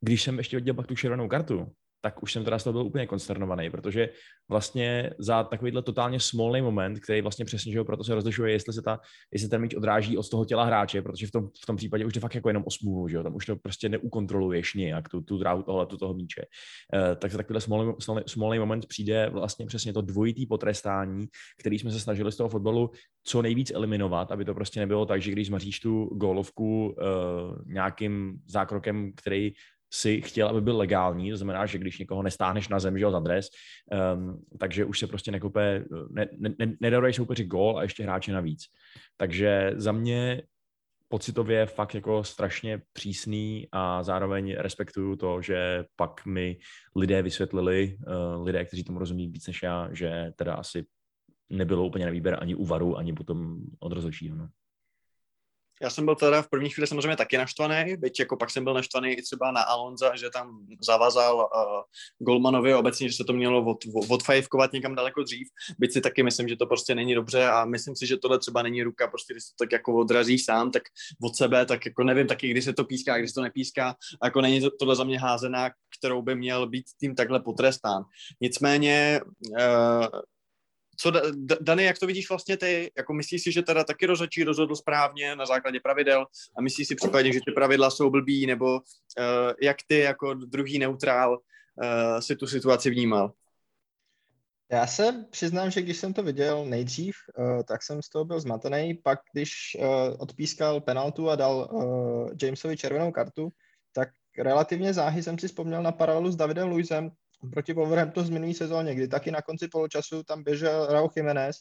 když 0.00 0.22
jsem 0.22 0.38
ještě 0.38 0.56
viděl 0.56 0.74
pak 0.74 0.86
tu 0.86 0.94
červenou 0.94 1.28
kartu, 1.28 1.72
tak 2.00 2.22
už 2.22 2.32
jsem 2.32 2.44
teda 2.44 2.58
z 2.58 2.64
toho 2.64 2.72
byl 2.72 2.82
úplně 2.82 3.06
konsternovaný, 3.06 3.70
protože 3.70 4.08
vlastně 4.50 5.10
za 5.18 5.44
takovýhle 5.44 5.82
totálně 5.82 6.20
smolný 6.20 6.62
moment, 6.62 7.00
který 7.00 7.20
vlastně 7.20 7.44
přesně, 7.44 7.72
že 7.72 7.84
proto 7.84 8.04
se 8.04 8.14
rozlišuje, 8.14 8.52
jestli 8.52 8.72
se 8.72 8.82
ta, 8.82 9.00
jestli 9.32 9.48
ten 9.48 9.60
míč 9.60 9.74
odráží 9.74 10.18
od 10.18 10.28
toho 10.28 10.44
těla 10.44 10.64
hráče, 10.64 11.02
protože 11.02 11.26
v 11.26 11.30
tom, 11.30 11.48
v 11.62 11.66
tom 11.66 11.76
případě 11.76 12.04
už 12.04 12.14
je 12.14 12.20
fakt 12.20 12.34
jako 12.34 12.48
jenom 12.48 12.64
o 12.66 13.08
že 13.08 13.16
jo, 13.16 13.22
tam 13.22 13.34
už 13.34 13.46
to 13.46 13.56
prostě 13.56 13.88
neukontroluješ 13.88 14.74
nějak, 14.74 15.08
tu, 15.08 15.20
tu 15.20 15.38
dráhu 15.38 15.62
tohle, 15.62 15.86
tu 15.86 15.96
toho 15.96 16.14
míče. 16.14 16.42
E, 16.94 17.16
tak 17.16 17.30
za 17.30 17.38
takovýhle 17.38 17.60
smolný, 17.60 17.94
smolný 18.26 18.58
moment 18.58 18.86
přijde 18.86 19.30
vlastně 19.30 19.66
přesně 19.66 19.92
to 19.92 20.00
dvojitý 20.00 20.46
potrestání, 20.46 21.26
který 21.60 21.78
jsme 21.78 21.90
se 21.90 22.00
snažili 22.00 22.32
z 22.32 22.36
toho 22.36 22.48
fotbalu 22.48 22.90
co 23.24 23.42
nejvíc 23.42 23.70
eliminovat, 23.74 24.32
aby 24.32 24.44
to 24.44 24.54
prostě 24.54 24.80
nebylo 24.80 25.06
tak, 25.06 25.22
že 25.22 25.30
když 25.30 25.46
zmaříš 25.46 25.80
tu 25.80 26.04
gólovku 26.04 26.94
e, 26.98 27.04
nějakým 27.72 28.38
zákrokem, 28.46 29.12
který 29.16 29.52
si 29.92 30.20
chtěl, 30.20 30.48
aby 30.48 30.60
byl 30.60 30.76
legální, 30.76 31.30
to 31.30 31.36
znamená, 31.36 31.66
že 31.66 31.78
když 31.78 31.98
někoho 31.98 32.22
nestáhneš 32.22 32.68
na 32.68 32.80
zem, 32.80 32.98
že 32.98 33.04
ho 33.04 33.10
za 33.10 33.20
dres, 33.20 33.48
um, 34.14 34.44
takže 34.58 34.84
už 34.84 34.98
se 34.98 35.06
prostě 35.06 35.30
nekope, 35.30 35.84
ne, 36.10 36.26
ne, 36.38 36.54
ne, 36.58 36.76
nedaruješ 36.80 37.16
soupeři 37.16 37.44
gól 37.44 37.78
a 37.78 37.82
ještě 37.82 38.02
hráče 38.02 38.32
navíc. 38.32 38.62
Takže 39.16 39.72
za 39.76 39.92
mě 39.92 40.42
pocitově 41.08 41.66
fakt 41.66 41.94
jako 41.94 42.24
strašně 42.24 42.82
přísný 42.92 43.68
a 43.72 44.02
zároveň 44.02 44.54
respektuju 44.58 45.16
to, 45.16 45.42
že 45.42 45.84
pak 45.96 46.26
mi 46.26 46.56
lidé 46.96 47.22
vysvětlili, 47.22 47.96
uh, 48.06 48.44
lidé, 48.44 48.64
kteří 48.64 48.84
tomu 48.84 48.98
rozumí 48.98 49.28
víc 49.28 49.46
než 49.46 49.62
já, 49.62 49.88
že 49.92 50.32
teda 50.36 50.54
asi 50.54 50.84
nebylo 51.50 51.86
úplně 51.86 52.04
na 52.04 52.10
výběr 52.10 52.38
ani 52.40 52.54
u 52.54 52.64
varu, 52.64 52.96
ani 52.96 53.12
potom 53.12 53.56
od 53.80 53.92
rozhodčího. 53.92 54.36
No. 54.36 54.48
Já 55.82 55.90
jsem 55.90 56.04
byl 56.04 56.14
teda 56.14 56.42
v 56.42 56.48
první 56.48 56.70
chvíli 56.70 56.86
samozřejmě 56.86 57.16
taky 57.16 57.38
naštvaný, 57.38 57.96
byť 57.96 58.20
jako 58.20 58.36
pak 58.36 58.50
jsem 58.50 58.64
byl 58.64 58.74
naštvaný 58.74 59.10
i 59.10 59.22
třeba 59.22 59.50
na 59.50 59.60
Alonza, 59.60 60.16
že 60.16 60.30
tam 60.30 60.66
zavazal 60.86 61.36
uh, 61.36 61.82
Golmanovi 62.18 62.74
obecně, 62.74 63.08
že 63.08 63.16
se 63.16 63.24
to 63.24 63.32
mělo 63.32 63.64
od, 63.64 63.78
odfajivkovat 64.08 64.72
někam 64.72 64.94
daleko 64.94 65.22
dřív, 65.22 65.48
byť 65.78 65.92
si 65.92 66.00
taky 66.00 66.22
myslím, 66.22 66.48
že 66.48 66.56
to 66.56 66.66
prostě 66.66 66.94
není 66.94 67.14
dobře 67.14 67.46
a 67.46 67.64
myslím 67.64 67.96
si, 67.96 68.06
že 68.06 68.16
tohle 68.16 68.38
třeba 68.38 68.62
není 68.62 68.82
ruka, 68.82 69.08
prostě 69.08 69.34
když 69.34 69.44
se 69.44 69.50
to 69.58 69.64
tak 69.64 69.72
jako 69.72 69.94
odrazí 69.94 70.38
sám, 70.38 70.70
tak 70.70 70.82
od 71.22 71.36
sebe, 71.36 71.66
tak 71.66 71.86
jako 71.86 72.04
nevím 72.04 72.26
taky, 72.26 72.48
kdy 72.48 72.62
se 72.62 72.72
to 72.72 72.84
píská, 72.84 73.18
kdy 73.18 73.28
se 73.28 73.34
to 73.34 73.42
nepíská, 73.42 73.94
jako 74.24 74.40
není 74.40 74.60
to, 74.60 74.70
tohle 74.78 74.96
za 74.96 75.04
mě 75.04 75.20
házená, 75.20 75.70
kterou 75.98 76.22
by 76.22 76.34
měl 76.34 76.66
být 76.66 76.84
tým 77.00 77.14
takhle 77.14 77.40
potrestán. 77.40 78.04
Nicméně 78.40 79.20
uh, 79.50 80.06
co, 81.00 81.12
Dany, 81.60 81.84
jak 81.84 81.98
to 81.98 82.06
vidíš 82.06 82.28
vlastně 82.28 82.56
ty? 82.56 82.92
Jako 82.96 83.14
myslíš 83.14 83.42
si, 83.42 83.52
že 83.52 83.62
teda 83.62 83.84
taky 83.84 84.06
rozhodčí 84.06 84.44
rozhodl 84.44 84.76
správně 84.76 85.36
na 85.36 85.46
základě 85.46 85.80
pravidel 85.80 86.26
a 86.56 86.62
myslíš 86.62 86.88
si 86.88 86.94
případně, 86.94 87.32
že 87.32 87.40
ty 87.46 87.52
pravidla 87.52 87.90
jsou 87.90 88.10
blbý, 88.10 88.46
nebo 88.46 88.74
uh, 88.74 88.80
jak 89.62 89.76
ty 89.86 89.98
jako 89.98 90.34
druhý 90.34 90.78
neutrál 90.78 91.32
uh, 91.32 92.20
si 92.20 92.36
tu 92.36 92.46
situaci 92.46 92.90
vnímal? 92.90 93.32
Já 94.72 94.86
se 94.86 95.24
přiznám, 95.30 95.70
že 95.70 95.82
když 95.82 95.96
jsem 95.96 96.12
to 96.12 96.22
viděl 96.22 96.64
nejdřív, 96.64 97.16
uh, 97.38 97.62
tak 97.62 97.82
jsem 97.82 98.02
z 98.02 98.08
toho 98.08 98.24
byl 98.24 98.40
zmatený. 98.40 98.94
Pak, 98.94 99.18
když 99.32 99.76
uh, 99.78 99.86
odpískal 100.18 100.80
penaltu 100.80 101.30
a 101.30 101.36
dal 101.36 101.68
uh, 101.72 102.30
Jamesovi 102.42 102.76
červenou 102.76 103.12
kartu, 103.12 103.48
tak 103.92 104.08
relativně 104.38 104.94
záhy 104.94 105.22
jsem 105.22 105.38
si 105.38 105.48
vzpomněl 105.48 105.82
na 105.82 105.92
paralelu 105.92 106.30
s 106.30 106.36
Davidem 106.36 106.68
Luisem 106.68 107.10
proti 107.52 107.72
Wolverhamptonu 107.72 108.26
z 108.26 108.30
minulý 108.30 108.54
sezóně, 108.54 108.94
kdy 108.94 109.08
taky 109.08 109.30
na 109.30 109.42
konci 109.42 109.68
poločasu 109.68 110.22
tam 110.22 110.42
běžel 110.42 110.86
Raúl 110.86 111.10
Jiménez 111.16 111.56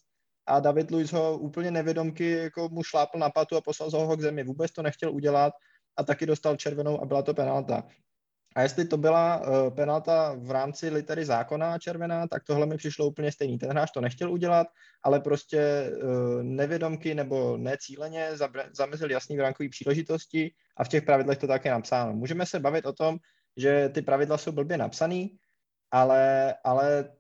a 0.46 0.60
David 0.60 0.92
Luiz 0.92 1.12
ho 1.12 1.38
úplně 1.38 1.72
nevědomky 1.72 2.32
jako 2.32 2.70
mu 2.70 2.84
šlápl 2.84 3.20
na 3.20 3.30
patu 3.30 3.58
a 3.58 3.62
poslal 3.62 3.90
ho 3.90 4.18
k 4.18 4.22
zemi. 4.22 4.44
Vůbec 4.44 4.72
to 4.72 4.82
nechtěl 4.82 5.12
udělat 5.12 5.54
a 5.98 6.04
taky 6.04 6.26
dostal 6.26 6.56
červenou 6.56 7.02
a 7.02 7.06
byla 7.06 7.22
to 7.22 7.34
penalta. 7.34 7.84
A 8.56 8.62
jestli 8.62 8.86
to 8.86 8.98
byla 8.98 9.38
uh, 9.38 9.76
penalta 9.76 10.36
v 10.38 10.52
rámci 10.52 10.90
litery 10.90 11.26
zákona 11.26 11.78
červená, 11.78 12.28
tak 12.28 12.44
tohle 12.44 12.66
mi 12.66 12.78
přišlo 12.78 13.08
úplně 13.08 13.32
stejný. 13.32 13.58
Ten 13.58 13.70
hráč 13.70 13.92
to 13.92 14.02
nechtěl 14.02 14.32
udělat, 14.32 14.68
ale 15.04 15.20
prostě 15.20 15.92
uh, 15.92 16.44
nevědomky 16.44 17.16
nebo 17.16 17.58
necíleně 17.58 18.30
zamezil 18.72 19.12
jasný 19.12 19.38
vránkový 19.38 19.70
příležitosti 19.70 20.52
a 20.78 20.84
v 20.84 20.88
těch 20.88 21.04
pravidlech 21.04 21.38
to 21.38 21.48
také 21.48 21.72
napsáno. 21.72 22.14
Můžeme 22.14 22.46
se 22.46 22.60
bavit 22.60 22.86
o 22.86 22.94
tom, 22.94 23.18
že 23.58 23.90
ty 23.90 24.02
pravidla 24.02 24.38
jsou 24.38 24.52
blbě 24.52 24.78
napsaný, 24.78 25.38
ale, 25.92 26.56
ale 26.64 27.14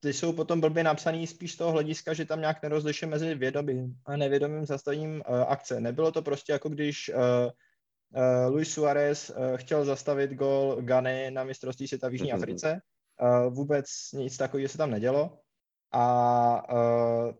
ty 0.00 0.12
jsou 0.12 0.32
potom 0.32 0.60
blbě 0.60 0.84
napsaný 0.84 1.26
spíš 1.26 1.52
z 1.52 1.56
toho 1.56 1.72
hlediska, 1.72 2.14
že 2.14 2.24
tam 2.24 2.40
nějak 2.40 2.62
nerozlišuje 2.62 3.10
mezi 3.10 3.34
vědomým 3.34 3.94
a 4.06 4.16
nevědomým 4.16 4.66
zastavením 4.66 5.22
uh, 5.28 5.40
akce. 5.48 5.80
Nebylo 5.80 6.12
to 6.12 6.22
prostě 6.22 6.52
jako 6.52 6.68
když 6.68 7.08
uh, 7.08 7.14
uh, 7.16 8.52
Luis 8.54 8.72
Suarez 8.72 9.30
uh, 9.30 9.56
chtěl 9.56 9.84
zastavit 9.84 10.32
gol 10.32 10.76
Gany 10.80 11.30
na 11.30 11.44
mistrovství 11.44 11.88
světa 11.88 12.08
v 12.08 12.12
Jižní 12.12 12.32
mm-hmm. 12.32 12.36
Africe. 12.36 12.80
Uh, 13.22 13.54
vůbec 13.54 13.86
nic 14.12 14.36
takového 14.36 14.68
se 14.68 14.78
tam 14.78 14.90
nedělo. 14.90 15.38
A 15.92 16.72
uh, 16.72 17.34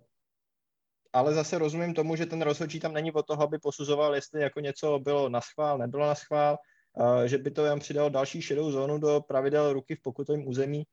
ale 1.13 1.35
zase 1.35 1.59
rozumím 1.59 1.95
tomu, 1.95 2.17
že 2.17 2.27
ten 2.27 2.43
rozhodčí 2.43 2.81
tam 2.81 2.93
není 2.93 3.13
od 3.13 3.27
toho, 3.27 3.43
aby 3.43 3.59
posuzoval, 3.59 4.15
jestli 4.15 4.43
jako 4.43 4.61
něco 4.61 4.99
bylo 4.99 5.29
na 5.29 5.41
schvál, 5.41 5.79
nebylo 5.79 6.07
na 6.07 6.15
schvál, 6.15 6.53
uh, 6.53 6.59
že 7.27 7.39
by 7.39 7.51
to 7.51 7.65
jen 7.65 7.79
přidalo 7.79 8.09
další 8.09 8.43
šedou 8.43 8.71
zónu 8.71 8.99
do 8.99 9.21
pravidel 9.21 9.73
ruky 9.73 9.95
v 9.97 10.03
pokutovém 10.03 10.49
území, 10.49 10.85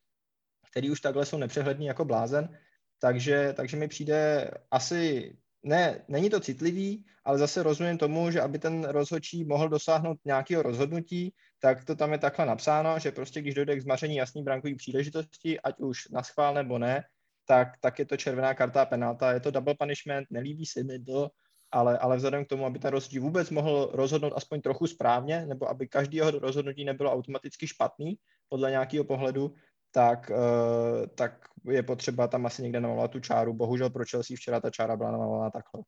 který 0.71 0.91
už 0.91 1.01
takhle 1.01 1.25
jsou 1.25 1.37
nepřehledný 1.37 1.85
jako 1.85 2.05
blázen. 2.05 2.57
Takže, 2.99 3.53
takže 3.57 3.77
mi 3.77 3.87
přijde 3.87 4.51
asi 4.71 5.31
ne, 5.63 6.05
není 6.07 6.29
to 6.29 6.39
citlivý, 6.39 7.05
ale 7.25 7.37
zase 7.37 7.63
rozumím 7.63 7.97
tomu, 7.97 8.31
že 8.31 8.41
aby 8.41 8.59
ten 8.59 8.83
rozhodčí 8.83 9.43
mohl 9.43 9.69
dosáhnout 9.69 10.17
nějakého 10.25 10.63
rozhodnutí, 10.63 11.33
tak 11.59 11.85
to 11.85 11.95
tam 11.95 12.11
je 12.11 12.17
takhle 12.17 12.45
napsáno, 12.45 12.99
že 12.99 13.11
prostě 13.11 13.41
když 13.41 13.53
dojde 13.53 13.75
k 13.75 13.81
zmaření 13.81 14.15
jasný 14.15 14.43
brankový 14.43 14.75
příležitosti, 14.75 15.59
ať 15.59 15.79
už 15.79 16.09
na 16.09 16.23
schvál 16.23 16.53
nebo 16.53 16.77
ne, 16.77 17.03
tak, 17.45 17.67
tak 17.79 17.99
je 17.99 18.05
to 18.05 18.17
červená 18.17 18.53
karta 18.53 18.81
a 18.81 18.85
penalta. 18.85 19.33
Je 19.33 19.39
to 19.39 19.51
double 19.51 19.75
punishment, 19.79 20.27
nelíbí 20.31 20.65
se 20.65 20.83
mi 20.83 20.99
to, 20.99 21.29
ale, 21.71 21.97
ale 21.97 22.17
vzhledem 22.17 22.45
k 22.45 22.47
tomu, 22.47 22.65
aby 22.65 22.79
ten 22.79 22.91
rozhodčí 22.91 23.19
vůbec 23.19 23.49
mohl 23.49 23.89
rozhodnout 23.93 24.33
aspoň 24.35 24.61
trochu 24.61 24.87
správně, 24.87 25.45
nebo 25.45 25.69
aby 25.69 25.87
každý 25.87 26.17
jeho 26.17 26.31
rozhodnutí 26.31 26.85
nebylo 26.85 27.11
automaticky 27.11 27.67
špatný 27.67 28.17
podle 28.49 28.71
nějakého 28.71 29.03
pohledu, 29.03 29.53
tak, 29.91 30.29
uh, 30.29 31.07
tak 31.15 31.45
je 31.69 31.83
potřeba 31.83 32.27
tam 32.27 32.45
asi 32.45 32.63
někde 32.63 32.79
namalovat 32.79 33.11
tu 33.11 33.19
čáru. 33.19 33.53
Bohužel 33.53 33.89
pro 33.89 34.03
Chelsea 34.09 34.37
včera 34.37 34.59
ta 34.59 34.69
čára 34.69 34.97
byla 34.97 35.11
namalovaná 35.11 35.49
takhle. 35.49 35.83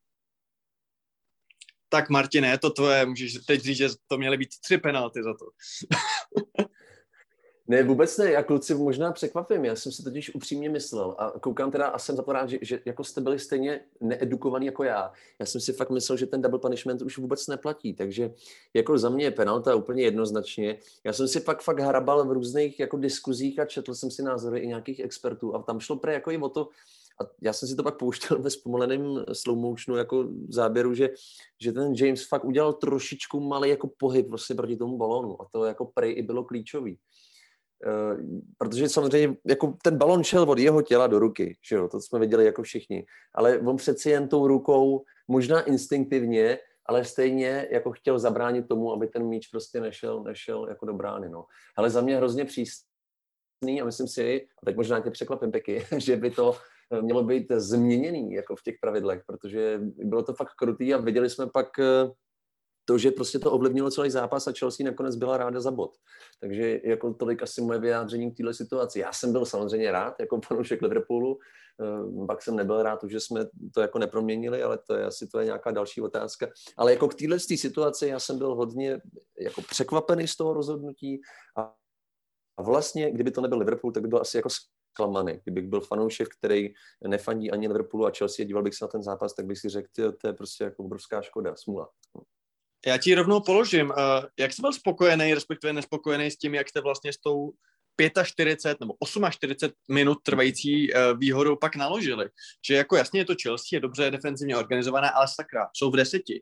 Tak 1.90 2.10
Martine, 2.10 2.48
je 2.48 2.58
to 2.58 2.70
tvoje, 2.70 3.06
můžeš 3.06 3.34
teď 3.34 3.62
říct, 3.62 3.78
že 3.78 3.90
to 4.08 4.18
měly 4.18 4.38
být 4.38 4.60
tři 4.60 4.78
penalty 4.78 5.24
za 5.24 5.34
to. 5.34 5.46
Ne, 7.72 7.84
vůbec 7.84 8.18
ne, 8.18 8.32
já 8.32 8.44
kluci 8.44 8.76
možná 8.76 9.12
překvapím, 9.12 9.66
já 9.66 9.76
jsem 9.76 9.92
si 9.92 10.04
totiž 10.04 10.36
upřímně 10.36 10.70
myslel 10.70 11.16
a 11.18 11.40
koukám 11.40 11.72
teda 11.72 11.88
a 11.88 12.00
jsem 12.00 12.16
za 12.16 12.22
to 12.22 12.32
rád, 12.32 12.50
že, 12.50 12.58
že 12.62 12.82
jako 12.86 13.04
jste 13.04 13.22
byli 13.22 13.40
stejně 13.40 13.82
needukovaní 14.02 14.66
jako 14.66 14.84
já. 14.84 15.12
Já 15.40 15.46
jsem 15.46 15.62
si 15.62 15.74
fakt 15.74 15.90
myslel, 15.90 16.18
že 16.18 16.26
ten 16.26 16.42
double 16.42 16.60
punishment 16.60 17.02
už 17.02 17.18
vůbec 17.18 17.48
neplatí, 17.48 17.94
takže 17.94 18.34
jako 18.74 18.98
za 18.98 19.10
mě 19.10 19.26
je 19.26 19.32
penalta 19.32 19.76
úplně 19.76 20.04
jednoznačně. 20.04 20.78
Já 21.04 21.14
jsem 21.14 21.28
si 21.28 21.42
pak 21.42 21.62
fakt 21.62 21.80
hrabal 21.80 22.26
v 22.26 22.32
různých 22.32 22.80
jako 22.80 22.98
diskuzích 22.98 23.60
a 23.60 23.66
četl 23.66 23.96
jsem 23.96 24.12
si 24.12 24.24
názory 24.24 24.60
i 24.60 24.68
nějakých 24.68 25.00
expertů 25.00 25.56
a 25.56 25.64
tam 25.64 25.80
šlo 25.80 25.96
pre 25.96 26.14
jako 26.14 26.32
i 26.32 26.38
o 26.38 26.50
to, 26.50 26.70
a 27.22 27.30
já 27.42 27.54
jsem 27.54 27.70
si 27.70 27.76
to 27.76 27.84
pak 27.84 27.98
pouštěl 27.98 28.42
ve 28.42 28.50
zpomaleném 28.50 29.26
slow 29.34 29.58
motionu 29.58 29.98
jako 29.98 30.28
záběru, 30.50 30.94
že, 30.94 31.10
že 31.62 31.72
ten 31.72 31.94
James 31.94 32.28
fakt 32.28 32.46
udělal 32.46 32.74
trošičku 32.74 33.40
malý 33.40 33.70
jako 33.70 33.90
pohyb 33.98 34.28
prostě 34.28 34.56
proti 34.56 34.78
tomu 34.78 34.98
balónu 34.98 35.42
a 35.42 35.48
to 35.52 35.66
jako 35.66 35.86
prej 35.86 36.14
i 36.18 36.22
bylo 36.22 36.44
klíčový. 36.44 36.98
Eh, 37.86 38.18
protože 38.58 38.90
samozřejmě 38.90 39.38
jako 39.48 39.78
ten 39.84 39.98
balon 39.98 40.24
šel 40.24 40.44
od 40.44 40.60
jeho 40.60 40.82
těla 40.82 41.08
do 41.08 41.20
ruky, 41.20 41.58
že 41.70 41.76
jo, 41.76 41.88
to 41.88 42.02
jsme 42.02 42.20
viděli 42.20 42.46
jako 42.46 42.64
všichni, 42.64 43.06
ale 43.34 43.60
on 43.60 43.78
přeci 43.78 44.10
jen 44.10 44.28
tou 44.28 44.48
rukou, 44.48 45.04
možná 45.28 45.62
instinktivně, 45.62 46.60
ale 46.86 47.06
stejně 47.06 47.68
jako 47.72 47.92
chtěl 47.92 48.20
zabránit 48.20 48.68
tomu, 48.68 48.94
aby 48.94 49.08
ten 49.08 49.24
míč 49.26 49.48
prostě 49.48 49.82
nešel, 49.82 50.24
nešel 50.24 50.68
jako 50.70 50.86
do 50.86 50.94
brány, 50.94 51.30
no. 51.30 51.46
Ale 51.78 51.90
za 51.90 52.02
mě 52.02 52.18
hrozně 52.18 52.46
přísný 52.46 53.82
a 53.82 53.86
myslím 53.86 54.08
si, 54.08 54.48
a 54.62 54.66
teď 54.66 54.76
možná 54.76 55.00
tě 55.00 55.12
překvapím 55.12 55.52
Peky, 55.52 55.86
že 55.98 56.16
by 56.16 56.32
to 56.32 56.56
eh, 56.92 57.02
mělo 57.02 57.24
být 57.24 57.52
změněný 57.52 58.34
jako 58.34 58.56
v 58.56 58.64
těch 58.64 58.76
pravidlech, 58.82 59.24
protože 59.26 59.82
bylo 59.84 60.24
to 60.24 60.34
fakt 60.34 60.54
krutý 60.54 60.94
a 60.94 60.98
viděli 60.98 61.30
jsme 61.30 61.48
pak 61.48 61.80
eh, 61.80 62.12
to, 62.86 62.98
že 62.98 63.12
prostě 63.12 63.40
to 63.40 63.52
ovlivnilo 63.52 63.92
celý 63.92 64.10
zápas 64.10 64.48
a 64.48 64.54
Chelsea 64.60 64.86
nakonec 64.86 65.16
byla 65.16 65.38
ráda 65.38 65.62
za 65.62 65.72
bod. 65.72 65.92
Takže 66.40 66.80
jako 66.84 67.14
tolik 67.14 67.44
asi 67.44 67.62
moje 67.62 67.80
vyjádření 67.80 68.32
k 68.32 68.38
této 68.38 68.54
situaci. 68.54 69.00
Já 69.00 69.14
jsem 69.14 69.32
byl 69.32 69.46
samozřejmě 69.46 69.92
rád, 69.92 70.20
jako 70.20 70.40
fanoušek 70.46 70.82
Liverpoolu, 70.82 71.38
eh, 71.82 72.26
pak 72.26 72.42
jsem 72.42 72.56
nebyl 72.56 72.84
rád, 72.84 73.00
že 73.08 73.20
jsme 73.20 73.46
to 73.74 73.82
jako 73.82 74.00
neproměnili, 74.00 74.64
ale 74.64 74.78
to 74.78 74.94
je 74.94 75.06
asi 75.06 75.28
to 75.28 75.40
je 75.40 75.46
nějaká 75.46 75.72
další 75.72 76.02
otázka. 76.02 76.50
Ale 76.78 76.92
jako 76.92 77.08
k 77.08 77.16
téhle 77.16 77.40
situaci 77.40 78.08
já 78.08 78.20
jsem 78.20 78.38
byl 78.38 78.56
hodně 78.56 79.02
jako 79.40 79.62
překvapený 79.62 80.28
z 80.28 80.36
toho 80.36 80.54
rozhodnutí 80.54 81.22
a, 81.58 81.74
a 82.58 82.64
vlastně, 82.64 83.12
kdyby 83.12 83.32
to 83.32 83.42
nebyl 83.42 83.58
Liverpool, 83.58 83.92
tak 83.92 84.04
by 84.04 84.10
byl 84.10 84.22
asi 84.22 84.38
jako 84.38 84.50
zklamaný. 84.94 85.40
Kdybych 85.44 85.68
byl 85.68 85.82
fanoušek, 85.82 86.28
který 86.38 86.74
nefandí 87.08 87.52
ani 87.52 87.68
Liverpoolu 87.68 88.06
a 88.06 88.12
Chelsea, 88.18 88.46
díval 88.46 88.64
bych 88.64 88.76
se 88.76 88.86
na 88.86 88.88
ten 88.88 89.04
zápas, 89.04 89.34
tak 89.34 89.46
bych 89.46 89.58
si 89.58 89.70
řekl, 89.70 89.88
to 90.22 90.28
je 90.28 90.34
prostě 90.34 90.64
jako 90.64 90.84
obrovská 90.84 91.22
škoda, 91.22 91.56
smula. 91.56 91.90
Já 92.88 92.98
ti 92.98 93.16
rovnou 93.16 93.40
položím, 93.40 93.90
uh, 93.90 93.96
jak 94.40 94.54
jsi 94.54 94.62
byl 94.62 94.74
spokojený, 94.74 95.34
respektive 95.34 95.74
nespokojený 95.74 96.32
s 96.32 96.38
tím, 96.38 96.56
jak 96.56 96.70
jste 96.70 96.82
vlastně 96.82 97.14
s 97.14 97.18
tou 97.18 97.52
45 98.24 98.80
nebo 98.80 98.94
48 99.30 99.74
minut 99.92 100.18
trvající 100.24 100.94
uh, 100.94 101.00
výhodou 101.20 101.56
pak 101.56 101.76
naložili. 101.76 102.30
Že 102.68 102.76
jako 102.76 102.96
jasně 102.96 103.20
je 103.20 103.26
to 103.26 103.36
Chelsea, 103.44 103.68
je 103.74 103.80
dobře 103.80 104.12
defenzivně 104.12 104.58
organizovaná, 104.58 105.10
ale 105.10 105.28
sakra, 105.36 105.68
jsou 105.74 105.92
v 105.92 105.96
deseti. 105.96 106.42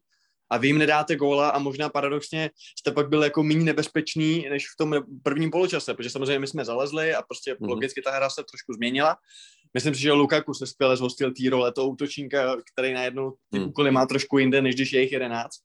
A 0.51 0.57
vy 0.57 0.67
jim 0.67 0.77
nedáte 0.77 1.15
góla 1.15 1.49
a 1.49 1.59
možná 1.59 1.89
paradoxně 1.89 2.49
jste 2.79 2.91
pak 2.91 3.09
byl 3.09 3.23
jako 3.23 3.43
méně 3.43 3.63
nebezpečný 3.63 4.47
než 4.49 4.67
v 4.67 4.77
tom 4.77 4.95
prvním 5.23 5.51
poločase, 5.51 5.93
protože 5.93 6.09
samozřejmě 6.09 6.39
my 6.39 6.47
jsme 6.47 6.65
zalezli 6.65 7.15
a 7.15 7.21
prostě 7.21 7.53
mm-hmm. 7.53 7.69
logicky 7.69 8.01
ta 8.01 8.11
hra 8.11 8.29
se 8.29 8.43
trošku 8.43 8.73
změnila. 8.73 9.17
Myslím 9.73 9.95
si, 9.95 10.01
že 10.01 10.11
Lukaku 10.11 10.53
se 10.53 10.67
skvěle 10.67 10.97
zhostil 10.97 11.31
té 11.31 11.49
role 11.49 11.71
toho 11.71 11.89
útočníka, 11.89 12.57
který 12.73 12.93
najednou 12.93 13.33
ty 13.51 13.59
mm. 13.59 13.65
úkoly 13.67 13.91
má 13.91 14.05
trošku 14.05 14.37
jinde, 14.37 14.61
než 14.61 14.75
když 14.75 14.93
je 14.93 15.01
jich 15.01 15.11
jedenáct 15.11 15.59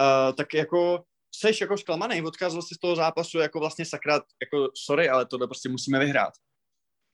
uh, 0.00 0.34
tak 0.36 0.54
jako 0.54 1.02
seš 1.34 1.60
jako 1.60 1.78
zklamaný, 1.78 2.22
odkázal 2.22 2.62
jsi 2.62 2.74
z 2.74 2.78
toho 2.78 2.96
zápasu 2.96 3.38
jako 3.38 3.60
vlastně 3.60 3.84
sakrat, 3.84 4.22
jako 4.42 4.68
sorry, 4.86 5.08
ale 5.08 5.26
tohle 5.26 5.46
prostě 5.46 5.68
musíme 5.68 5.98
vyhrát. 5.98 6.32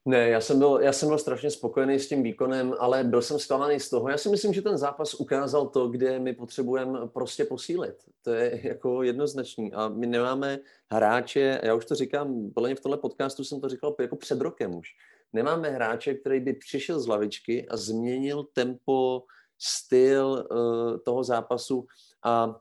Ne, 0.08 0.28
já 0.28 0.40
jsem, 0.40 0.58
byl, 0.58 0.78
já 0.82 0.92
jsem 0.92 1.08
byl 1.08 1.18
strašně 1.18 1.50
spokojený 1.50 1.98
s 1.98 2.08
tím 2.08 2.22
výkonem, 2.22 2.74
ale 2.78 3.04
byl 3.04 3.22
jsem 3.22 3.38
zklamaný 3.38 3.80
z 3.80 3.90
toho. 3.90 4.08
Já 4.08 4.18
si 4.18 4.28
myslím, 4.28 4.52
že 4.52 4.62
ten 4.62 4.78
zápas 4.78 5.14
ukázal 5.14 5.66
to, 5.68 5.88
kde 5.88 6.18
my 6.18 6.32
potřebujeme 6.32 7.08
prostě 7.08 7.44
posílit. 7.44 7.94
To 8.22 8.30
je 8.30 8.60
jako 8.68 9.02
jednoznačný. 9.02 9.72
A 9.72 9.88
my 9.88 10.06
nemáme 10.06 10.58
hráče, 10.92 11.60
já 11.62 11.74
už 11.74 11.84
to 11.84 11.94
říkám, 11.94 12.50
podle 12.54 12.74
v 12.74 12.80
tomhle 12.80 12.98
podcastu 12.98 13.44
jsem 13.44 13.60
to 13.60 13.68
říkal 13.68 13.96
jako 14.00 14.16
před 14.16 14.40
rokem 14.40 14.74
už. 14.74 14.88
Nemáme 15.32 15.70
hráče, 15.70 16.14
který 16.14 16.40
by 16.40 16.52
přišel 16.52 17.00
z 17.00 17.06
lavičky 17.06 17.68
a 17.68 17.76
změnil 17.76 18.44
tempo, 18.52 19.22
styl 19.58 20.46
uh, 20.50 20.98
toho 21.04 21.24
zápasu 21.24 21.86
a 22.24 22.60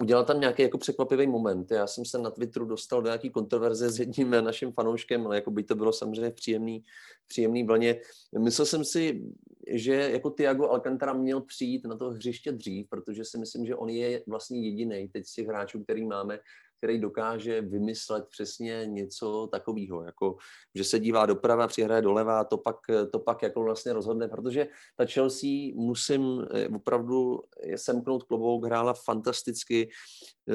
udělal 0.00 0.24
tam 0.24 0.40
nějaký 0.40 0.62
jako 0.62 0.78
překvapivý 0.78 1.26
moment. 1.26 1.70
Já 1.70 1.86
jsem 1.86 2.04
se 2.04 2.18
na 2.18 2.30
Twitteru 2.30 2.64
dostal 2.64 3.02
do 3.02 3.08
nějaký 3.08 3.30
kontroverze 3.30 3.90
s 3.90 3.98
jedním 3.98 4.30
naším 4.44 4.72
fanouškem, 4.72 5.26
ale 5.26 5.36
jako 5.36 5.50
by 5.50 5.62
to 5.62 5.74
bylo 5.74 5.92
samozřejmě 5.92 6.30
příjemný, 6.30 6.84
příjemný 7.26 7.64
vlně. 7.64 8.00
Myslel 8.38 8.66
jsem 8.66 8.84
si, 8.84 9.22
že 9.68 9.94
jako 9.94 10.30
Tiago 10.30 10.68
Alcantara 10.68 11.12
měl 11.12 11.40
přijít 11.40 11.86
na 11.86 11.96
to 11.96 12.10
hřiště 12.10 12.52
dřív, 12.52 12.88
protože 12.88 13.24
si 13.24 13.38
myslím, 13.38 13.66
že 13.66 13.76
on 13.76 13.88
je 13.88 14.22
vlastně 14.26 14.60
jediný 14.60 15.08
teď 15.08 15.26
z 15.26 15.34
těch 15.34 15.46
hráčů, 15.46 15.82
který 15.84 16.06
máme, 16.06 16.38
který 16.78 17.00
dokáže 17.00 17.60
vymyslet 17.60 18.24
přesně 18.30 18.86
něco 18.86 19.48
takového, 19.52 20.04
jako 20.04 20.36
že 20.74 20.84
se 20.84 21.00
dívá 21.00 21.26
doprava, 21.26 21.66
přihraje 21.66 22.02
doleva, 22.02 22.44
to 22.44 22.58
pak, 22.58 22.76
to 23.12 23.18
pak 23.18 23.42
jako 23.42 23.62
vlastně 23.62 23.92
rozhodne, 23.92 24.28
protože 24.28 24.68
ta 24.96 25.06
Chelsea 25.06 25.50
musím 25.74 26.46
eh, 26.54 26.68
opravdu 26.68 27.42
semknout 27.76 28.22
klobouk, 28.22 28.64
hrála 28.64 28.94
fantasticky, 28.94 29.90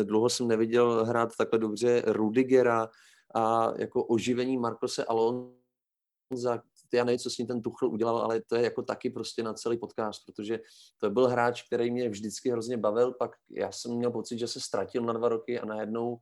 dlouho 0.03 0.29
jsem 0.29 0.47
neviděl 0.47 1.05
hrát 1.05 1.29
takhle 1.37 1.59
dobře 1.59 2.03
Rudigera 2.07 2.89
a 3.35 3.73
jako 3.77 4.03
oživení 4.03 4.57
Markose 4.57 5.05
Alonza, 5.05 6.61
já 6.97 7.03
nevím, 7.03 7.19
co 7.19 7.29
s 7.29 7.37
ním 7.37 7.47
ten 7.47 7.61
Tuchl 7.61 7.87
udělal, 7.87 8.17
ale 8.17 8.41
to 8.41 8.55
je 8.55 8.63
jako 8.63 8.81
taky 8.83 9.09
prostě 9.09 9.43
na 9.43 9.53
celý 9.53 9.77
podcast, 9.77 10.25
protože 10.25 10.59
to 10.97 11.09
byl 11.09 11.27
hráč, 11.27 11.63
který 11.63 11.91
mě 11.91 12.09
vždycky 12.09 12.51
hrozně 12.51 12.77
bavil, 12.77 13.13
pak 13.13 13.31
já 13.49 13.71
jsem 13.71 13.91
měl 13.91 14.11
pocit, 14.11 14.39
že 14.39 14.47
se 14.47 14.59
ztratil 14.59 15.03
na 15.03 15.13
dva 15.13 15.29
roky 15.29 15.59
a 15.59 15.65
najednou 15.65 16.17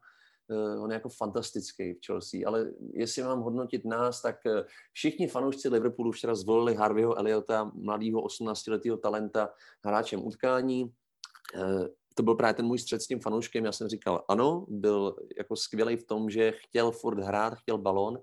uh, 0.47 0.84
on 0.84 0.91
je 0.91 0.93
jako 0.93 1.09
fantastický 1.09 1.93
v 1.93 2.05
Chelsea, 2.05 2.39
ale 2.45 2.72
jestli 2.93 3.24
mám 3.24 3.41
hodnotit 3.41 3.86
nás, 3.86 4.22
tak 4.22 4.36
uh, 4.45 4.61
všichni 4.93 5.28
fanoušci 5.28 5.69
Liverpoolu 5.69 6.11
včera 6.11 6.36
zvolili 6.36 6.76
Harveyho 6.76 7.17
Eliota, 7.17 7.72
mladého 7.74 8.22
18-letého 8.22 8.97
talenta, 8.97 9.49
hráčem 9.86 10.28
utkání. 10.28 10.84
Uh, 10.84 11.86
to 12.15 12.24
byl 12.24 12.36
právě 12.36 12.53
ten 12.53 12.65
můj 12.65 12.80
střed 12.80 13.01
s 13.01 13.07
tím 13.07 13.19
fanouškem. 13.19 13.65
Já 13.65 13.72
jsem 13.72 13.88
říkal, 13.88 14.26
ano, 14.30 14.65
byl 14.69 15.15
jako 15.38 15.55
skvělý 15.55 15.97
v 15.97 16.03
tom, 16.03 16.30
že 16.30 16.51
chtěl 16.51 16.91
furt 16.91 17.19
hrát, 17.19 17.55
chtěl 17.55 17.78
balón, 17.78 18.19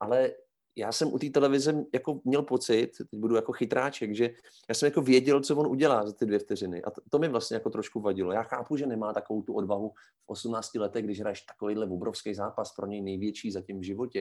ale 0.00 0.30
já 0.76 0.92
jsem 0.92 1.12
u 1.12 1.18
té 1.18 1.30
televize 1.30 1.84
jako 1.94 2.20
měl 2.24 2.42
pocit, 2.42 2.90
teď 2.98 3.06
budu 3.12 3.34
jako 3.34 3.52
chytráček, 3.52 4.14
že 4.14 4.30
já 4.68 4.74
jsem 4.74 4.86
jako 4.86 5.02
věděl, 5.02 5.40
co 5.40 5.56
on 5.56 5.66
udělá 5.66 6.06
za 6.06 6.12
ty 6.12 6.26
dvě 6.26 6.38
vteřiny. 6.38 6.82
A 6.82 6.90
to, 6.90 7.00
to 7.10 7.18
mi 7.18 7.28
vlastně 7.28 7.54
jako 7.54 7.70
trošku 7.70 8.00
vadilo. 8.00 8.32
Já 8.32 8.42
chápu, 8.42 8.76
že 8.76 8.86
nemá 8.86 9.12
takovou 9.12 9.42
tu 9.42 9.54
odvahu 9.54 9.88
v 10.26 10.28
18 10.28 10.74
letech, 10.74 11.04
když 11.04 11.20
hraješ 11.20 11.40
takovýhle 11.40 11.86
obrovský 11.86 12.34
zápas, 12.34 12.74
pro 12.74 12.86
něj 12.86 13.02
největší 13.02 13.50
zatím 13.50 13.80
v 13.80 13.84
životě, 13.84 14.20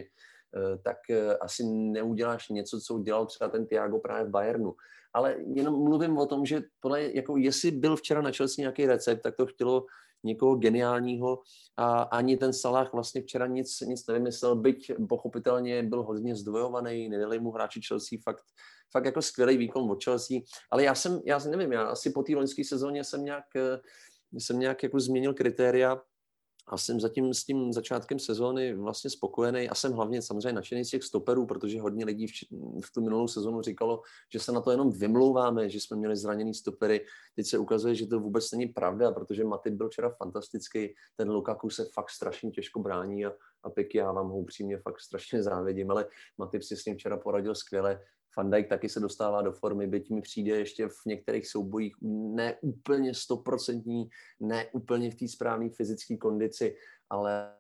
eh, 0.56 0.78
tak 0.78 0.98
eh, 1.10 1.38
asi 1.38 1.64
neuděláš 1.66 2.50
něco, 2.50 2.80
co 2.80 2.96
udělal 2.96 3.26
třeba 3.26 3.50
ten 3.50 3.66
Tiago 3.66 4.00
právě 4.00 4.26
v 4.26 4.30
Bayernu. 4.30 4.76
Ale 5.14 5.36
jenom 5.56 5.84
mluvím 5.84 6.18
o 6.18 6.26
tom, 6.26 6.46
že 6.46 6.62
podle, 6.80 7.04
jako 7.14 7.38
jestli 7.38 7.72
byl 7.72 7.96
včera 7.96 8.22
na 8.22 8.32
Chelsea 8.32 8.64
nějaký 8.64 8.86
recept, 8.86 9.22
tak 9.22 9.36
to 9.36 9.46
chtělo 9.46 9.86
někoho 10.24 10.56
geniálního 10.56 11.40
a 11.78 12.02
ani 12.02 12.38
ten 12.38 12.54
Salah 12.54 12.94
vlastně 12.94 13.22
včera 13.22 13.48
nic, 13.48 13.80
nic 13.82 14.08
nevymyslel, 14.08 14.56
byť 14.56 14.92
pochopitelně 15.10 15.84
byl 15.84 16.04
hodně 16.04 16.36
zdvojovaný, 16.36 17.10
nedali 17.10 17.40
mu 17.40 17.52
hráči 17.52 17.82
Chelsea 17.88 18.20
fakt, 18.24 18.44
fakt 18.92 19.06
jako 19.06 19.22
skvělý 19.22 19.58
výkon 19.58 19.92
od 19.92 20.04
Chelsea, 20.04 20.40
ale 20.72 20.84
já 20.84 20.96
jsem, 20.96 21.22
já 21.26 21.40
nevím, 21.40 21.72
já 21.72 21.84
asi 21.84 22.12
po 22.12 22.24
té 22.24 22.36
loňské 22.36 22.64
sezóně 22.64 23.04
jsem 23.04 23.26
nějak, 23.26 23.46
jsem 24.32 24.60
nějak 24.60 24.84
jako 24.84 25.00
změnil 25.00 25.34
kritéria 25.34 26.02
a 26.70 26.78
jsem 26.78 27.00
zatím 27.00 27.34
s 27.34 27.44
tím 27.44 27.74
začátkem 27.74 28.20
sezóny 28.20 28.74
vlastně 28.74 29.10
spokojený 29.10 29.70
a 29.70 29.76
jsem 29.76 29.94
hlavně 29.94 30.22
samozřejmě 30.22 30.54
nadšený 30.54 30.86
z 30.86 30.90
těch 30.90 31.04
stoperů, 31.04 31.46
protože 31.46 31.82
hodně 31.82 32.06
lidí 32.06 32.28
v, 32.28 32.32
v 32.86 32.92
tu 32.94 33.02
minulou 33.02 33.28
sezónu 33.28 33.62
říkalo, 33.62 34.02
že 34.34 34.40
se 34.40 34.52
na 34.52 34.62
to 34.62 34.72
jenom 34.72 34.92
vymlouváme, 34.92 35.70
že 35.70 35.80
jsme 35.80 35.98
měli 35.98 36.16
zraněný 36.16 36.54
stopery. 36.54 37.06
Teď 37.36 37.46
se 37.46 37.58
ukazuje, 37.58 37.96
že 37.96 38.08
to 38.08 38.20
vůbec 38.20 38.52
není 38.52 38.68
pravda, 38.68 39.12
protože 39.12 39.44
Matip 39.44 39.74
byl 39.74 39.90
včera 39.90 40.10
fantastický, 40.10 40.96
ten 41.16 41.30
Lukaku 41.30 41.70
se 41.70 41.86
fakt 41.94 42.10
strašně 42.10 42.52
těžko 42.52 42.80
brání 42.80 43.26
a, 43.26 43.32
a 43.64 43.70
Piky 43.70 43.98
já 43.98 44.12
vám 44.12 44.30
ho 44.30 44.38
upřímně 44.38 44.78
fakt 44.78 45.00
strašně 45.00 45.44
závidím, 45.50 45.92
ale 45.92 46.06
Matip 46.38 46.64
si 46.64 46.78
s 46.78 46.86
ním 46.86 46.96
včera 46.96 47.18
poradil 47.18 47.56
skvěle. 47.56 48.02
Van 48.38 48.52
Dijk 48.52 48.70
taky 48.70 48.90
se 48.90 49.00
dostává 49.00 49.42
do 49.42 49.52
formy, 49.52 49.88
byť 49.88 50.12
mi 50.12 50.22
přijde 50.22 50.58
ještě 50.58 50.88
v 50.88 51.06
některých 51.06 51.48
soubojích 51.48 51.96
ne 52.02 52.58
úplně 52.62 53.14
stoprocentní, 53.14 54.10
ne 54.40 54.66
úplně 54.72 55.12
v 55.12 55.16
té 55.16 55.28
správné 55.28 55.70
fyzické 55.70 56.18
kondici, 56.18 56.76
ale 57.10 57.60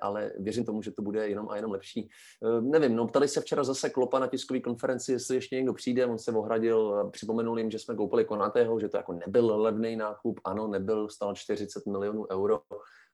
ale 0.00 0.32
věřím 0.38 0.64
tomu, 0.64 0.82
že 0.82 0.90
to 0.90 1.02
bude 1.02 1.28
jenom 1.28 1.48
a 1.48 1.56
jenom 1.56 1.70
lepší. 1.70 2.00
E, 2.00 2.60
nevím, 2.60 2.96
no 2.96 3.06
ptali 3.06 3.28
se 3.28 3.40
včera 3.40 3.64
zase 3.64 3.90
Klopa 3.90 4.18
na 4.18 4.26
tiskové 4.26 4.60
konferenci, 4.60 5.12
jestli 5.12 5.36
ještě 5.36 5.56
někdo 5.56 5.72
přijde, 5.74 6.06
on 6.06 6.18
se 6.18 6.32
ohradil, 6.32 7.10
připomenul 7.10 7.58
jim, 7.58 7.70
že 7.70 7.78
jsme 7.78 7.94
koupili 7.94 8.24
Konatého, 8.24 8.80
že 8.80 8.88
to 8.88 8.96
jako 8.96 9.12
nebyl 9.12 9.60
levný 9.60 9.96
nákup, 9.96 10.40
ano, 10.44 10.68
nebyl, 10.68 11.08
stal 11.08 11.34
40 11.34 11.86
milionů 11.86 12.26
euro, 12.30 12.60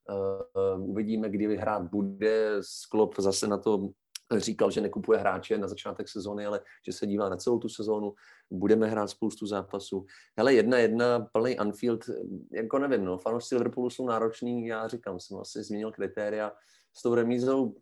e, 0.09 0.79
uvidíme, 0.79 1.29
kdy 1.29 1.47
vyhrát 1.47 1.91
bude, 1.91 2.61
Klop 2.91 3.15
zase 3.19 3.47
na 3.47 3.59
to 3.59 3.89
říkal, 4.37 4.71
že 4.71 4.81
nekupuje 4.81 5.19
hráče 5.19 5.59
na 5.59 5.69
začátek 5.69 6.09
sezóny, 6.09 6.47
ale 6.47 6.61
že 6.87 6.93
se 6.93 7.07
dívá 7.07 7.29
na 7.29 7.37
celou 7.37 7.59
tu 7.59 7.69
sezónu. 7.69 8.15
Budeme 8.51 8.87
hrát 8.87 9.07
spoustu 9.07 9.47
zápasů. 9.47 10.07
Hele, 10.39 10.55
jedna 10.55 10.79
jedna, 10.79 11.21
plný 11.33 11.59
Anfield, 11.59 12.05
jako 12.53 12.79
nevím, 12.79 13.05
no, 13.05 13.19
fanoušci 13.19 13.55
Liverpoolu 13.55 13.91
jsou 13.91 14.07
nároční, 14.07 14.67
já 14.67 14.89
říkám, 14.89 15.21
jsem 15.21 15.39
asi 15.39 15.63
změnil 15.63 15.93
kritéria 15.93 16.53
s 16.97 17.03
tou 17.03 17.15
remízou. 17.15 17.75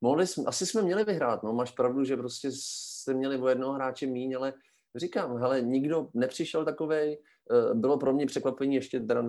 Mohli 0.00 0.26
jsme, 0.26 0.44
asi 0.44 0.66
jsme 0.66 0.82
měli 0.82 1.04
vyhrát, 1.04 1.42
no, 1.42 1.52
máš 1.52 1.70
pravdu, 1.70 2.04
že 2.04 2.16
prostě 2.16 2.48
jste 2.52 3.14
měli 3.14 3.38
o 3.38 3.48
jednoho 3.48 3.72
hráče 3.72 4.06
míň, 4.06 4.36
ale 4.36 4.52
říkám, 4.96 5.38
hele, 5.38 5.62
nikdo 5.62 6.08
nepřišel 6.14 6.64
takovej, 6.64 7.18
Eh, 7.18 7.35
bylo 7.74 7.98
pro 7.98 8.12
mě 8.12 8.26
překvapení, 8.26 8.74
ještě 8.74 9.00
teda 9.00 9.24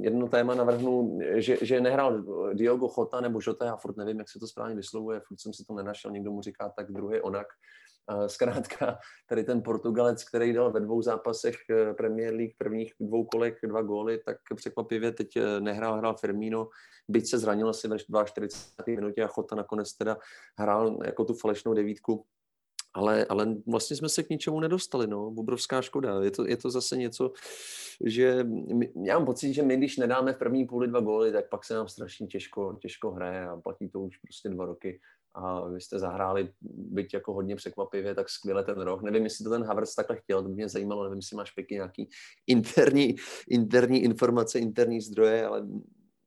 jedno 0.00 0.28
téma 0.28 0.54
navrhnu, 0.54 1.18
že, 1.34 1.58
že 1.62 1.80
nehrál 1.80 2.24
Diogo 2.54 2.88
Chota 2.88 3.20
nebo 3.20 3.40
Jota, 3.46 3.64
já 3.64 3.76
furt 3.76 3.96
nevím, 3.96 4.18
jak 4.18 4.28
se 4.28 4.38
to 4.38 4.46
správně 4.46 4.74
vyslovuje, 4.74 5.20
furt 5.20 5.40
jsem 5.40 5.52
si 5.52 5.64
to 5.64 5.74
nenašel, 5.74 6.10
někdo 6.10 6.32
mu 6.32 6.42
říká 6.42 6.72
tak, 6.76 6.92
druhý 6.92 7.20
onak. 7.20 7.46
Eh, 8.10 8.28
zkrátka, 8.28 8.98
tady 9.28 9.44
ten 9.44 9.62
Portugalec, 9.62 10.24
který 10.24 10.52
dal 10.52 10.72
ve 10.72 10.80
dvou 10.80 11.02
zápasech 11.02 11.56
eh, 11.70 11.94
Premier 11.94 12.34
League 12.34 12.54
prvních 12.58 12.94
dvou 13.00 13.24
kolech 13.24 13.58
dva 13.64 13.82
góly, 13.82 14.18
tak 14.26 14.36
překvapivě 14.54 15.12
teď 15.12 15.28
nehrál, 15.60 15.98
hrál 15.98 16.16
Firmino, 16.16 16.68
byť 17.08 17.30
se 17.30 17.38
zranil 17.38 17.68
asi 17.68 17.88
ve 17.88 17.98
42. 17.98 18.84
minutě 18.86 19.22
a 19.22 19.26
Chota 19.26 19.56
nakonec 19.56 19.92
teda 19.94 20.16
hrál 20.58 20.98
jako 21.04 21.24
tu 21.24 21.34
falešnou 21.34 21.74
devítku 21.74 22.24
ale, 22.94 23.24
ale 23.24 23.56
vlastně 23.66 23.96
jsme 23.96 24.08
se 24.08 24.22
k 24.22 24.30
ničemu 24.30 24.60
nedostali, 24.60 25.06
no, 25.06 25.26
obrovská 25.26 25.82
škoda. 25.82 26.22
Je 26.22 26.30
to, 26.30 26.48
je 26.48 26.56
to 26.56 26.70
zase 26.70 26.96
něco, 26.96 27.32
že 28.04 28.44
my, 28.74 28.92
já 29.04 29.18
mám 29.18 29.26
pocit, 29.26 29.52
že 29.52 29.62
my, 29.62 29.76
když 29.76 29.96
nedáme 29.96 30.32
v 30.32 30.38
první 30.38 30.64
půli 30.64 30.88
dva 30.88 31.00
góly, 31.00 31.32
tak 31.32 31.48
pak 31.48 31.64
se 31.64 31.74
nám 31.74 31.88
strašně 31.88 32.26
těžko, 32.26 32.78
těžko 32.80 33.10
hraje 33.10 33.48
a 33.48 33.56
platí 33.56 33.88
to 33.88 34.00
už 34.00 34.16
prostě 34.16 34.48
dva 34.48 34.66
roky 34.66 35.00
a 35.34 35.68
vy 35.68 35.80
jste 35.80 35.98
zahráli, 35.98 36.52
byť 36.60 37.14
jako 37.14 37.32
hodně 37.32 37.56
překvapivě, 37.56 38.14
tak 38.14 38.28
skvěle 38.28 38.64
ten 38.64 38.80
rok. 38.80 39.02
Nevím, 39.02 39.24
jestli 39.24 39.44
to 39.44 39.50
ten 39.50 39.64
Havertz 39.64 39.94
takhle 39.94 40.16
chtěl, 40.16 40.42
to 40.42 40.48
by 40.48 40.54
mě 40.54 40.68
zajímalo, 40.68 41.04
nevím, 41.04 41.18
jestli 41.18 41.36
máš 41.36 41.50
pěkně 41.50 41.74
nějaký 41.74 42.08
interní, 42.46 43.16
interní 43.48 44.02
informace, 44.02 44.58
interní 44.58 45.00
zdroje, 45.00 45.46
ale 45.46 45.66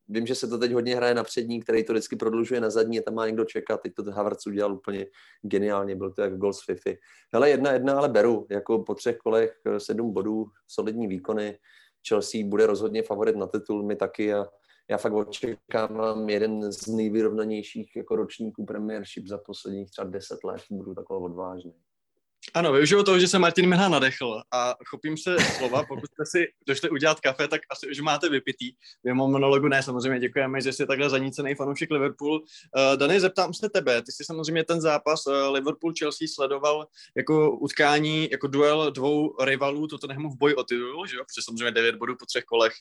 vím, 0.08 0.28
že 0.28 0.36
se 0.36 0.48
to 0.48 0.58
teď 0.58 0.72
hodně 0.72 0.96
hraje 0.96 1.14
na 1.14 1.24
přední, 1.24 1.62
který 1.62 1.84
to 1.84 1.94
vždycky 1.94 2.16
prodlužuje 2.16 2.62
na 2.62 2.70
zadní 2.70 3.00
a 3.00 3.02
tam 3.02 3.14
má 3.14 3.26
někdo 3.26 3.46
čekat. 3.46 3.82
Teď 3.82 3.94
to 3.94 4.12
Havertz 4.12 4.48
udělal 4.48 4.74
úplně 4.74 5.08
geniálně, 5.42 5.96
byl 5.96 6.12
to 6.12 6.22
jak 6.22 6.38
gol 6.38 6.54
z 6.54 6.66
Fifi. 6.66 6.98
Hele, 7.34 7.50
jedna 7.50 7.72
jedna, 7.72 7.98
ale 7.98 8.10
beru, 8.10 8.48
jako 8.50 8.84
po 8.84 8.96
třech 8.96 9.18
kolech 9.18 9.60
eh, 9.66 9.80
sedm 9.80 10.14
bodů, 10.14 10.46
solidní 10.68 11.08
výkony. 11.08 11.58
Chelsea 12.08 12.46
bude 12.46 12.66
rozhodně 12.66 13.04
favorit 13.04 13.36
na 13.36 13.48
titul, 13.48 13.84
my 13.84 13.96
taky 13.96 14.34
a 14.34 14.46
já 14.90 14.98
fakt 14.98 15.14
očekávám 15.14 16.30
jeden 16.30 16.72
z 16.72 16.88
nejvyrovnanějších 16.88 17.96
jako 17.96 18.16
ročníků 18.16 18.66
Premiership 18.66 19.28
za 19.28 19.38
posledních 19.38 19.92
třeba 19.92 20.10
deset 20.10 20.44
let, 20.44 20.62
budu 20.70 20.96
takový 20.96 21.26
odvážný. 21.26 21.74
Ano, 22.56 22.72
využiju 22.72 23.04
toho, 23.04 23.20
že 23.20 23.28
se 23.28 23.40
Martin 23.40 23.70
Minha 23.70 23.90
nadechl 23.90 24.42
a 24.52 24.76
chopím 24.86 25.18
se 25.18 25.36
slova, 25.58 25.84
pokud 25.84 26.06
jste 26.06 26.26
si 26.26 26.48
došli 26.68 26.90
udělat 26.90 27.20
kafe, 27.20 27.48
tak 27.48 27.62
asi 27.70 27.90
už 27.92 28.00
máte 28.00 28.30
vypitý. 28.30 28.72
V 28.72 29.06
mém 29.06 29.18
monologu 29.18 29.68
ne, 29.68 29.84
samozřejmě 29.84 30.20
děkujeme, 30.20 30.62
že 30.62 30.74
jsi 30.74 30.86
takhle 30.86 31.10
zanícený 31.10 31.56
fanoušek 31.56 31.92
Liverpool. 31.92 32.36
Uh, 32.36 32.98
Dany, 32.98 33.20
zeptám 33.20 33.54
se 33.54 33.70
tebe, 33.70 34.02
ty 34.02 34.12
jsi 34.12 34.24
samozřejmě 34.24 34.64
ten 34.64 34.82
zápas 34.82 35.28
uh, 35.28 35.34
Liverpool-Chelsea 35.34 36.28
sledoval 36.34 36.88
jako 37.18 37.58
utkání, 37.58 38.30
jako 38.32 38.48
duel 38.48 38.92
dvou 38.92 39.44
rivalů 39.46 39.88
Tottenhamu 39.88 40.30
v 40.30 40.38
boji 40.38 40.56
o 40.56 40.64
titul, 40.64 41.08
že 41.08 41.16
jo, 41.16 41.24
protože 41.24 41.42
samozřejmě 41.46 41.72
9 41.72 41.96
bodů 41.96 42.16
po 42.20 42.26
třech 42.26 42.44
kolech 42.44 42.74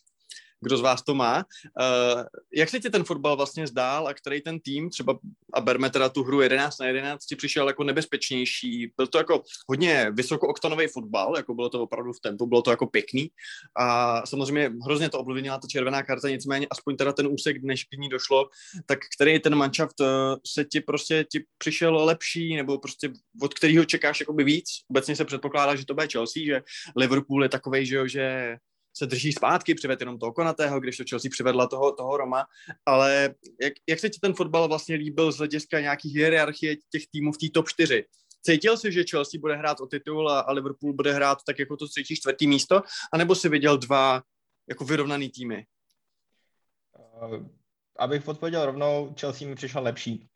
kdo 0.64 0.76
z 0.76 0.80
vás 0.80 1.02
to 1.02 1.14
má. 1.14 1.36
Uh, 1.36 2.22
jak 2.54 2.68
se 2.68 2.80
ti 2.80 2.90
ten 2.90 3.04
fotbal 3.04 3.36
vlastně 3.36 3.66
zdál 3.66 4.08
a 4.08 4.14
který 4.14 4.40
ten 4.40 4.60
tým, 4.60 4.90
třeba 4.90 5.18
a 5.54 5.60
berme 5.60 5.90
teda 5.90 6.08
tu 6.08 6.22
hru 6.22 6.40
11 6.40 6.78
na 6.78 6.86
11, 6.86 7.26
ti 7.26 7.36
přišel 7.36 7.68
jako 7.68 7.84
nebezpečnější? 7.84 8.92
Byl 8.96 9.06
to 9.06 9.18
jako 9.18 9.42
hodně 9.68 10.10
vysokooktanový 10.10 10.86
fotbal, 10.86 11.36
jako 11.36 11.54
bylo 11.54 11.68
to 11.68 11.82
opravdu 11.82 12.12
v 12.12 12.20
tempu, 12.20 12.46
bylo 12.46 12.62
to 12.62 12.70
jako 12.70 12.86
pěkný 12.86 13.30
a 13.78 14.26
samozřejmě 14.26 14.72
hrozně 14.84 15.08
to 15.08 15.20
ovlivnila 15.20 15.58
ta 15.58 15.68
červená 15.68 16.02
karta, 16.02 16.28
nicméně 16.28 16.66
aspoň 16.70 16.96
teda 16.96 17.12
ten 17.12 17.26
úsek, 17.26 17.62
než 17.62 17.84
k 17.84 17.96
ní 17.98 18.08
došlo, 18.08 18.48
tak 18.86 18.98
který 19.16 19.40
ten 19.40 19.54
manšaft 19.54 20.00
eh, 20.00 20.06
se 20.46 20.64
ti 20.64 20.80
prostě 20.80 21.24
ti 21.32 21.44
přišel 21.58 22.04
lepší, 22.04 22.56
nebo 22.56 22.78
prostě 22.78 23.12
od 23.42 23.54
kterého 23.54 23.84
čekáš 23.84 24.20
jakoby 24.20 24.44
víc? 24.44 24.68
Obecně 24.90 25.16
se 25.16 25.24
předpokládá, 25.24 25.76
že 25.76 25.86
to 25.86 25.94
bude 25.94 26.08
Chelsea, 26.12 26.44
že 26.44 26.62
Liverpool 26.96 27.42
je 27.42 27.48
takovej, 27.48 27.86
že, 27.86 28.08
že 28.08 28.56
se 28.96 29.06
drží 29.06 29.32
zpátky, 29.32 29.74
přived 29.74 30.00
jenom 30.00 30.18
toho 30.18 30.32
Konatého, 30.32 30.80
když 30.80 30.96
to 30.96 31.04
Chelsea 31.10 31.30
přivedla 31.30 31.66
toho, 31.66 31.92
toho 31.92 32.16
Roma, 32.16 32.46
ale 32.86 33.34
jak, 33.62 33.72
jak 33.88 33.98
se 33.98 34.10
ti 34.10 34.18
ten 34.20 34.34
fotbal 34.34 34.68
vlastně 34.68 34.94
líbil 34.94 35.32
z 35.32 35.38
hlediska 35.38 35.80
nějaký 35.80 36.08
hierarchie 36.08 36.76
těch 36.90 37.02
týmů 37.12 37.32
v 37.32 37.38
té 37.38 37.46
top 37.54 37.68
4? 37.68 38.04
Cítil 38.42 38.76
jsi, 38.76 38.92
že 38.92 39.04
Chelsea 39.10 39.40
bude 39.40 39.56
hrát 39.56 39.80
o 39.80 39.86
titul 39.86 40.30
a, 40.30 40.40
a 40.40 40.52
Liverpool 40.52 40.92
bude 40.92 41.12
hrát 41.12 41.38
tak 41.46 41.58
jako 41.58 41.76
to 41.76 41.88
třetí, 41.88 42.16
čtvrtý 42.16 42.46
místo, 42.46 42.82
anebo 43.12 43.34
si 43.34 43.48
viděl 43.48 43.78
dva 43.78 44.22
jako 44.68 44.84
vyrovnaný 44.84 45.30
týmy? 45.30 45.66
Uh, 47.22 47.46
abych 47.98 48.28
odpověděl 48.28 48.66
rovnou, 48.66 49.14
Chelsea 49.20 49.48
mi 49.48 49.54
přišla 49.54 49.80
lepší. 49.80 50.28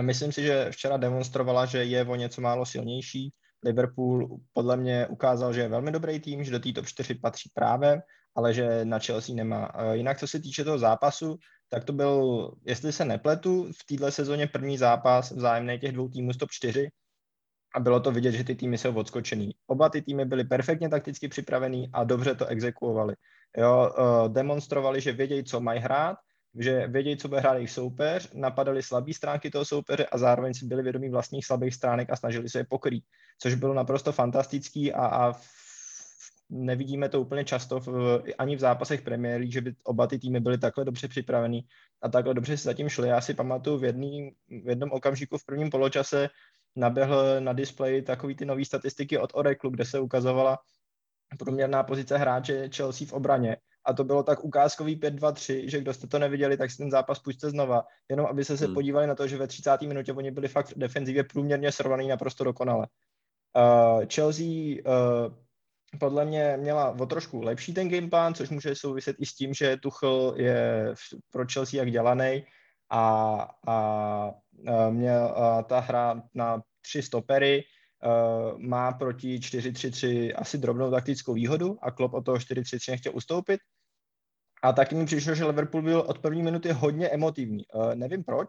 Myslím 0.00 0.32
si, 0.32 0.42
že 0.42 0.70
včera 0.70 0.96
demonstrovala, 0.96 1.66
že 1.66 1.84
je 1.84 2.04
o 2.04 2.16
něco 2.16 2.40
málo 2.40 2.66
silnější. 2.66 3.32
Liverpool 3.64 4.38
podle 4.52 4.76
mě 4.76 5.06
ukázal, 5.06 5.52
že 5.52 5.60
je 5.60 5.68
velmi 5.68 5.92
dobrý 5.92 6.20
tým, 6.20 6.44
že 6.44 6.50
do 6.50 6.58
té 6.58 6.72
top 6.72 6.86
4 6.86 7.14
patří 7.14 7.50
právě, 7.54 8.02
ale 8.34 8.54
že 8.54 8.84
na 8.84 8.98
Chelsea 8.98 9.34
nemá. 9.34 9.72
Jinak, 9.92 10.18
co 10.18 10.28
se 10.28 10.40
týče 10.40 10.64
toho 10.64 10.78
zápasu, 10.78 11.36
tak 11.68 11.84
to 11.84 11.92
byl, 11.92 12.50
jestli 12.66 12.92
se 12.92 13.04
nepletu, 13.04 13.72
v 13.72 13.86
této 13.86 14.10
sezóně 14.10 14.46
první 14.46 14.78
zápas 14.78 15.30
vzájemný 15.30 15.78
těch 15.78 15.92
dvou 15.92 16.08
týmů 16.08 16.32
z 16.32 16.36
top 16.36 16.50
4 16.50 16.88
a 17.74 17.80
bylo 17.80 18.00
to 18.00 18.12
vidět, 18.12 18.32
že 18.32 18.44
ty 18.44 18.54
týmy 18.54 18.78
jsou 18.78 18.94
odskočený. 18.94 19.50
Oba 19.66 19.88
ty 19.88 20.02
týmy 20.02 20.24
byly 20.24 20.44
perfektně 20.44 20.88
takticky 20.88 21.28
připravený 21.28 21.90
a 21.92 22.04
dobře 22.04 22.34
to 22.34 22.46
exekuovali. 22.46 23.14
Jo, 23.56 23.92
uh, 23.98 24.32
demonstrovali, 24.32 25.00
že 25.00 25.12
vědějí, 25.12 25.44
co 25.44 25.60
mají 25.60 25.80
hrát, 25.80 26.16
že 26.58 26.86
vědějí, 26.86 27.16
co 27.16 27.28
bude 27.28 27.40
hrát 27.40 27.54
jejich 27.54 27.70
soupeř, 27.70 28.30
napadali 28.34 28.82
slabé 28.82 29.12
stránky 29.14 29.50
toho 29.50 29.64
soupeře 29.64 30.06
a 30.06 30.18
zároveň 30.18 30.54
si 30.54 30.66
byli 30.66 30.82
vědomí 30.82 31.08
vlastních 31.08 31.46
slabých 31.46 31.74
stránek 31.74 32.10
a 32.10 32.16
snažili 32.16 32.48
se 32.48 32.58
je 32.58 32.66
pokrýt, 32.68 33.04
což 33.38 33.54
bylo 33.54 33.74
naprosto 33.74 34.12
fantastický 34.12 34.92
a, 34.92 35.06
a 35.06 35.32
v, 35.32 35.42
nevidíme 36.50 37.08
to 37.08 37.20
úplně 37.20 37.44
často 37.44 37.80
v, 37.80 38.22
ani 38.38 38.56
v 38.56 38.60
zápasech 38.60 39.02
Premier 39.02 39.40
League, 39.40 39.52
že 39.52 39.60
by 39.60 39.74
oba 39.84 40.06
ty 40.06 40.18
týmy 40.18 40.40
byly 40.40 40.58
takhle 40.58 40.84
dobře 40.84 41.08
připravený 41.08 41.60
a 42.02 42.08
takhle 42.08 42.34
dobře 42.34 42.56
si 42.56 42.64
zatím 42.64 42.88
šli. 42.88 43.08
Já 43.08 43.20
si 43.20 43.34
pamatuju 43.34 43.78
v, 43.78 43.84
jedný, 43.84 44.30
v 44.64 44.68
jednom 44.68 44.90
okamžiku 44.92 45.38
v 45.38 45.46
prvním 45.46 45.70
poločase 45.70 46.28
naběhl 46.76 47.40
na 47.40 47.52
displeji 47.52 48.02
takový 48.02 48.36
ty 48.36 48.44
nové 48.44 48.64
statistiky 48.64 49.18
od 49.18 49.30
Oracle, 49.34 49.70
kde 49.70 49.84
se 49.84 50.00
ukazovala 50.00 50.58
průměrná 51.38 51.82
pozice 51.82 52.18
hráče 52.18 52.68
Chelsea 52.76 53.06
v 53.06 53.12
obraně. 53.12 53.56
A 53.84 53.92
to 53.92 54.04
bylo 54.04 54.22
tak 54.22 54.44
ukázkový 54.44 54.96
5-2-3, 54.96 55.68
že 55.68 55.80
kdo 55.80 55.94
jste 55.94 56.06
to 56.06 56.18
neviděli, 56.18 56.56
tak 56.56 56.70
si 56.70 56.76
ten 56.76 56.90
zápas 56.90 57.18
pusťte 57.18 57.50
znova, 57.50 57.84
jenom 58.10 58.26
aby 58.26 58.44
se 58.44 58.56
se 58.56 58.64
hmm. 58.64 58.74
podívali 58.74 59.06
na 59.06 59.14
to, 59.14 59.28
že 59.28 59.36
ve 59.36 59.46
30. 59.46 59.80
minutě 59.80 60.12
oni 60.12 60.30
byli 60.30 60.48
fakt 60.48 60.70
v 60.70 60.78
defenzivě 60.78 61.24
průměrně 61.24 61.72
srovnaný 61.72 62.08
naprosto 62.08 62.44
dokonale. 62.44 62.86
Uh, 63.56 64.04
Chelsea 64.14 64.46
uh, 64.46 65.34
podle 65.98 66.24
mě 66.24 66.56
měla 66.56 66.96
o 67.00 67.06
trošku 67.06 67.40
lepší 67.40 67.74
ten 67.74 67.88
gameplan, 67.88 68.34
což 68.34 68.48
může 68.48 68.74
souviset 68.74 69.16
i 69.18 69.26
s 69.26 69.34
tím, 69.34 69.54
že 69.54 69.76
Tuchel 69.76 70.34
je 70.36 70.94
pro 71.30 71.44
Chelsea 71.52 71.78
jak 71.78 71.90
dělaný 71.90 72.44
a, 72.90 73.00
a, 73.68 73.76
a 74.66 74.90
měl 74.90 75.24
a 75.36 75.62
ta 75.62 75.80
hra 75.80 76.22
na 76.34 76.62
tři 76.80 77.02
stopery 77.02 77.64
má 78.58 78.92
proti 78.92 79.38
4-3-3 79.38 80.32
asi 80.36 80.58
drobnou 80.58 80.90
taktickou 80.90 81.32
výhodu 81.32 81.78
a 81.82 81.90
Klopp 81.90 82.14
od 82.14 82.24
toho 82.24 82.36
4-3-3 82.36 82.90
nechtěl 82.90 83.12
ustoupit. 83.16 83.60
A 84.62 84.72
taky 84.72 84.94
mi 84.94 85.06
přišlo, 85.06 85.34
že 85.34 85.44
Liverpool 85.44 85.82
byl 85.82 86.00
od 86.00 86.18
první 86.18 86.42
minuty 86.42 86.72
hodně 86.72 87.08
emotivní. 87.08 87.64
Uh, 87.74 87.94
nevím 87.94 88.24
proč, 88.24 88.48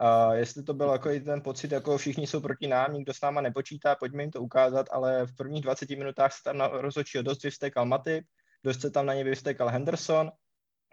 uh, 0.00 0.32
jestli 0.32 0.62
to 0.62 0.74
byl 0.74 0.88
jako 0.88 1.08
ten 1.24 1.40
pocit, 1.40 1.72
jako 1.72 1.98
všichni 1.98 2.26
jsou 2.26 2.40
proti 2.40 2.66
nám, 2.66 2.94
nikdo 2.94 3.14
s 3.14 3.20
náma 3.20 3.40
nepočítá, 3.40 3.94
pojďme 3.94 4.22
jim 4.22 4.30
to 4.30 4.40
ukázat, 4.40 4.86
ale 4.92 5.26
v 5.26 5.36
prvních 5.36 5.62
20 5.62 5.90
minutách 5.90 6.32
se 6.32 6.42
tam 6.44 6.60
rozhodčího 6.60 7.22
dost 7.22 7.42
vyvstekal 7.42 7.86
Matip, 7.86 8.24
dost 8.64 8.80
se 8.80 8.90
tam 8.90 9.06
na 9.06 9.14
ně 9.14 9.24
vyvstekal 9.24 9.68
Henderson, 9.68 10.30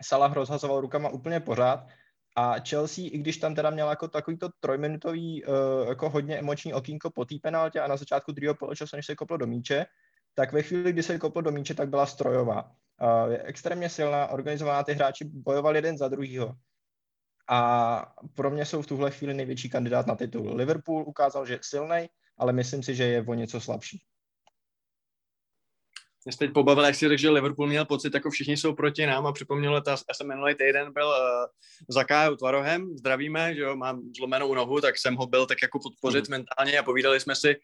Salah 0.02 0.34
rozhazoval 0.34 0.82
rukama 0.82 1.10
úplně 1.10 1.40
pořád 1.40 1.88
a 2.36 2.56
Chelsea, 2.70 3.06
i 3.06 3.18
když 3.18 3.38
tam 3.38 3.56
teda 3.56 3.70
měla 3.70 3.90
jako 3.90 4.08
takovýto 4.08 4.50
trojminutový, 4.60 5.46
uh, 5.46 5.88
jako 5.88 6.10
hodně 6.10 6.40
emoční 6.40 6.74
okýnko 6.74 7.10
po 7.10 7.26
té 7.26 7.36
penaltě 7.42 7.80
a 7.80 7.88
na 7.88 7.98
začátku 7.98 8.32
druhého 8.32 8.56
poločasu, 8.56 8.96
než 8.96 9.06
se 9.06 9.16
koplo 9.16 9.38
do 9.38 9.48
míče, 9.48 9.86
tak 10.34 10.54
ve 10.54 10.62
chvíli, 10.62 10.94
kdy 10.94 11.04
se 11.04 11.20
koplo 11.20 11.42
do 11.42 11.52
míče, 11.52 11.74
tak 11.74 11.90
byla 11.90 12.06
strojová. 12.06 12.72
Uh, 13.02 13.32
je 13.32 13.44
extrémně 13.44 13.90
silná, 13.90 14.28
organizovaná, 14.28 14.84
ty 14.84 14.94
hráči 14.94 15.26
bojovali 15.26 15.78
jeden 15.78 15.98
za 15.98 16.08
druhýho. 16.08 16.56
A 17.50 18.14
pro 18.34 18.52
mě 18.52 18.66
jsou 18.66 18.82
v 18.82 18.88
tuhle 18.88 19.12
chvíli 19.12 19.34
největší 19.34 19.70
kandidát 19.70 20.08
na 20.08 20.16
titul. 20.16 20.56
Liverpool 20.56 21.04
ukázal, 21.08 21.46
že 21.46 21.54
je 21.54 21.60
silný, 21.62 22.10
ale 22.38 22.54
myslím 22.54 22.84
si, 22.84 22.96
že 22.96 23.04
je 23.04 23.26
o 23.28 23.34
něco 23.34 23.62
slabší. 23.62 24.02
Mě 26.26 26.38
teď 26.38 26.54
pobavil, 26.54 26.84
jak 26.84 26.96
si 26.96 27.08
řekl, 27.08 27.22
že 27.22 27.30
Liverpool 27.30 27.68
měl 27.68 27.86
pocit, 27.86 28.14
jako 28.14 28.30
všichni 28.30 28.58
jsou 28.58 28.74
proti 28.74 29.06
nám 29.06 29.28
a 29.28 29.32
připomnělo, 29.32 29.82
že 29.88 29.96
jsem 30.14 30.28
minulý 30.28 30.56
týden 30.56 30.94
byl 30.94 31.08
uh, 31.08 31.46
za 31.90 32.04
Kájou 32.04 32.36
Tvarohem, 32.36 32.98
zdravíme, 32.98 33.56
že 33.56 33.62
jo, 33.62 33.76
mám 33.76 34.02
zlomenou 34.18 34.54
nohu, 34.54 34.82
tak 34.82 34.98
jsem 34.98 35.16
ho 35.16 35.28
byl 35.28 35.46
tak 35.46 35.58
jako 35.62 35.80
podpořit 35.80 36.30
mm. 36.30 36.32
mentálně 36.32 36.80
a 36.80 36.84
povídali 36.84 37.20
jsme 37.20 37.36
si 37.36 37.56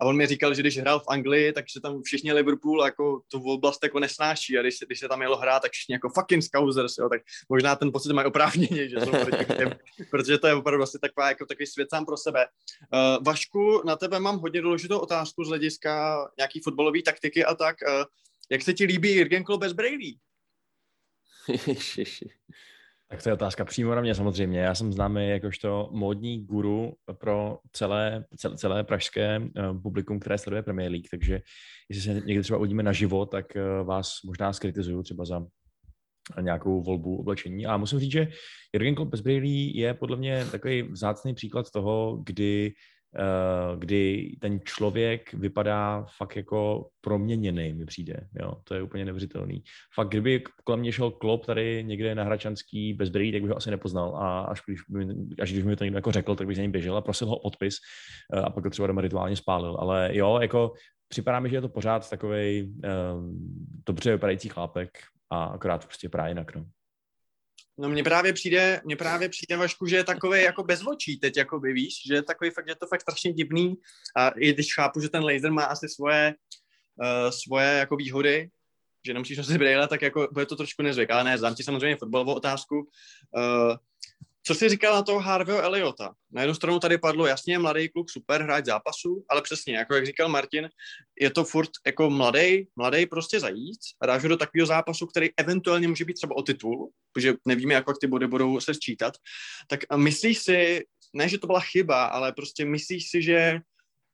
a 0.00 0.04
on 0.04 0.16
mi 0.16 0.26
říkal, 0.26 0.54
že 0.54 0.62
když 0.62 0.78
hrál 0.78 1.00
v 1.00 1.08
Anglii, 1.08 1.52
tak 1.52 1.64
se 1.70 1.80
tam 1.80 2.02
všichni 2.02 2.32
Liverpool 2.32 2.84
jako 2.84 3.20
tu 3.28 3.42
oblast 3.42 3.82
jako 3.82 4.00
nesnáší 4.00 4.58
a 4.58 4.62
když, 4.62 4.78
když 4.86 5.00
se 5.00 5.08
tam 5.08 5.22
jelo 5.22 5.36
hrát, 5.36 5.60
tak 5.60 5.72
všichni 5.72 5.92
jako 5.92 6.08
fucking 6.08 6.42
scousers, 6.42 6.98
jo, 6.98 7.08
tak 7.08 7.20
možná 7.48 7.76
ten 7.76 7.92
pocit 7.92 8.12
mají 8.12 8.26
oprávněně, 8.26 8.88
že 8.88 9.00
jsou 9.00 9.10
proti 9.10 9.44
těm, 9.56 9.74
protože 10.10 10.38
to 10.38 10.46
je 10.46 10.54
opravdu 10.54 10.82
asi 10.82 10.98
taková, 10.98 11.28
jako 11.28 11.46
takový 11.46 11.66
svět 11.66 11.88
sám 11.90 12.06
pro 12.06 12.16
sebe. 12.16 12.46
Uh, 12.92 13.24
Vašku, 13.24 13.82
na 13.86 13.96
tebe 13.96 14.20
mám 14.20 14.38
hodně 14.38 14.62
důležitou 14.62 14.98
otázku 14.98 15.44
z 15.44 15.48
hlediska 15.48 16.18
nějaký 16.38 16.60
fotbalové 16.60 17.02
taktiky 17.02 17.44
a 17.44 17.54
tak. 17.54 17.76
Uh, 17.88 17.97
jak 18.50 18.62
se 18.62 18.74
ti 18.74 18.84
líbí 18.84 19.14
Jürgen 19.14 19.44
Klopp 19.44 19.60
bez 19.60 19.72
Brady? 19.72 20.14
tak 23.08 23.22
to 23.22 23.28
je 23.28 23.32
otázka 23.32 23.64
přímo 23.64 23.94
na 23.94 24.00
mě 24.00 24.14
samozřejmě. 24.14 24.60
Já 24.60 24.74
jsem 24.74 24.92
známý 24.92 25.28
jakožto 25.28 25.88
módní 25.92 26.44
guru 26.44 26.94
pro 27.12 27.58
celé, 27.72 28.24
celé, 28.36 28.56
celé 28.56 28.84
pražské 28.84 29.38
uh, 29.38 29.82
publikum, 29.82 30.20
které 30.20 30.38
sleduje 30.38 30.62
Premier 30.62 30.90
League, 30.90 31.08
takže 31.10 31.40
jestli 31.88 32.02
se 32.02 32.26
někdy 32.26 32.42
třeba 32.42 32.58
uvidíme 32.58 32.82
na 32.82 32.92
živo, 32.92 33.26
tak 33.26 33.46
uh, 33.56 33.86
vás 33.86 34.22
možná 34.24 34.52
skritizuju 34.52 35.02
třeba 35.02 35.24
za 35.24 35.46
nějakou 36.40 36.82
volbu 36.82 37.18
oblečení. 37.18 37.66
A 37.66 37.76
musím 37.76 37.98
říct, 37.98 38.12
že 38.12 38.28
Jürgen 38.74 38.94
Klopp 38.94 39.10
bez 39.10 39.20
Brady 39.20 39.72
je 39.74 39.94
podle 39.94 40.16
mě 40.16 40.44
takový 40.44 40.82
vzácný 40.82 41.34
příklad 41.34 41.70
toho, 41.70 42.22
kdy 42.26 42.72
Eh, 42.72 42.97
kdy 43.78 44.36
ten 44.40 44.60
člověk 44.64 45.32
vypadá 45.32 46.06
fakt 46.16 46.36
jako 46.36 46.88
proměněný, 47.00 47.72
mi 47.72 47.86
přijde. 47.86 48.28
Jo, 48.40 48.52
to 48.64 48.74
je 48.74 48.82
úplně 48.82 49.04
neuvěřitelný. 49.04 49.62
Fakt, 49.94 50.08
kdyby 50.08 50.42
kolem 50.64 50.80
mě 50.80 50.92
šel 50.92 51.10
klop 51.10 51.46
tady 51.46 51.84
někde 51.84 52.14
na 52.14 52.24
Hračanský 52.24 52.94
bez 52.94 53.08
brýlí, 53.08 53.32
tak 53.32 53.42
bych 53.42 53.50
ho 53.50 53.56
asi 53.56 53.70
nepoznal. 53.70 54.16
A 54.16 54.40
až 54.40 54.62
když, 54.66 54.80
by, 54.88 55.06
až 55.42 55.52
když 55.52 55.64
mi 55.64 55.76
to 55.76 55.84
někdo 55.84 55.98
jako 55.98 56.12
řekl, 56.12 56.34
tak 56.36 56.46
bych 56.46 56.56
za 56.56 56.62
ním 56.62 56.72
běžel 56.72 56.96
a 56.96 57.00
prosil 57.00 57.28
ho 57.28 57.36
odpis 57.36 57.74
eh, 58.34 58.40
a 58.40 58.50
pak 58.50 58.64
to 58.64 58.70
třeba 58.70 58.86
doma 58.86 59.00
rituálně 59.00 59.36
spálil. 59.36 59.76
Ale 59.80 60.10
jo, 60.12 60.38
jako 60.42 60.72
připadá 61.08 61.40
mi, 61.40 61.50
že 61.50 61.56
je 61.56 61.60
to 61.60 61.68
pořád 61.68 62.10
takový 62.10 62.62
um, 62.62 63.38
dobře 63.86 64.12
vypadající 64.12 64.48
chlápek 64.48 64.90
a 65.30 65.44
akorát 65.44 65.84
prostě 65.84 66.08
právě 66.08 66.30
jinak. 66.30 66.56
No. 66.56 66.64
No 67.78 67.88
mně 67.88 68.04
právě 68.04 68.32
přijde, 68.32 68.80
mně 68.84 68.96
právě 68.96 69.28
přijde 69.28 69.56
Vašku, 69.56 69.86
že 69.86 69.96
je 69.96 70.04
takový 70.04 70.42
jako 70.42 70.62
bez 70.64 70.86
očí 70.86 71.18
teď, 71.18 71.36
jako 71.36 71.60
by 71.60 71.72
víš, 71.72 71.94
že 72.06 72.14
je 72.14 72.22
takový 72.22 72.50
fakt, 72.50 72.66
že 72.66 72.70
je 72.70 72.76
to 72.76 72.86
fakt 72.86 73.00
strašně 73.00 73.32
divný. 73.32 73.74
A 74.16 74.28
i 74.28 74.52
když 74.52 74.74
chápu, 74.74 75.00
že 75.00 75.08
ten 75.08 75.24
laser 75.24 75.52
má 75.52 75.64
asi 75.64 75.88
svoje, 75.88 76.34
uh, 77.02 77.30
svoje 77.30 77.68
jako 77.68 77.96
výhody, 77.96 78.50
že 79.06 79.14
nemusíš 79.14 79.36
nosit 79.36 79.58
brýle, 79.58 79.88
tak 79.88 80.02
jako 80.02 80.28
bude 80.32 80.46
to 80.46 80.56
trošku 80.56 80.82
nezvyk, 80.82 81.10
ale 81.10 81.24
ne, 81.24 81.38
znám 81.38 81.54
ti 81.54 81.62
samozřejmě 81.62 81.96
fotbalovou 81.96 82.34
otázku. 82.34 82.76
Uh, 83.36 83.76
co 84.48 84.54
jsi 84.54 84.68
říkal 84.68 84.94
na 84.94 85.02
toho 85.02 85.20
Harveyho 85.20 85.62
Eliota? 85.62 86.14
Na 86.30 86.42
jednu 86.42 86.54
stranu 86.54 86.78
tady 86.78 86.98
padlo, 86.98 87.26
jasně, 87.26 87.58
mladý 87.58 87.88
kluk, 87.88 88.10
super, 88.10 88.42
hráč 88.42 88.64
zápasu, 88.64 89.24
ale 89.28 89.42
přesně, 89.42 89.76
jako 89.76 89.94
jak 89.94 90.06
říkal 90.06 90.28
Martin, 90.28 90.68
je 91.20 91.30
to 91.30 91.44
furt 91.44 91.70
jako 91.86 92.10
mladý, 92.10 92.68
mladý 92.76 93.06
prostě 93.06 93.40
zajít 93.40 93.78
a 94.00 94.06
dáš 94.06 94.22
ho 94.22 94.28
do 94.28 94.36
takového 94.36 94.66
zápasu, 94.66 95.06
který 95.06 95.28
eventuálně 95.36 95.88
může 95.88 96.04
být 96.04 96.14
třeba 96.14 96.36
o 96.36 96.42
titul, 96.42 96.90
protože 97.12 97.34
nevíme, 97.46 97.74
jak 97.74 97.84
ty 98.00 98.06
body 98.06 98.26
budou 98.26 98.60
se 98.60 98.74
sčítat. 98.74 99.14
Tak 99.66 99.80
myslíš 99.96 100.38
si, 100.38 100.84
ne, 101.14 101.28
že 101.28 101.38
to 101.38 101.46
byla 101.46 101.60
chyba, 101.60 102.04
ale 102.04 102.32
prostě 102.32 102.64
myslíš 102.64 103.10
si, 103.10 103.22
že 103.22 103.60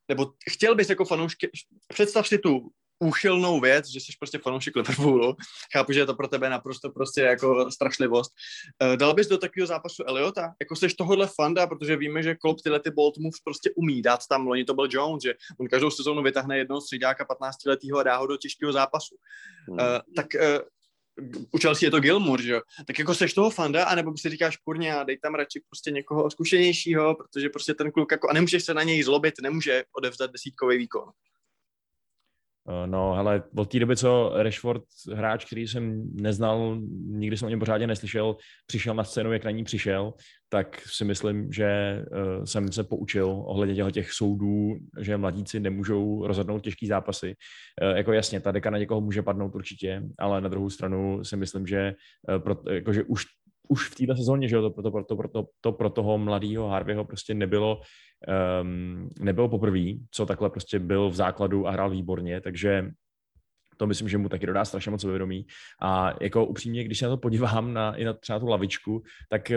nebo 0.08 0.32
chtěl 0.50 0.74
bys 0.74 0.88
jako 0.88 1.04
fanoušky, 1.04 1.50
představ 1.88 2.28
si 2.28 2.38
tu 2.38 2.70
úchylnou 2.98 3.60
věc, 3.60 3.86
že 3.88 4.00
jsi 4.00 4.12
prostě 4.18 4.38
fanoušek 4.38 4.76
Liverpoolu. 4.76 5.36
Chápu, 5.72 5.92
že 5.92 6.00
je 6.00 6.06
to 6.06 6.14
pro 6.14 6.28
tebe 6.28 6.50
naprosto 6.50 6.90
prostě 6.90 7.20
jako 7.20 7.70
strašlivost. 7.70 8.32
Uh, 8.82 8.96
dal 8.96 9.14
bys 9.14 9.28
do 9.28 9.38
takového 9.38 9.66
zápasu 9.66 10.04
Eliota? 10.06 10.54
Jako 10.60 10.76
jsi 10.76 10.88
tohohle 10.88 11.28
fanda, 11.34 11.66
protože 11.66 11.96
víme, 11.96 12.22
že 12.22 12.34
Klopp 12.34 12.60
tyhle 12.60 12.80
ty 12.80 12.90
bolt 12.90 13.18
moves 13.18 13.40
prostě 13.44 13.70
umí 13.76 14.02
dát 14.02 14.20
tam. 14.28 14.46
Loni 14.46 14.64
to 14.64 14.74
byl 14.74 14.88
Jones, 14.90 15.22
že 15.22 15.34
on 15.60 15.68
každou 15.68 15.90
sezónu 15.90 16.22
vytáhne 16.22 16.58
jednoho 16.58 16.80
střídáka 16.80 17.24
15 17.24 17.64
letého 17.66 17.98
a 17.98 18.02
dá 18.02 18.16
ho 18.16 18.26
do 18.26 18.36
těžkého 18.36 18.72
zápasu. 18.72 19.16
Hmm. 19.68 19.78
Uh, 19.78 19.84
tak 20.16 20.26
uh, 20.34 20.40
u 21.50 21.58
Chelsea 21.58 21.86
je 21.86 21.90
to 21.90 22.00
Gilmour, 22.00 22.42
že 22.42 22.52
jo? 22.52 22.60
Tak 22.86 22.98
jako 22.98 23.14
seš 23.14 23.34
toho 23.34 23.50
fanda, 23.50 23.84
anebo 23.84 24.16
si 24.16 24.30
říkáš, 24.30 24.56
kurně, 24.56 24.94
a 24.94 25.04
dej 25.04 25.18
tam 25.18 25.34
radši 25.34 25.60
prostě 25.70 25.90
někoho 25.90 26.30
zkušenějšího, 26.30 27.14
protože 27.14 27.48
prostě 27.48 27.74
ten 27.74 27.92
kluk 27.92 28.12
jako, 28.12 28.30
a 28.30 28.32
nemůžeš 28.32 28.64
se 28.64 28.74
na 28.74 28.82
něj 28.82 29.02
zlobit, 29.02 29.34
nemůže 29.42 29.84
odevzdat 29.96 30.30
desítkový 30.30 30.78
výkon. 30.78 31.10
Eh, 32.68 32.86
no, 32.86 33.14
hele, 33.14 33.42
od 33.56 33.70
té 33.70 33.78
doby, 33.78 33.96
co 33.96 34.32
Rashford, 34.36 34.82
hráč, 35.12 35.44
který 35.44 35.68
jsem 35.68 36.10
neznal, 36.14 36.78
nikdy 37.06 37.36
jsem 37.36 37.46
o 37.46 37.48
něm 37.50 37.58
pořádně 37.58 37.86
neslyšel, 37.86 38.36
přišel 38.66 38.94
na 38.94 39.04
scénu, 39.04 39.32
jak 39.32 39.44
na 39.44 39.50
ní 39.50 39.64
přišel, 39.64 40.12
tak 40.48 40.80
si 40.86 41.04
myslím, 41.04 41.52
že 41.52 42.00
uh, 42.10 42.44
jsem 42.44 42.72
se 42.72 42.84
poučil 42.84 43.42
ohledně 43.46 43.92
těch 43.92 44.12
soudů, 44.12 44.76
že 45.00 45.16
mladíci 45.16 45.60
nemůžou 45.60 46.26
rozhodnout 46.26 46.58
těžký 46.58 46.86
zápasy. 46.86 47.34
Uh, 47.82 47.96
jako 47.96 48.12
jasně, 48.12 48.40
ta 48.40 48.52
deka 48.52 48.70
na 48.70 48.78
někoho 48.78 49.00
může 49.00 49.22
padnout 49.22 49.54
určitě, 49.54 50.02
ale 50.18 50.40
na 50.40 50.48
druhou 50.48 50.70
stranu 50.70 51.24
si 51.24 51.36
myslím, 51.36 51.66
že, 51.66 51.94
pro, 52.38 52.56
jako, 52.70 52.92
že 52.92 53.02
už 53.02 53.24
už 53.68 53.88
v 53.88 53.94
této 53.94 54.16
sezóně, 54.16 54.48
že 54.48 54.56
jo, 54.56 54.70
to, 54.70 54.82
to, 54.82 54.90
to, 54.90 55.04
to, 55.04 55.28
to, 55.28 55.46
to 55.60 55.72
pro 55.72 55.90
toho 55.90 56.18
mladého 56.18 56.68
Harveyho 56.68 57.04
prostě 57.04 57.34
nebylo, 57.34 57.80
um, 58.62 59.10
nebylo 59.20 59.48
poprvé, 59.48 59.84
co 60.10 60.26
takhle 60.26 60.50
prostě 60.50 60.78
byl 60.78 61.10
v 61.10 61.14
základu 61.14 61.66
a 61.66 61.70
hrál 61.70 61.90
výborně, 61.90 62.40
takže 62.40 62.90
to 63.76 63.86
myslím, 63.86 64.08
že 64.08 64.18
mu 64.18 64.28
taky 64.28 64.46
dodá 64.46 64.64
strašně 64.64 64.90
moc 64.90 65.04
vědomí. 65.04 65.46
A 65.82 66.14
jako 66.20 66.46
upřímně, 66.46 66.84
když 66.84 66.98
se 66.98 67.04
na 67.04 67.10
to 67.10 67.16
podívám 67.16 67.72
na, 67.72 67.96
i 67.96 68.04
na 68.04 68.12
třeba 68.12 68.38
tu 68.38 68.46
lavičku, 68.46 69.02
tak 69.28 69.50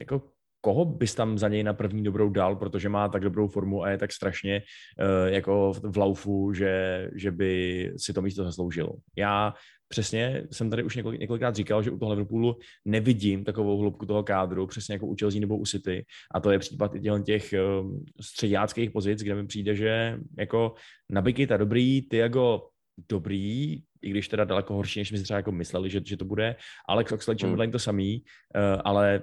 jako 0.00 0.22
koho 0.60 0.84
bys 0.84 1.14
tam 1.14 1.38
za 1.38 1.48
něj 1.48 1.62
na 1.62 1.72
první 1.72 2.04
dobrou 2.04 2.30
dal, 2.30 2.56
protože 2.56 2.88
má 2.88 3.08
tak 3.08 3.22
dobrou 3.22 3.48
formu 3.48 3.82
a 3.82 3.90
je 3.90 3.98
tak 3.98 4.12
strašně 4.12 4.62
uh, 4.62 5.32
jako 5.32 5.72
v 5.82 5.96
laufu, 5.96 6.52
že, 6.52 7.10
že 7.14 7.30
by 7.30 7.92
si 7.96 8.12
to 8.12 8.22
místo 8.22 8.44
zasloužil. 8.44 8.92
Já 9.16 9.54
přesně 9.92 10.46
jsem 10.50 10.70
tady 10.70 10.82
už 10.82 10.96
několik, 10.96 11.20
několikrát 11.20 11.56
říkal, 11.56 11.82
že 11.82 11.90
u 11.90 11.98
toho 11.98 12.10
Liverpoolu 12.10 12.56
nevidím 12.84 13.44
takovou 13.44 13.78
hloubku 13.78 14.06
toho 14.06 14.22
kádru, 14.22 14.66
přesně 14.66 14.94
jako 14.94 15.06
u 15.06 15.16
Chelsea 15.20 15.40
nebo 15.40 15.56
u 15.56 15.66
City. 15.66 16.06
A 16.34 16.40
to 16.40 16.50
je 16.50 16.58
případ 16.58 16.94
i 16.94 17.00
těch 17.24 17.54
uh, 17.54 18.00
středáckých 18.20 18.90
pozic, 18.90 19.22
kde 19.22 19.34
mi 19.34 19.46
přijde, 19.46 19.76
že 19.76 20.18
jako 20.38 20.74
Nabikita 21.10 21.56
dobrý, 21.56 22.02
Tiago 22.02 22.68
dobrý, 23.08 23.82
i 24.02 24.10
když 24.10 24.28
teda 24.28 24.44
daleko 24.44 24.74
horší, 24.74 25.00
než 25.00 25.08
jsme 25.08 25.18
si 25.18 25.24
třeba 25.24 25.36
jako 25.36 25.52
mysleli, 25.52 25.90
že, 25.90 26.00
že 26.04 26.16
to 26.16 26.24
bude. 26.24 26.56
Alex 26.88 27.12
Oxlade-Chamberlain 27.12 27.68
hmm. 27.68 27.72
to 27.72 27.78
samý, 27.78 28.24
uh, 28.56 28.80
ale 28.84 29.22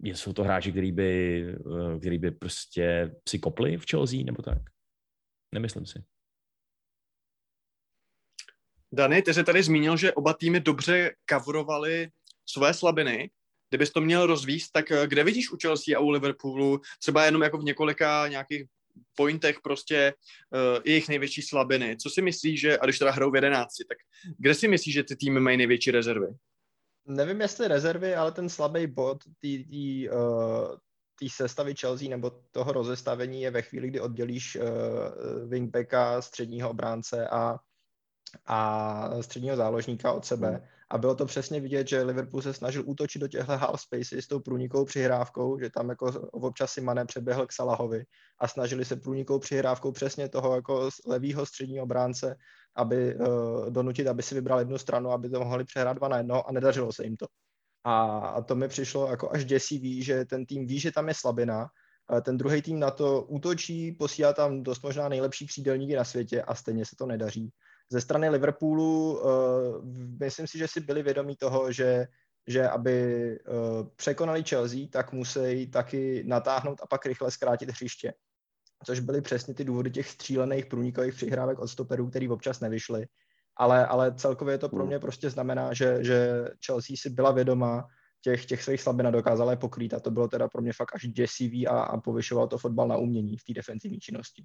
jsou 0.00 0.32
to 0.32 0.44
hráči, 0.44 0.72
který 0.72 0.92
by, 0.92 1.44
eh, 1.48 1.98
který 1.98 2.18
by 2.18 2.30
prostě 2.30 3.14
si 3.28 3.38
kopli 3.38 3.76
v 3.76 3.84
Chelsea 3.90 4.24
nebo 4.24 4.42
tak? 4.42 4.58
Nemyslím 5.54 5.86
si. 5.86 6.02
Dany, 8.92 9.22
ty 9.22 9.34
jsi 9.34 9.44
tady 9.44 9.62
zmínil, 9.62 9.96
že 9.96 10.12
oba 10.12 10.32
týmy 10.32 10.60
dobře 10.60 11.14
kavrovali 11.24 12.08
své 12.48 12.74
slabiny. 12.74 13.30
Kdybys 13.70 13.90
to 13.90 14.00
měl 14.00 14.26
rozvíst, 14.26 14.72
tak 14.72 14.90
eh, 14.90 15.06
kde 15.06 15.24
vidíš 15.24 15.52
u 15.52 15.56
Chelsea 15.62 15.98
a 15.98 16.00
u 16.00 16.10
Liverpoolu 16.10 16.80
třeba 16.98 17.24
jenom 17.24 17.42
jako 17.42 17.58
v 17.58 17.64
několika 17.64 18.28
nějakých 18.28 18.64
pointech 19.16 19.56
prostě 19.62 20.14
uh, 20.50 20.82
jejich 20.84 21.08
největší 21.08 21.42
slabiny? 21.42 21.96
Co 21.96 22.10
si 22.10 22.22
myslíš, 22.22 22.60
že, 22.60 22.78
a 22.78 22.84
když 22.84 22.98
teda 22.98 23.10
hrajou 23.10 23.30
v 23.30 23.34
jedenácti, 23.34 23.84
tak 23.88 23.98
kde 24.38 24.54
si 24.54 24.68
myslíš, 24.68 24.94
že 24.94 25.04
ty 25.04 25.16
týmy 25.16 25.40
mají 25.40 25.56
největší 25.56 25.90
rezervy? 25.90 26.26
nevím, 27.10 27.40
jestli 27.40 27.68
rezervy, 27.68 28.14
ale 28.14 28.32
ten 28.32 28.48
slabý 28.48 28.86
bod 28.86 29.24
té 29.24 29.48
uh, 30.12 31.28
sestavy 31.28 31.74
Chelsea 31.74 32.08
nebo 32.08 32.30
toho 32.50 32.72
rozestavení 32.72 33.42
je 33.42 33.50
ve 33.50 33.62
chvíli, 33.62 33.88
kdy 33.88 34.00
oddělíš 34.00 34.56
uh, 34.56 35.48
wingbacka, 35.48 36.22
středního 36.22 36.70
obránce 36.70 37.28
a, 37.28 37.58
a 38.46 39.10
středního 39.20 39.56
záložníka 39.56 40.12
od 40.12 40.24
sebe. 40.24 40.48
Hmm. 40.48 40.60
A 40.90 40.98
bylo 40.98 41.14
to 41.14 41.26
přesně 41.26 41.60
vidět, 41.60 41.88
že 41.88 42.02
Liverpool 42.02 42.42
se 42.42 42.54
snažil 42.54 42.82
útočit 42.86 43.18
do 43.18 43.28
těchto 43.28 43.58
half 43.58 43.80
spaces 43.80 44.24
s 44.24 44.28
tou 44.28 44.40
průnikou 44.40 44.84
přihrávkou, 44.84 45.58
že 45.58 45.70
tam 45.70 45.88
jako 45.88 46.28
občas 46.32 46.72
si 46.72 46.80
Mané 46.80 47.06
přeběhl 47.06 47.46
k 47.46 47.52
Salahovi 47.52 48.04
a 48.38 48.48
snažili 48.48 48.84
se 48.84 48.96
průnikou 48.96 49.38
přihrávkou 49.38 49.92
přesně 49.92 50.28
toho 50.28 50.54
jako 50.54 50.88
levýho 51.06 51.46
středního 51.46 51.84
obránce 51.84 52.36
aby 52.76 53.14
uh, 53.14 53.70
donutit, 53.70 54.06
aby 54.06 54.22
si 54.22 54.34
vybral 54.34 54.58
jednu 54.58 54.78
stranu, 54.78 55.10
aby 55.10 55.30
to 55.30 55.40
mohli 55.40 55.64
přehrát 55.64 55.96
dva 55.96 56.08
na 56.08 56.16
jedno 56.16 56.48
a 56.48 56.52
nedařilo 56.52 56.92
se 56.92 57.04
jim 57.04 57.16
to. 57.16 57.26
A, 57.84 58.18
a 58.18 58.42
to 58.42 58.54
mi 58.54 58.68
přišlo 58.68 59.06
jako 59.10 59.30
až 59.32 59.44
děsivý, 59.44 60.02
že 60.02 60.24
ten 60.24 60.46
tým 60.46 60.66
ví, 60.66 60.80
že 60.80 60.92
tam 60.92 61.08
je 61.08 61.14
slabina, 61.14 61.66
ten 62.22 62.36
druhý 62.36 62.62
tým 62.62 62.78
na 62.78 62.90
to 62.90 63.22
útočí, 63.22 63.92
posílá 63.92 64.32
tam 64.32 64.62
dost 64.62 64.82
možná 64.82 65.08
nejlepší 65.08 65.46
křídelníky 65.46 65.96
na 65.96 66.04
světě 66.04 66.42
a 66.42 66.54
stejně 66.54 66.84
se 66.84 66.96
to 66.98 67.06
nedaří. 67.06 67.50
Ze 67.92 68.00
strany 68.00 68.28
Liverpoolu 68.28 69.20
uh, 69.20 69.24
myslím 70.20 70.46
si, 70.46 70.58
že 70.58 70.68
si 70.68 70.80
byli 70.80 71.02
vědomí 71.02 71.36
toho, 71.36 71.72
že 71.72 72.06
že 72.46 72.68
aby 72.68 73.38
uh, 73.48 73.88
překonali 73.96 74.44
Chelsea, 74.44 74.78
tak 74.90 75.12
musí 75.12 75.66
taky 75.66 76.24
natáhnout 76.26 76.80
a 76.82 76.86
pak 76.86 77.06
rychle 77.06 77.30
zkrátit 77.30 77.68
hřiště 77.68 78.12
což 78.86 79.00
byly 79.00 79.20
přesně 79.20 79.54
ty 79.54 79.64
důvody 79.64 79.90
těch 79.90 80.08
střílených 80.08 80.66
průnikových 80.66 81.14
přihrávek 81.14 81.58
od 81.58 81.68
stoperů, 81.68 82.10
který 82.10 82.28
občas 82.28 82.60
nevyšly. 82.60 83.06
Ale, 83.56 83.86
ale 83.86 84.14
celkově 84.14 84.58
to 84.58 84.68
pro 84.68 84.78
hmm. 84.78 84.86
mě 84.86 84.98
prostě 84.98 85.30
znamená, 85.30 85.74
že, 85.74 86.04
že 86.04 86.44
Chelsea 86.66 86.96
si 86.96 87.10
byla 87.10 87.30
vědoma 87.30 87.88
těch, 88.20 88.46
těch 88.46 88.62
svých 88.62 88.80
slabin 88.80 89.06
a 89.06 89.10
dokázala 89.10 89.50
je 89.50 89.56
pokrýt 89.56 89.94
a 89.94 90.00
to 90.00 90.10
bylo 90.10 90.28
teda 90.28 90.48
pro 90.48 90.62
mě 90.62 90.72
fakt 90.72 90.94
až 90.94 91.08
děsivý 91.08 91.68
a, 91.68 91.80
a 91.80 92.00
povyšoval 92.00 92.48
to 92.48 92.58
fotbal 92.58 92.88
na 92.88 92.96
umění 92.96 93.36
v 93.36 93.44
té 93.44 93.52
defenzivní 93.52 93.98
činnosti. 93.98 94.44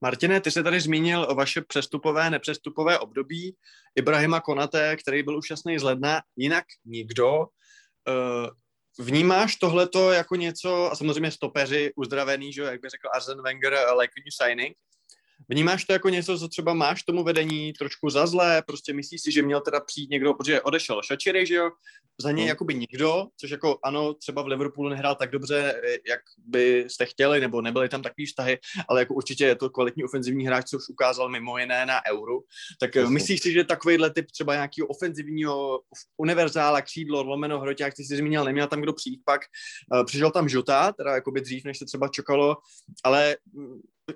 Martine, 0.00 0.40
ty 0.40 0.50
jsi 0.50 0.62
tady 0.62 0.80
zmínil 0.80 1.26
o 1.30 1.34
vaše 1.34 1.60
přestupové, 1.60 2.30
nepřestupové 2.30 2.98
období 2.98 3.56
Ibrahima 3.96 4.40
Konate, 4.40 4.96
který 4.96 5.22
byl 5.22 5.38
účastný 5.38 5.78
z 5.78 5.82
ledna, 5.82 6.22
jinak 6.36 6.64
nikdo. 6.84 7.38
Uh, 7.38 8.50
Vnímáš 8.98 9.56
tohleto 9.56 10.12
jako 10.12 10.36
něco, 10.36 10.92
a 10.92 10.96
samozřejmě 10.96 11.30
stopeři 11.30 11.92
uzdravený, 11.96 12.52
že 12.52 12.62
jak 12.62 12.80
by 12.80 12.88
řekl 12.88 13.08
Arzen 13.14 13.42
Wenger, 13.42 13.72
like 13.72 14.12
new 14.18 14.48
signing, 14.48 14.76
Vnímáš 15.48 15.84
to 15.84 15.92
jako 15.92 16.08
něco, 16.08 16.38
co 16.38 16.48
třeba 16.48 16.74
máš 16.74 17.02
tomu 17.02 17.24
vedení 17.24 17.72
trošku 17.72 18.10
za 18.10 18.26
zlé, 18.26 18.62
prostě 18.66 18.92
myslíš 18.92 19.22
si, 19.22 19.32
že 19.32 19.42
měl 19.42 19.60
teda 19.60 19.80
přijít 19.80 20.10
někdo, 20.10 20.34
protože 20.34 20.60
odešel 20.60 21.02
Šačiry, 21.02 21.46
že 21.46 21.54
jo, 21.54 21.70
za 22.20 22.30
něj 22.30 22.44
no. 22.44 22.48
jakoby 22.48 22.74
nikdo, 22.74 23.26
což 23.36 23.50
jako 23.50 23.78
ano, 23.84 24.14
třeba 24.14 24.42
v 24.42 24.46
Liverpoolu 24.46 24.88
nehrál 24.88 25.14
tak 25.14 25.30
dobře, 25.30 25.82
jak 26.08 26.20
byste 26.38 27.06
chtěli, 27.06 27.40
nebo 27.40 27.60
nebyly 27.62 27.88
tam 27.88 28.02
takový 28.02 28.26
vztahy, 28.26 28.58
ale 28.88 29.00
jako 29.00 29.14
určitě 29.14 29.44
je 29.44 29.56
to 29.56 29.70
kvalitní 29.70 30.04
ofenzivní 30.04 30.46
hráč, 30.46 30.68
co 30.68 30.76
už 30.76 30.88
ukázal 30.88 31.28
mimo 31.28 31.58
jiné 31.58 31.86
na 31.86 32.00
Euro. 32.12 32.38
Tak 32.80 32.94
Jasně. 32.94 33.14
myslíš 33.14 33.40
si, 33.40 33.52
že 33.52 33.64
takovýhle 33.64 34.10
typ 34.10 34.26
třeba 34.30 34.54
nějakého 34.54 34.86
ofenzivního 34.88 35.80
univerzála, 36.16 36.82
křídlo, 36.82 37.22
lomeno, 37.22 37.60
hroťák, 37.60 37.94
ty 37.94 38.04
jsi 38.04 38.16
zmínil, 38.16 38.44
neměl 38.44 38.66
tam 38.66 38.80
kdo 38.80 38.92
přijít 38.92 39.22
pak, 39.24 39.40
uh, 39.94 40.04
přišel 40.04 40.30
tam 40.30 40.48
Žota, 40.48 40.92
teda 40.92 41.14
jakoby 41.14 41.40
dřív, 41.40 41.64
než 41.64 41.78
se 41.78 41.84
třeba 41.84 42.08
čekalo, 42.08 42.56
ale 43.04 43.36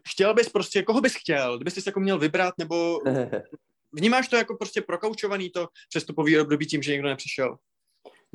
chtěl 0.08 0.34
bys 0.34 0.48
prostě, 0.48 0.82
koho 0.82 1.00
bys 1.00 1.14
chtěl, 1.14 1.56
kdybys 1.56 1.74
si 1.74 1.82
jako 1.86 2.00
měl 2.00 2.18
vybrat, 2.18 2.54
nebo 2.58 3.00
vnímáš 3.92 4.28
to 4.28 4.36
jako 4.36 4.56
prostě 4.56 4.82
prokaučovaný 4.82 5.50
to 5.50 5.68
přestupový 5.88 6.40
období 6.40 6.66
tím, 6.66 6.82
že 6.82 6.92
někdo 6.92 7.08
nepřišel? 7.08 7.56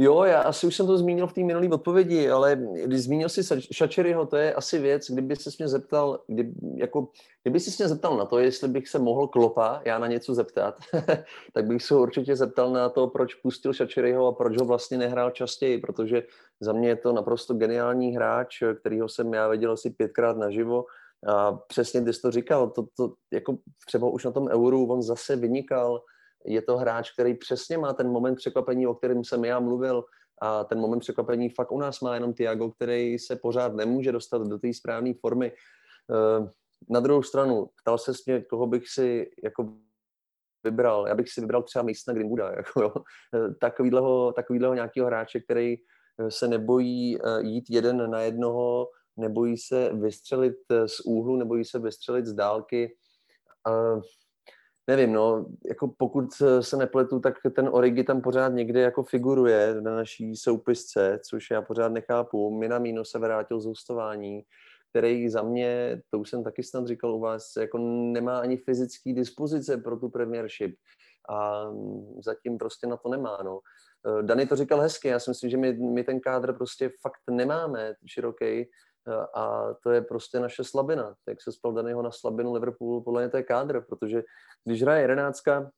Jo, 0.01 0.24
já 0.24 0.41
asi 0.41 0.68
už 0.68 0.76
jsem 0.76 0.88
to 0.88 0.97
zmínil 0.97 1.28
v 1.28 1.34
té 1.34 1.43
minulé 1.43 1.70
odpovědi, 1.70 2.30
ale 2.30 2.60
když 2.86 3.01
zmínil 3.01 3.30
si 3.30 3.41
Šačeryho, 3.74 4.26
to 4.26 4.38
je 4.38 4.53
asi 4.53 4.80
věc, 4.80 5.12
kdyby 5.12 5.36
se 5.36 5.49
mě 5.60 5.68
zeptal, 5.68 6.20
kdy, 6.28 6.51
jako, 6.76 7.07
kdyby 7.43 7.60
se 7.60 7.84
mě 7.84 7.89
zeptal 7.89 8.18
na 8.18 8.26
to, 8.26 8.39
jestli 8.39 8.68
bych 8.68 8.89
se 8.89 8.99
mohl 8.99 9.28
Klopa 9.28 9.82
já 9.86 9.99
na 9.99 10.07
něco 10.07 10.34
zeptat, 10.34 10.80
tak 11.53 11.66
bych 11.66 11.84
se 11.84 11.95
určitě 11.95 12.36
zeptal 12.36 12.72
na 12.72 12.89
to, 12.89 13.07
proč 13.07 13.36
pustil 13.36 13.74
Šačeryho 13.74 14.28
a 14.28 14.32
proč 14.32 14.57
ho 14.57 14.66
vlastně 14.66 14.97
nehrál 14.97 15.32
častěji, 15.32 15.78
protože 15.78 16.24
za 16.60 16.74
mě 16.74 16.88
je 16.88 16.95
to 16.95 17.14
naprosto 17.14 17.53
geniální 17.53 18.16
hráč, 18.16 18.64
kterýho 18.80 19.10
jsem 19.10 19.34
já 19.34 19.47
viděl 19.47 19.72
asi 19.72 19.89
pětkrát 19.89 20.38
naživo 20.38 20.86
a 21.28 21.51
přesně, 21.51 22.01
ty 22.01 22.13
jsi 22.13 22.22
to 22.22 22.32
říkal, 22.32 22.70
to, 22.70 22.86
to, 22.97 23.13
jako 23.34 23.57
třeba 23.88 24.09
už 24.09 24.26
na 24.26 24.32
tom 24.32 24.47
euru 24.47 24.91
on 24.91 25.01
zase 25.01 25.36
vynikal, 25.36 26.01
je 26.45 26.61
to 26.61 26.78
hráč, 26.78 27.11
který 27.11 27.34
přesně 27.34 27.78
má 27.78 27.93
ten 27.93 28.09
moment 28.09 28.36
překvapení, 28.36 28.88
o 28.88 28.95
kterém 28.95 29.24
jsem 29.24 29.45
já 29.45 29.59
mluvil, 29.59 30.03
a 30.41 30.63
ten 30.63 30.80
moment 30.80 30.99
překvapení 30.99 31.49
fakt 31.49 31.72
u 31.72 31.80
nás 31.80 32.01
má 32.01 32.13
jenom 32.13 32.34
Tiago, 32.34 32.72
který 32.72 33.20
se 33.20 33.36
pořád 33.36 33.74
nemůže 33.74 34.11
dostat 34.11 34.41
do 34.41 34.57
té 34.57 34.74
správné 34.74 35.13
formy. 35.22 35.51
Eh, 35.51 36.49
na 36.89 36.99
druhou 36.99 37.24
stranu, 37.24 37.70
ptal 37.82 37.97
se 37.97 38.11
mě, 38.26 38.41
koho 38.41 38.67
bych 38.67 38.89
si 38.89 39.32
jako 39.43 39.74
vybral. 40.63 41.07
Já 41.07 41.15
bych 41.15 41.30
si 41.30 41.41
vybral 41.41 41.63
třeba 41.63 41.84
místna 41.84 42.13
Greenwooda, 42.13 42.51
jako. 42.55 43.03
Eh, 43.36 43.53
takovýhleho, 43.61 44.34
takovýhleho 44.34 44.74
nějakého 44.74 45.07
hráče, 45.07 45.39
který 45.39 45.76
se 46.30 46.47
nebojí 46.47 47.17
jít 47.41 47.65
jeden 47.70 48.11
na 48.11 48.22
jednoho, 48.22 48.88
nebojí 49.20 49.57
se 49.57 49.89
vystřelit 49.93 50.57
eh, 50.72 50.88
z 50.88 50.99
úhlu, 51.05 51.36
nebojí 51.36 51.65
se 51.65 51.80
vystřelit 51.80 52.26
z 52.26 52.34
dálky. 52.34 52.95
Uh, 53.70 54.01
nevím, 54.88 55.13
no, 55.13 55.45
jako 55.70 55.93
pokud 55.97 56.26
se 56.59 56.78
nepletu, 56.78 57.20
tak 57.20 57.34
ten 57.55 57.70
Origi 57.72 58.03
tam 58.03 58.22
pořád 58.22 58.49
někde 58.49 58.82
jako 58.82 59.03
figuruje 59.03 59.82
na 59.82 59.95
naší 59.95 60.36
soupisce, 60.36 61.20
což 61.30 61.51
já 61.51 61.61
pořád 61.61 61.91
nechápu. 61.91 62.59
Minamino 62.59 63.05
se 63.05 63.20
vrátil 63.20 63.59
z 63.59 63.65
hostování, 63.65 64.41
který 64.89 65.30
za 65.30 65.41
mě, 65.41 66.01
to 66.09 66.20
už 66.20 66.30
jsem 66.30 66.43
taky 66.43 66.63
snad 66.63 66.88
říkal 66.88 67.15
u 67.15 67.20
vás, 67.20 67.43
jako 67.59 67.78
nemá 68.13 68.39
ani 68.39 68.57
fyzický 68.57 69.13
dispozice 69.13 69.78
pro 69.78 69.99
tu 69.99 70.09
premiership 70.09 70.76
a 71.30 71.65
zatím 72.26 72.57
prostě 72.57 72.88
na 72.88 72.97
to 72.97 73.09
nemá, 73.09 73.39
no. 73.43 73.59
Eh, 74.07 74.24
Dany 74.24 74.45
to 74.47 74.55
říkal 74.55 74.82
hezky, 74.82 75.07
já 75.07 75.20
si 75.20 75.32
myslím, 75.32 75.49
že 75.49 75.57
my, 75.57 75.74
my 75.74 76.03
ten 76.03 76.20
kádr 76.20 76.53
prostě 76.53 76.91
fakt 77.01 77.22
nemáme 77.32 77.93
široký 78.05 78.70
a 79.34 79.74
to 79.84 79.91
je 79.91 80.02
prostě 80.02 80.39
naše 80.39 80.64
slabina. 80.64 81.16
Jak 81.28 81.41
se 81.41 81.52
spal 81.52 81.74
Danyho 81.74 82.02
na 82.02 82.12
slabinu 82.12 82.54
Liverpoolu, 82.54 83.04
podle 83.04 83.22
mě 83.22 83.30
to 83.30 83.38
je 83.38 83.43
kádr, 83.43 83.82
protože 83.82 84.24
když 84.66 84.82
hraje 84.82 85.02
jedenáctka 85.02 85.72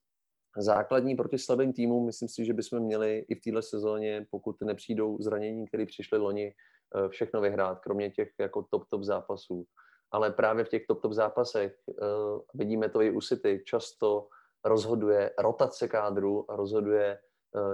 základní 0.57 1.15
proti 1.15 1.37
slabým 1.37 1.73
týmům, 1.73 2.05
myslím 2.05 2.29
si, 2.29 2.45
že 2.45 2.53
bychom 2.53 2.79
měli 2.79 3.25
i 3.29 3.35
v 3.35 3.41
téhle 3.41 3.61
sezóně, 3.61 4.25
pokud 4.31 4.61
nepřijdou 4.61 5.17
zranění, 5.21 5.67
které 5.67 5.85
přišly 5.85 6.17
loni, 6.17 6.53
eh, 6.95 7.09
všechno 7.09 7.41
vyhrát, 7.41 7.79
kromě 7.79 8.09
těch 8.09 8.29
jako 8.39 8.63
top-top 8.63 9.03
zápasů. 9.03 9.65
Ale 10.11 10.31
právě 10.31 10.65
v 10.65 10.69
těch 10.69 10.85
top-top 10.85 11.13
zápasech, 11.13 11.75
eh, 11.89 12.05
vidíme 12.53 12.89
to 12.89 13.01
i 13.01 13.11
u 13.11 13.21
City, 13.21 13.63
často 13.65 14.27
rozhoduje 14.65 15.31
rotace 15.39 15.87
kádru 15.87 16.51
a 16.51 16.55
rozhoduje 16.55 17.19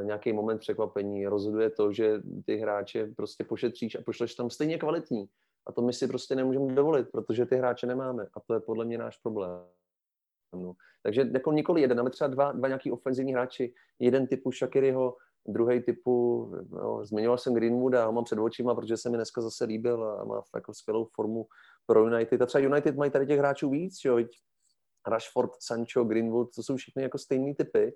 nějaký 0.04 0.34
moment 0.34 0.58
překvapení. 0.58 1.28
Rozhoduje 1.28 1.70
to, 1.70 1.94
že 1.94 2.22
ty 2.46 2.58
hráče 2.58 3.08
prostě 3.16 3.44
pošetříš 3.44 3.96
a 3.96 4.02
pošleš 4.06 4.36
tam 4.36 4.50
stejně 4.50 4.78
kvalitní. 4.78 5.30
A 5.68 5.72
to 5.72 5.82
my 5.82 5.94
si 5.94 6.08
prostě 6.08 6.36
nemůžeme 6.36 6.76
dovolit, 6.76 7.08
protože 7.12 7.46
ty 7.46 7.56
hráče 7.56 7.88
nemáme. 7.88 8.28
A 8.34 8.40
to 8.40 8.54
je 8.54 8.60
podle 8.60 8.86
mě 8.86 8.98
náš 8.98 9.18
problém. 9.18 9.52
No. 10.54 10.74
Takže 11.04 11.30
jako 11.34 11.52
nikoli 11.52 11.82
jeden, 11.82 12.00
ale 12.00 12.10
třeba 12.10 12.28
dva, 12.28 12.52
dva 12.52 12.68
nějaký 12.68 12.92
ofenzivní 12.92 13.34
hráči, 13.34 13.74
jeden 14.00 14.28
typu 14.28 14.52
Shakiriho, 14.52 15.16
druhý 15.48 15.82
typu, 15.82 16.46
no, 16.70 17.06
zmiňoval 17.06 17.38
jsem 17.38 17.54
Greenwooda, 17.54 18.06
ho 18.06 18.12
mám 18.12 18.24
před 18.24 18.40
očima, 18.40 18.76
protože 18.76 18.98
se 18.98 19.10
mi 19.10 19.18
dneska 19.18 19.42
zase 19.42 19.66
líbil 19.66 20.04
a 20.04 20.24
má 20.24 20.42
jako 20.56 20.74
skvělou 20.74 21.06
formu 21.06 21.48
pro 21.86 22.06
United. 22.06 22.42
A 22.42 22.46
třeba 22.46 22.62
United 22.62 22.96
mají 22.96 23.12
tady 23.12 23.28
těch 23.28 23.40
hráčů 23.40 23.70
víc, 23.70 24.00
jo, 24.06 24.18
Rashford, 25.08 25.52
Sancho, 25.60 26.04
Greenwood, 26.04 26.56
to 26.56 26.64
jsou 26.64 26.76
všichni 26.76 27.04
jako 27.04 27.18
stejný 27.18 27.56
typy. 27.56 27.94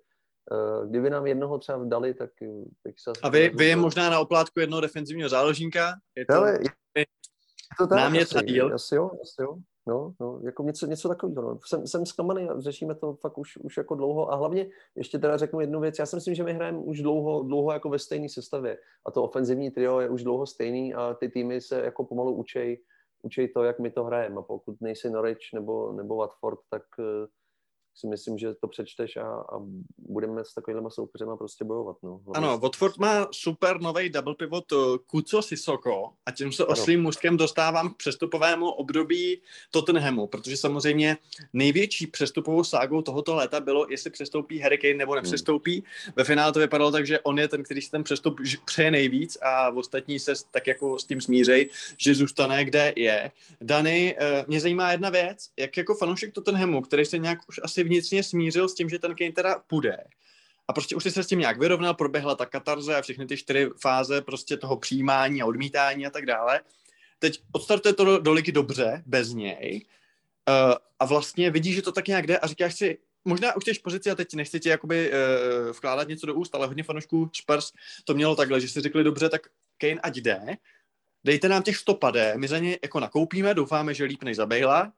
Eh, 0.51 0.87
kdyby 0.87 1.09
nám 1.09 1.27
jednoho 1.27 1.57
třeba 1.57 1.83
dali, 1.83 2.13
tak 2.13 2.29
se... 2.97 3.11
A 3.23 3.29
vy, 3.29 3.49
vy 3.49 3.65
je 3.65 3.75
možná 3.75 4.09
na 4.09 4.19
oplátku 4.19 4.59
jednoho 4.59 4.81
defenzivního 4.81 5.29
záložníka? 5.29 5.93
Je 6.17 6.25
to, 6.25 6.33
Hele, 6.33 6.59
je, 6.97 7.05
to 7.77 7.87
tak, 7.87 7.97
námět 7.97 8.35
asi, 8.35 8.45
díl? 8.45 8.73
Asi 8.73 8.95
jo, 8.95 9.11
asi 9.21 9.41
jo. 9.41 9.57
No, 9.87 10.13
no, 10.19 10.39
jako 10.43 10.63
něco, 10.63 10.85
něco 10.85 11.07
takového. 11.09 11.41
No. 11.41 11.59
Jsem, 11.65 11.87
jsem 11.87 12.05
zklamaný 12.05 12.49
a 12.49 12.59
řešíme 12.59 12.95
to 12.95 13.13
fakt 13.13 13.37
už, 13.37 13.57
už 13.57 13.77
jako 13.77 13.95
dlouho. 13.95 14.31
A 14.31 14.35
hlavně 14.35 14.69
ještě 14.95 15.19
teda 15.19 15.37
řeknu 15.37 15.59
jednu 15.59 15.79
věc. 15.79 15.99
Já 15.99 16.05
si 16.05 16.15
myslím, 16.15 16.35
že 16.35 16.43
my 16.43 16.53
hrajeme 16.53 16.77
už 16.77 17.01
dlouho, 17.01 17.43
dlouho 17.43 17.71
jako 17.71 17.89
ve 17.89 17.99
stejné 17.99 18.29
sestavě. 18.29 18.77
A 19.05 19.11
to 19.11 19.23
ofenzivní 19.23 19.71
trio 19.71 19.99
je 19.99 20.09
už 20.09 20.23
dlouho 20.23 20.45
stejný 20.45 20.93
a 20.93 21.13
ty 21.13 21.29
týmy 21.29 21.61
se 21.61 21.81
jako 21.81 22.05
pomalu 22.05 22.35
učej, 22.35 22.83
učej 23.21 23.47
to, 23.47 23.63
jak 23.63 23.79
my 23.79 23.91
to 23.91 24.03
hrajeme. 24.03 24.37
A 24.37 24.41
pokud 24.41 24.81
nejsi 24.81 25.09
Norwich 25.09 25.53
nebo, 25.53 25.91
nebo 25.93 26.15
Watford, 26.15 26.59
tak 26.69 26.83
eh, 26.99 27.27
si 27.95 28.07
myslím, 28.07 28.37
že 28.37 28.53
to 28.53 28.67
přečteš 28.67 29.17
a, 29.17 29.27
a 29.27 29.59
budeme 29.97 30.45
s 30.45 30.53
takovými 30.53 30.87
soupeřema 30.89 31.37
prostě 31.37 31.65
bojovat. 31.65 31.97
No. 32.03 32.09
Hlavně 32.09 32.47
ano, 32.47 32.57
Watford 32.57 32.97
má 32.97 33.27
super 33.31 33.81
nový 33.81 34.09
double 34.09 34.35
pivot 34.35 34.71
eh, 34.71 34.75
Kuco 35.05 35.41
Sisoko 35.41 36.13
a 36.25 36.31
tím 36.31 36.51
se 36.51 36.65
oslým 36.65 37.01
mužkem 37.01 37.37
dostávám 37.37 37.89
k 37.89 37.97
přestupovému 37.97 38.69
období 38.69 39.41
Tottenhamu, 39.71 40.27
protože 40.27 40.57
samozřejmě 40.57 41.17
největší 41.53 42.07
přestupovou 42.07 42.63
ságou 42.63 43.01
tohoto 43.01 43.35
léta 43.35 43.59
bylo, 43.59 43.85
jestli 43.89 44.09
přestoupí 44.09 44.59
Harry 44.59 44.77
Kane 44.77 44.93
nebo 44.93 45.15
nepřestoupí. 45.15 45.73
Hmm. 45.75 46.13
Ve 46.15 46.23
finále 46.23 46.53
to 46.53 46.59
vypadalo 46.59 46.91
tak, 46.91 47.07
že 47.07 47.19
on 47.19 47.39
je 47.39 47.47
ten, 47.47 47.63
který 47.63 47.81
si 47.81 47.91
ten 47.91 48.03
přestup 48.03 48.39
přeje 48.65 48.91
nejvíc 48.91 49.37
a 49.41 49.69
ostatní 49.69 50.19
se 50.19 50.33
tak 50.51 50.67
jako 50.67 50.99
s 50.99 51.05
tím 51.05 51.21
smířej, 51.21 51.69
že 51.97 52.15
zůstane, 52.15 52.65
kde 52.65 52.93
je. 52.95 53.31
Dany, 53.61 54.15
eh, 54.19 54.45
mě 54.47 54.59
zajímá 54.59 54.91
jedna 54.91 55.09
věc, 55.09 55.49
jak 55.59 55.77
jako 55.77 55.95
fanoušek 55.95 56.33
Tottenhamu, 56.33 56.81
který 56.81 57.05
se 57.05 57.17
nějak 57.17 57.39
už 57.49 57.59
asi 57.63 57.80
si 57.81 57.87
vnitřně 57.87 58.23
smířil 58.23 58.69
s 58.69 58.75
tím, 58.75 58.89
že 58.89 58.99
ten 58.99 59.15
Kane 59.15 59.31
teda 59.31 59.59
půjde. 59.67 59.97
A 60.67 60.73
prostě 60.73 60.95
už 60.95 61.03
si 61.03 61.11
se 61.11 61.23
s 61.23 61.27
tím 61.27 61.39
nějak 61.39 61.59
vyrovnal, 61.59 61.93
proběhla 61.93 62.35
ta 62.35 62.45
katarze 62.45 62.95
a 62.95 63.01
všechny 63.01 63.25
ty 63.25 63.37
čtyři 63.37 63.69
fáze 63.81 64.21
prostě 64.21 64.57
toho 64.57 64.77
přijímání 64.77 65.41
a 65.41 65.45
odmítání 65.45 66.05
a 66.05 66.09
tak 66.09 66.25
dále. 66.25 66.61
Teď 67.19 67.41
odstartuje 67.51 67.93
to 67.93 68.05
do, 68.05 68.19
do 68.19 68.33
ligy 68.33 68.51
dobře, 68.51 69.03
bez 69.05 69.33
něj. 69.33 69.85
Uh, 70.49 70.75
a 70.99 71.05
vlastně 71.05 71.51
vidíš, 71.51 71.75
že 71.75 71.81
to 71.81 71.91
tak 71.91 72.07
nějak 72.07 72.27
jde 72.27 72.37
a 72.37 72.47
říkáš 72.47 72.75
si, 72.75 72.97
možná 73.25 73.55
už 73.55 73.63
v 73.79 73.83
pozici 73.83 74.11
a 74.11 74.15
teď 74.15 74.33
nechci 74.33 74.59
ti 74.59 74.69
jakoby 74.69 75.11
uh, 75.11 75.71
vkládat 75.71 76.07
něco 76.07 76.25
do 76.25 76.33
úst, 76.33 76.55
ale 76.55 76.67
hodně 76.67 76.83
fanoušků 76.83 77.29
Spurs 77.33 77.71
to 78.05 78.13
mělo 78.13 78.35
takhle, 78.35 78.61
že 78.61 78.67
si 78.67 78.81
řekli 78.81 79.03
dobře, 79.03 79.29
tak 79.29 79.41
Kane 79.77 79.99
ať 80.03 80.15
jde, 80.17 80.39
dejte 81.23 81.49
nám 81.49 81.63
těch 81.63 81.77
100 81.77 81.93
padé, 81.93 82.33
my 82.37 82.47
za 82.47 82.57
ně 82.57 82.79
jako 82.83 82.99
nakoupíme, 82.99 83.53
doufáme, 83.53 83.93
že 83.93 84.03
líp 84.03 84.23
než 84.23 84.37
za 84.37 84.45
Bejla, 84.45 84.93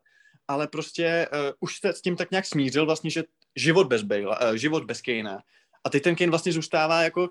ale 0.48 0.68
prostě 0.68 1.28
uh, 1.34 1.40
už 1.60 1.80
se 1.80 1.94
s 1.94 2.02
tím 2.02 2.16
tak 2.16 2.32
nějak 2.32 2.46
smířil 2.46 2.86
vlastně, 2.86 3.10
že 3.10 3.24
život 3.56 3.88
bez 3.88 4.02
Bale, 4.02 4.38
uh, 4.50 4.56
život 4.56 4.84
bez 4.84 5.02
Kanea. 5.02 5.40
A 5.84 5.90
teď 5.90 6.04
ten 6.04 6.16
Kane 6.16 6.30
vlastně 6.30 6.52
zůstává 6.52 7.02
jako, 7.02 7.30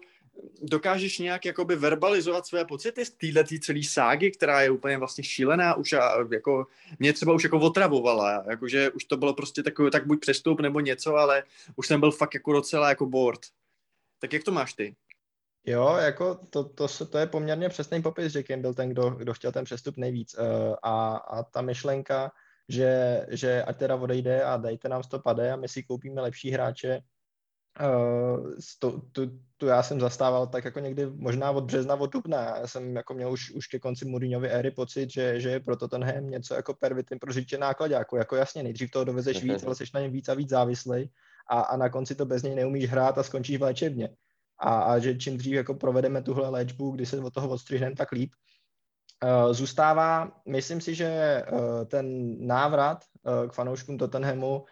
dokážeš 0.62 1.18
nějak 1.18 1.44
jakoby 1.44 1.76
verbalizovat 1.76 2.46
své 2.46 2.64
pocity 2.64 3.04
z 3.04 3.10
téhle 3.10 3.44
celé 3.60 3.82
ságy, 3.82 4.30
která 4.30 4.60
je 4.60 4.70
úplně 4.70 4.98
vlastně 4.98 5.24
šílená, 5.24 5.74
už 5.74 5.92
a, 5.92 6.14
jako, 6.32 6.66
mě 6.98 7.12
třeba 7.12 7.32
už 7.32 7.44
jako 7.44 7.58
otravovala, 7.58 8.44
jakože 8.50 8.90
už 8.90 9.04
to 9.04 9.16
bylo 9.16 9.34
prostě 9.34 9.62
takový, 9.62 9.90
tak 9.90 10.06
buď 10.06 10.20
přestup 10.20 10.60
nebo 10.60 10.80
něco, 10.80 11.14
ale 11.14 11.44
už 11.76 11.86
jsem 11.86 12.00
byl 12.00 12.10
fakt 12.10 12.34
jako 12.34 12.52
docela 12.52 12.88
jako 12.88 13.06
bored. 13.06 13.40
Tak 14.18 14.32
jak 14.32 14.44
to 14.44 14.52
máš 14.52 14.72
ty? 14.72 14.96
Jo, 15.66 15.96
jako 15.96 16.34
to, 16.50 16.64
to, 16.64 16.88
to 16.88 17.18
je 17.18 17.26
poměrně 17.26 17.68
přesný 17.68 18.02
popis, 18.02 18.32
že 18.32 18.42
Kane 18.42 18.62
byl 18.62 18.74
ten, 18.74 18.88
kdo, 18.88 19.10
kdo 19.10 19.34
chtěl 19.34 19.52
ten 19.52 19.64
přestup 19.64 19.96
nejvíc. 19.96 20.36
Uh, 20.38 20.74
a, 20.82 21.16
a 21.16 21.42
ta 21.42 21.62
myšlenka, 21.62 22.32
že, 22.72 23.26
že 23.30 23.62
ať 23.62 23.76
teda 23.76 23.96
odejde 23.96 24.42
a 24.42 24.56
dejte 24.56 24.88
nám 24.88 25.02
100 25.02 25.18
pade 25.18 25.52
a 25.52 25.56
my 25.56 25.68
si 25.68 25.82
koupíme 25.82 26.20
lepší 26.20 26.50
hráče. 26.50 27.00
Uh, 27.80 28.52
to, 28.78 29.00
tu, 29.12 29.38
tu, 29.56 29.66
já 29.66 29.82
jsem 29.82 30.00
zastával 30.00 30.46
tak 30.46 30.64
jako 30.64 30.80
někdy 30.80 31.06
možná 31.06 31.50
od 31.50 31.64
března, 31.64 31.94
od 31.94 32.12
dubna. 32.12 32.58
Já 32.58 32.66
jsem 32.66 32.96
jako 32.96 33.14
měl 33.14 33.32
už, 33.32 33.50
už 33.50 33.66
ke 33.66 33.78
konci 33.78 34.04
Mourinhovy 34.04 34.50
éry 34.50 34.70
pocit, 34.70 35.10
že, 35.10 35.40
že 35.40 35.50
je 35.50 35.60
proto 35.60 35.88
ten 35.88 36.04
hem 36.04 36.30
něco 36.30 36.54
jako 36.54 36.74
pervitin 36.74 37.18
pro 37.18 37.32
řidiče 37.32 37.58
nákladňáku. 37.58 38.16
Jako 38.16 38.36
jasně, 38.36 38.62
nejdřív 38.62 38.90
toho 38.90 39.04
dovezeš 39.04 39.42
víc, 39.42 39.64
ale 39.64 39.74
jsi 39.74 39.84
na 39.94 40.00
něm 40.00 40.12
víc 40.12 40.28
a 40.28 40.34
víc 40.34 40.48
závislý 40.48 41.10
a, 41.48 41.60
a 41.60 41.76
na 41.76 41.88
konci 41.88 42.14
to 42.14 42.26
bez 42.26 42.42
něj 42.42 42.54
neumíš 42.54 42.90
hrát 42.90 43.18
a 43.18 43.22
skončíš 43.22 43.56
v 43.56 43.62
léčebně. 43.62 44.08
A, 44.58 44.80
a 44.80 44.98
že 44.98 45.14
čím 45.14 45.36
dřív 45.36 45.54
jako 45.54 45.74
provedeme 45.74 46.22
tuhle 46.22 46.48
léčbu, 46.48 46.90
kdy 46.90 47.06
se 47.06 47.20
od 47.20 47.34
toho 47.34 47.48
odstřihneme, 47.48 47.96
tak 47.96 48.12
líp. 48.12 48.32
Eh, 49.24 49.54
zůstává, 49.54 50.32
myslím 50.48 50.80
si, 50.80 50.94
že 50.94 51.06
eh, 51.06 51.44
ten 51.84 52.36
návrat 52.46 53.04
eh, 53.04 53.48
k 53.48 53.52
fanouškům 53.52 53.98
Tottenhamu 53.98 54.64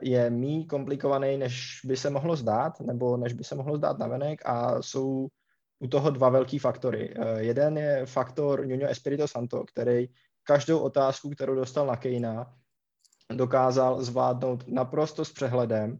je 0.00 0.30
mý 0.30 0.66
komplikovaný, 0.66 1.36
než 1.36 1.80
by 1.84 1.96
se 1.96 2.10
mohlo 2.10 2.36
zdát, 2.36 2.80
nebo 2.80 3.16
než 3.16 3.32
by 3.32 3.44
se 3.44 3.54
mohlo 3.54 3.76
zdát 3.76 3.98
navenek 3.98 4.42
a 4.44 4.82
jsou 4.82 5.28
u 5.78 5.86
toho 5.88 6.10
dva 6.10 6.28
velký 6.28 6.58
faktory. 6.58 7.14
Jeden 7.36 7.78
je 7.78 8.06
faktor 8.06 8.66
Nuno 8.66 8.86
Espirito 8.88 9.28
Santo, 9.28 9.64
který 9.64 10.08
každou 10.44 10.78
otázku, 10.78 11.30
kterou 11.30 11.54
dostal 11.54 11.86
na 11.86 11.96
Kejna, 11.96 12.54
dokázal 13.30 14.02
zvládnout 14.02 14.68
naprosto 14.68 15.24
s 15.24 15.32
přehledem 15.32 15.98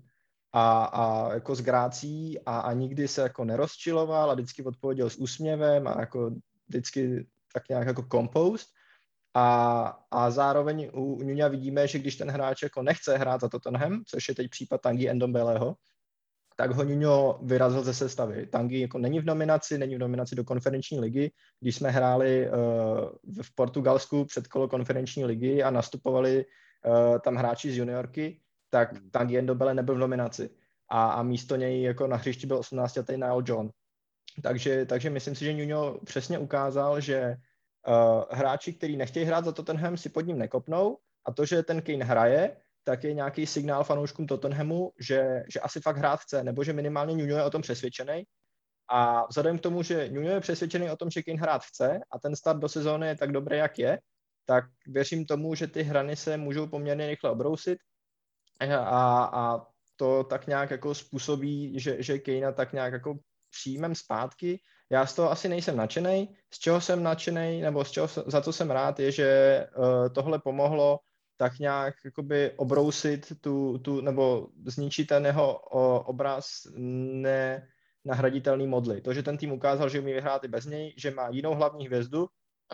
a, 0.53 0.85
a 0.85 1.35
jako 1.35 1.55
s 1.55 1.61
grácí 1.61 2.39
a, 2.47 2.59
a 2.59 2.73
nikdy 2.73 3.09
se 3.09 3.23
jako 3.23 3.45
nerozčiloval 3.45 4.31
a 4.31 4.35
vždycky 4.35 4.62
odpověděl 4.62 5.11
s 5.11 5.17
úsměvem 5.17 5.87
a 5.87 6.01
jako 6.01 6.31
vždycky 6.69 7.27
tak 7.57 7.69
nějak 7.69 7.87
jako 7.87 8.05
compost. 8.13 8.69
A, 9.35 9.99
a 10.11 10.31
zároveň 10.31 10.91
u 10.93 11.23
Nuňa 11.23 11.49
vidíme, 11.49 11.89
že 11.89 11.99
když 11.99 12.17
ten 12.17 12.31
hráč 12.31 12.63
jako 12.63 12.83
nechce 12.83 13.17
hrát 13.17 13.41
za 13.41 13.49
Tottenham, 13.49 14.03
což 14.07 14.29
je 14.29 14.35
teď 14.35 14.51
případ 14.51 14.81
Tangi 14.81 15.09
Endombeleho, 15.09 15.77
tak 16.57 16.71
ho 16.71 16.85
Nuno 16.85 17.39
vyrazil 17.43 17.85
ze 17.85 17.95
sestavy. 17.95 18.47
Tangi 18.47 18.81
jako 18.81 18.99
není 18.99 19.21
v 19.21 19.25
nominaci, 19.25 19.79
není 19.79 19.97
v 19.97 19.99
nominaci 19.99 20.35
do 20.35 20.45
konferenční 20.45 21.01
ligy. 21.01 21.33
Když 21.61 21.77
jsme 21.77 21.91
hráli 21.91 22.49
uh, 22.49 23.43
v 23.43 23.55
Portugalsku 23.55 24.25
před 24.25 24.49
kolo 24.49 24.69
konferenční 24.69 25.25
ligy 25.25 25.63
a 25.63 25.71
nastupovali 25.71 26.45
uh, 26.45 27.19
tam 27.19 27.37
hráči 27.37 27.73
z 27.73 27.77
juniorky, 27.77 28.41
tak 28.71 28.91
Tangi 29.11 29.39
Endombele 29.39 29.75
nebyl 29.75 29.95
v 29.95 29.99
nominaci. 29.99 30.51
A, 30.89 31.11
a 31.11 31.23
místo 31.23 31.57
něj 31.57 31.83
jako 31.83 32.07
na 32.07 32.17
hřišti 32.17 32.47
byl 32.47 32.59
18 32.59 32.97
letý 32.97 33.13
Nile 33.13 33.43
John. 33.47 33.71
Takže, 34.43 34.87
takže 34.87 35.11
myslím 35.11 35.34
si, 35.34 35.45
že 35.45 35.53
Nuno 35.53 35.99
přesně 36.05 36.39
ukázal, 36.39 37.01
že 37.01 37.37
uh, 37.89 38.24
hráči, 38.30 38.72
kteří 38.72 38.97
nechtějí 38.97 39.26
hrát 39.26 39.45
za 39.45 39.53
Tottenham, 39.53 39.97
si 39.97 40.09
pod 40.09 40.20
ním 40.20 40.39
nekopnou 40.39 40.99
a 41.24 41.32
to, 41.32 41.47
že 41.47 41.62
ten 41.62 41.82
Kane 41.82 42.05
hraje, 42.05 42.57
tak 42.84 43.05
je 43.05 43.14
nějaký 43.14 43.47
signál 43.47 43.84
fanouškům 43.84 44.26
Tottenhamu, 44.26 44.93
že, 45.01 45.43
že 45.53 45.61
asi 45.61 45.80
fakt 45.80 45.97
hrát 45.97 46.20
chce, 46.20 46.45
nebo 46.45 46.64
že 46.64 46.72
minimálně 46.72 47.16
Nuno 47.16 47.37
je 47.37 47.45
o 47.45 47.51
tom 47.51 47.62
přesvědčený. 47.62 48.24
A 48.89 49.26
vzhledem 49.26 49.59
k 49.59 49.62
tomu, 49.62 49.82
že 49.82 50.09
Nuno 50.11 50.30
je 50.30 50.41
přesvědčený 50.41 50.91
o 50.91 50.97
tom, 50.97 51.11
že 51.11 51.22
Kane 51.22 51.41
hrát 51.41 51.62
chce 51.64 52.01
a 52.11 52.18
ten 52.18 52.37
start 52.37 52.59
do 52.59 52.68
sezóny 52.68 53.07
je 53.07 53.16
tak 53.16 53.32
dobrý, 53.32 53.57
jak 53.59 53.78
je, 53.78 53.99
tak 54.45 54.64
věřím 54.87 55.26
tomu, 55.26 55.55
že 55.55 55.66
ty 55.66 55.82
hrany 55.82 56.16
se 56.16 56.37
můžou 56.37 56.66
poměrně 56.66 57.07
rychle 57.07 57.30
obrousit 57.30 57.78
a, 58.61 59.24
a 59.24 59.66
to 59.97 60.24
tak 60.24 60.47
nějak 60.47 60.70
jako 60.70 60.95
způsobí, 60.95 61.80
že, 61.80 62.03
že 62.03 62.18
Kane 62.18 62.53
tak 62.53 62.72
nějak 62.72 62.93
jako 62.93 63.18
přijmem 63.51 63.95
zpátky. 63.95 64.61
Já 64.91 65.07
z 65.07 65.15
toho 65.15 65.31
asi 65.31 65.49
nejsem 65.49 65.77
nadšený. 65.77 66.37
Z 66.55 66.59
čeho 66.59 66.81
jsem 66.81 67.03
nadšený, 67.03 67.61
nebo 67.61 67.85
z 67.85 67.91
čeho, 67.91 68.09
za 68.27 68.41
co 68.41 68.53
jsem 68.53 68.71
rád, 68.71 69.01
je, 69.01 69.13
že 69.13 69.67
uh, 69.77 70.09
tohle 70.09 70.39
pomohlo 70.39 70.99
tak 71.37 71.59
nějak 71.59 71.95
jakoby 72.05 72.53
obrousit 72.57 73.33
tu, 73.41 73.79
tu 73.79 74.01
nebo 74.01 74.49
zničit 74.67 75.09
ten 75.09 75.27
jeho 75.27 75.61
uh, 75.61 75.81
obraz 76.05 76.47
nenahraditelný 78.05 78.67
modly. 78.67 79.01
To, 79.01 79.15
že 79.15 79.23
ten 79.23 79.37
tým 79.37 79.53
ukázal, 79.53 79.89
že 79.89 80.01
umí 80.01 80.13
vyhrát 80.13 80.45
i 80.45 80.49
bez 80.49 80.67
něj, 80.67 80.95
že 80.97 81.11
má 81.11 81.29
jinou 81.29 81.55
hlavní 81.55 81.87
hvězdu, 81.87 82.27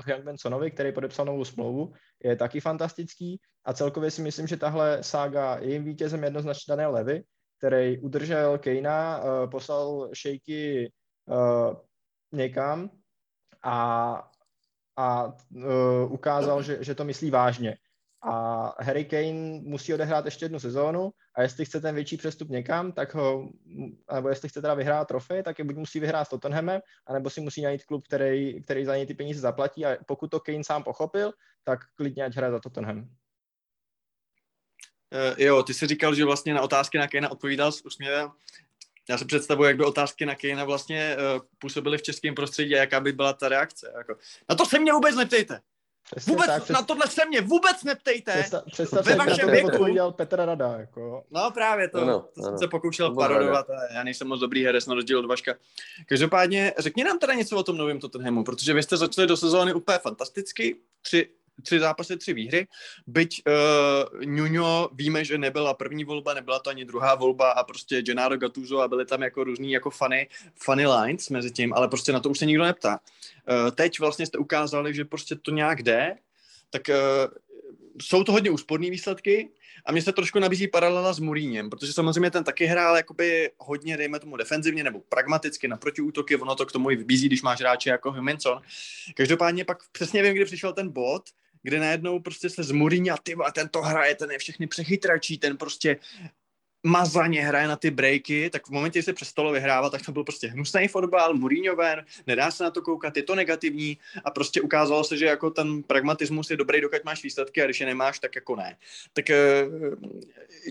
Young 0.06 0.24
Bensonovi, 0.24 0.70
který 0.70 0.92
podepsal 0.92 1.26
novou 1.26 1.44
smlouvu, 1.44 1.92
je 2.24 2.36
taky 2.36 2.60
fantastický 2.60 3.40
a 3.64 3.72
celkově 3.72 4.10
si 4.10 4.22
myslím, 4.22 4.46
že 4.46 4.56
tahle 4.56 5.02
sága 5.02 5.58
je 5.60 5.72
jim 5.72 5.84
vítězem 5.84 6.24
jednoznačně 6.24 6.70
Daniel 6.70 6.92
Levy, 6.92 7.22
který 7.62 7.98
udržel 7.98 8.58
Kejna, 8.58 9.18
uh, 9.18 9.50
poslal 9.50 10.10
šejky 10.12 10.92
uh, 11.26 11.74
někam 12.32 12.90
a, 13.62 14.30
a 14.96 15.26
uh, 15.26 16.12
ukázal, 16.12 16.62
že, 16.62 16.84
že 16.84 16.94
to 16.94 17.04
myslí 17.04 17.30
vážně. 17.30 17.76
a 18.22 18.74
Harry 18.82 19.04
Kane 19.04 19.60
musí 19.62 19.94
odehrát 19.94 20.24
ještě 20.24 20.44
jednu 20.44 20.58
sezónu 20.58 21.10
a 21.34 21.42
jestli 21.42 21.64
chce 21.64 21.80
ten 21.80 21.94
větší 21.94 22.16
přestup 22.16 22.48
někam, 22.48 22.92
tak 22.92 23.14
ho, 23.14 23.48
nebo 24.14 24.28
jestli 24.28 24.48
chce 24.48 24.62
teda 24.62 24.74
vyhrát 24.74 25.08
trofej, 25.08 25.42
tak 25.42 25.58
je 25.58 25.64
buď 25.64 25.76
musí 25.76 26.00
vyhrát 26.00 26.26
s 26.26 26.30
Tottenhamem, 26.30 26.80
anebo 27.06 27.30
si 27.30 27.40
musí 27.40 27.62
najít 27.62 27.84
klub, 27.84 28.06
který, 28.06 28.62
který 28.62 28.84
za 28.84 28.96
něj 28.96 29.06
ty 29.06 29.14
peníze 29.14 29.40
zaplatí 29.40 29.86
a 29.86 29.96
pokud 30.06 30.30
to 30.30 30.40
Kane 30.40 30.64
sám 30.64 30.82
pochopil, 30.82 31.32
tak 31.64 31.80
klidně 31.94 32.24
ať 32.24 32.36
hraje 32.36 32.52
za 32.52 32.60
Tottenham. 32.60 33.08
Uh, 35.12 35.40
jo, 35.42 35.62
ty 35.62 35.74
jsi 35.74 35.86
říkal, 35.86 36.14
že 36.14 36.24
vlastně 36.24 36.54
na 36.54 36.60
otázky 36.60 36.98
na 36.98 37.08
Kane 37.08 37.28
odpovídal 37.28 37.72
s 37.72 37.84
úsměvem. 37.84 38.30
Já 39.08 39.18
si 39.18 39.24
představuji, 39.24 39.64
jak 39.64 39.76
by 39.76 39.84
otázky 39.84 40.26
na 40.26 40.34
Kane 40.34 40.64
vlastně 40.64 41.16
uh, 41.16 41.42
působily 41.58 41.98
v 41.98 42.02
českém 42.02 42.34
prostředí 42.34 42.74
a 42.74 42.78
jaká 42.78 43.00
by 43.00 43.12
byla 43.12 43.32
ta 43.32 43.48
reakce. 43.48 43.92
Jako, 43.96 44.16
na 44.48 44.54
to 44.54 44.66
se 44.66 44.78
mě 44.78 44.92
vůbec 44.92 45.16
neptejte. 45.16 45.60
Přesně 46.10 46.32
vůbec 46.32 46.46
tak, 46.46 46.62
přes... 46.62 46.74
na 46.74 46.82
tohle 46.82 47.06
se 47.06 47.24
mě 47.24 47.40
vůbec 47.40 47.84
neptejte. 47.84 48.32
Představ, 48.32 48.64
představ 48.72 49.06
Ve 49.06 49.16
vašem 49.16 49.50
věku. 49.50 49.68
odpověděl 49.68 50.12
Petr 50.12 50.36
Rada. 50.36 50.74
Jako. 50.78 51.24
No 51.30 51.50
právě 51.50 51.88
to, 51.88 51.98
ano, 51.98 52.20
to 52.34 52.40
ano. 52.40 52.44
jsem 52.44 52.58
se 52.58 52.68
pokoušel 52.68 53.14
parodovat 53.14 53.70
a 53.70 53.92
já 53.94 54.04
nejsem 54.04 54.28
moc 54.28 54.40
dobrý 54.40 54.64
herec 54.64 54.86
na 54.86 54.94
rozdíl 54.94 55.18
od 55.18 55.26
Vaška. 55.26 55.54
Každopádně 56.06 56.74
řekni 56.78 57.04
nám 57.04 57.18
teda 57.18 57.34
něco 57.34 57.56
o 57.56 57.62
tom 57.62 57.76
novém 57.76 58.00
Tottenhamu, 58.00 58.44
protože 58.44 58.74
vy 58.74 58.82
jste 58.82 58.96
začali 58.96 59.26
do 59.26 59.36
sezóny 59.36 59.74
úplně 59.74 59.98
fantasticky. 59.98 60.76
Tři, 61.02 61.28
tři 61.62 61.80
zápasy, 61.80 62.16
tři 62.16 62.32
výhry. 62.32 62.66
Byť 63.06 63.42
uh, 63.46 64.24
Nuno 64.24 64.88
víme, 64.92 65.24
že 65.24 65.38
nebyla 65.38 65.74
první 65.74 66.04
volba, 66.04 66.34
nebyla 66.34 66.58
to 66.58 66.70
ani 66.70 66.84
druhá 66.84 67.14
volba 67.14 67.50
a 67.50 67.64
prostě 67.64 68.02
Gennaro 68.02 68.36
Gattuso 68.36 68.80
a 68.80 68.88
byly 68.88 69.06
tam 69.06 69.22
jako 69.22 69.44
různý 69.44 69.72
jako 69.72 69.90
funny, 69.90 70.28
funny 70.56 70.86
lines 70.86 71.28
mezi 71.28 71.50
tím, 71.50 71.74
ale 71.74 71.88
prostě 71.88 72.12
na 72.12 72.20
to 72.20 72.30
už 72.30 72.38
se 72.38 72.46
nikdo 72.46 72.64
neptá. 72.64 73.00
Uh, 73.64 73.70
teď 73.70 74.00
vlastně 74.00 74.26
jste 74.26 74.38
ukázali, 74.38 74.94
že 74.94 75.04
prostě 75.04 75.36
to 75.36 75.50
nějak 75.50 75.82
jde, 75.82 76.16
tak 76.70 76.82
uh, 76.88 76.94
jsou 78.02 78.24
to 78.24 78.32
hodně 78.32 78.50
úsporné 78.50 78.90
výsledky 78.90 79.48
a 79.86 79.92
mně 79.92 80.02
se 80.02 80.12
trošku 80.12 80.38
nabízí 80.38 80.68
paralela 80.68 81.12
s 81.12 81.18
Muríněm, 81.18 81.70
protože 81.70 81.92
samozřejmě 81.92 82.30
ten 82.30 82.44
taky 82.44 82.66
hrál 82.66 82.96
jakoby 82.96 83.50
hodně, 83.58 83.96
dejme 83.96 84.20
tomu, 84.20 84.36
defenzivně 84.36 84.84
nebo 84.84 85.00
pragmaticky 85.08 85.68
na 85.68 85.76
protiútoky, 85.76 86.36
ono 86.36 86.54
to 86.54 86.66
k 86.66 86.72
tomu 86.72 86.90
i 86.90 86.96
vybízí, 86.96 87.26
když 87.26 87.42
máš 87.42 87.60
hráče 87.60 87.90
jako 87.90 88.12
Huminson. 88.12 88.62
Každopádně 89.14 89.64
pak 89.64 89.78
přesně 89.92 90.22
vím, 90.22 90.34
kdy 90.34 90.44
přišel 90.44 90.72
ten 90.72 90.88
bod, 90.88 91.22
kde 91.62 91.80
najednou 91.80 92.20
prostě 92.20 92.50
se 92.50 92.62
z 92.62 92.72
a 93.12 93.16
ty 93.22 93.36
ten 93.52 93.68
to 93.68 93.82
hraje, 93.82 94.14
ten 94.14 94.30
je 94.30 94.38
všechny 94.38 94.66
přechytračí, 94.66 95.38
ten 95.38 95.56
prostě 95.56 95.96
mazaně 96.82 97.42
hraje 97.42 97.68
na 97.68 97.76
ty 97.76 97.90
breaky, 97.90 98.50
tak 98.50 98.66
v 98.66 98.70
momentě, 98.70 98.98
kdy 98.98 99.02
se 99.02 99.12
přestalo 99.12 99.52
vyhrávat, 99.52 99.92
tak 99.92 100.02
to 100.02 100.12
byl 100.12 100.24
prostě 100.24 100.48
hnusný 100.48 100.88
fotbal, 100.88 101.34
Mourinho 101.34 101.76
ven, 101.76 102.04
nedá 102.26 102.50
se 102.50 102.64
na 102.64 102.70
to 102.70 102.82
koukat, 102.82 103.16
je 103.16 103.22
to 103.22 103.34
negativní 103.34 103.98
a 104.24 104.30
prostě 104.30 104.60
ukázalo 104.60 105.04
se, 105.04 105.16
že 105.16 105.26
jako 105.26 105.50
ten 105.50 105.82
pragmatismus 105.82 106.50
je 106.50 106.56
dobrý, 106.56 106.80
dokud 106.80 107.04
máš 107.04 107.22
výsledky 107.22 107.62
a 107.62 107.64
když 107.64 107.80
je 107.80 107.86
nemáš, 107.86 108.18
tak 108.18 108.34
jako 108.34 108.56
ne. 108.56 108.76
Tak 109.12 109.30
eh, 109.30 109.64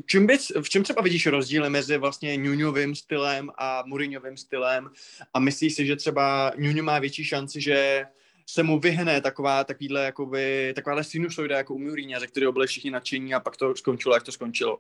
čím 0.05 0.27
bys, 0.27 0.51
v 0.61 0.69
čem 0.69 0.83
třeba 0.83 1.01
vidíš 1.01 1.25
rozdíly 1.25 1.69
mezi 1.69 1.97
vlastně 1.97 2.37
Nuňovým 2.37 2.95
stylem 2.95 3.51
a 3.57 3.83
Mourinhovým 3.85 4.37
stylem 4.37 4.89
a 5.33 5.39
myslíš 5.39 5.73
si, 5.73 5.85
že 5.85 5.95
třeba 5.95 6.51
Nuňo 6.57 6.83
má 6.83 6.99
větší 6.99 7.25
šanci, 7.25 7.61
že 7.61 8.05
se 8.49 8.63
mu 8.63 8.79
vyhne 8.79 9.21
taková, 9.21 9.63
takovýhle, 9.63 10.05
jakoby, 10.05 10.73
takováhle 10.75 11.03
sinusoida 11.03 11.57
jako 11.57 11.73
u 11.73 11.79
Mourinho, 11.79 12.19
ze 12.19 12.27
kterého 12.27 12.51
byli 12.51 12.67
všichni 12.67 12.91
nadšení 12.91 13.33
a 13.33 13.39
pak 13.39 13.57
to 13.57 13.75
skončilo, 13.75 14.15
jak 14.15 14.23
to 14.23 14.31
skončilo. 14.31 14.77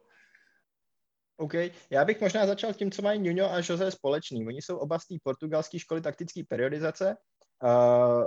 OK, 1.37 1.53
já 1.89 2.05
bych 2.05 2.21
možná 2.21 2.47
začal 2.47 2.73
tím, 2.73 2.91
co 2.91 3.01
mají 3.01 3.19
Nuno 3.19 3.53
a 3.53 3.57
Jose 3.57 3.91
společný. 3.91 4.47
Oni 4.47 4.61
jsou 4.61 4.77
oba 4.77 4.99
z 4.99 5.07
té 5.07 5.15
portugalské 5.23 5.79
školy 5.79 6.01
taktické 6.01 6.41
periodizace. 6.47 7.15
Uh, 7.63 8.25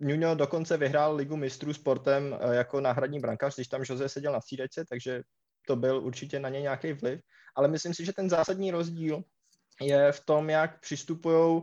Nuno 0.00 0.34
dokonce 0.34 0.76
vyhrál 0.76 1.16
ligu 1.16 1.36
mistrů 1.36 1.74
sportem 1.74 2.38
uh, 2.44 2.52
jako 2.52 2.80
náhradní 2.80 3.20
brankář, 3.20 3.54
když 3.54 3.68
tam 3.68 3.82
Jose 3.88 4.08
seděl 4.08 4.32
na 4.32 4.40
střídačce, 4.40 4.84
takže 4.88 5.22
to 5.66 5.76
byl 5.76 6.00
určitě 6.00 6.40
na 6.40 6.48
ně 6.48 6.60
nějaký 6.60 6.92
vliv. 6.92 7.20
Ale 7.54 7.68
myslím 7.68 7.94
si, 7.94 8.04
že 8.04 8.12
ten 8.12 8.30
zásadní 8.30 8.70
rozdíl 8.70 9.24
je 9.80 10.12
v 10.12 10.20
tom, 10.20 10.50
jak 10.50 10.80
přistupují 10.80 11.62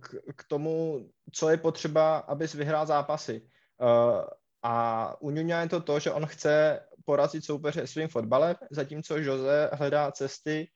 k, 0.00 0.14
k 0.36 0.44
tomu, 0.48 1.08
co 1.32 1.48
je 1.48 1.56
potřeba, 1.56 2.18
abys 2.18 2.54
vyhrál 2.54 2.86
zápasy. 2.86 3.42
Uh, 3.80 4.24
a 4.62 5.16
u 5.20 5.30
Nuno 5.30 5.60
je 5.60 5.68
to 5.68 5.80
to, 5.80 5.98
že 5.98 6.12
on 6.12 6.26
chce 6.26 6.80
porazit 7.04 7.44
soupeře 7.44 7.86
svým 7.86 8.08
fotbalem, 8.08 8.56
zatímco 8.70 9.16
Jose 9.16 9.70
hledá 9.72 10.12
cesty, 10.12 10.68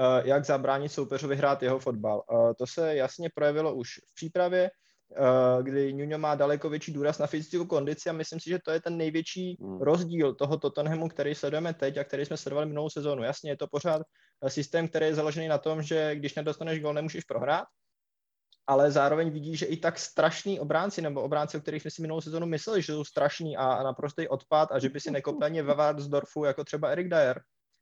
eh, 0.00 0.28
jak 0.28 0.44
zabránit 0.44 0.88
soupeřovi 0.88 1.36
hrát 1.36 1.62
jeho 1.62 1.78
fotbal. 1.78 2.22
Eh, 2.22 2.54
to 2.54 2.66
se 2.66 2.96
jasně 2.96 3.30
projevilo 3.34 3.74
už 3.74 3.88
v 4.10 4.14
přípravě, 4.14 4.70
eh, 4.70 5.62
kdy 5.62 5.92
Nuno 5.92 6.18
má 6.18 6.34
daleko 6.34 6.68
větší 6.68 6.92
důraz 6.92 7.18
na 7.18 7.26
fyzickou 7.26 7.64
kondici 7.64 8.10
a 8.10 8.12
myslím 8.12 8.40
si, 8.40 8.50
že 8.50 8.58
to 8.64 8.70
je 8.70 8.80
ten 8.80 8.96
největší 8.96 9.56
hmm. 9.60 9.80
rozdíl 9.80 10.34
toho 10.34 10.58
Tottenhamu, 10.58 11.08
který 11.08 11.34
sledujeme 11.34 11.74
teď 11.74 11.96
a 11.96 12.04
který 12.04 12.24
jsme 12.24 12.36
sledovali 12.36 12.66
minulou 12.66 12.90
sezónu. 12.90 13.22
Jasně, 13.22 13.50
je 13.50 13.56
to 13.56 13.66
pořád 13.66 14.02
systém, 14.48 14.88
který 14.88 15.06
je 15.06 15.14
založený 15.14 15.48
na 15.48 15.58
tom, 15.58 15.82
že 15.82 16.14
když 16.14 16.34
nedostaneš 16.34 16.80
gol, 16.80 16.94
nemůžeš 16.94 17.24
prohrát, 17.24 17.64
ale 18.68 18.90
zároveň 18.90 19.30
vidí, 19.30 19.56
že 19.56 19.66
i 19.66 19.76
tak 19.76 19.98
strašný 19.98 20.60
obránci, 20.60 21.02
nebo 21.02 21.22
obránci, 21.22 21.56
o 21.56 21.60
kterých 21.60 21.82
jsme 21.82 21.90
si 21.90 22.02
minulou 22.02 22.20
sezonu 22.20 22.46
mysleli, 22.46 22.82
že 22.82 22.92
jsou 22.92 23.04
strašný 23.04 23.56
a 23.56 23.82
naprostý 23.82 24.28
odpad 24.28 24.72
a 24.72 24.78
že 24.78 24.88
by 24.88 25.00
si 25.00 25.10
nekopli 25.10 25.46
ani 25.46 25.62
ve 25.62 25.74
Vardsdorfu, 25.74 26.44
jako 26.44 26.64
třeba 26.64 26.88
Erik 26.88 27.08
Dyer, 27.08 27.40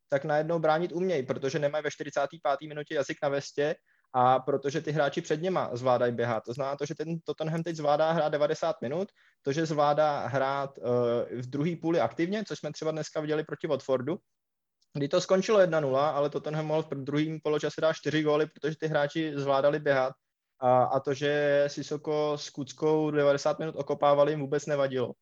tak 0.09 0.24
najednou 0.24 0.59
bránit 0.59 0.93
umějí, 0.93 1.26
protože 1.26 1.59
nemají 1.59 1.84
ve 1.84 1.91
45. 1.91 2.68
minutě 2.68 2.95
jazyk 2.95 3.16
na 3.22 3.28
vestě 3.28 3.74
a 4.14 4.39
protože 4.39 4.80
ty 4.80 4.93
hráči 4.93 5.20
před 5.20 5.43
něma 5.43 5.70
zvládají 5.72 6.12
běhat. 6.12 6.43
To 6.45 6.53
znamená 6.53 6.76
to, 6.76 6.87
že 6.87 6.95
ten 6.95 7.18
Tottenham 7.24 7.62
teď 7.62 7.76
zvládá 7.76 8.12
hrát 8.12 8.28
90 8.28 8.76
minut, 8.82 9.09
to, 9.43 9.53
že 9.53 9.66
zvládá 9.66 10.26
hrát 10.26 10.78
uh, 10.78 10.84
v 11.41 11.51
druhé 11.51 11.76
půli 11.82 12.01
aktivně, 12.01 12.45
což 12.45 12.59
jsme 12.59 12.72
třeba 12.72 12.91
dneska 12.91 13.20
viděli 13.20 13.45
proti 13.45 13.66
Watfordu, 13.66 14.16
kdy 14.95 15.09
to 15.09 15.20
skončilo 15.20 15.59
1-0, 15.59 15.97
ale 15.97 16.30
Tottenham 16.30 16.66
mohl 16.66 16.82
v 16.82 17.05
druhém 17.05 17.39
poločase 17.43 17.80
dát 17.80 17.93
4 17.93 18.22
góly, 18.22 18.47
protože 18.47 18.76
ty 18.80 18.87
hráči 18.87 19.32
zvládali 19.34 19.78
běhat 19.78 20.12
a, 20.61 20.85
a 20.85 21.01
to, 21.01 21.15
že 21.15 21.65
Sisoko 21.67 22.33
s 22.39 22.51
Kuckou 22.51 23.11
90 23.11 23.59
minut 23.59 23.75
okopávali, 23.77 24.33
jim 24.33 24.41
vůbec 24.41 24.67
nevadilo. 24.67 25.13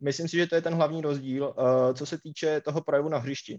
Myslím 0.00 0.28
si, 0.28 0.36
že 0.36 0.46
to 0.46 0.54
je 0.54 0.62
ten 0.62 0.74
hlavní 0.74 1.02
rozdíl, 1.02 1.54
uh, 1.58 1.94
co 1.94 2.06
se 2.06 2.18
týče 2.18 2.60
toho 2.60 2.80
projevu 2.80 3.08
na 3.08 3.18
hřišti. 3.18 3.58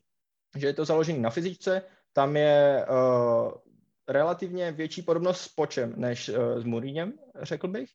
Že 0.58 0.68
je 0.68 0.74
to 0.74 0.86
založené 0.86 1.20
na 1.20 1.30
fyzičce, 1.30 1.82
tam 2.14 2.38
je 2.38 2.86
uh, 2.90 3.52
relativně 4.08 4.72
větší 4.72 5.02
podobnost 5.02 5.42
s 5.42 5.48
Počem 5.48 5.94
než 5.98 6.30
uh, 6.30 6.60
s 6.60 6.64
Muríněm, 6.64 7.14
řekl 7.42 7.68
bych. 7.68 7.90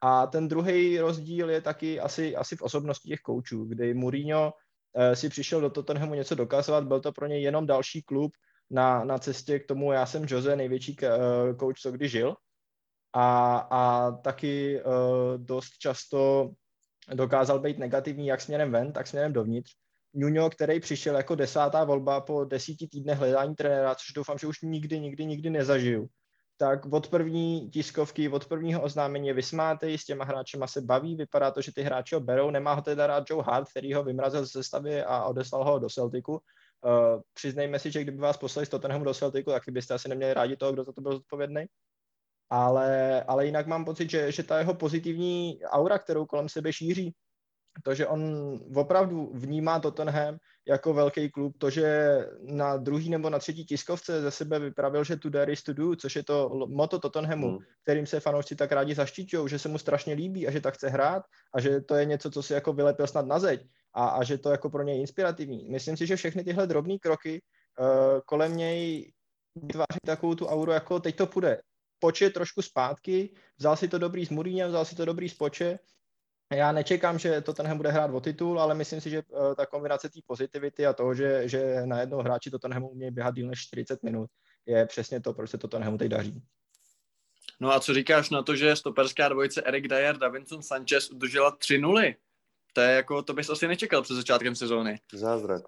A 0.00 0.26
ten 0.26 0.48
druhý 0.48 0.98
rozdíl 0.98 1.50
je 1.50 1.60
taky 1.60 2.00
asi, 2.00 2.36
asi 2.36 2.56
v 2.56 2.62
osobnosti 2.62 3.08
těch 3.08 3.20
koučů, 3.20 3.64
kdy 3.64 3.94
Mourinho 3.94 4.52
uh, 4.92 5.12
si 5.12 5.28
přišel 5.28 5.60
do 5.60 5.70
Tottenhamu 5.70 6.14
něco 6.14 6.34
dokazovat, 6.34 6.84
byl 6.84 7.00
to 7.00 7.12
pro 7.12 7.26
něj 7.26 7.42
jenom 7.42 7.66
další 7.66 8.02
klub 8.02 8.32
na, 8.70 9.04
na 9.04 9.18
cestě 9.18 9.58
k 9.58 9.66
tomu, 9.66 9.92
já 9.92 10.06
jsem 10.06 10.24
Jose, 10.28 10.56
největší 10.56 10.96
kouč, 11.56 11.80
co 11.80 11.92
kdy 11.92 12.08
žil, 12.08 12.36
a, 13.12 13.56
a 13.70 14.10
taky 14.10 14.82
uh, 14.82 14.92
dost 15.36 15.70
často 15.78 16.50
dokázal 17.14 17.58
být 17.58 17.78
negativní 17.78 18.26
jak 18.26 18.40
směrem 18.40 18.72
ven, 18.72 18.92
tak 18.92 19.06
směrem 19.06 19.32
dovnitř. 19.32 19.70
Nuno, 20.14 20.50
který 20.50 20.80
přišel 20.80 21.16
jako 21.16 21.34
desátá 21.34 21.84
volba 21.84 22.20
po 22.20 22.44
desíti 22.44 22.88
týdnech 22.88 23.18
hledání 23.18 23.54
trenéra, 23.54 23.94
což 23.94 24.12
doufám, 24.14 24.38
že 24.38 24.46
už 24.46 24.62
nikdy, 24.62 25.00
nikdy, 25.00 25.26
nikdy 25.26 25.50
nezažiju, 25.50 26.08
tak 26.56 26.86
od 26.92 27.08
první 27.08 27.70
tiskovky, 27.70 28.28
od 28.28 28.46
prvního 28.46 28.82
oznámení 28.82 29.28
je 29.28 29.34
vysmátej, 29.34 29.98
s 29.98 30.04
těma 30.04 30.24
hráčema 30.24 30.66
se 30.66 30.80
baví, 30.80 31.16
vypadá 31.16 31.50
to, 31.50 31.62
že 31.62 31.72
ty 31.72 31.82
hráči 31.82 32.14
ho 32.14 32.20
berou, 32.20 32.50
nemá 32.50 32.74
ho 32.74 32.82
teda 32.82 33.06
rád 33.06 33.24
Joe 33.30 33.42
Hart, 33.46 33.68
který 33.70 33.94
ho 33.94 34.02
vymrazil 34.02 34.44
ze 34.44 34.62
stavy 34.62 35.02
a 35.02 35.24
odeslal 35.24 35.64
ho 35.64 35.78
do 35.78 35.88
Celticu. 35.88 36.32
Uh, 36.32 36.40
přiznejme 37.34 37.78
si, 37.78 37.90
že 37.90 38.02
kdyby 38.02 38.18
vás 38.18 38.36
poslali 38.36 38.66
z 38.66 38.68
Tottenhamu 38.68 39.04
do 39.04 39.14
Celticu, 39.14 39.50
tak 39.50 39.62
byste 39.70 39.94
asi 39.94 40.08
neměli 40.08 40.34
rádi 40.34 40.56
toho, 40.56 40.72
kdo 40.72 40.84
za 40.84 40.92
to 40.92 41.00
byl 41.00 41.12
zodpovědný 41.12 41.66
ale, 42.50 43.22
ale 43.22 43.46
jinak 43.46 43.66
mám 43.66 43.84
pocit, 43.84 44.10
že, 44.10 44.32
že 44.32 44.42
ta 44.42 44.58
jeho 44.58 44.74
pozitivní 44.74 45.60
aura, 45.64 45.98
kterou 45.98 46.26
kolem 46.26 46.48
sebe 46.48 46.72
šíří, 46.72 47.14
to, 47.82 47.94
že 47.94 48.06
on 48.06 48.22
opravdu 48.74 49.30
vnímá 49.34 49.80
Tottenham 49.80 50.36
jako 50.68 50.94
velký 50.94 51.30
klub, 51.30 51.58
to, 51.58 51.70
že 51.70 52.18
na 52.42 52.76
druhý 52.76 53.10
nebo 53.10 53.30
na 53.30 53.38
třetí 53.38 53.64
tiskovce 53.64 54.22
ze 54.22 54.30
sebe 54.30 54.58
vypravil, 54.58 55.04
že 55.04 55.16
to 55.16 55.30
there 55.30 55.52
is 55.52 55.62
to 55.62 55.72
do, 55.72 55.96
což 55.96 56.16
je 56.16 56.24
to 56.24 56.66
moto 56.68 56.98
Tottenhamu, 56.98 57.50
mm. 57.50 57.58
kterým 57.82 58.06
se 58.06 58.20
fanoušci 58.20 58.56
tak 58.56 58.72
rádi 58.72 58.94
zaštiťují, 58.94 59.48
že 59.48 59.58
se 59.58 59.68
mu 59.68 59.78
strašně 59.78 60.14
líbí 60.14 60.48
a 60.48 60.50
že 60.50 60.60
tak 60.60 60.74
chce 60.74 60.88
hrát 60.88 61.22
a 61.54 61.60
že 61.60 61.80
to 61.80 61.94
je 61.94 62.04
něco, 62.04 62.30
co 62.30 62.42
si 62.42 62.52
jako 62.52 62.72
vylepil 62.72 63.06
snad 63.06 63.26
na 63.26 63.38
zeď 63.38 63.68
a, 63.94 64.08
a 64.08 64.24
že 64.24 64.38
to 64.38 64.50
jako 64.50 64.70
pro 64.70 64.82
něj 64.82 65.00
inspirativní. 65.00 65.68
Myslím 65.70 65.96
si, 65.96 66.06
že 66.06 66.16
všechny 66.16 66.44
tyhle 66.44 66.66
drobné 66.66 66.98
kroky 66.98 67.42
uh, 67.80 68.20
kolem 68.26 68.56
něj 68.56 69.12
vytváří 69.62 69.98
takovou 70.06 70.34
tu 70.34 70.46
auru, 70.46 70.72
jako 70.72 71.00
teď 71.00 71.16
to 71.16 71.26
půjde. 71.26 71.60
Poče 71.98 72.30
trošku 72.30 72.62
zpátky, 72.62 73.30
vzal 73.58 73.76
si 73.76 73.88
to 73.88 73.98
dobrý 73.98 74.26
s 74.26 74.30
Mourinhem, 74.30 74.68
vzal 74.68 74.84
si 74.84 74.96
to 74.96 75.04
dobrý 75.04 75.28
s 75.28 75.34
Poče. 75.34 75.78
Já 76.52 76.72
nečekám, 76.72 77.18
že 77.18 77.40
to 77.40 77.52
tenhle 77.52 77.74
bude 77.74 77.90
hrát 77.90 78.10
o 78.10 78.20
titul, 78.20 78.60
ale 78.60 78.74
myslím 78.74 79.00
si, 79.00 79.10
že 79.10 79.22
uh, 79.22 79.54
ta 79.54 79.66
kombinace 79.66 80.08
té 80.08 80.20
pozitivity 80.26 80.86
a 80.86 80.92
toho, 80.92 81.14
že, 81.14 81.48
že 81.48 81.86
na 81.86 82.00
jednou 82.00 82.18
hráči 82.18 82.50
to 82.50 82.58
tenhle 82.58 82.80
umějí 82.80 83.10
běhat 83.10 83.34
díl 83.34 83.48
než 83.48 83.60
40 83.60 84.02
minut, 84.02 84.30
je 84.66 84.86
přesně 84.86 85.20
to, 85.20 85.32
proč 85.32 85.50
se 85.50 85.58
to 85.58 85.68
tenhle 85.68 85.98
teď 85.98 86.08
daří. 86.08 86.42
No 87.60 87.72
a 87.72 87.80
co 87.80 87.94
říkáš 87.94 88.30
na 88.30 88.42
to, 88.42 88.56
že 88.56 88.76
stoperská 88.76 89.28
dvojice 89.28 89.62
Erik 89.62 89.88
Dyer, 89.88 90.18
Davinson 90.18 90.62
Sanchez 90.62 91.10
udržela 91.10 91.50
3 91.50 91.78
nuly? 91.78 92.14
To 92.72 92.80
je 92.80 92.94
jako, 92.96 93.22
to 93.22 93.34
bys 93.34 93.50
asi 93.50 93.68
nečekal 93.68 94.02
před 94.02 94.14
začátkem 94.14 94.54
sezóny. 94.54 95.00
Zázrak. 95.12 95.62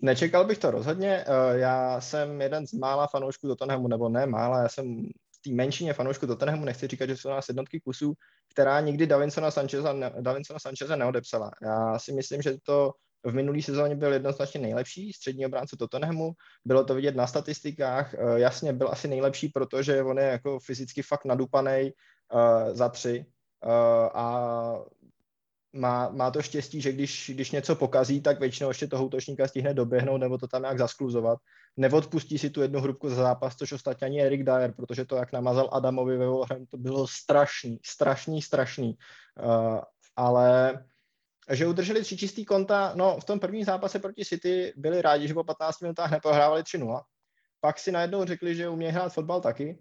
Nečekal 0.00 0.44
bych 0.44 0.58
to 0.58 0.70
rozhodně. 0.70 1.24
Eh, 1.26 1.58
já 1.58 2.00
jsem 2.00 2.40
jeden 2.40 2.66
z 2.66 2.72
mála 2.72 3.06
fanoušků 3.06 3.48
Tottenhamu, 3.48 3.88
nebo 3.88 4.08
ne 4.08 4.26
mála, 4.26 4.62
já 4.62 4.68
jsem 4.68 5.08
té 5.48 5.54
menšině 5.54 5.92
fanoušků 5.92 6.26
Tottenhamu, 6.26 6.64
nechci 6.64 6.86
říkat, 6.86 7.06
že 7.06 7.16
jsou 7.16 7.28
nás 7.28 7.48
jednotky 7.48 7.80
kusů, 7.80 8.14
která 8.52 8.80
nikdy 8.80 9.06
Davinsona 9.06 9.50
Sancheza, 9.50 9.94
Davinsona 10.20 10.58
Sancheza 10.58 10.96
neodepsala. 10.96 11.50
Já 11.62 11.98
si 11.98 12.12
myslím, 12.12 12.42
že 12.42 12.56
to 12.62 12.92
v 13.26 13.34
minulý 13.34 13.62
sezóně 13.62 13.96
byl 13.96 14.12
jednoznačně 14.12 14.60
nejlepší 14.60 15.12
střední 15.12 15.46
obránce 15.46 15.76
Tottenhamu. 15.76 16.32
Bylo 16.64 16.84
to 16.84 16.94
vidět 16.94 17.16
na 17.16 17.26
statistikách. 17.26 18.14
Eh, 18.14 18.40
jasně, 18.40 18.72
byl 18.72 18.88
asi 18.88 19.08
nejlepší, 19.08 19.48
protože 19.48 20.02
on 20.02 20.18
je 20.18 20.24
jako 20.24 20.58
fyzicky 20.58 21.02
fakt 21.02 21.24
nadupaný 21.24 21.92
uh, 22.34 22.74
za 22.74 22.88
tři. 22.88 23.24
Uh, 23.66 23.72
a 24.14 24.84
má, 25.76 26.08
má 26.08 26.30
to 26.30 26.42
štěstí, 26.42 26.80
že 26.80 26.92
když, 26.92 27.30
když 27.34 27.50
něco 27.50 27.76
pokazí, 27.76 28.20
tak 28.20 28.40
většinou 28.40 28.70
ještě 28.70 28.86
toho 28.86 29.06
útočníka 29.06 29.48
stihne 29.48 29.74
doběhnout 29.74 30.20
nebo 30.20 30.38
to 30.38 30.48
tam 30.48 30.62
nějak 30.62 30.78
zaskluzovat. 30.78 31.38
Neodpustí 31.76 32.38
si 32.38 32.50
tu 32.50 32.62
jednu 32.62 32.80
hrubku 32.80 33.08
za 33.08 33.14
zápas, 33.14 33.56
což 33.56 33.72
ostatně 33.72 34.06
ani 34.06 34.22
Erik 34.22 34.44
Dyer, 34.44 34.72
protože 34.72 35.04
to, 35.04 35.16
jak 35.16 35.32
namazal 35.32 35.68
Adamovi 35.72 36.16
ve 36.16 36.26
Wolverhamptonu, 36.26 36.66
to 36.66 36.76
bylo 36.76 37.06
strašný, 37.06 37.78
strašný, 37.84 38.42
strašný. 38.42 38.96
Uh, 39.42 39.80
ale 40.16 40.78
že 41.50 41.66
udrželi 41.66 42.02
tři 42.02 42.16
čistý 42.16 42.44
konta, 42.44 42.92
no 42.94 43.20
v 43.20 43.24
tom 43.24 43.40
prvním 43.40 43.64
zápase 43.64 43.98
proti 43.98 44.24
City 44.24 44.72
byli 44.76 45.02
rádi, 45.02 45.28
že 45.28 45.34
po 45.34 45.44
15 45.44 45.80
minutách 45.80 46.10
neprohrávali 46.10 46.62
3-0. 46.62 47.02
Pak 47.60 47.78
si 47.78 47.92
najednou 47.92 48.24
řekli, 48.24 48.54
že 48.54 48.68
umějí 48.68 48.92
hrát 48.92 49.12
fotbal 49.12 49.40
taky. 49.40 49.78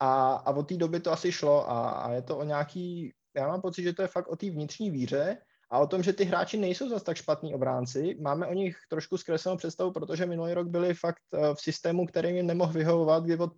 A, 0.00 0.32
a 0.32 0.50
od 0.50 0.68
té 0.68 0.76
doby 0.76 1.00
to 1.00 1.12
asi 1.12 1.32
šlo 1.32 1.70
a, 1.70 1.90
a 1.90 2.12
je 2.12 2.22
to 2.22 2.38
o 2.38 2.44
nějaký 2.44 3.14
já 3.38 3.48
mám 3.48 3.60
pocit, 3.60 3.82
že 3.82 3.92
to 3.92 4.02
je 4.02 4.08
fakt 4.08 4.28
o 4.28 4.36
té 4.36 4.50
vnitřní 4.50 4.90
víře 4.90 5.38
a 5.70 5.78
o 5.78 5.86
tom, 5.86 6.02
že 6.02 6.12
ty 6.12 6.24
hráči 6.24 6.56
nejsou 6.56 6.88
zase 6.88 7.04
tak 7.04 7.16
špatní 7.16 7.54
obránci. 7.54 8.16
Máme 8.20 8.46
o 8.46 8.52
nich 8.52 8.76
trošku 8.90 9.16
zkreslenou 9.16 9.56
představu, 9.56 9.92
protože 9.92 10.26
minulý 10.26 10.54
rok 10.54 10.68
byli 10.68 10.94
fakt 10.94 11.22
eh, 11.34 11.54
v 11.54 11.60
systému, 11.60 12.06
který 12.06 12.36
jim 12.36 12.46
nemohl 12.46 12.72
vyhovovat, 12.72 13.24
kdy 13.24 13.36
od 13.36 13.52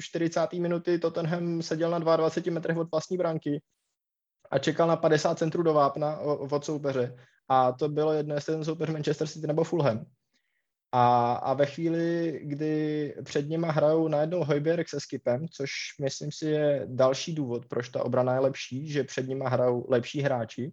40. 0.00 0.52
minuty 0.52 0.98
Tottenham 0.98 1.62
seděl 1.62 1.90
na 1.90 1.98
22 1.98 2.54
metrech 2.54 2.76
od 2.76 2.90
vlastní 2.90 3.16
branky 3.16 3.62
a 4.50 4.58
čekal 4.58 4.88
na 4.88 4.96
50 4.96 5.38
centrů 5.38 5.62
do 5.62 5.74
vápna 5.74 6.18
od 6.18 6.64
soupeře. 6.64 7.16
A 7.48 7.72
to 7.72 7.88
bylo 7.88 8.12
jedno, 8.12 8.34
jestli 8.34 8.54
ten 8.54 8.64
soupeř 8.64 8.90
Manchester 8.90 9.28
City 9.28 9.46
nebo 9.46 9.64
Fulham. 9.64 10.04
A, 10.96 11.32
a 11.32 11.54
ve 11.54 11.66
chvíli, 11.66 12.40
kdy 12.42 13.14
před 13.24 13.48
nima 13.48 13.70
hrajou 13.70 14.08
najednou 14.08 14.44
Hojbjerg 14.44 14.88
se 14.88 15.00
Skipem, 15.00 15.48
což 15.48 15.70
myslím 16.00 16.32
si 16.32 16.46
je 16.46 16.82
další 16.86 17.34
důvod, 17.34 17.66
proč 17.66 17.88
ta 17.88 18.04
obrana 18.04 18.34
je 18.34 18.40
lepší, 18.40 18.88
že 18.88 19.04
před 19.04 19.28
nima 19.28 19.48
hrajou 19.48 19.86
lepší 19.88 20.20
hráči. 20.20 20.72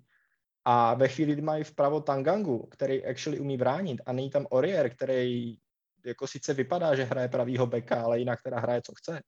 A 0.65 0.93
ve 0.93 1.07
chvíli, 1.07 1.33
kdy 1.33 1.41
mají 1.41 1.63
vpravo 1.63 2.01
Tangangu, 2.01 2.67
který 2.71 3.05
actually 3.05 3.39
umí 3.39 3.57
bránit, 3.57 4.01
a 4.05 4.13
není 4.13 4.29
tam 4.29 4.47
Orier, 4.49 4.89
který 4.89 5.57
jako 6.05 6.27
sice 6.27 6.53
vypadá, 6.53 6.95
že 6.95 7.03
hraje 7.03 7.27
pravýho 7.27 7.67
beka, 7.67 8.03
ale 8.03 8.19
jinak 8.19 8.41
teda 8.43 8.59
hraje, 8.59 8.81
co 8.85 8.93
chce. 8.95 9.21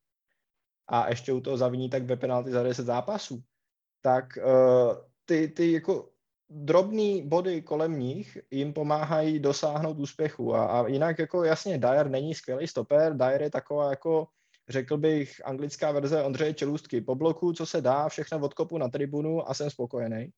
A 0.87 1.09
ještě 1.09 1.33
u 1.33 1.41
toho 1.41 1.57
zaviní 1.57 1.89
tak 1.89 2.03
ve 2.03 2.15
penalty 2.15 2.51
za 2.51 2.63
10 2.63 2.85
zápasů. 2.85 3.41
Tak 4.01 4.25
uh, 4.37 4.95
ty, 5.25 5.47
ty 5.47 5.71
jako 5.71 6.12
drobný 6.53 7.21
body 7.21 7.61
kolem 7.61 7.99
nich 7.99 8.37
jim 8.51 8.73
pomáhají 8.73 9.39
dosáhnout 9.39 9.99
úspěchu. 9.99 10.55
A, 10.55 10.65
a 10.65 10.87
jinak 10.87 11.19
jako 11.19 11.43
jasně, 11.43 11.77
Dyer 11.77 12.09
není 12.09 12.35
skvělý 12.35 12.67
stoper, 12.67 13.17
Dyer 13.17 13.41
je 13.41 13.49
taková 13.49 13.89
jako 13.89 14.27
řekl 14.69 14.97
bych, 14.97 15.45
anglická 15.45 15.91
verze 15.91 16.23
Ondřeje 16.23 16.53
Čelůstky. 16.53 17.01
Po 17.01 17.15
bloku, 17.15 17.53
co 17.53 17.65
se 17.65 17.81
dá, 17.81 18.09
všechno 18.09 18.39
odkopu 18.39 18.77
na 18.77 18.89
tribunu 18.89 19.49
a 19.49 19.53
jsem 19.53 19.69
spokojený. 19.69 20.29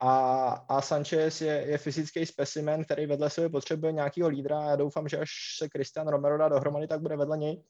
A, 0.00 0.48
a 0.68 0.80
Sanchez 0.82 1.40
je, 1.40 1.52
je 1.52 1.78
fyzický 1.78 2.26
specimen, 2.26 2.84
který 2.84 3.06
vedle 3.06 3.30
sebe 3.30 3.48
potřebuje 3.48 3.92
nějakého 3.92 4.28
lídra 4.28 4.58
a 4.60 4.70
já 4.70 4.76
doufám, 4.76 5.08
že 5.08 5.18
až 5.18 5.30
se 5.58 5.68
Christian 5.68 6.08
Romero 6.08 6.38
dá 6.38 6.48
dohromady, 6.48 6.86
tak 6.86 7.00
bude 7.00 7.16
vedle 7.16 7.38
něj. 7.38 7.62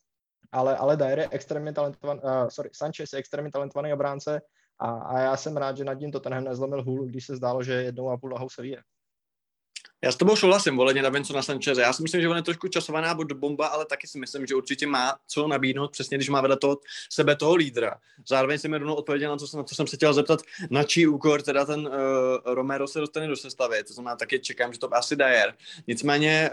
Ale, 0.53 0.77
ale 0.77 0.97
Dyer 0.97 1.19
je 1.19 1.29
extrémně 1.31 1.73
talentovaný, 1.73 2.21
uh, 2.21 2.49
sorry, 2.49 2.71
Sanchez 2.73 3.13
je 3.13 3.19
extrémně 3.19 3.51
talentovaný 3.51 3.93
obránce, 3.93 4.41
a, 4.79 4.91
a 4.91 5.19
já 5.19 5.37
jsem 5.37 5.57
rád, 5.57 5.77
že 5.77 5.85
nad 5.85 5.95
tím 5.95 6.13
to 6.13 6.21
tenhle 6.21 6.41
nezlomil 6.41 6.83
hůl, 6.83 7.07
když 7.07 7.27
se 7.27 7.37
zdálo, 7.37 7.63
že 7.63 7.73
jednou 7.73 8.11
a 8.11 8.17
půl 8.17 8.33
lahou 8.33 8.49
se 8.49 8.63
vyje. 8.63 8.83
Já 10.03 10.13
s 10.13 10.17
tobou 10.17 10.37
souhlasím, 10.37 10.77
voleně 10.77 11.03
na 11.03 11.11
na 11.11 11.43
Sancheze. 11.43 11.83
Já 11.83 11.93
si 11.93 12.03
myslím, 12.03 12.21
že 12.21 12.29
on 12.29 12.37
je 12.37 12.43
trošku 12.43 12.69
časovaná 12.69 13.15
bomba, 13.15 13.67
ale 13.67 13.87
taky 13.87 14.07
si 14.07 14.19
myslím, 14.19 14.47
že 14.47 14.55
určitě 14.55 14.87
má 14.87 15.17
co 15.27 15.49
nabídnout, 15.49 15.91
přesně 15.91 16.17
když 16.19 16.29
má 16.29 16.41
vedle 16.41 16.57
toho 16.57 16.79
sebe 17.11 17.37
toho 17.37 17.55
lídra. 17.55 17.99
Zároveň 18.29 18.59
si 18.59 18.69
mi 18.69 18.79
rovnou 18.79 18.95
odpověděl 18.95 19.31
na 19.31 19.37
to, 19.37 19.57
na 19.57 19.63
co 19.63 19.75
jsem 19.75 19.87
se 19.87 19.97
chtěl 19.97 20.15
zeptat, 20.15 20.41
na 20.71 20.85
čí 20.85 21.07
úkor 21.07 21.43
teda 21.43 21.65
ten 21.65 21.81
uh, 21.81 22.55
Romero 22.55 22.89
se 22.89 23.01
dostane 23.01 23.27
do 23.27 23.37
sestavy. 23.37 23.85
To 23.85 23.93
znamená, 23.93 24.17
taky 24.17 24.41
čekám, 24.41 24.73
že 24.73 24.79
to 24.79 24.97
asi 24.97 25.17
Dyer. 25.17 25.55
Nicméně 25.87 26.51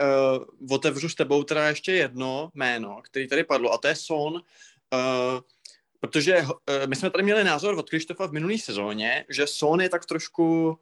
uh, 0.68 0.76
otevřu 0.76 1.10
s 1.10 1.16
tebou 1.16 1.44
teda 1.44 1.68
ještě 1.68 1.92
jedno 1.92 2.50
jméno, 2.54 3.02
který 3.04 3.28
tady 3.28 3.44
padlo, 3.44 3.74
a 3.74 3.78
to 3.78 3.88
je 3.88 3.96
Son. 3.96 4.34
Uh, 4.34 5.40
Protože 6.08 6.42
uh, 6.42 6.50
my 6.86 6.96
jsme 6.96 7.10
tady 7.10 7.24
měli 7.24 7.44
názor 7.44 7.78
od 7.78 7.90
Krištofa 7.90 8.28
v 8.28 8.32
minulý 8.32 8.60
sezóně, 8.60 9.26
že 9.30 9.48
Son 9.48 9.82
je 9.82 9.90
tak 9.90 10.06
trošku 10.06 10.78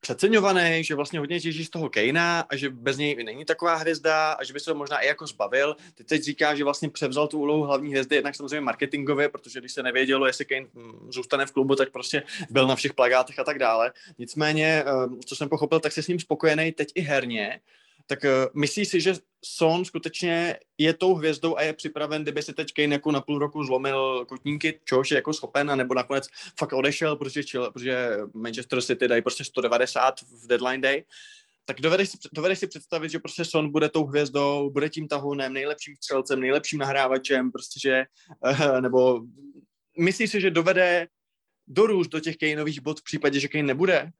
přeceňovaný, 0.00 0.84
že 0.84 0.94
vlastně 0.94 1.18
hodně 1.18 1.40
těží 1.40 1.64
z 1.64 1.70
toho 1.70 1.88
Kejna 1.88 2.40
a 2.40 2.56
že 2.56 2.70
bez 2.70 2.96
něj 2.96 3.24
není 3.24 3.44
taková 3.44 3.74
hvězda 3.74 4.32
a 4.32 4.44
že 4.44 4.52
by 4.52 4.60
se 4.60 4.64
to 4.64 4.74
možná 4.74 4.98
i 4.98 5.06
jako 5.06 5.26
zbavil. 5.26 5.76
Ty 5.94 6.04
teď 6.04 6.22
říká, 6.22 6.54
že 6.54 6.64
vlastně 6.64 6.88
převzal 6.88 7.28
tu 7.28 7.38
úlohu 7.38 7.62
hlavní 7.62 7.90
hvězdy, 7.90 8.16
jednak 8.16 8.34
samozřejmě 8.34 8.60
marketingově, 8.60 9.28
protože 9.28 9.60
když 9.60 9.72
se 9.72 9.82
nevědělo, 9.82 10.26
jestli 10.26 10.44
Kane 10.44 10.66
hm, 10.74 11.08
zůstane 11.10 11.46
v 11.46 11.52
klubu, 11.52 11.76
tak 11.76 11.92
prostě 11.92 12.22
byl 12.50 12.66
na 12.66 12.76
všech 12.76 12.94
plagátech 12.94 13.38
a 13.38 13.44
tak 13.44 13.58
dále. 13.58 13.92
Nicméně, 14.18 14.84
eh, 14.86 15.24
co 15.26 15.36
jsem 15.36 15.48
pochopil, 15.48 15.80
tak 15.80 15.92
se 15.92 16.02
s 16.02 16.08
ním 16.08 16.20
spokojený 16.20 16.72
teď 16.72 16.88
i 16.94 17.00
herně 17.00 17.60
tak 18.06 18.24
uh, 18.24 18.60
myslíš 18.60 18.88
si, 18.88 19.00
že 19.00 19.14
Son 19.44 19.84
skutečně 19.84 20.56
je 20.78 20.94
tou 20.94 21.14
hvězdou 21.14 21.56
a 21.56 21.62
je 21.62 21.72
připraven, 21.72 22.22
kdyby 22.22 22.42
si 22.42 22.52
teď 22.52 22.72
Kane 22.72 22.94
jako 22.94 23.12
na 23.12 23.20
půl 23.20 23.38
roku 23.38 23.64
zlomil 23.64 24.24
kotníky, 24.24 24.80
čehož 24.84 25.10
je 25.10 25.14
jako 25.14 25.32
schopen, 25.32 25.70
a 25.70 25.76
nebo 25.76 25.94
nakonec 25.94 26.28
fakt 26.58 26.72
odešel, 26.72 27.16
protože, 27.16 27.42
protože 27.72 28.18
Manchester 28.34 28.82
City 28.82 29.08
dají 29.08 29.22
prostě 29.22 29.44
190 29.44 30.14
v 30.20 30.46
deadline 30.46 30.80
day, 30.80 31.04
tak 31.64 31.80
dovedeš 31.80 32.08
si, 32.08 32.18
dovedeš 32.32 32.58
si 32.58 32.66
představit, 32.66 33.08
že 33.08 33.18
prostě 33.18 33.44
Son 33.44 33.72
bude 33.72 33.88
tou 33.88 34.04
hvězdou, 34.04 34.70
bude 34.70 34.88
tím 34.88 35.08
tahunem, 35.08 35.52
nejlepším 35.52 35.96
střelcem, 35.96 36.40
nejlepším 36.40 36.78
nahrávačem, 36.78 37.52
prostě 37.52 37.80
že, 37.82 38.04
uh, 38.40 38.80
nebo 38.80 39.20
myslíš 39.98 40.30
si, 40.30 40.40
že 40.40 40.50
dovede 40.50 41.08
dorůst 41.66 42.10
do 42.10 42.20
těch 42.20 42.36
Kaneových 42.36 42.80
bod 42.80 43.00
v 43.00 43.04
případě, 43.04 43.40
že 43.40 43.48
Kane 43.48 43.64
nebude? 43.64 44.12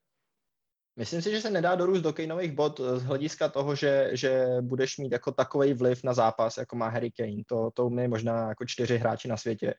Myslím 0.96 1.22
si, 1.22 1.30
že 1.30 1.40
se 1.40 1.50
nedá 1.50 1.74
dorůst 1.74 2.02
do 2.02 2.12
Kaneových 2.12 2.52
bod 2.52 2.80
z 2.80 3.02
hlediska 3.02 3.48
toho, 3.48 3.74
že, 3.74 4.10
že 4.12 4.46
budeš 4.60 4.98
mít 4.98 5.12
jako 5.12 5.32
takový 5.32 5.74
vliv 5.74 6.04
na 6.04 6.14
zápas, 6.14 6.56
jako 6.56 6.76
má 6.76 6.88
Harry 6.88 7.10
Kane. 7.10 7.42
To, 7.46 7.70
to 7.70 7.86
umí 7.86 8.08
možná 8.08 8.48
jako 8.48 8.64
čtyři 8.66 8.98
hráči 8.98 9.28
na 9.28 9.36
světě. 9.36 9.74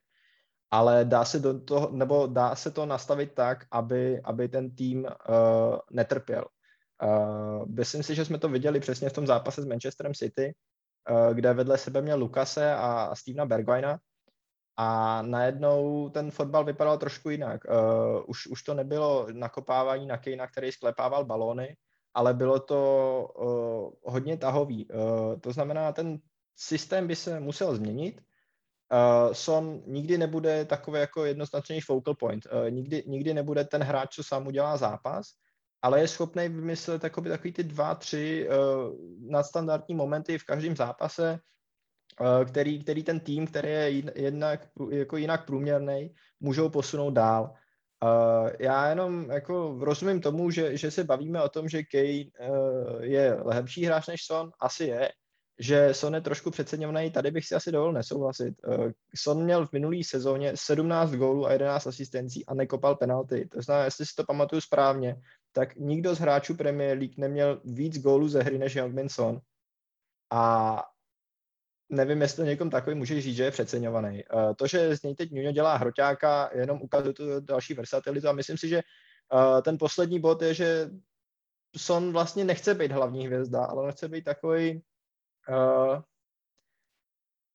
Ale 0.71 1.05
dá 1.05 1.25
se, 1.25 1.39
do 1.39 1.59
toho, 1.59 1.89
nebo 1.91 2.27
dá 2.27 2.55
se 2.55 2.71
to 2.71 2.85
nastavit 2.85 3.33
tak, 3.33 3.65
aby, 3.71 4.21
aby 4.23 4.47
ten 4.47 4.75
tým 4.75 5.03
uh, 5.03 5.77
netrpěl. 5.91 6.45
Uh, 7.03 7.65
myslím 7.67 8.03
si, 8.03 8.15
že 8.15 8.25
jsme 8.25 8.37
to 8.39 8.49
viděli 8.49 8.79
přesně 8.79 9.09
v 9.09 9.13
tom 9.13 9.27
zápase 9.27 9.61
s 9.61 9.65
Manchesterem 9.65 10.13
City, 10.13 10.53
uh, 11.09 11.33
kde 11.33 11.53
vedle 11.53 11.77
sebe 11.77 12.01
měl 12.01 12.19
Lukase 12.19 12.73
a 12.73 13.15
Stevena 13.15 13.45
Bergwina, 13.45 13.99
a 14.77 15.21
najednou 15.21 16.09
ten 16.09 16.31
fotbal 16.31 16.63
vypadal 16.63 16.97
trošku 16.97 17.29
jinak. 17.29 17.61
Uh, 17.65 18.23
už, 18.27 18.47
už 18.47 18.63
to 18.63 18.73
nebylo 18.73 19.27
nakopávání 19.31 20.05
na 20.05 20.17
Kejna, 20.17 20.47
který 20.47 20.71
sklepával 20.71 21.25
balóny, 21.25 21.77
ale 22.13 22.33
bylo 22.33 22.59
to 22.59 22.81
uh, 23.37 24.13
hodně 24.13 24.37
tahový. 24.37 24.87
Uh, 24.87 25.39
to 25.39 25.53
znamená, 25.53 25.91
ten 25.91 26.19
systém 26.55 27.07
by 27.07 27.15
se 27.15 27.39
musel 27.39 27.75
změnit. 27.75 28.21
Uh, 28.91 29.33
Son 29.33 29.81
nikdy 29.87 30.17
nebude 30.17 30.65
takový 30.65 30.99
jako 30.99 31.25
jednoznačný 31.25 31.81
focal 31.81 32.15
point. 32.15 32.47
Uh, 32.51 32.71
nikdy, 32.71 33.03
nikdy 33.07 33.33
nebude 33.33 33.63
ten 33.63 33.83
hráč, 33.83 34.15
co 34.15 34.23
sám 34.23 34.47
udělá 34.47 34.77
zápas, 34.77 35.27
ale 35.81 36.01
je 36.01 36.07
schopný 36.07 36.49
vymyslet 36.49 37.01
takový 37.01 37.51
ty 37.53 37.63
dva, 37.63 37.95
tři 37.95 38.49
uh, 38.49 38.55
nadstandardní 39.31 39.95
momenty 39.95 40.37
v 40.37 40.43
každém 40.43 40.75
zápase, 40.75 41.39
který, 42.45 42.83
který 42.83 43.03
ten 43.03 43.19
tým, 43.19 43.47
který 43.47 43.69
je 43.69 44.03
jednak, 44.15 44.67
jako 44.89 45.17
jinak 45.17 45.45
průměrný, 45.45 46.15
můžou 46.39 46.69
posunout 46.69 47.11
dál. 47.11 47.53
Uh, 48.03 48.49
já 48.59 48.89
jenom 48.89 49.29
jako 49.31 49.77
rozumím 49.79 50.21
tomu, 50.21 50.51
že, 50.51 50.77
že 50.77 50.91
se 50.91 51.03
bavíme 51.03 51.43
o 51.43 51.49
tom, 51.49 51.69
že 51.69 51.83
Kane 51.83 52.49
uh, 52.49 53.01
je 53.01 53.37
lepší 53.43 53.85
hráč 53.85 54.07
než 54.07 54.25
Son, 54.25 54.51
asi 54.59 54.83
je, 54.83 55.11
že 55.59 55.93
Son 55.93 56.15
je 56.15 56.21
trošku 56.21 56.51
přeceňovaný, 56.51 57.11
tady 57.11 57.31
bych 57.31 57.45
si 57.45 57.55
asi 57.55 57.71
dovolil 57.71 57.93
nesouhlasit. 57.93 58.55
Uh, 58.67 58.91
Son 59.15 59.43
měl 59.43 59.67
v 59.67 59.71
minulý 59.71 60.03
sezóně 60.03 60.51
17 60.55 61.11
gólů 61.11 61.45
a 61.45 61.51
11 61.51 61.87
asistencí 61.87 62.45
a 62.45 62.53
nekopal 62.53 62.95
penalty. 62.95 63.47
To 63.51 63.61
znamená, 63.61 63.85
jestli 63.85 64.05
si 64.05 64.15
to 64.15 64.23
pamatuju 64.23 64.61
správně, 64.61 65.15
tak 65.51 65.75
nikdo 65.75 66.15
z 66.15 66.19
hráčů 66.19 66.55
Premier 66.55 66.97
League 66.97 67.17
neměl 67.17 67.61
víc 67.65 67.99
gólů 68.01 68.27
ze 68.27 68.43
hry 68.43 68.57
než 68.57 68.75
Youngmin 68.75 69.09
Son. 69.09 69.39
A 70.31 70.83
nevím, 71.89 72.21
jestli 72.21 72.45
někom 72.45 72.69
takový 72.69 72.95
může 72.95 73.21
říct, 73.21 73.35
že 73.35 73.43
je 73.43 73.51
přeceňovaný. 73.51 74.23
Uh, 74.33 74.53
to, 74.55 74.67
že 74.67 74.97
z 74.97 75.03
něj 75.03 75.15
teď 75.15 75.31
Nuno 75.31 75.51
dělá 75.51 75.75
hroťáka, 75.75 76.49
jenom 76.53 76.81
ukazuje 76.81 77.13
tu 77.13 77.39
další 77.39 77.73
versatilitu 77.73 78.29
a 78.29 78.31
myslím 78.31 78.57
si, 78.57 78.69
že 78.69 78.81
Uh, 79.33 79.61
ten 79.61 79.77
poslední 79.77 80.19
bod 80.19 80.41
je, 80.41 80.53
že 80.53 80.89
Son 81.77 82.13
vlastně 82.13 82.45
nechce 82.45 82.73
být 82.73 82.91
hlavní 82.91 83.27
hvězda, 83.27 83.65
ale 83.65 83.83
on 83.83 83.91
chce 83.91 84.07
být 84.07 84.23
takový 84.23 84.83
uh, 85.49 86.01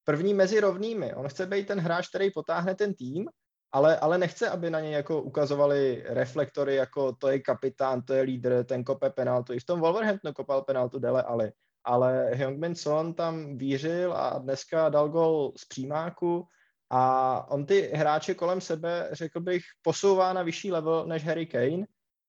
první 0.04 0.34
mezi 0.34 0.60
rovnými. 0.60 1.14
On 1.14 1.28
chce 1.28 1.46
být 1.46 1.66
ten 1.66 1.80
hráč, 1.80 2.08
který 2.08 2.30
potáhne 2.30 2.74
ten 2.74 2.94
tým, 2.94 3.28
ale, 3.72 3.98
ale 3.98 4.18
nechce, 4.18 4.48
aby 4.50 4.70
na 4.70 4.80
něj 4.80 4.92
jako 4.92 5.22
ukazovali 5.22 6.02
reflektory, 6.06 6.74
jako 6.74 7.12
to 7.12 7.28
je 7.28 7.38
kapitán, 7.38 8.02
to 8.02 8.14
je 8.14 8.22
lídr, 8.22 8.64
ten 8.64 8.84
kope 8.84 9.10
penaltu. 9.10 9.52
I 9.52 9.60
v 9.60 9.66
tom 9.66 9.80
Wolverhamptonu 9.80 10.34
kopal 10.34 10.62
penaltu 10.62 10.98
Dele 10.98 11.22
Ali. 11.22 11.52
Ale 11.84 12.30
Heung-Min 12.34 12.74
Son 12.74 13.14
tam 13.14 13.58
vířil 13.58 14.12
a 14.12 14.38
dneska 14.38 14.88
dal 14.88 15.08
gol 15.08 15.52
z 15.56 15.64
přímáku 15.64 16.48
a 16.90 17.50
on 17.50 17.66
ty 17.66 17.90
hráče 17.94 18.34
kolem 18.34 18.60
sebe, 18.60 19.08
řekl 19.12 19.40
bych, 19.40 19.62
posouvá 19.82 20.32
na 20.32 20.42
vyšší 20.42 20.72
level 20.72 21.06
než 21.06 21.24
Harry 21.24 21.46
Kane, 21.46 21.86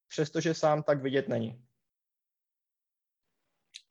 přestože 0.07 0.53
sám 0.53 0.84
tak 0.84 1.02
vidět 1.02 1.30
není. 1.30 1.65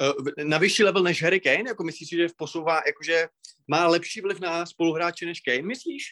Eh, 0.02 0.44
na 0.44 0.58
vyšší 0.58 0.84
level 0.84 1.02
než 1.02 1.22
Harry 1.22 1.40
Kane? 1.40 1.68
Jako 1.68 1.84
myslíš 1.84 2.08
si, 2.08 2.16
že 2.16 2.28
posouvá, 2.36 2.80
jakože 2.86 3.28
má 3.68 3.86
lepší 3.86 4.20
vliv 4.20 4.40
na 4.40 4.66
spoluhráče 4.66 5.26
než 5.26 5.40
Kane, 5.40 5.62
myslíš? 5.62 6.02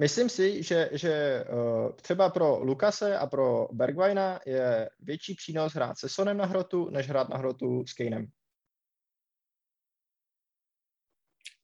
Myslím 0.00 0.28
si, 0.28 0.62
že, 0.62 0.90
že 0.92 1.44
uh, 1.44 1.92
třeba 1.92 2.30
pro 2.30 2.58
Lukase 2.58 3.18
a 3.18 3.26
pro 3.26 3.68
Bergwijna 3.72 4.40
je 4.46 4.90
větší 5.00 5.34
přínos 5.34 5.74
hrát 5.74 5.98
se 5.98 6.08
Sonem 6.08 6.36
na 6.36 6.46
hrotu, 6.46 6.90
než 6.90 7.08
hrát 7.08 7.28
na 7.28 7.36
hrotu 7.36 7.86
s 7.86 7.92
Kanem. 7.92 8.26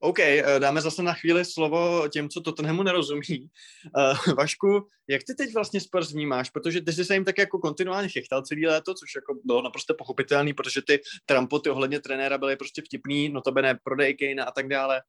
OK, 0.04 0.18
eh, 0.18 0.44
dáme 0.58 0.80
zase 0.80 1.02
na 1.02 1.12
chvíli 1.12 1.44
slovo 1.44 2.08
těm, 2.08 2.28
co 2.28 2.40
Tottenhamu 2.40 2.82
nerozumí. 2.82 3.48
Uh, 3.96 4.34
Vašku, 4.34 4.88
jak 5.08 5.22
ty 5.24 5.34
teď 5.34 5.54
vlastně 5.54 5.80
Spurs 5.80 6.12
vnímáš? 6.12 6.50
Protože 6.50 6.80
ty 6.80 6.92
jsi 6.92 7.04
se 7.04 7.14
jim 7.14 7.24
tak 7.24 7.38
jako 7.38 7.58
kontinuálně 7.58 8.08
chechtal 8.08 8.42
celý 8.42 8.66
léto, 8.66 8.94
což 8.94 9.14
jako 9.14 9.34
bylo 9.44 9.62
naprosto 9.62 9.94
pochopitelný, 9.94 10.52
protože 10.52 10.82
ty 10.82 11.00
trampoty 11.26 11.70
ohledně 11.70 12.00
trenéra 12.00 12.38
byly 12.38 12.56
prostě 12.56 12.82
vtipný, 12.82 13.28
no 13.28 13.40
to 13.40 13.50
ne 13.50 13.78
prodej 13.84 14.16
Kane 14.16 14.44
a 14.44 14.50
tak 14.50 14.68
dále. 14.68 15.02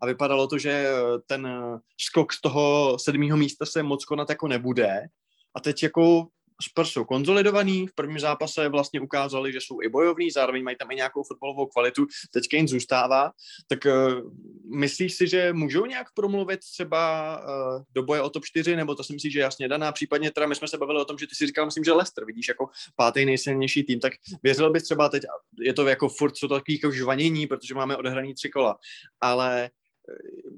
A 0.00 0.06
vypadalo 0.06 0.46
to, 0.48 0.58
že 0.58 0.86
ten 1.26 1.48
skok 2.00 2.32
z 2.32 2.40
toho 2.40 2.96
sedmého 3.00 3.36
místa 3.36 3.66
se 3.66 3.82
moc 3.82 4.04
konat 4.04 4.30
jako 4.30 4.48
nebude. 4.48 5.00
A 5.54 5.60
teď 5.60 5.82
jako 5.82 6.26
Spurs 6.62 6.90
jsou 6.90 7.04
konzolidovaný, 7.04 7.86
v 7.86 7.94
prvním 7.94 8.20
zápase 8.20 8.68
vlastně 8.68 9.00
ukázali, 9.00 9.52
že 9.52 9.58
jsou 9.60 9.82
i 9.82 9.88
bojovní, 9.88 10.30
zároveň 10.30 10.64
mají 10.64 10.76
tam 10.76 10.90
i 10.90 10.94
nějakou 10.94 11.22
fotbalovou 11.22 11.66
kvalitu, 11.66 12.06
teď 12.30 12.44
Kane 12.50 12.68
zůstává, 12.68 13.30
tak 13.68 13.78
uh, 13.84 14.32
myslíš 14.78 15.14
si, 15.14 15.28
že 15.28 15.52
můžou 15.52 15.86
nějak 15.86 16.06
promluvit 16.14 16.60
třeba 16.60 17.36
uh, 17.38 17.82
do 17.94 18.02
boje 18.02 18.22
o 18.22 18.30
top 18.30 18.44
4, 18.44 18.76
nebo 18.76 18.94
to 18.94 19.04
si 19.04 19.12
myslíš, 19.12 19.32
že 19.32 19.40
jasně 19.40 19.68
daná, 19.68 19.92
případně 19.92 20.30
teda 20.30 20.46
my 20.46 20.54
jsme 20.54 20.68
se 20.68 20.78
bavili 20.78 21.00
o 21.00 21.04
tom, 21.04 21.18
že 21.18 21.26
ty 21.26 21.34
si 21.34 21.46
říkal, 21.46 21.66
myslím, 21.66 21.84
že 21.84 21.92
Leicester 21.92 22.24
vidíš 22.24 22.48
jako 22.48 22.68
pátý 22.96 23.24
nejsilnější 23.24 23.82
tým, 23.84 24.00
tak 24.00 24.12
věřil 24.42 24.70
bys 24.70 24.82
třeba 24.82 25.08
teď, 25.08 25.22
je 25.60 25.72
to 25.72 25.88
jako 25.88 26.08
furt 26.08 26.32
co 26.32 26.48
takový 26.48 26.78
jako 26.82 26.92
žvanění, 26.92 27.46
protože 27.46 27.74
máme 27.74 27.96
odehraný 27.96 28.34
tři 28.34 28.50
kola, 28.50 28.78
ale 29.20 29.70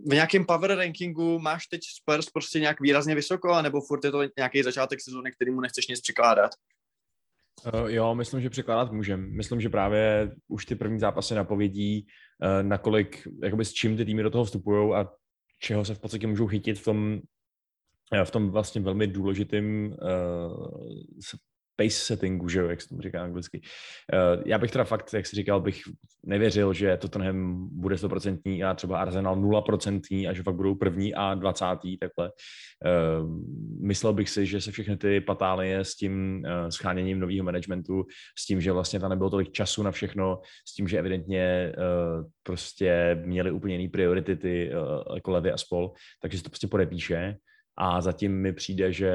v 0.07 0.15
nějakém 0.15 0.45
power 0.45 0.75
rankingu 0.75 1.39
máš 1.39 1.67
teď 1.67 1.81
Spurs 1.97 2.31
prostě 2.31 2.61
nějak 2.61 2.81
výrazně 2.81 3.15
vysoko, 3.15 3.63
nebo 3.63 3.81
furt 3.81 4.05
je 4.05 4.11
to 4.11 4.21
nějaký 4.39 4.63
začátek 4.63 5.01
sezóny, 5.01 5.33
kterýmu 5.33 5.61
nechceš 5.61 5.89
nic 5.89 6.01
přikládat? 6.01 6.51
Uh, 7.75 7.91
jo, 7.91 8.15
myslím, 8.15 8.41
že 8.41 8.51
překládat 8.51 8.93
můžem. 8.93 9.37
Myslím, 9.37 9.61
že 9.61 9.69
právě 9.69 10.33
už 10.49 10.67
ty 10.67 10.75
první 10.75 10.99
zápasy 10.99 11.35
napovědí, 11.35 12.07
uh, 12.43 12.69
nakolik, 12.69 13.29
jakoby 13.43 13.65
s 13.65 13.73
čím 13.73 13.97
ty 13.97 14.05
týmy 14.05 14.23
do 14.23 14.31
toho 14.31 14.45
vstupují 14.45 14.95
a 14.95 15.11
čeho 15.59 15.85
se 15.85 15.95
v 15.95 15.99
podstatě 15.99 16.27
můžou 16.27 16.47
chytit 16.47 16.79
v 16.79 16.85
tom, 16.85 17.21
eh, 18.13 18.25
v 18.25 18.31
tom 18.31 18.51
vlastně 18.51 18.81
velmi 18.81 19.07
důležitým 19.07 19.97
uh, 20.03 20.75
pace 21.77 21.91
settingu, 21.91 22.49
že 22.49 22.61
jo, 22.61 22.69
jak 22.69 22.83
se 22.83 22.89
tomu 22.89 23.01
říká 23.01 23.23
anglicky. 23.23 23.61
Uh, 23.61 24.43
já 24.47 24.59
bych 24.59 24.71
teda 24.71 24.85
fakt, 24.85 25.15
jak 25.15 25.27
jsi 25.27 25.37
říkal, 25.37 25.61
bych 25.61 25.81
nevěřil, 26.27 26.73
že 26.73 26.97
Tottenham 26.97 27.69
bude 27.73 27.97
100% 27.97 28.71
a 28.71 28.75
třeba 28.75 29.01
Arsenal 29.01 29.37
0% 29.37 30.31
a 30.31 30.33
že 30.33 30.43
fakt 30.43 30.55
budou 30.55 30.75
první 30.75 31.15
a 31.15 31.35
20. 31.35 31.65
takhle. 32.01 32.31
Uh, 32.31 33.31
myslel 33.87 34.13
bych 34.13 34.31
si, 34.31 34.47
že 34.47 34.61
se 34.61 34.73
všechny 34.73 34.97
ty 34.97 35.21
patálie 35.21 35.85
s 35.85 35.97
tím 35.97 36.45
uh, 36.45 36.69
scháněním 36.69 37.21
nového 37.21 37.45
managementu, 37.45 38.05
s 38.39 38.47
tím, 38.47 38.61
že 38.61 38.73
vlastně 38.73 39.01
tam 39.01 39.11
nebylo 39.11 39.31
tolik 39.31 39.53
času 39.53 39.83
na 39.83 39.91
všechno, 39.91 40.41
s 40.69 40.75
tím, 40.75 40.89
že 40.89 40.99
evidentně 40.99 41.73
uh, 41.77 42.31
prostě 42.43 43.23
měli 43.25 43.51
úplně 43.51 43.77
jiné 43.77 43.91
priority 43.91 44.37
ty 44.37 44.71
uh, 44.71 45.15
jako 45.15 45.31
Levy 45.31 45.53
a 45.53 45.57
spol, 45.57 45.93
takže 46.23 46.39
se 46.39 46.45
to 46.45 46.51
prostě 46.51 46.67
podepíše 46.67 47.37
a 47.77 48.01
zatím 48.01 48.33
mi 48.33 48.53
přijde, 48.53 48.93
že 48.93 49.13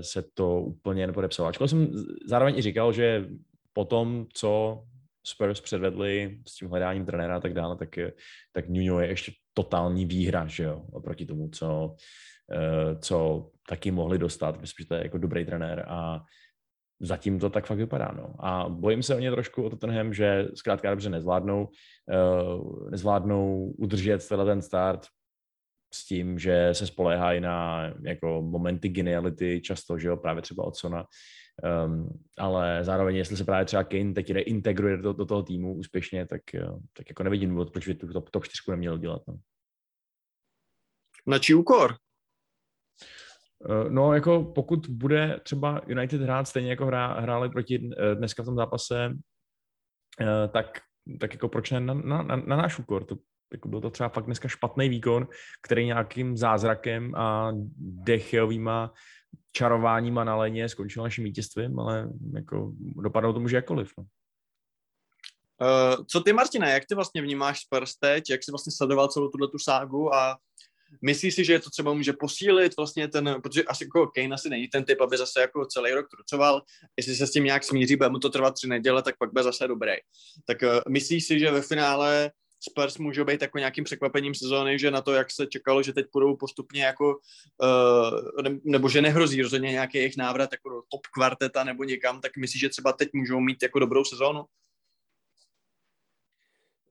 se 0.00 0.22
to 0.34 0.60
úplně 0.60 1.06
nepodepsalo. 1.06 1.48
Ačkoliv 1.48 1.70
jsem 1.70 1.88
zároveň 2.26 2.58
i 2.58 2.62
říkal, 2.62 2.92
že 2.92 3.28
po 3.72 3.84
tom, 3.84 4.26
co 4.32 4.82
Spurs 5.26 5.60
předvedli 5.60 6.38
s 6.48 6.54
tím 6.54 6.68
hledáním 6.68 7.06
trenéra 7.06 7.36
a 7.36 7.40
tak 7.40 7.54
dále, 7.54 7.76
tak, 7.76 7.98
tak 8.52 8.68
Nuno 8.68 9.00
je 9.00 9.08
ještě 9.08 9.32
totální 9.54 10.04
výhra, 10.04 10.46
že 10.46 10.62
jo, 10.62 10.82
oproti 10.92 11.26
tomu, 11.26 11.48
co, 11.48 11.94
eh, 12.52 12.96
co 12.98 13.50
taky 13.68 13.90
mohli 13.90 14.18
dostat. 14.18 14.60
Myslím, 14.60 14.84
že 14.84 14.88
to 14.88 14.94
je 14.94 15.02
jako 15.02 15.18
dobrý 15.18 15.44
trenér 15.44 15.84
a 15.88 16.22
zatím 17.00 17.38
to 17.38 17.50
tak 17.50 17.66
fakt 17.66 17.78
vypadá. 17.78 18.12
No. 18.16 18.34
A 18.38 18.68
bojím 18.68 19.02
se 19.02 19.14
o 19.14 19.18
ně 19.18 19.30
trošku 19.30 19.62
o 19.62 19.70
Tottenham, 19.70 20.14
že 20.14 20.48
zkrátka 20.54 20.90
dobře 20.90 21.10
nezvládnou, 21.10 21.68
uh, 21.68 22.90
nezvládnou 22.90 23.74
udržet 23.78 24.28
ten 24.28 24.62
start, 24.62 25.06
s 25.94 26.06
tím, 26.06 26.38
že 26.38 26.68
se 26.72 26.86
spoléhají 26.86 27.40
na 27.40 27.86
jako 28.02 28.42
momenty 28.42 28.88
geniality 28.88 29.60
často, 29.60 29.98
že 29.98 30.08
jo, 30.08 30.16
právě 30.16 30.42
třeba 30.42 30.64
od 30.64 30.76
Sona, 30.76 31.04
um, 31.86 32.24
ale 32.38 32.84
zároveň, 32.84 33.16
jestli 33.16 33.36
se 33.36 33.44
právě 33.44 33.64
třeba 33.64 33.84
Kane 33.84 34.14
teď 34.14 34.30
reintegruje 34.30 34.96
do, 34.96 35.12
do 35.12 35.26
toho 35.26 35.42
týmu 35.42 35.74
úspěšně, 35.74 36.26
tak, 36.26 36.40
tak 36.92 37.08
jako 37.08 37.22
nevidím 37.22 37.50
důvod, 37.50 37.72
proč 37.72 37.88
by 37.88 37.94
tu 37.94 38.12
top, 38.12 38.30
top 38.30 38.44
4 38.44 38.70
neměl 38.70 38.98
dělat. 38.98 39.22
No. 39.28 39.34
Na 41.26 41.38
čí 41.38 41.54
úkor? 41.54 41.94
Uh, 43.68 43.90
no, 43.90 44.14
jako 44.14 44.44
pokud 44.54 44.88
bude 44.88 45.40
třeba 45.42 45.80
United 45.86 46.20
hrát 46.20 46.48
stejně 46.48 46.70
jako 46.70 46.86
hrá, 46.86 47.20
hráli 47.20 47.50
proti 47.50 47.78
uh, 47.78 47.92
dneska 48.14 48.42
v 48.42 48.46
tom 48.46 48.56
zápase, 48.56 49.14
tak, 50.52 50.78
tak 51.20 51.32
jako 51.32 51.48
proč 51.48 51.70
ne 51.70 51.80
na, 51.80 51.94
na, 51.94 52.22
na, 52.22 52.36
na 52.36 52.56
náš 52.56 52.78
úkor? 52.78 53.04
To 53.04 53.16
jako 53.52 53.68
byl 53.68 53.80
to 53.80 53.90
třeba 53.90 54.08
fakt 54.08 54.26
dneska 54.26 54.48
špatný 54.48 54.88
výkon, 54.88 55.28
který 55.62 55.86
nějakým 55.86 56.36
zázrakem 56.36 57.14
a 57.14 57.52
dechovýma 57.78 58.92
čarováníma 59.52 60.24
na 60.24 60.36
léně 60.36 60.68
skončil 60.68 61.02
naším 61.02 61.24
vítězstvím, 61.24 61.78
ale 61.80 62.08
jako 62.34 62.72
dopadlo 63.02 63.32
to 63.32 63.40
může 63.40 63.56
jakkoliv. 63.56 63.92
No. 63.98 64.04
Uh, 65.60 66.04
co 66.06 66.20
ty, 66.20 66.32
Martina, 66.32 66.68
jak 66.68 66.86
ty 66.86 66.94
vlastně 66.94 67.22
vnímáš 67.22 67.60
Spurs 67.60 67.96
teď, 67.96 68.30
jak 68.30 68.44
jsi 68.44 68.50
vlastně 68.50 68.72
sledoval 68.76 69.08
celou 69.08 69.28
tuhle 69.28 69.48
tu 69.48 69.58
ságu 69.58 70.14
a 70.14 70.36
myslíš 71.02 71.34
si, 71.34 71.44
že 71.44 71.58
to 71.58 71.70
třeba 71.70 71.92
může 71.92 72.12
posílit 72.12 72.76
vlastně 72.76 73.08
ten, 73.08 73.36
protože 73.42 73.64
asi 73.64 73.84
jako 73.84 74.06
Kane 74.06 74.34
asi 74.34 74.48
není 74.48 74.68
ten 74.68 74.84
typ, 74.84 75.00
aby 75.00 75.16
zase 75.16 75.40
jako 75.40 75.66
celý 75.66 75.92
rok 75.92 76.06
trucoval, 76.08 76.62
jestli 76.96 77.14
se 77.14 77.26
s 77.26 77.30
tím 77.30 77.44
nějak 77.44 77.64
smíří, 77.64 77.96
bude 77.96 78.08
mu 78.08 78.18
to 78.18 78.30
trvat 78.30 78.54
tři 78.54 78.68
neděle, 78.68 79.02
tak 79.02 79.14
pak 79.18 79.32
bude 79.32 79.42
zase 79.42 79.68
dobrý. 79.68 79.92
Tak 80.46 80.62
uh, 80.62 80.68
myslíš 80.88 81.26
si, 81.26 81.38
že 81.38 81.50
ve 81.50 81.62
finále 81.62 82.30
Spurs 82.60 82.98
můžou 82.98 83.24
být 83.24 83.42
jako 83.42 83.58
nějakým 83.58 83.84
překvapením 83.84 84.34
sezóny, 84.34 84.78
že 84.78 84.90
na 84.90 85.02
to, 85.02 85.12
jak 85.12 85.30
se 85.30 85.46
čekalo, 85.46 85.82
že 85.82 85.92
teď 85.92 86.06
budou 86.12 86.36
postupně 86.36 86.84
jako, 86.84 87.18
uh, 87.62 88.42
nebo 88.64 88.88
že 88.88 89.02
nehrozí 89.02 89.42
rozhodně 89.42 89.70
nějaký 89.70 89.98
jejich 89.98 90.16
návrat 90.16 90.52
jako 90.52 90.68
do 90.68 90.82
top 90.88 91.06
kvarteta 91.06 91.64
nebo 91.64 91.84
někam, 91.84 92.20
tak 92.20 92.36
myslíš, 92.36 92.60
že 92.60 92.68
třeba 92.68 92.92
teď 92.92 93.08
můžou 93.12 93.40
mít 93.40 93.62
jako 93.62 93.78
dobrou 93.78 94.04
sezónu? 94.04 94.44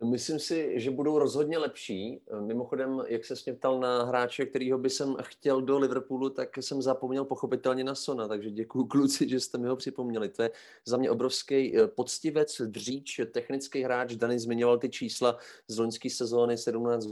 Myslím 0.03 0.39
si, 0.39 0.79
že 0.79 0.91
budou 0.91 1.19
rozhodně 1.19 1.57
lepší. 1.57 2.21
Mimochodem, 2.39 3.03
jak 3.07 3.25
se 3.25 3.33
mě 3.45 3.53
ptal 3.53 3.79
na 3.79 4.03
hráče, 4.03 4.45
kterýho 4.45 4.77
by 4.77 4.89
jsem 4.89 5.15
chtěl 5.21 5.61
do 5.61 5.77
Liverpoolu, 5.77 6.29
tak 6.29 6.57
jsem 6.57 6.81
zapomněl 6.81 7.25
pochopitelně 7.25 7.83
na 7.83 7.95
Sona, 7.95 8.27
takže 8.27 8.51
děkuji 8.51 8.85
kluci, 8.87 9.29
že 9.29 9.39
jste 9.39 9.57
mi 9.57 9.67
ho 9.67 9.75
připomněli. 9.75 10.29
To 10.29 10.43
je 10.43 10.51
za 10.85 10.97
mě 10.97 11.11
obrovský 11.11 11.77
eh, 11.77 11.87
poctivec, 11.87 12.61
dříč, 12.65 13.21
technický 13.31 13.81
hráč. 13.81 14.15
Dany 14.15 14.39
zmiňoval 14.39 14.77
ty 14.77 14.89
čísla 14.89 15.37
z 15.67 15.77
loňské 15.77 16.09
sezóny, 16.09 16.57
17 16.57 17.07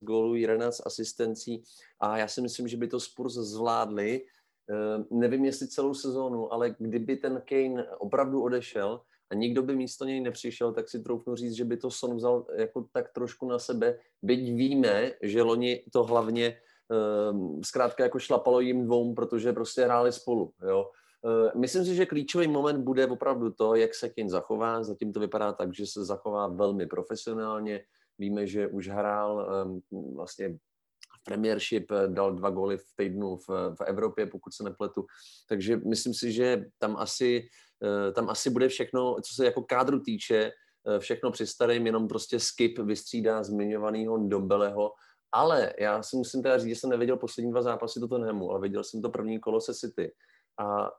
gólů, 0.00 0.34
11 0.34 0.82
asistencí 0.86 1.62
a 2.00 2.18
já 2.18 2.28
si 2.28 2.40
myslím, 2.40 2.68
že 2.68 2.76
by 2.76 2.88
to 2.88 3.00
Spurs 3.00 3.34
zvládli. 3.34 4.26
Eh, 4.70 5.04
nevím, 5.10 5.44
jestli 5.44 5.68
celou 5.68 5.94
sezónu, 5.94 6.52
ale 6.52 6.74
kdyby 6.78 7.16
ten 7.16 7.42
Kane 7.48 7.88
opravdu 7.98 8.42
odešel, 8.42 9.00
a 9.30 9.34
nikdo 9.34 9.62
by 9.62 9.76
místo 9.76 10.04
něj 10.04 10.20
nepřišel, 10.20 10.72
tak 10.72 10.88
si 10.88 11.02
troufnu 11.02 11.34
říct, 11.36 11.52
že 11.52 11.64
by 11.64 11.76
to 11.76 11.90
Son 11.90 12.16
vzal 12.16 12.46
jako 12.56 12.86
tak 12.92 13.12
trošku 13.12 13.48
na 13.48 13.58
sebe, 13.58 13.98
byť 14.22 14.40
víme, 14.40 15.12
že 15.22 15.42
loni 15.42 15.84
to 15.92 16.04
hlavně 16.04 16.56
uh, 16.88 17.60
zkrátka 17.64 18.02
jako 18.02 18.18
šlapalo 18.18 18.60
jim 18.60 18.84
dvou, 18.84 19.14
protože 19.14 19.52
prostě 19.52 19.84
hráli 19.84 20.12
spolu, 20.12 20.52
jo. 20.68 20.90
Uh, 21.22 21.60
myslím 21.60 21.84
si, 21.84 21.94
že 21.94 22.06
klíčový 22.06 22.48
moment 22.48 22.84
bude 22.84 23.06
opravdu 23.06 23.50
to, 23.50 23.74
jak 23.74 23.94
se 23.94 24.08
Kane 24.08 24.28
zachová. 24.28 24.82
Zatím 24.82 25.12
to 25.12 25.20
vypadá 25.20 25.52
tak, 25.52 25.74
že 25.74 25.86
se 25.86 26.04
zachová 26.04 26.46
velmi 26.48 26.86
profesionálně. 26.86 27.84
Víme, 28.18 28.46
že 28.46 28.68
už 28.68 28.88
hrál 28.88 29.48
um, 29.66 30.14
vlastně 30.14 30.48
v 31.20 31.24
Premiership, 31.24 31.92
dal 32.06 32.34
dva 32.34 32.50
góly 32.50 32.76
v 32.76 32.84
týdnu 32.96 33.36
v, 33.36 33.48
v 33.48 33.80
Evropě, 33.86 34.26
pokud 34.26 34.54
se 34.54 34.64
nepletu. 34.64 35.06
Takže 35.48 35.76
myslím 35.76 36.14
si, 36.14 36.32
že 36.32 36.64
tam 36.78 36.96
asi, 36.96 37.48
tam 38.14 38.30
asi 38.30 38.50
bude 38.50 38.68
všechno, 38.68 39.16
co 39.22 39.34
se 39.34 39.44
jako 39.44 39.62
kádru 39.62 40.00
týče, 40.00 40.52
všechno 40.98 41.30
při 41.30 41.46
starým, 41.46 41.86
jenom 41.86 42.08
prostě 42.08 42.40
skip 42.40 42.78
vystřídá 42.78 43.42
zmiňovaného 43.42 44.18
Dombeleho, 44.28 44.92
ale 45.32 45.72
já 45.80 46.02
si 46.02 46.16
musím 46.16 46.42
teda 46.42 46.58
říct, 46.58 46.68
že 46.68 46.76
jsem 46.76 46.90
neviděl 46.90 47.16
poslední 47.16 47.50
dva 47.50 47.62
zápasy 47.62 48.00
do 48.00 48.08
Tottenhamu, 48.08 48.50
ale 48.50 48.60
viděl 48.60 48.84
jsem 48.84 49.02
to 49.02 49.10
první 49.10 49.40
kolo 49.40 49.60
se 49.60 49.74
City. 49.74 50.12
A 50.60 50.90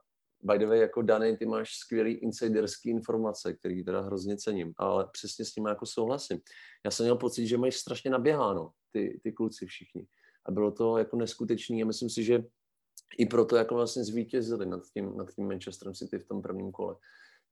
by 0.42 0.58
the 0.58 0.66
way, 0.66 0.78
jako 0.78 1.02
Dany, 1.02 1.36
ty 1.36 1.46
máš 1.46 1.74
skvělý 1.74 2.12
insiderský 2.12 2.90
informace, 2.90 3.54
který 3.54 3.84
teda 3.84 4.00
hrozně 4.00 4.36
cením, 4.36 4.72
ale 4.76 5.08
přesně 5.12 5.44
s 5.44 5.52
tím 5.52 5.66
jako 5.66 5.86
souhlasím. 5.86 6.38
Já 6.84 6.90
jsem 6.90 7.04
měl 7.06 7.16
pocit, 7.16 7.46
že 7.46 7.58
mají 7.58 7.72
strašně 7.72 8.10
naběháno 8.10 8.70
ty, 8.92 9.20
ty 9.22 9.32
kluci 9.32 9.66
všichni. 9.66 10.06
A 10.46 10.50
bylo 10.52 10.70
to 10.70 10.98
jako 10.98 11.16
neskutečný 11.16 11.82
a 11.82 11.86
myslím 11.86 12.10
si, 12.10 12.24
že 12.24 12.44
i 13.18 13.26
proto 13.26 13.56
jako 13.56 13.74
vlastně 13.74 14.04
zvítězili 14.04 14.66
nad 14.66 14.82
tím, 14.94 15.16
nad 15.16 15.30
tím 15.34 15.48
Manchesterem 15.48 15.94
City 15.94 16.18
v 16.18 16.28
tom 16.28 16.42
prvním 16.42 16.72
kole. 16.72 16.96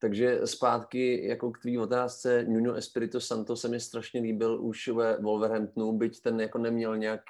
Takže 0.01 0.41
zpátky 0.45 1.27
jako 1.29 1.51
k 1.51 1.59
tvý 1.59 1.79
otázce, 1.79 2.45
Nuno 2.49 2.75
Espirito 2.75 3.21
Santo 3.21 3.57
se 3.57 3.69
mi 3.69 3.81
strašně 3.81 4.21
líbil 4.21 4.65
už 4.65 4.89
ve 4.89 5.17
Wolverhamptonu, 5.17 5.93
byť 5.93 6.21
ten 6.21 6.41
jako 6.41 6.59
neměl 6.59 6.97
nějak, 6.97 7.23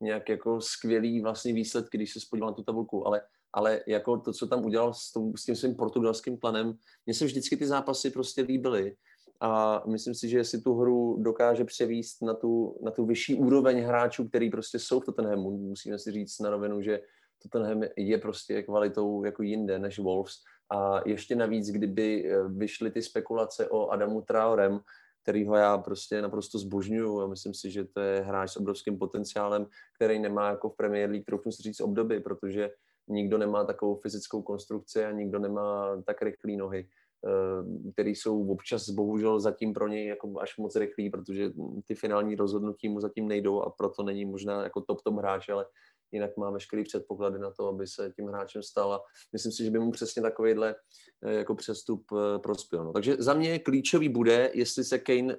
nějak 0.00 0.28
jako 0.28 0.60
skvělý 0.60 1.20
vlastně 1.20 1.52
výsledky, 1.52 1.98
když 1.98 2.12
se 2.12 2.20
spodíval 2.20 2.50
na 2.50 2.54
tu 2.54 2.62
tabulku, 2.62 3.06
ale, 3.06 3.22
ale 3.52 3.80
jako 3.86 4.18
to, 4.18 4.32
co 4.32 4.46
tam 4.46 4.64
udělal 4.64 4.94
s, 4.94 5.12
tom, 5.12 5.36
s 5.36 5.44
tím 5.44 5.56
svým 5.56 5.74
portugalským 5.74 6.36
planem, 6.38 6.74
mně 7.06 7.14
se 7.14 7.24
vždycky 7.24 7.56
ty 7.56 7.66
zápasy 7.66 8.10
prostě 8.10 8.42
líbily 8.42 8.96
a 9.40 9.82
myslím 9.86 10.14
si, 10.14 10.28
že 10.28 10.44
si 10.44 10.60
tu 10.60 10.74
hru 10.74 11.16
dokáže 11.22 11.64
převíst 11.64 12.22
na 12.22 12.34
tu, 12.34 12.78
na 12.82 12.90
tu 12.90 13.06
vyšší 13.06 13.34
úroveň 13.34 13.82
hráčů, 13.82 14.28
který 14.28 14.50
prostě 14.50 14.78
jsou 14.78 15.00
v 15.00 15.04
Tottenhamu. 15.04 15.50
Musíme 15.50 15.98
si 15.98 16.12
říct 16.12 16.38
na 16.38 16.50
rovinu, 16.50 16.82
že 16.82 17.00
Tottenham 17.42 17.82
je 17.96 18.18
prostě 18.18 18.62
kvalitou 18.62 19.24
jako 19.24 19.42
jinde 19.42 19.78
než 19.78 19.98
Wolves. 19.98 20.34
A 20.70 21.08
ještě 21.08 21.36
navíc, 21.36 21.70
kdyby 21.70 22.30
eh, 22.30 22.48
vyšly 22.48 22.90
ty 22.90 23.02
spekulace 23.02 23.68
o 23.68 23.88
Adamu 23.88 24.22
Traorem, 24.22 24.80
kterýho 25.22 25.56
já 25.56 25.78
prostě 25.78 26.22
naprosto 26.22 26.58
zbožňuju 26.58 27.20
a 27.20 27.26
myslím 27.26 27.54
si, 27.54 27.70
že 27.70 27.84
to 27.84 28.00
je 28.00 28.20
hráč 28.20 28.50
s 28.50 28.56
obrovským 28.56 28.98
potenciálem, 28.98 29.66
který 29.96 30.18
nemá 30.18 30.50
jako 30.50 30.70
v 30.70 30.76
Premier 30.76 31.10
League, 31.10 31.24
trochu 31.24 31.52
si 31.52 31.62
říct, 31.62 31.80
obdoby, 31.80 32.20
protože 32.20 32.70
nikdo 33.08 33.38
nemá 33.38 33.64
takovou 33.64 33.94
fyzickou 33.94 34.42
konstrukci 34.42 35.04
a 35.04 35.10
nikdo 35.10 35.38
nemá 35.38 36.02
tak 36.06 36.22
rychlé 36.22 36.52
nohy, 36.56 36.88
eh, 37.26 37.92
které 37.92 38.10
jsou 38.10 38.48
občas 38.48 38.90
bohužel 38.90 39.40
zatím 39.40 39.72
pro 39.72 39.88
něj 39.88 40.06
jako 40.06 40.40
až 40.40 40.56
moc 40.56 40.76
rychlý, 40.76 41.10
protože 41.10 41.50
ty 41.86 41.94
finální 41.94 42.36
rozhodnutí 42.36 42.88
mu 42.88 43.00
zatím 43.00 43.28
nejdou 43.28 43.60
a 43.60 43.70
proto 43.70 44.02
není 44.02 44.24
možná 44.24 44.62
jako 44.64 44.80
top-top 44.80 45.18
hráč, 45.18 45.48
ale 45.48 45.66
jinak 46.12 46.36
má 46.36 46.50
veškerý 46.50 46.84
předpoklady 46.84 47.38
na 47.38 47.50
to, 47.50 47.68
aby 47.68 47.86
se 47.86 48.12
tím 48.16 48.26
hráčem 48.26 48.62
stal 48.62 48.92
a 48.92 49.02
myslím 49.32 49.52
si, 49.52 49.64
že 49.64 49.70
by 49.70 49.78
mu 49.78 49.90
přesně 49.90 50.22
takovýhle 50.22 50.74
eh, 51.24 51.32
jako 51.32 51.54
přestup 51.54 52.06
eh, 52.12 52.38
prospěl. 52.38 52.84
No. 52.84 52.92
Takže 52.92 53.16
za 53.18 53.34
mě 53.34 53.58
klíčový 53.58 54.08
bude, 54.08 54.50
jestli 54.54 54.84
se 54.84 54.98
Kane 54.98 55.36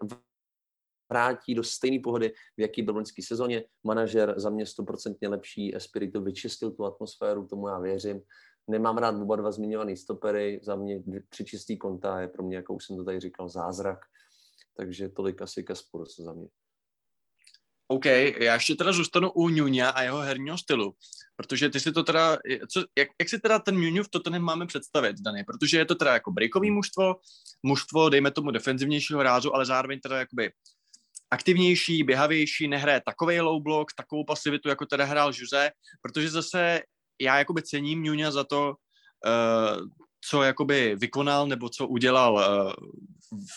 vrátí 1.11 1.55
do 1.55 1.63
stejné 1.63 1.99
pohody, 2.03 2.33
v 2.57 2.61
jaký 2.61 2.81
byl 2.81 2.93
v 2.93 2.97
loňské 2.97 3.23
sezóně. 3.23 3.63
Manažer 3.83 4.33
za 4.37 4.49
mě 4.49 4.65
stoprocentně 4.65 5.27
lepší, 5.27 5.75
Espirito 5.75 6.21
vyčistil 6.21 6.71
tu 6.71 6.85
atmosféru, 6.85 7.47
tomu 7.47 7.67
já 7.67 7.79
věřím. 7.79 8.21
Nemám 8.67 8.97
rád 8.97 9.21
oba 9.21 9.35
dva 9.35 9.51
zmiňovaný 9.51 9.97
stopery, 9.97 10.59
za 10.63 10.75
mě 10.75 11.03
tři 11.29 11.45
čistý 11.45 11.77
konta 11.77 12.21
je 12.21 12.27
pro 12.27 12.43
mě, 12.43 12.55
jako 12.55 12.73
už 12.73 12.85
jsem 12.85 12.97
to 12.97 13.03
tady 13.03 13.19
říkal, 13.19 13.49
zázrak. 13.49 13.99
Takže 14.77 15.09
tolik 15.09 15.41
asi 15.41 15.63
Kaspurus 15.63 16.19
za 16.19 16.33
mě. 16.33 16.47
OK, 17.91 18.05
já 18.39 18.53
ještě 18.53 18.75
teda 18.75 18.91
zůstanu 18.91 19.31
u 19.31 19.49
Nunia 19.49 19.89
a 19.89 20.01
jeho 20.01 20.19
herního 20.19 20.57
stylu, 20.57 20.93
protože 21.35 21.69
ty 21.69 21.79
si 21.79 21.91
to 21.91 22.03
teda, 22.03 22.37
co, 22.71 22.83
jak, 22.97 23.07
jak 23.19 23.29
si 23.29 23.39
teda 23.39 23.59
ten 23.59 23.75
Nuniu 23.75 24.03
v 24.03 24.09
Tottenham 24.09 24.41
máme 24.41 24.65
představit, 24.65 25.15
Dany, 25.19 25.43
protože 25.43 25.77
je 25.77 25.85
to 25.85 25.95
teda 25.95 26.13
jako 26.13 26.31
breakový 26.31 26.71
mužstvo, 26.71 27.15
mužstvo, 27.63 28.09
dejme 28.09 28.31
tomu 28.31 28.51
defenzivnějšího 28.51 29.23
rázu, 29.23 29.55
ale 29.55 29.65
zároveň 29.65 29.99
teda 29.99 30.19
jakoby 30.19 30.51
aktivnější, 31.31 32.03
běhavější, 32.03 32.67
nehraje 32.67 33.01
takový 33.05 33.39
low 33.39 33.63
block, 33.63 33.93
takovou 33.97 34.23
pasivitu, 34.23 34.69
jako 34.69 34.85
teda 34.85 35.05
hrál 35.05 35.31
Jose, 35.35 35.71
protože 36.01 36.29
zase 36.29 36.81
já 37.21 37.37
jakoby 37.37 37.61
cením 37.61 38.03
Nunia 38.03 38.31
za 38.31 38.43
to, 38.43 38.75
uh, 39.25 39.87
co 40.21 40.43
jakoby 40.43 40.95
vykonal 40.95 41.47
nebo 41.47 41.69
co 41.69 41.87
udělal 41.87 42.33
uh, 42.33 42.87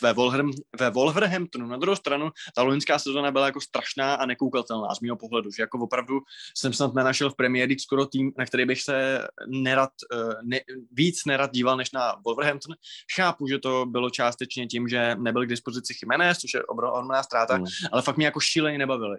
ve, 0.02 0.12
Wolverham, 0.12 0.50
ve 0.80 0.90
Wolverhamptonu. 0.90 1.66
Na 1.66 1.76
druhou 1.76 1.96
stranu, 1.96 2.30
ta 2.56 2.62
loňská 2.62 2.98
sezóna 2.98 3.30
byla 3.30 3.46
jako 3.46 3.60
strašná 3.60 4.14
a 4.14 4.26
nekoukatelná 4.26 4.94
z 4.94 5.00
mého 5.00 5.16
pohledu, 5.16 5.50
že 5.50 5.62
jako 5.62 5.78
opravdu 5.78 6.20
jsem 6.56 6.72
snad 6.72 6.94
nenašel 6.94 7.30
v 7.30 7.36
Premier 7.36 7.68
League 7.68 7.80
skoro 7.80 8.06
tým, 8.06 8.32
na 8.38 8.46
který 8.46 8.64
bych 8.64 8.82
se 8.82 9.26
nerad, 9.46 9.90
uh, 10.14 10.32
ne, 10.42 10.60
víc 10.92 11.24
nerad 11.26 11.52
díval 11.52 11.76
než 11.76 11.92
na 11.92 12.16
Wolverhampton. 12.24 12.74
Chápu, 13.14 13.46
že 13.46 13.58
to 13.58 13.86
bylo 13.86 14.10
částečně 14.10 14.66
tím, 14.66 14.88
že 14.88 15.16
nebyl 15.18 15.44
k 15.44 15.48
dispozici 15.48 15.94
Jiménez, 16.02 16.38
což 16.38 16.54
je 16.54 16.64
ohromná 16.64 17.22
ztráta, 17.22 17.58
mm. 17.58 17.64
ale 17.92 18.02
fakt 18.02 18.16
mě 18.16 18.26
jako 18.26 18.40
šíleně 18.40 18.78
nebavili. 18.78 19.16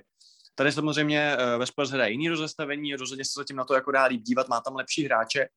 Tady 0.55 0.71
samozřejmě 0.71 1.37
uh, 1.37 1.59
ve 1.59 1.65
Spurs 1.65 1.89
hraje 1.89 2.11
jiný 2.11 2.29
rozestavení, 2.29 2.95
rozhodně 2.95 3.25
se 3.25 3.31
zatím 3.35 3.55
na 3.55 3.65
to 3.65 3.73
jako 3.73 3.91
dá 3.91 4.03
líp 4.03 4.21
dívat, 4.21 4.49
má 4.49 4.61
tam 4.61 4.75
lepší 4.75 5.05
hráče, 5.05 5.47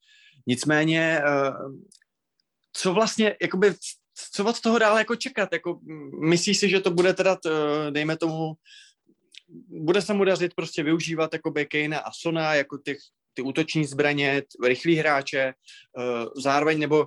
Nicméně, 0.47 1.21
eh, 1.25 1.53
co 2.73 2.95
vlastně, 2.95 3.37
jakoby, 3.43 3.75
co 4.33 4.45
od 4.45 4.61
toho 4.61 4.79
dále 4.79 5.01
jako 5.01 5.17
čekat? 5.17 5.53
Jako, 5.53 5.81
myslíš 6.21 6.59
si, 6.59 6.69
že 6.69 6.81
to 6.81 6.91
bude 6.91 7.15
teda, 7.15 7.39
dejme 7.91 8.17
tomu, 8.17 8.55
bude 9.69 10.03
se 10.03 10.15
mu 10.15 10.25
dařit 10.25 10.55
prostě 10.55 10.83
využívat 10.83 11.33
jako 11.33 11.53
Kane 11.71 12.01
a 12.01 12.11
Sona 12.13 12.55
jako 12.55 12.79
těch, 12.79 12.99
ty 13.35 13.43
útoční 13.43 13.85
zbraně, 13.85 14.43
rychlí 14.67 14.95
hráče, 14.95 15.39
eh, 15.39 16.25
zároveň 16.37 16.79
nebo 16.79 17.07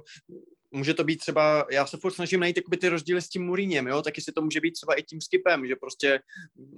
může 0.72 0.94
to 0.94 1.04
být 1.04 1.18
třeba, 1.18 1.66
já 1.72 1.86
se 1.86 1.98
furt 1.98 2.12
snažím 2.12 2.40
najít 2.40 2.60
ty 2.80 2.90
rozdíly 2.90 3.22
s 3.22 3.30
tím 3.30 3.46
Mourinhem, 3.46 3.88
jo, 3.88 4.02
taky 4.02 4.22
si 4.22 4.32
to 4.32 4.42
může 4.42 4.62
být 4.62 4.72
třeba 4.72 4.94
i 4.94 5.04
tím 5.04 5.22
skipem, 5.22 5.68
že 5.68 5.76
prostě 5.76 6.20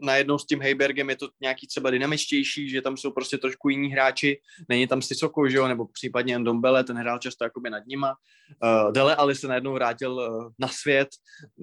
najednou 0.02 0.38
s 0.38 0.45
tím 0.45 0.61
Heibergem 0.61 1.10
je 1.10 1.15
to 1.15 1.30
nějaký 1.41 1.68
třeba 1.68 1.90
dynamičtější, 1.90 2.70
že 2.70 2.82
tam 2.82 2.98
jsou 2.98 3.11
prostě 3.11 3.38
trošku 3.38 3.70
jiní 3.70 3.90
hráči, 3.90 4.41
není 4.70 4.88
tam 4.88 5.02
Sissoko, 5.02 5.49
že 5.49 5.57
jo, 5.57 5.68
nebo 5.68 5.86
případně 5.86 6.40
Ndombele, 6.40 6.84
ten 6.84 6.98
hrál 6.98 7.20
často 7.20 7.44
jakoby 7.44 7.70
nad 7.70 7.86
nima. 7.88 8.15
Uh, 8.64 8.91
Dele 8.91 9.15
Ali 9.15 9.36
se 9.36 9.48
najednou 9.48 9.74
vrátil 9.74 10.14
uh, 10.14 10.52
na 10.60 10.68
svět. 10.68 11.10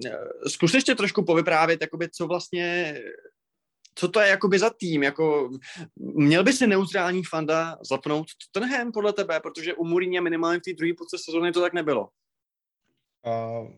Uh, 0.05 0.11
zkus 0.47 0.73
ještě 0.73 0.95
trošku 0.95 1.25
povyprávět, 1.25 1.81
jakoby, 1.81 2.09
co 2.09 2.27
vlastně 2.27 2.95
co 3.95 4.07
to 4.07 4.19
je 4.19 4.27
jakoby 4.27 4.59
za 4.59 4.69
tým, 4.69 5.03
jako 5.03 5.49
měl 5.99 6.43
by 6.43 6.53
si 6.53 6.67
neutrální 6.67 7.23
fanda 7.23 7.77
zapnout 7.89 8.27
Tottenham 8.51 8.91
podle 8.91 9.13
tebe, 9.13 9.39
protože 9.39 9.73
u 9.73 9.85
Mourinho 9.85 10.23
minimálně 10.23 10.59
v 10.59 10.61
té 10.61 10.73
druhé 10.73 10.93
půlce 10.97 11.17
sezóny 11.17 11.51
to 11.51 11.61
tak 11.61 11.73
nebylo. 11.73 12.09
Uh, 13.25 13.69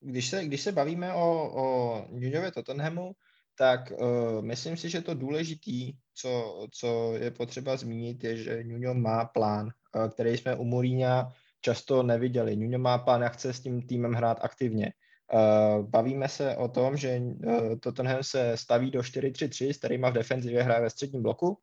když, 0.00 0.30
se, 0.30 0.44
když 0.44 0.60
se 0.60 0.72
bavíme 0.72 1.14
o, 1.14 1.50
o 1.62 2.06
Nuňově 2.10 2.52
Tottenhamu, 2.52 3.12
tak 3.58 3.92
uh, 3.92 4.42
myslím 4.44 4.76
si, 4.76 4.90
že 4.90 5.00
to 5.00 5.14
důležitý, 5.14 5.92
co, 6.14 6.66
co 6.70 7.12
je 7.14 7.30
potřeba 7.30 7.76
zmínit, 7.76 8.24
je, 8.24 8.36
že 8.36 8.64
Nuno 8.64 8.94
má 8.94 9.24
plán, 9.24 9.66
uh, 9.66 10.08
který 10.08 10.36
jsme 10.36 10.56
u 10.56 10.64
Mourinha 10.64 11.32
často 11.60 12.02
neviděli. 12.02 12.56
Nuno 12.56 12.78
má 12.78 12.98
plán, 12.98 13.22
jak 13.22 13.32
chce 13.32 13.52
s 13.52 13.60
tím 13.60 13.86
týmem 13.86 14.12
hrát 14.12 14.38
aktivně. 14.40 14.92
Uh, 15.32 15.86
bavíme 15.86 16.28
se 16.28 16.56
o 16.56 16.68
tom, 16.68 16.96
že 16.96 17.18
uh, 17.18 17.78
Tottenham 17.80 18.22
se 18.22 18.56
staví 18.56 18.90
do 18.90 19.00
4-3-3, 19.00 19.70
s 19.72 19.78
kterýma 19.78 20.10
v 20.10 20.12
defenzivě 20.12 20.62
hraje 20.62 20.82
ve 20.82 20.90
středním 20.90 21.22
bloku. 21.22 21.58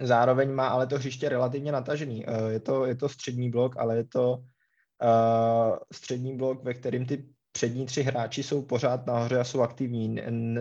Zároveň 0.00 0.52
má 0.52 0.68
ale 0.68 0.86
to 0.86 0.96
hřiště 0.96 1.28
relativně 1.28 1.72
natažený. 1.72 2.26
Uh, 2.26 2.48
je, 2.48 2.60
to, 2.60 2.84
je 2.84 2.94
to 2.94 3.08
střední 3.08 3.50
blok, 3.50 3.76
ale 3.76 3.96
je 3.96 4.04
to 4.04 4.44
střední 5.92 6.36
blok, 6.36 6.64
ve 6.64 6.74
kterým 6.74 7.06
ty 7.06 7.24
přední 7.52 7.86
tři 7.86 8.02
hráči 8.02 8.42
jsou 8.42 8.62
pořád 8.62 9.06
nahoře 9.06 9.38
a 9.38 9.44
jsou 9.44 9.60
aktivní, 9.60 10.16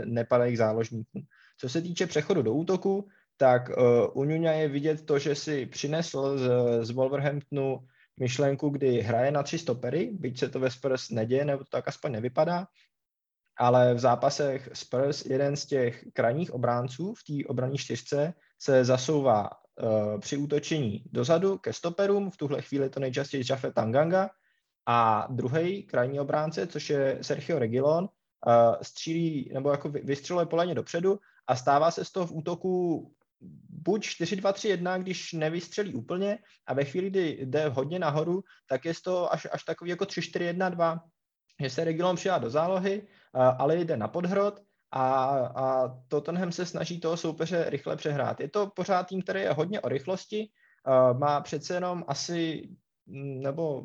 nepadají 0.06 0.54
k 0.54 0.58
záložníkům. 0.58 1.22
Co 1.58 1.70
se 1.70 1.82
týče 1.82 2.08
přechodu 2.08 2.42
do 2.42 2.54
útoku, 2.54 3.08
tak 3.38 3.70
uh, 3.70 4.22
u 4.22 4.24
Nuňa 4.24 4.52
je 4.52 4.68
vidět 4.68 5.06
to, 5.06 5.20
že 5.20 5.36
si 5.36 5.66
přinesl 5.66 6.38
z, 6.38 6.50
z 6.86 6.92
Wolverhamptonu 6.92 7.80
myšlenku, 8.20 8.70
kdy 8.70 9.02
hraje 9.02 9.32
na 9.32 9.44
tři 9.44 9.58
stopery, 9.58 10.10
byť 10.14 10.40
se 10.40 10.50
to 10.50 10.60
ve 10.60 10.72
Spurs 10.72 11.10
neděje, 11.10 11.46
nebo 11.46 11.64
to 11.64 11.70
tak 11.70 11.88
aspoň 11.88 12.12
nevypadá, 12.12 12.68
ale 13.58 13.94
v 13.94 14.00
zápasech 14.00 14.70
Spurs 14.74 15.26
jeden 15.26 15.56
z 15.56 15.66
těch 15.66 16.06
krajních 16.14 16.54
obránců 16.54 17.14
v 17.14 17.24
té 17.24 17.50
obraní 17.50 17.78
čtyřce 17.78 18.34
se 18.62 18.86
zasouvá 18.86 19.50
při 20.20 20.38
útočení 20.38 21.04
dozadu 21.12 21.58
ke 21.58 21.74
stoperům, 21.74 22.32
v 22.32 22.38
tuhle 22.38 22.62
chvíli 22.62 22.90
to 22.90 23.00
nejčastěji 23.00 23.44
Jaffe 23.50 23.72
Tanganga, 23.72 24.30
a 24.92 25.28
druhý 25.30 25.84
krajní 25.84 26.20
obránce, 26.20 26.68
což 26.68 26.90
je 26.90 27.18
Sergio 27.22 27.60
Regilon, 27.60 28.04
uh, 28.04 28.76
střílí 28.82 29.52
nebo 29.54 29.72
jako 29.72 29.90
vystřeluje 29.90 30.46
poleně 30.46 30.76
dopředu 30.76 31.20
a 31.48 31.56
stává 31.56 31.92
se 31.92 32.06
z 32.06 32.12
toho 32.12 32.28
v 32.28 32.32
útoku 32.32 33.14
buď 33.70 34.06
4-2-3-1, 34.06 35.02
když 35.02 35.34
nevystřelí 35.34 35.94
úplně 35.94 36.40
a 36.68 36.74
ve 36.74 36.86
chvíli, 36.86 37.10
kdy 37.10 37.38
jde 37.42 37.70
hodně 37.70 38.00
nahoru, 38.00 38.44
tak 38.68 38.86
je 38.86 38.94
to 39.04 39.34
až, 39.34 39.48
až 39.52 39.64
takový 39.64 39.90
jako 39.90 40.06
3-4-1-2, 40.06 41.00
že 41.62 41.70
se 41.70 41.84
Regilon 41.84 42.16
přijá 42.16 42.38
do 42.38 42.50
zálohy, 42.50 43.08
ale 43.34 43.78
jde 43.78 43.98
na 43.98 44.08
podhrot 44.08 44.60
a, 44.92 45.26
a 45.56 45.98
Tottenham 46.08 46.52
se 46.52 46.66
snaží 46.66 47.00
toho 47.00 47.18
soupeře 47.18 47.66
rychle 47.70 47.96
přehrát. 47.96 48.40
Je 48.40 48.50
to 48.50 48.72
pořád 48.76 49.08
tým, 49.08 49.22
který 49.22 49.42
je 49.42 49.52
hodně 49.52 49.82
o 49.82 49.90
rychlosti, 49.90 50.50
uh, 50.88 51.20
má 51.20 51.42
přece 51.42 51.74
jenom 51.74 52.06
asi, 52.08 52.70
nebo 53.42 53.84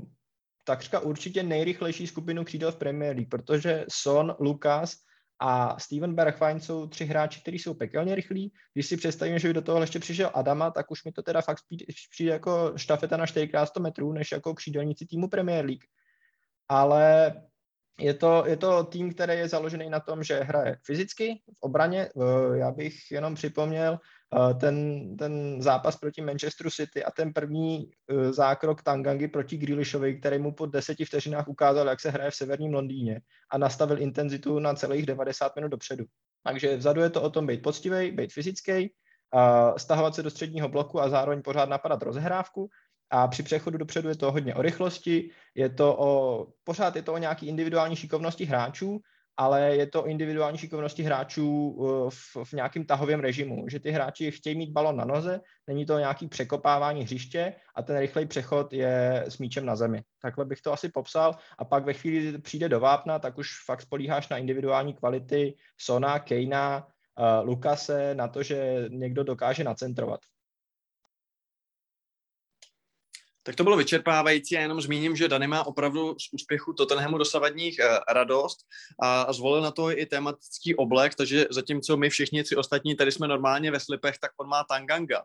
takřka 0.64 1.00
určitě 1.00 1.42
nejrychlejší 1.42 2.06
skupinu 2.06 2.44
křídel 2.44 2.72
v 2.72 2.76
Premier 2.76 3.16
League, 3.16 3.30
protože 3.30 3.84
Son, 3.92 4.36
Lukas 4.40 4.94
a 5.40 5.80
Steven 5.80 6.14
Bergwijn 6.14 6.60
jsou 6.60 6.86
tři 6.86 7.04
hráči, 7.04 7.40
kteří 7.40 7.58
jsou 7.58 7.74
pekelně 7.74 8.14
rychlí. 8.14 8.52
Když 8.74 8.86
si 8.86 8.96
představím, 8.96 9.38
že 9.38 9.48
by 9.48 9.54
do 9.54 9.62
toho 9.62 9.80
ještě 9.80 9.98
přišel 9.98 10.30
Adama, 10.34 10.70
tak 10.70 10.90
už 10.90 11.04
mi 11.04 11.12
to 11.12 11.22
teda 11.22 11.40
fakt 11.40 11.58
přijde 12.10 12.32
jako 12.32 12.72
štafeta 12.76 13.16
na 13.16 13.24
4x100 13.24 13.82
metrů, 13.82 14.12
než 14.12 14.32
jako 14.32 14.54
křídelníci 14.54 15.06
týmu 15.06 15.28
Premier 15.28 15.64
League. 15.64 15.84
Ale 16.68 17.34
je 17.98 18.14
to, 18.14 18.44
je 18.46 18.56
to 18.56 18.84
tým, 18.84 19.14
který 19.14 19.32
je 19.32 19.48
založený 19.48 19.90
na 19.90 20.00
tom, 20.00 20.22
že 20.22 20.40
hraje 20.40 20.78
fyzicky 20.84 21.42
v 21.52 21.60
obraně. 21.60 22.08
Eh, 22.08 22.58
já 22.58 22.70
bych 22.70 23.10
jenom 23.10 23.34
připomněl 23.34 23.98
eh, 24.00 24.54
ten, 24.54 25.06
ten 25.16 25.62
zápas 25.62 25.96
proti 25.96 26.22
Manchesteru 26.22 26.70
City 26.70 27.04
a 27.04 27.10
ten 27.10 27.32
první 27.32 27.90
eh, 28.10 28.32
zákrok 28.32 28.82
Tangangy 28.82 29.28
proti 29.28 29.56
Grealishovi, 29.56 30.18
který 30.18 30.38
mu 30.38 30.52
po 30.52 30.66
deseti 30.66 31.04
vteřinách 31.04 31.48
ukázal, 31.48 31.86
jak 31.86 32.00
se 32.00 32.10
hraje 32.10 32.30
v 32.30 32.34
severním 32.34 32.74
Londýně 32.74 33.20
a 33.50 33.58
nastavil 33.58 34.02
intenzitu 34.02 34.58
na 34.58 34.74
celých 34.74 35.06
90 35.06 35.56
minut 35.56 35.68
dopředu. 35.68 36.04
Takže 36.44 36.76
vzadu 36.76 37.00
je 37.00 37.10
to 37.10 37.22
o 37.22 37.30
tom 37.30 37.46
být 37.46 37.62
poctivý, 37.62 38.10
být 38.10 38.32
fyzický, 38.32 38.92
stahovat 39.76 40.14
se 40.14 40.22
do 40.22 40.30
středního 40.30 40.68
bloku 40.68 41.00
a 41.00 41.08
zároveň 41.08 41.42
pořád 41.42 41.68
napadat 41.68 42.02
rozehrávku 42.02 42.70
a 43.14 43.28
při 43.28 43.42
přechodu 43.42 43.78
dopředu 43.78 44.08
je 44.08 44.16
to 44.16 44.32
hodně 44.32 44.54
o 44.54 44.62
rychlosti, 44.62 45.30
je 45.54 45.68
to 45.68 45.96
o, 45.98 46.46
pořád 46.64 46.96
je 46.96 47.02
to 47.02 47.12
o 47.12 47.18
nějaký 47.18 47.46
individuální 47.46 47.96
šikovnosti 47.96 48.44
hráčů, 48.44 49.00
ale 49.36 49.76
je 49.76 49.86
to 49.86 50.02
o 50.02 50.06
individuální 50.06 50.58
šikovnosti 50.58 51.02
hráčů 51.02 51.68
uh, 51.68 52.10
v, 52.10 52.36
v 52.44 52.52
nějakém 52.52 52.84
tahovém 52.84 53.20
režimu, 53.20 53.68
že 53.68 53.80
ty 53.80 53.90
hráči 53.90 54.30
chtějí 54.30 54.58
mít 54.58 54.70
balon 54.70 54.96
na 54.96 55.04
noze, 55.04 55.40
není 55.66 55.86
to 55.86 55.98
nějaký 55.98 56.28
překopávání 56.28 57.02
hřiště 57.02 57.54
a 57.74 57.82
ten 57.82 57.98
rychlej 57.98 58.26
přechod 58.26 58.72
je 58.72 59.24
s 59.28 59.38
míčem 59.38 59.66
na 59.66 59.76
zemi. 59.76 60.02
Takhle 60.22 60.44
bych 60.44 60.60
to 60.60 60.72
asi 60.72 60.88
popsal 60.88 61.36
a 61.58 61.64
pak 61.64 61.84
ve 61.84 61.92
chvíli 61.92 62.38
přijde 62.38 62.68
do 62.68 62.80
vápna, 62.80 63.18
tak 63.18 63.38
už 63.38 63.50
fakt 63.66 63.82
spolíháš 63.82 64.28
na 64.28 64.38
individuální 64.38 64.94
kvality 64.94 65.54
Sona, 65.80 66.18
Kejna, 66.18 66.86
uh, 67.18 67.48
Lukase, 67.48 68.14
na 68.14 68.28
to, 68.28 68.42
že 68.42 68.84
někdo 68.88 69.24
dokáže 69.24 69.64
nacentrovat. 69.64 70.20
Tak 73.46 73.54
to 73.54 73.64
bylo 73.64 73.76
vyčerpávající, 73.76 74.54
já 74.54 74.60
jenom 74.60 74.80
zmíním, 74.80 75.16
že 75.16 75.28
Dany 75.28 75.46
má 75.46 75.66
opravdu 75.66 76.16
z 76.18 76.32
úspěchu 76.32 76.72
Tottenhamu 76.72 77.18
dosavadních 77.18 77.78
eh, 77.78 77.98
radost 78.08 78.58
a 79.02 79.32
zvolil 79.32 79.62
na 79.62 79.70
to 79.70 79.98
i 79.98 80.06
tematický 80.06 80.74
oblek, 80.74 81.14
takže 81.14 81.46
zatímco 81.50 81.96
my 81.96 82.10
všichni 82.10 82.44
tři 82.44 82.56
ostatní 82.56 82.96
tady 82.96 83.12
jsme 83.12 83.28
normálně 83.28 83.70
ve 83.70 83.80
slipech, 83.80 84.18
tak 84.18 84.30
on 84.36 84.48
má 84.48 84.64
tanganga. 84.64 85.24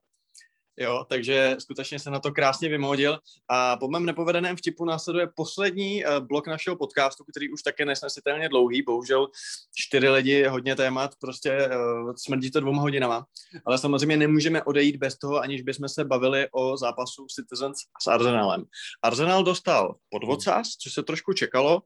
Jo, 0.81 1.05
takže 1.09 1.55
skutečně 1.59 1.99
se 1.99 2.09
na 2.09 2.19
to 2.19 2.31
krásně 2.31 2.69
vymodil. 2.69 3.19
A 3.49 3.77
po 3.77 3.87
mém 3.87 4.05
nepovedeném 4.05 4.55
vtipu 4.55 4.85
následuje 4.85 5.27
poslední 5.35 6.05
uh, 6.05 6.19
blok 6.19 6.47
našeho 6.47 6.75
podcastu, 6.75 7.23
který 7.23 7.51
už 7.51 7.63
také 7.63 7.85
nesnesitelně 7.85 8.49
dlouhý. 8.49 8.81
Bohužel 8.81 9.27
čtyři 9.75 10.09
lidi, 10.09 10.47
hodně 10.47 10.75
témat, 10.75 11.11
prostě 11.21 11.67
uh, 11.67 12.13
smrdí 12.15 12.51
to 12.51 12.59
dvouma 12.59 12.81
hodinama. 12.81 13.25
Ale 13.65 13.77
samozřejmě 13.77 14.17
nemůžeme 14.17 14.63
odejít 14.63 14.95
bez 14.95 15.17
toho, 15.17 15.39
aniž 15.39 15.61
bychom 15.61 15.89
se 15.89 16.05
bavili 16.05 16.47
o 16.51 16.77
zápasu 16.77 17.25
Citizens 17.35 17.77
s 18.01 18.07
Arsenalem. 18.07 18.63
Arsenal 19.03 19.43
dostal 19.43 19.95
podvocas, 20.09 20.67
což 20.67 20.93
se 20.93 21.03
trošku 21.03 21.33
čekalo, 21.33 21.81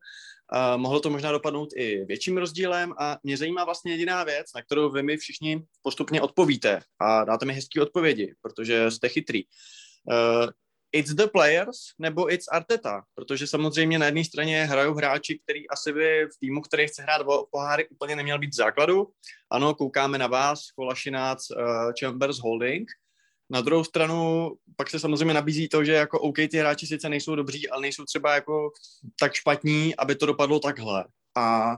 Uh, 0.55 0.81
mohlo 0.81 0.99
to 0.99 1.09
možná 1.09 1.31
dopadnout 1.31 1.69
i 1.75 2.05
větším 2.05 2.37
rozdílem 2.37 2.93
a 2.99 3.17
mě 3.23 3.37
zajímá 3.37 3.65
vlastně 3.65 3.91
jediná 3.91 4.23
věc, 4.23 4.53
na 4.55 4.61
kterou 4.61 4.89
vy 4.89 5.03
mi 5.03 5.17
všichni 5.17 5.63
postupně 5.81 6.21
odpovíte 6.21 6.81
a 6.99 7.23
dáte 7.23 7.45
mi 7.45 7.53
hezké 7.53 7.81
odpovědi, 7.81 8.33
protože 8.41 8.91
jste 8.91 9.09
chytrý. 9.09 9.43
Uh, 10.11 10.49
it's 10.91 11.13
the 11.13 11.27
players 11.27 11.77
nebo 11.99 12.33
it's 12.33 12.47
Arteta, 12.47 13.03
protože 13.15 13.47
samozřejmě 13.47 13.99
na 13.99 14.05
jedné 14.05 14.23
straně 14.23 14.65
hrajou 14.65 14.93
hráči, 14.93 15.39
který 15.43 15.69
asi 15.69 15.93
by 15.93 16.25
v 16.25 16.39
týmu, 16.39 16.61
který 16.61 16.87
chce 16.87 17.01
hrát 17.01 17.21
o 17.25 17.47
poháry, 17.51 17.87
úplně 17.89 18.15
neměl 18.15 18.39
být 18.39 18.51
v 18.51 18.55
základu. 18.55 19.07
Ano, 19.51 19.75
koukáme 19.75 20.17
na 20.17 20.27
vás, 20.27 20.71
Kolašinác, 20.71 21.49
uh, 21.51 21.91
Chambers, 21.99 22.37
Holding, 22.39 22.91
na 23.53 23.61
druhou 23.61 23.83
stranu 23.83 24.51
pak 24.75 24.89
se 24.89 24.99
samozřejmě 24.99 25.33
nabízí 25.33 25.69
to, 25.69 25.83
že 25.83 25.93
jako 25.93 26.19
OK, 26.19 26.35
ty 26.35 26.57
hráči 26.57 26.87
sice 26.87 27.09
nejsou 27.09 27.35
dobří, 27.35 27.69
ale 27.69 27.81
nejsou 27.81 28.05
třeba 28.05 28.35
jako 28.35 28.71
tak 29.19 29.33
špatní, 29.33 29.95
aby 29.95 30.15
to 30.15 30.25
dopadlo 30.25 30.59
takhle. 30.59 31.05
A 31.37 31.77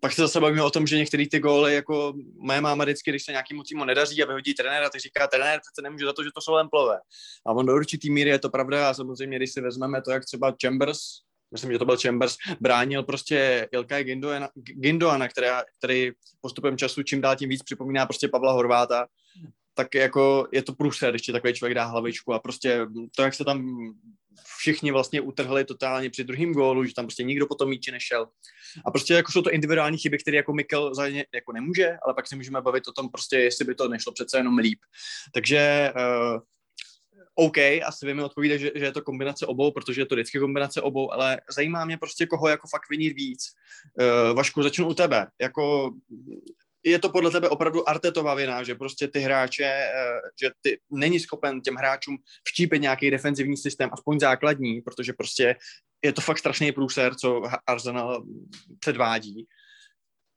pak 0.00 0.12
se 0.12 0.20
zase 0.20 0.40
bavíme 0.40 0.62
o 0.62 0.70
tom, 0.70 0.86
že 0.86 0.96
některé 0.96 1.24
ty 1.30 1.38
góly, 1.38 1.74
jako 1.74 2.14
moje 2.38 2.60
máma 2.60 2.84
vždycky, 2.84 3.10
když 3.10 3.24
se 3.24 3.32
nějakému 3.32 3.62
týmu 3.62 3.84
nedaří 3.84 4.22
a 4.22 4.26
vyhodí 4.26 4.54
trenéra, 4.54 4.90
tak 4.90 5.00
říká, 5.00 5.26
trenér 5.26 5.60
přece 5.60 5.82
nemůže 5.82 6.04
za 6.04 6.12
to, 6.12 6.24
že 6.24 6.30
to 6.34 6.40
jsou 6.40 6.56
jen 6.56 6.68
plové. 6.70 6.98
A 7.46 7.52
on 7.52 7.66
do 7.66 7.74
určitý 7.74 8.10
míry 8.10 8.30
je 8.30 8.38
to 8.38 8.50
pravda 8.50 8.90
a 8.90 8.94
samozřejmě, 8.94 9.36
když 9.36 9.52
si 9.52 9.60
vezmeme 9.60 10.02
to, 10.02 10.10
jak 10.10 10.24
třeba 10.24 10.54
Chambers, 10.62 11.00
myslím, 11.52 11.72
že 11.72 11.78
to 11.78 11.84
byl 11.84 11.96
Chambers, 12.02 12.36
bránil 12.60 13.02
prostě 13.02 13.68
Ilkay 13.72 14.04
Gindoana, 14.04 14.48
Gindoana 14.54 15.28
která, 15.28 15.64
který 15.78 16.10
postupem 16.40 16.78
času 16.78 17.02
čím 17.02 17.20
dál 17.20 17.36
tím 17.36 17.48
víc 17.48 17.62
připomíná 17.62 18.06
prostě 18.06 18.28
Pavla 18.28 18.52
Horváta, 18.52 19.06
tak 19.76 19.94
jako 19.94 20.48
je 20.52 20.62
to 20.62 20.72
průser, 20.72 21.20
ti 21.20 21.32
takový 21.32 21.54
člověk 21.54 21.74
dá 21.74 21.84
hlavičku 21.84 22.32
a 22.32 22.38
prostě 22.38 22.86
to, 23.16 23.22
jak 23.22 23.34
se 23.34 23.44
tam 23.44 23.76
všichni 24.58 24.92
vlastně 24.92 25.20
utrhli 25.20 25.64
totálně 25.64 26.10
při 26.10 26.24
druhém 26.24 26.52
gólu, 26.52 26.84
že 26.84 26.94
tam 26.94 27.04
prostě 27.04 27.22
nikdo 27.22 27.46
po 27.46 27.54
tom 27.54 27.68
míči 27.68 27.90
nešel. 27.90 28.28
A 28.86 28.90
prostě 28.90 29.14
jako 29.14 29.32
jsou 29.32 29.42
to 29.42 29.50
individuální 29.50 29.98
chyby, 29.98 30.18
které 30.18 30.36
jako 30.36 30.52
Mikel 30.52 30.94
za 30.94 31.08
ně 31.08 31.26
jako 31.34 31.52
nemůže, 31.52 31.96
ale 32.02 32.14
pak 32.14 32.26
si 32.26 32.36
můžeme 32.36 32.60
bavit 32.60 32.88
o 32.88 32.92
tom 32.92 33.08
prostě, 33.08 33.36
jestli 33.36 33.64
by 33.64 33.74
to 33.74 33.88
nešlo 33.88 34.12
přece 34.12 34.38
jenom 34.38 34.58
líp. 34.58 34.78
Takže 35.34 35.92
uh, 35.96 36.40
OK, 37.34 37.58
asi 37.58 38.06
vy 38.06 38.14
mi 38.14 38.22
odpovíde, 38.22 38.58
že, 38.58 38.70
že 38.74 38.84
je 38.84 38.92
to 38.92 39.02
kombinace 39.02 39.46
obou, 39.46 39.72
protože 39.72 40.00
je 40.00 40.06
to 40.06 40.14
vždycky 40.14 40.38
kombinace 40.38 40.82
obou, 40.82 41.12
ale 41.12 41.40
zajímá 41.54 41.84
mě 41.84 41.98
prostě, 41.98 42.26
koho 42.26 42.48
jako 42.48 42.68
fakt 42.68 42.90
vinit 42.90 43.16
víc. 43.16 43.52
Uh, 44.00 44.36
Vašku, 44.36 44.62
začnu 44.62 44.88
u 44.88 44.94
tebe. 44.94 45.26
Jako 45.40 45.90
je 46.86 46.98
to 46.98 47.08
podle 47.08 47.30
tebe 47.30 47.48
opravdu 47.48 47.88
Artetová 47.88 48.34
vina, 48.34 48.62
že 48.62 48.74
prostě 48.74 49.08
ty 49.08 49.20
hráče, 49.20 49.64
eh, 49.64 50.20
že 50.42 50.50
ty 50.60 50.80
není 50.90 51.20
schopen 51.20 51.60
těm 51.60 51.74
hráčům 51.74 52.16
vštípit 52.44 52.78
nějaký 52.78 53.10
defenzivní 53.10 53.56
systém, 53.56 53.90
aspoň 53.92 54.20
základní, 54.20 54.80
protože 54.80 55.12
prostě 55.12 55.56
je 56.04 56.12
to 56.12 56.20
fakt 56.20 56.38
strašný 56.38 56.72
průser, 56.72 57.14
co 57.14 57.42
Arsenal 57.66 58.24
předvádí. 58.80 59.46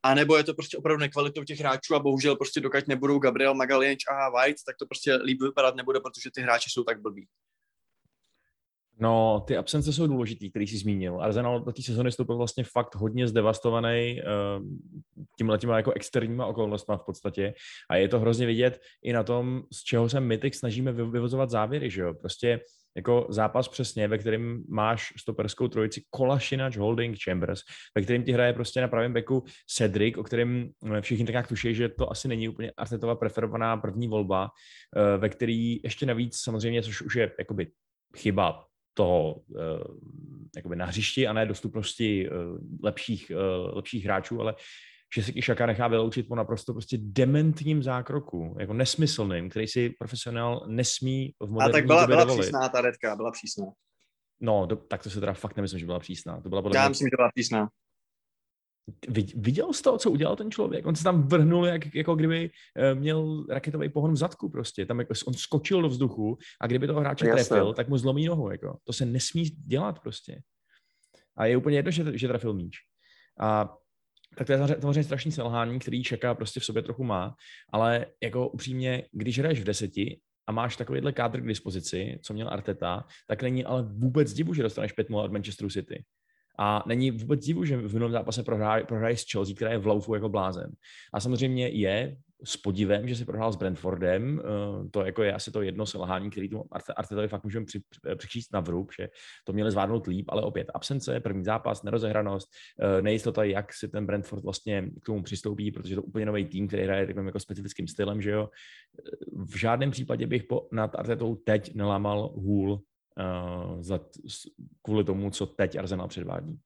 A 0.04 0.16
nebo 0.16 0.38
je 0.38 0.44
to 0.44 0.54
prostě 0.54 0.78
opravdu 0.78 1.00
nekvalitou 1.00 1.44
těch 1.44 1.60
hráčů 1.60 1.96
a 1.96 2.00
bohužel 2.00 2.36
prostě 2.36 2.60
dokud 2.60 2.88
nebudou 2.88 3.20
Gabriel 3.20 3.54
Magalhães 3.54 3.98
a 4.10 4.30
White, 4.30 4.64
tak 4.66 4.76
to 4.78 4.86
prostě 4.86 5.16
líp 5.16 5.42
vypadat 5.42 5.76
nebude, 5.76 6.00
protože 6.00 6.32
ty 6.36 6.42
hráči 6.42 6.70
jsou 6.70 6.84
tak 6.84 7.02
blbí. 7.02 7.28
No, 9.02 9.44
ty 9.48 9.58
absence 9.58 9.94
jsou 9.94 10.08
důležitý, 10.08 10.50
který 10.50 10.68
jsi 10.68 10.78
zmínil. 10.78 11.22
Arsenal 11.22 11.60
do 11.60 11.72
té 11.72 11.82
sezony 11.82 12.10
vstoupil 12.10 12.38
vlastně 12.38 12.64
fakt 12.64 12.96
hodně 12.96 13.28
zdevastovaný 13.28 14.22
uh, 14.22 14.66
tímhle 15.38 15.58
těma 15.58 15.78
jako 15.78 15.92
externíma 15.92 16.46
okolnostma 16.46 16.98
v 16.98 17.06
podstatě. 17.06 17.54
A 17.90 17.96
je 17.96 18.08
to 18.08 18.20
hrozně 18.20 18.46
vidět 18.46 18.80
i 19.04 19.14
na 19.14 19.24
tom, 19.24 19.64
z 19.74 19.84
čeho 19.84 20.10
se 20.10 20.20
my 20.20 20.38
teď 20.38 20.56
snažíme 20.56 20.92
vyvozovat 20.92 21.50
závěry, 21.50 21.90
že 21.90 22.02
jo. 22.02 22.14
Prostě 22.14 22.60
jako 22.96 23.28
zápas 23.30 23.68
přesně, 23.68 24.08
ve 24.08 24.18
kterém 24.18 24.64
máš 24.70 25.14
stoperskou 25.18 25.68
trojici 25.68 26.04
Kolašinač, 26.10 26.78
Holding, 26.78 27.18
Chambers, 27.24 27.62
ve 27.96 28.02
kterém 28.02 28.24
ti 28.24 28.32
hraje 28.32 28.54
prostě 28.54 28.82
na 28.82 28.88
pravém 28.88 29.14
beku 29.14 29.44
Cedric, 29.68 30.18
o 30.18 30.24
kterém 30.24 30.70
eh, 30.98 31.02
všichni 31.02 31.26
tak 31.26 31.34
nějak 31.34 31.48
tuší, 31.48 31.76
že 31.76 31.90
to 31.90 32.12
asi 32.12 32.28
není 32.28 32.50
úplně 32.50 32.72
Artetova 32.78 33.16
preferovaná 33.16 33.78
první 33.78 34.08
volba, 34.08 34.50
eh, 34.96 35.18
ve 35.18 35.30
který 35.30 35.80
ještě 35.84 36.06
navíc 36.06 36.38
samozřejmě, 36.38 36.84
což 36.84 37.02
už 37.02 37.16
je 37.16 37.32
jakoby 37.40 37.68
chyba 38.18 38.69
toho 38.94 39.34
uh, 39.34 39.60
jakoby 40.56 40.76
na 40.76 40.86
hřišti 40.86 41.28
a 41.28 41.34
ne 41.34 41.46
dostupnosti 41.46 42.30
uh, 42.30 42.36
lepších, 42.84 43.32
uh, 43.32 43.76
lepších 43.76 44.06
hráčů, 44.06 44.42
ale 44.42 44.56
že 45.16 45.24
si 45.24 45.42
Šaka 45.42 45.66
nechá 45.66 45.88
vyloučit 45.88 46.28
po 46.28 46.36
naprosto 46.36 46.74
prostě 46.74 46.98
dementním 47.02 47.84
zákroku, 47.84 48.56
jako 48.60 48.74
nesmyslným, 48.74 49.50
který 49.50 49.68
si 49.68 49.90
profesionál 49.90 50.66
nesmí 50.68 51.34
v 51.40 51.52
moderní 51.52 51.70
A 51.70 51.74
tak 51.74 51.86
byla, 51.86 52.08
byla 52.08 52.24
dovolit. 52.24 52.42
přísná 52.42 52.70
ta 52.70 52.82
redka, 52.82 53.16
byla 53.16 53.32
přísná. 53.32 53.66
No, 54.42 54.66
do, 54.66 54.76
tak 54.76 55.04
to 55.04 55.10
se 55.10 55.20
teda 55.20 55.34
fakt 55.34 55.56
nemyslím, 55.56 55.80
že 55.80 55.86
byla 55.86 56.00
přísná. 56.00 56.42
To 56.42 56.50
byla 56.50 56.62
podle 56.62 56.78
Já 56.78 56.84
mě... 56.84 56.90
myslím, 56.90 57.06
že 57.06 57.18
byla 57.18 57.30
přísná. 57.36 57.70
Viděl 59.36 59.74
jsi 59.74 59.84
to, 59.84 59.98
co 59.98 60.12
udělal 60.12 60.36
ten 60.36 60.52
člověk? 60.52 60.86
On 60.86 60.96
se 60.96 61.04
tam 61.04 61.28
vrhnul, 61.28 61.66
jak, 61.66 61.96
jako 61.96 62.16
kdyby 62.16 62.52
eh, 62.78 62.96
měl 62.96 63.46
raketový 63.50 63.90
pohon 63.90 64.14
v 64.14 64.16
zadku 64.16 64.50
prostě. 64.50 64.86
Tam 64.86 65.00
jako, 65.00 65.14
on 65.28 65.34
skočil 65.34 65.82
do 65.82 65.90
vzduchu 65.90 66.38
a 66.62 66.68
kdyby 66.68 66.88
toho 66.88 67.00
hráče 67.00 67.28
Jasne. 67.28 67.44
trefil, 67.44 67.74
tak 67.74 67.90
mu 67.90 67.98
zlomí 67.98 68.26
nohu. 68.26 68.52
Jako. 68.52 68.78
To 68.84 68.94
se 68.94 69.06
nesmí 69.06 69.44
dělat 69.44 70.00
prostě. 70.00 70.42
A 71.38 71.46
je 71.46 71.58
úplně 71.58 71.78
jedno, 71.78 71.92
že, 71.92 72.18
že 72.18 72.28
trefil 72.28 72.54
míč. 72.54 72.78
A 73.40 73.76
tak 74.38 74.48
to 74.48 74.54
je 74.54 74.58
samozřejmě 74.58 75.04
strašný 75.04 75.32
selhání, 75.32 75.80
který 75.80 76.04
čeká 76.04 76.36
prostě 76.36 76.60
v 76.60 76.66
sobě 76.66 76.82
trochu 76.82 77.04
má, 77.04 77.36
ale 77.74 78.06
jako 78.24 78.50
upřímně, 78.50 79.04
když 79.12 79.40
hraješ 79.40 79.62
v 79.62 79.64
deseti 79.64 80.20
a 80.48 80.52
máš 80.52 80.76
takovýhle 80.76 81.12
kádr 81.12 81.42
k 81.42 81.48
dispozici, 81.48 82.20
co 82.24 82.34
měl 82.34 82.50
Arteta, 82.50 83.06
tak 83.28 83.44
není 83.44 83.66
ale 83.66 83.84
vůbec 83.84 84.34
divu, 84.34 84.54
že 84.54 84.64
dostaneš 84.64 84.92
5 84.92 85.08
od 85.12 85.32
Manchesteru 85.32 85.70
City. 85.70 86.04
A 86.62 86.84
není 86.88 87.12
vůbec 87.12 87.46
divu, 87.46 87.66
že 87.66 87.78
v 87.78 87.94
minulém 87.94 88.12
zápase 88.12 88.44
prohraje, 88.44 88.84
prohraje 88.84 89.18
s 89.18 89.32
Chelsea, 89.32 89.56
která 89.56 89.72
je 89.72 89.78
v 89.78 89.88
laufu 89.88 90.14
jako 90.14 90.30
blázen. 90.30 90.72
A 91.14 91.20
samozřejmě 91.20 91.68
je 91.68 92.18
s 92.44 92.58
podivem, 92.58 93.08
že 93.08 93.16
si 93.16 93.26
prohrál 93.26 93.54
s 93.54 93.56
Brentfordem. 93.56 94.40
Eh, 94.40 94.90
to 94.90 95.06
jako 95.06 95.24
je 95.24 95.34
asi 95.34 95.52
to 95.52 95.62
jedno 95.62 95.86
selhání, 95.86 96.30
který 96.30 96.50
tu 96.50 96.64
Artetovi 96.96 97.28
fakt 97.28 97.44
můžeme 97.44 97.66
při, 97.66 97.82
přičíst 98.16 98.54
na 98.54 98.60
vrub, 98.60 98.92
že 99.00 99.10
to 99.44 99.54
měli 99.54 99.72
zvládnout 99.72 100.08
líp, 100.08 100.26
ale 100.30 100.42
opět 100.42 100.68
absence, 100.74 101.20
první 101.20 101.44
zápas, 101.44 101.84
nerozehranost, 101.84 102.50
eh, 102.80 103.02
nejistota, 103.02 103.44
jak 103.44 103.74
si 103.74 103.88
ten 103.88 104.06
Brentford 104.06 104.44
vlastně 104.44 104.90
k 105.02 105.06
tomu 105.06 105.24
přistoupí, 105.24 105.72
protože 105.72 105.96
to 105.96 106.02
je 106.02 106.06
úplně 106.06 106.26
nový 106.26 106.46
tým, 106.46 106.68
který 106.68 106.84
hraje 106.84 107.08
takovým 107.08 107.28
jako 107.28 107.40
specifickým 107.40 107.88
stylem, 107.88 108.22
že 108.22 108.32
jo. 108.32 108.50
V 109.46 109.58
žádném 109.58 109.92
případě 109.92 110.28
bych 110.28 110.44
po, 110.44 110.68
nad 110.72 110.96
Artetou 110.96 111.36
teď 111.36 111.76
nelámal 111.76 112.28
hůl 112.36 112.82
uh, 113.18 113.82
za, 113.82 114.00
kvůli 114.82 115.04
tomu, 115.04 115.32
co 115.32 115.46
teď 115.46 115.76
Arsenal 115.76 116.08
předvádí. 116.08 116.60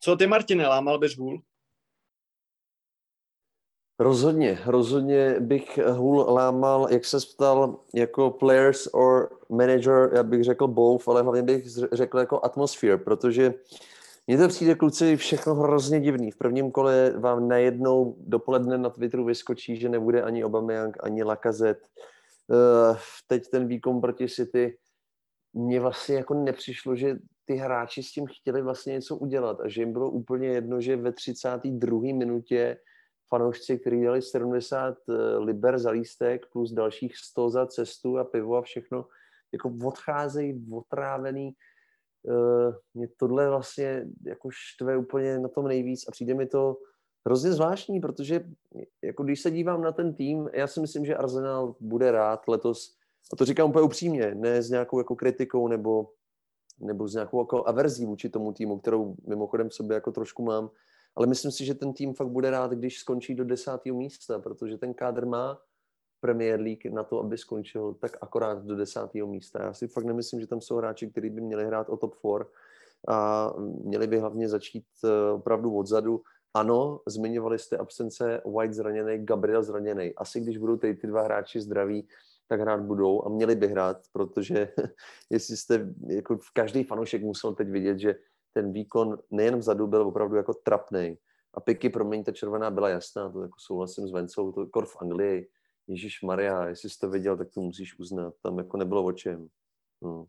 Co 0.00 0.16
ty, 0.16 0.26
Martine, 0.26 0.66
lámal 0.66 0.98
bys 0.98 1.16
hůl? 1.16 1.42
Rozhodně, 3.98 4.58
rozhodně 4.66 5.40
bych 5.40 5.78
hůl 5.78 6.20
lámal, 6.20 6.88
jak 6.90 7.04
se 7.04 7.16
ptal, 7.34 7.80
jako 7.94 8.30
players 8.30 8.86
or 8.92 9.28
manager, 9.48 10.10
já 10.14 10.22
bych 10.22 10.44
řekl 10.44 10.66
both, 10.66 11.08
ale 11.08 11.22
hlavně 11.22 11.42
bych 11.42 11.64
řekl 11.92 12.18
jako 12.18 12.44
atmosphere, 12.44 12.98
protože 12.98 13.54
mně 14.26 14.38
to 14.38 14.48
přijde, 14.48 14.74
kluci, 14.74 15.16
všechno 15.16 15.54
hrozně 15.54 16.00
divný. 16.00 16.30
V 16.30 16.36
prvním 16.36 16.70
kole 16.70 17.12
vám 17.18 17.48
najednou 17.48 18.16
dopoledne 18.18 18.78
na 18.78 18.90
Twitteru 18.90 19.24
vyskočí, 19.24 19.76
že 19.76 19.88
nebude 19.88 20.22
ani 20.22 20.44
Aubameyang, 20.44 21.04
ani 21.04 21.22
Lacazette. 21.22 21.88
Uh, 22.50 22.96
teď 23.26 23.48
ten 23.50 23.66
výkon 23.66 24.00
proti 24.00 24.28
City, 24.28 24.78
mně 25.52 25.80
vlastně 25.80 26.14
jako 26.16 26.34
nepřišlo, 26.34 26.96
že 26.96 27.16
ty 27.44 27.54
hráči 27.54 28.02
s 28.02 28.12
tím 28.12 28.26
chtěli 28.26 28.62
vlastně 28.62 28.92
něco 28.92 29.16
udělat 29.16 29.60
a 29.60 29.68
že 29.68 29.82
jim 29.82 29.92
bylo 29.92 30.10
úplně 30.10 30.48
jedno, 30.48 30.80
že 30.80 30.96
ve 30.96 31.12
32. 31.12 32.00
minutě 32.00 32.76
fanoušci, 33.28 33.78
kteří 33.78 34.02
dali 34.02 34.22
70 34.22 34.94
eh, 35.08 35.38
liber 35.38 35.78
za 35.78 35.90
lístek 35.90 36.46
plus 36.52 36.72
dalších 36.72 37.16
100 37.16 37.50
za 37.50 37.66
cestu 37.66 38.18
a 38.18 38.24
pivo 38.24 38.56
a 38.56 38.62
všechno, 38.62 39.06
jako 39.52 39.74
odcházejí 39.84 40.66
otrávený. 40.72 41.52
Eh, 42.28 42.72
mě 42.94 43.08
tohle 43.16 43.48
vlastně 43.48 44.06
jako 44.26 44.48
štve 44.52 44.96
úplně 44.96 45.38
na 45.38 45.48
tom 45.48 45.68
nejvíc 45.68 46.08
a 46.08 46.10
přijde 46.10 46.34
mi 46.34 46.46
to 46.46 46.76
hrozně 47.26 47.52
zvláštní, 47.52 48.00
protože 48.00 48.44
jako 49.02 49.22
když 49.22 49.40
se 49.40 49.50
dívám 49.50 49.82
na 49.82 49.92
ten 49.92 50.14
tým, 50.14 50.50
já 50.52 50.66
si 50.66 50.80
myslím, 50.80 51.04
že 51.04 51.16
Arsenal 51.16 51.74
bude 51.80 52.10
rád 52.10 52.48
letos, 52.48 52.94
a 53.32 53.36
to 53.36 53.44
říkám 53.44 53.70
úplně 53.70 53.84
upřímně, 53.84 54.34
ne 54.34 54.62
s 54.62 54.70
nějakou 54.70 54.98
jako 54.98 55.16
kritikou 55.16 55.68
nebo, 55.68 56.10
nebo 56.80 57.08
s 57.08 57.14
nějakou 57.14 57.40
jako 57.40 57.66
averzí 57.66 58.06
vůči 58.06 58.28
tomu 58.28 58.52
týmu, 58.52 58.78
kterou 58.78 59.14
mimochodem 59.26 59.68
v 59.68 59.74
sobě 59.74 59.94
jako 59.94 60.12
trošku 60.12 60.42
mám, 60.42 60.70
ale 61.16 61.26
myslím 61.26 61.52
si, 61.52 61.64
že 61.64 61.74
ten 61.74 61.92
tým 61.92 62.14
fakt 62.14 62.28
bude 62.28 62.50
rád, 62.50 62.70
když 62.70 62.98
skončí 62.98 63.34
do 63.34 63.44
desátého 63.44 63.96
místa, 63.96 64.38
protože 64.38 64.78
ten 64.78 64.94
kádr 64.94 65.26
má 65.26 65.58
Premier 66.20 66.60
League 66.60 66.84
na 66.92 67.02
to, 67.02 67.20
aby 67.20 67.38
skončil 67.38 67.94
tak 67.94 68.16
akorát 68.20 68.64
do 68.64 68.76
desátého 68.76 69.26
místa. 69.26 69.62
Já 69.62 69.72
si 69.72 69.88
fakt 69.88 70.04
nemyslím, 70.04 70.40
že 70.40 70.46
tam 70.46 70.60
jsou 70.60 70.76
hráči, 70.76 71.10
kteří 71.10 71.30
by 71.30 71.40
měli 71.40 71.66
hrát 71.66 71.88
o 71.88 71.96
top 71.96 72.14
4 72.18 72.50
a 73.08 73.50
měli 73.84 74.06
by 74.06 74.18
hlavně 74.18 74.48
začít 74.48 74.84
eh, 75.04 75.32
opravdu 75.32 75.76
odzadu. 75.76 76.22
Ano, 76.54 77.00
zmiňovali 77.06 77.58
jste 77.58 77.76
absence 77.76 78.42
White 78.56 78.74
zraněný, 78.74 79.26
Gabriel 79.26 79.62
zraněný. 79.62 80.14
Asi 80.14 80.40
když 80.40 80.58
budou 80.58 80.76
ty, 80.76 80.94
ty 80.94 81.06
dva 81.06 81.22
hráči 81.22 81.60
zdraví, 81.60 82.08
tak 82.48 82.60
hrát 82.60 82.80
budou 82.80 83.24
a 83.24 83.28
měli 83.28 83.54
by 83.54 83.68
hrát, 83.68 83.96
protože 84.12 84.72
jestli 85.30 85.56
jste, 85.56 85.94
jako 86.06 86.38
každý 86.52 86.84
fanoušek 86.84 87.22
musel 87.22 87.54
teď 87.54 87.68
vidět, 87.68 87.98
že 87.98 88.14
ten 88.52 88.72
výkon 88.72 89.18
nejen 89.30 89.56
vzadu 89.56 89.86
byl 89.86 90.02
opravdu 90.02 90.36
jako 90.36 90.54
trapný. 90.54 91.18
A 91.54 91.60
piky, 91.60 91.90
promiň, 91.90 92.24
ta 92.24 92.32
červená 92.32 92.70
byla 92.70 92.88
jasná, 92.88 93.30
to 93.30 93.42
jako 93.42 93.58
souhlasím 93.58 94.08
s 94.08 94.12
Vencou, 94.12 94.52
to 94.52 94.66
kor 94.66 94.86
v 94.86 94.96
Anglii, 95.00 95.48
Ježíš 95.86 96.22
Maria, 96.22 96.66
jestli 96.66 96.90
jsi 96.90 96.98
to 96.98 97.10
viděl, 97.10 97.36
tak 97.36 97.48
to 97.54 97.60
musíš 97.60 97.98
uznat, 97.98 98.34
tam 98.42 98.58
jako 98.58 98.76
nebylo 98.76 99.04
o 99.04 99.12
čem. 99.12 99.48
No. 100.02 100.26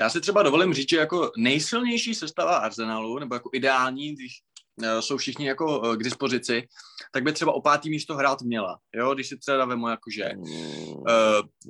Já 0.00 0.10
si 0.10 0.20
třeba 0.20 0.42
dovolím 0.42 0.74
říct, 0.74 0.90
že 0.90 0.96
jako 0.96 1.32
nejsilnější 1.36 2.14
sestava 2.14 2.56
Arsenalu, 2.56 3.18
nebo 3.18 3.34
jako 3.34 3.50
ideální, 3.52 4.14
když 4.14 4.42
Eh, 4.82 5.02
jsou 5.02 5.16
všichni 5.16 5.46
jako 5.46 5.82
eh, 5.84 5.96
k 5.96 6.02
dispozici, 6.02 6.68
tak 7.12 7.22
by 7.22 7.32
třeba 7.32 7.52
o 7.52 7.60
pátý 7.60 7.90
místo 7.90 8.16
hrát 8.16 8.42
měla, 8.42 8.78
jo, 8.94 9.14
když 9.14 9.28
si 9.28 9.38
třeba 9.38 9.64
vemu 9.64 9.88
jakože 9.88 10.30
uh, 10.36 11.04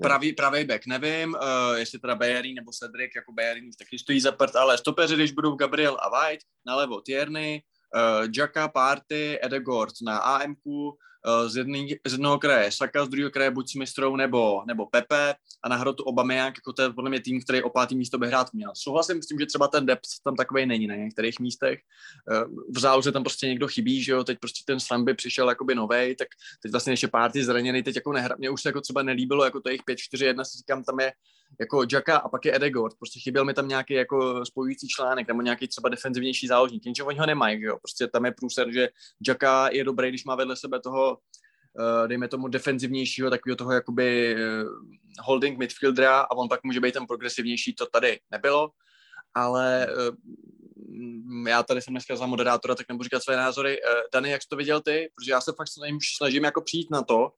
pravý, 0.03 0.33
pravý 0.33 0.65
back, 0.65 0.87
nevím, 0.87 1.35
uh, 1.35 1.77
jestli 1.77 1.99
teda 1.99 2.15
Bayerin 2.15 2.55
nebo 2.55 2.71
Cedric, 2.73 3.11
jako 3.17 3.33
Bayerin 3.33 3.69
už 3.69 3.77
taky 3.77 3.99
stojí 3.99 4.21
za 4.21 4.33
prd, 4.33 4.57
ale 4.57 4.79
stopeři, 4.79 5.15
když 5.15 5.33
budou 5.33 5.55
Gabriel 5.55 5.97
a 6.01 6.09
White, 6.09 6.45
nalevo 6.67 7.01
Tierney, 7.01 7.63
uh, 7.94 8.28
Jacka, 8.36 8.69
Party, 8.69 9.39
Edegord 9.43 9.94
na 10.02 10.19
AMQ, 10.19 10.93
Eh, 11.27 11.48
z, 11.48 11.56
jedný, 11.56 11.97
z 12.06 12.12
jednoho 12.12 12.39
kraje 12.39 12.73
Saka, 12.73 13.05
z 13.05 13.09
druhého 13.09 13.31
kraje 13.31 13.51
buď 13.51 13.70
s 13.70 13.74
mistrou 13.74 14.16
nebo, 14.16 14.62
nebo 14.66 14.86
Pepe 14.86 15.35
a 15.62 15.69
na 15.69 15.77
hrotu 15.77 16.02
Obameyang, 16.02 16.56
jako 16.56 16.73
to 16.73 16.82
je 16.82 16.90
podle 16.90 17.10
mě 17.10 17.20
tým, 17.20 17.43
který 17.43 17.62
o 17.62 17.70
pátý 17.70 17.97
místo 17.97 18.19
by 18.19 18.27
hrát 18.27 18.52
měl. 18.52 18.70
Souhlasím 18.74 19.23
s 19.23 19.27
tím, 19.27 19.40
že 19.40 19.47
třeba 19.47 19.69
ten 19.69 19.86
depth 19.86 20.09
tam 20.24 20.36
takový 20.36 20.66
není 20.66 20.86
na 20.86 20.94
některých 20.94 21.40
místech. 21.40 21.78
Eh, 22.32 22.44
v 22.69 22.78
záloze 22.78 23.12
tam 23.12 23.23
prostě 23.23 23.47
někdo 23.47 23.69
chybí, 23.69 24.02
že 24.02 24.12
jo, 24.12 24.24
teď 24.24 24.39
prostě 24.39 24.62
ten 24.66 24.81
Slamby 24.81 25.15
přišel 25.15 25.48
jakoby 25.48 25.74
novej, 25.74 26.16
tak 26.16 26.28
teď 26.62 26.73
vlastně 26.73 26.93
ještě 26.93 27.09
párty 27.09 27.44
zraněný, 27.44 27.82
teď 27.82 27.97
jako 27.97 28.12
nehra, 28.12 28.36
mě 28.39 28.51
už 28.51 28.62
se 28.62 28.69
jako 28.69 28.81
třeba 28.81 29.02
nelíbilo, 29.02 29.44
jako 29.44 29.60
to 29.60 29.69
jejich 29.69 29.82
5-4-1, 29.82 30.44
si 30.44 30.59
říkám, 30.59 30.85
tam 30.85 31.01
je 31.01 31.12
jako 31.61 31.85
Jacka 31.93 32.16
a 32.16 32.29
pak 32.29 32.45
je 32.45 32.57
Edegord. 32.57 32.97
Prostě 32.99 33.20
chyběl 33.20 33.45
mi 33.45 33.55
tam 33.55 33.69
nějaký 33.69 33.95
jako 33.95 34.47
spojující 34.47 34.89
článek 34.89 35.29
nebo 35.29 35.43
nějaký 35.43 35.69
třeba 35.69 35.89
defenzivnější 35.89 36.47
záložník. 36.47 36.87
Jenže 36.87 37.03
oni 37.03 37.19
ho 37.19 37.27
nemají, 37.27 37.62
jo. 37.62 37.77
Prostě 37.83 38.07
tam 38.07 38.25
je 38.25 38.33
průser, 38.33 38.73
že 38.73 38.89
Jacka 39.27 39.69
je 39.73 39.85
dobrý, 39.85 40.09
když 40.09 40.25
má 40.25 40.35
vedle 40.35 40.57
sebe 40.57 40.81
toho 40.81 41.19
eh, 41.81 42.09
dejme 42.09 42.29
tomu 42.29 42.49
defenzivnějšího, 42.49 43.31
takového 43.31 43.57
toho 43.57 43.73
jakoby 43.73 44.37
eh, 44.39 44.65
holding 45.20 45.59
midfieldera 45.59 46.20
a 46.20 46.31
on 46.31 46.49
pak 46.49 46.65
může 46.65 46.81
být 46.81 46.95
ten 46.95 47.07
progresivnější, 47.07 47.75
to 47.75 47.87
tady 47.87 48.20
nebylo, 48.31 48.70
ale 49.35 49.87
eh, 49.87 51.51
já 51.51 51.62
tady 51.62 51.83
jsem 51.83 51.95
dneska 51.95 52.16
za 52.16 52.27
moderátora, 52.27 52.75
tak 52.75 52.89
nebudu 52.89 53.05
říkat 53.05 53.23
své 53.23 53.37
názory. 53.37 53.79
Dany, 54.12 54.31
jak 54.31 54.43
jsi 54.43 54.49
to 54.49 54.57
viděl 54.57 54.81
ty? 54.81 55.11
Protože 55.15 55.31
já 55.31 55.41
se 55.41 55.53
fakt 55.53 55.69
snažím, 55.69 55.99
snažím 56.16 56.45
jako 56.45 56.61
přijít 56.61 56.91
na 56.91 57.03
to, 57.03 57.33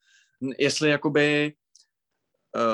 jestli 0.59 0.91
jakoby 0.91 1.53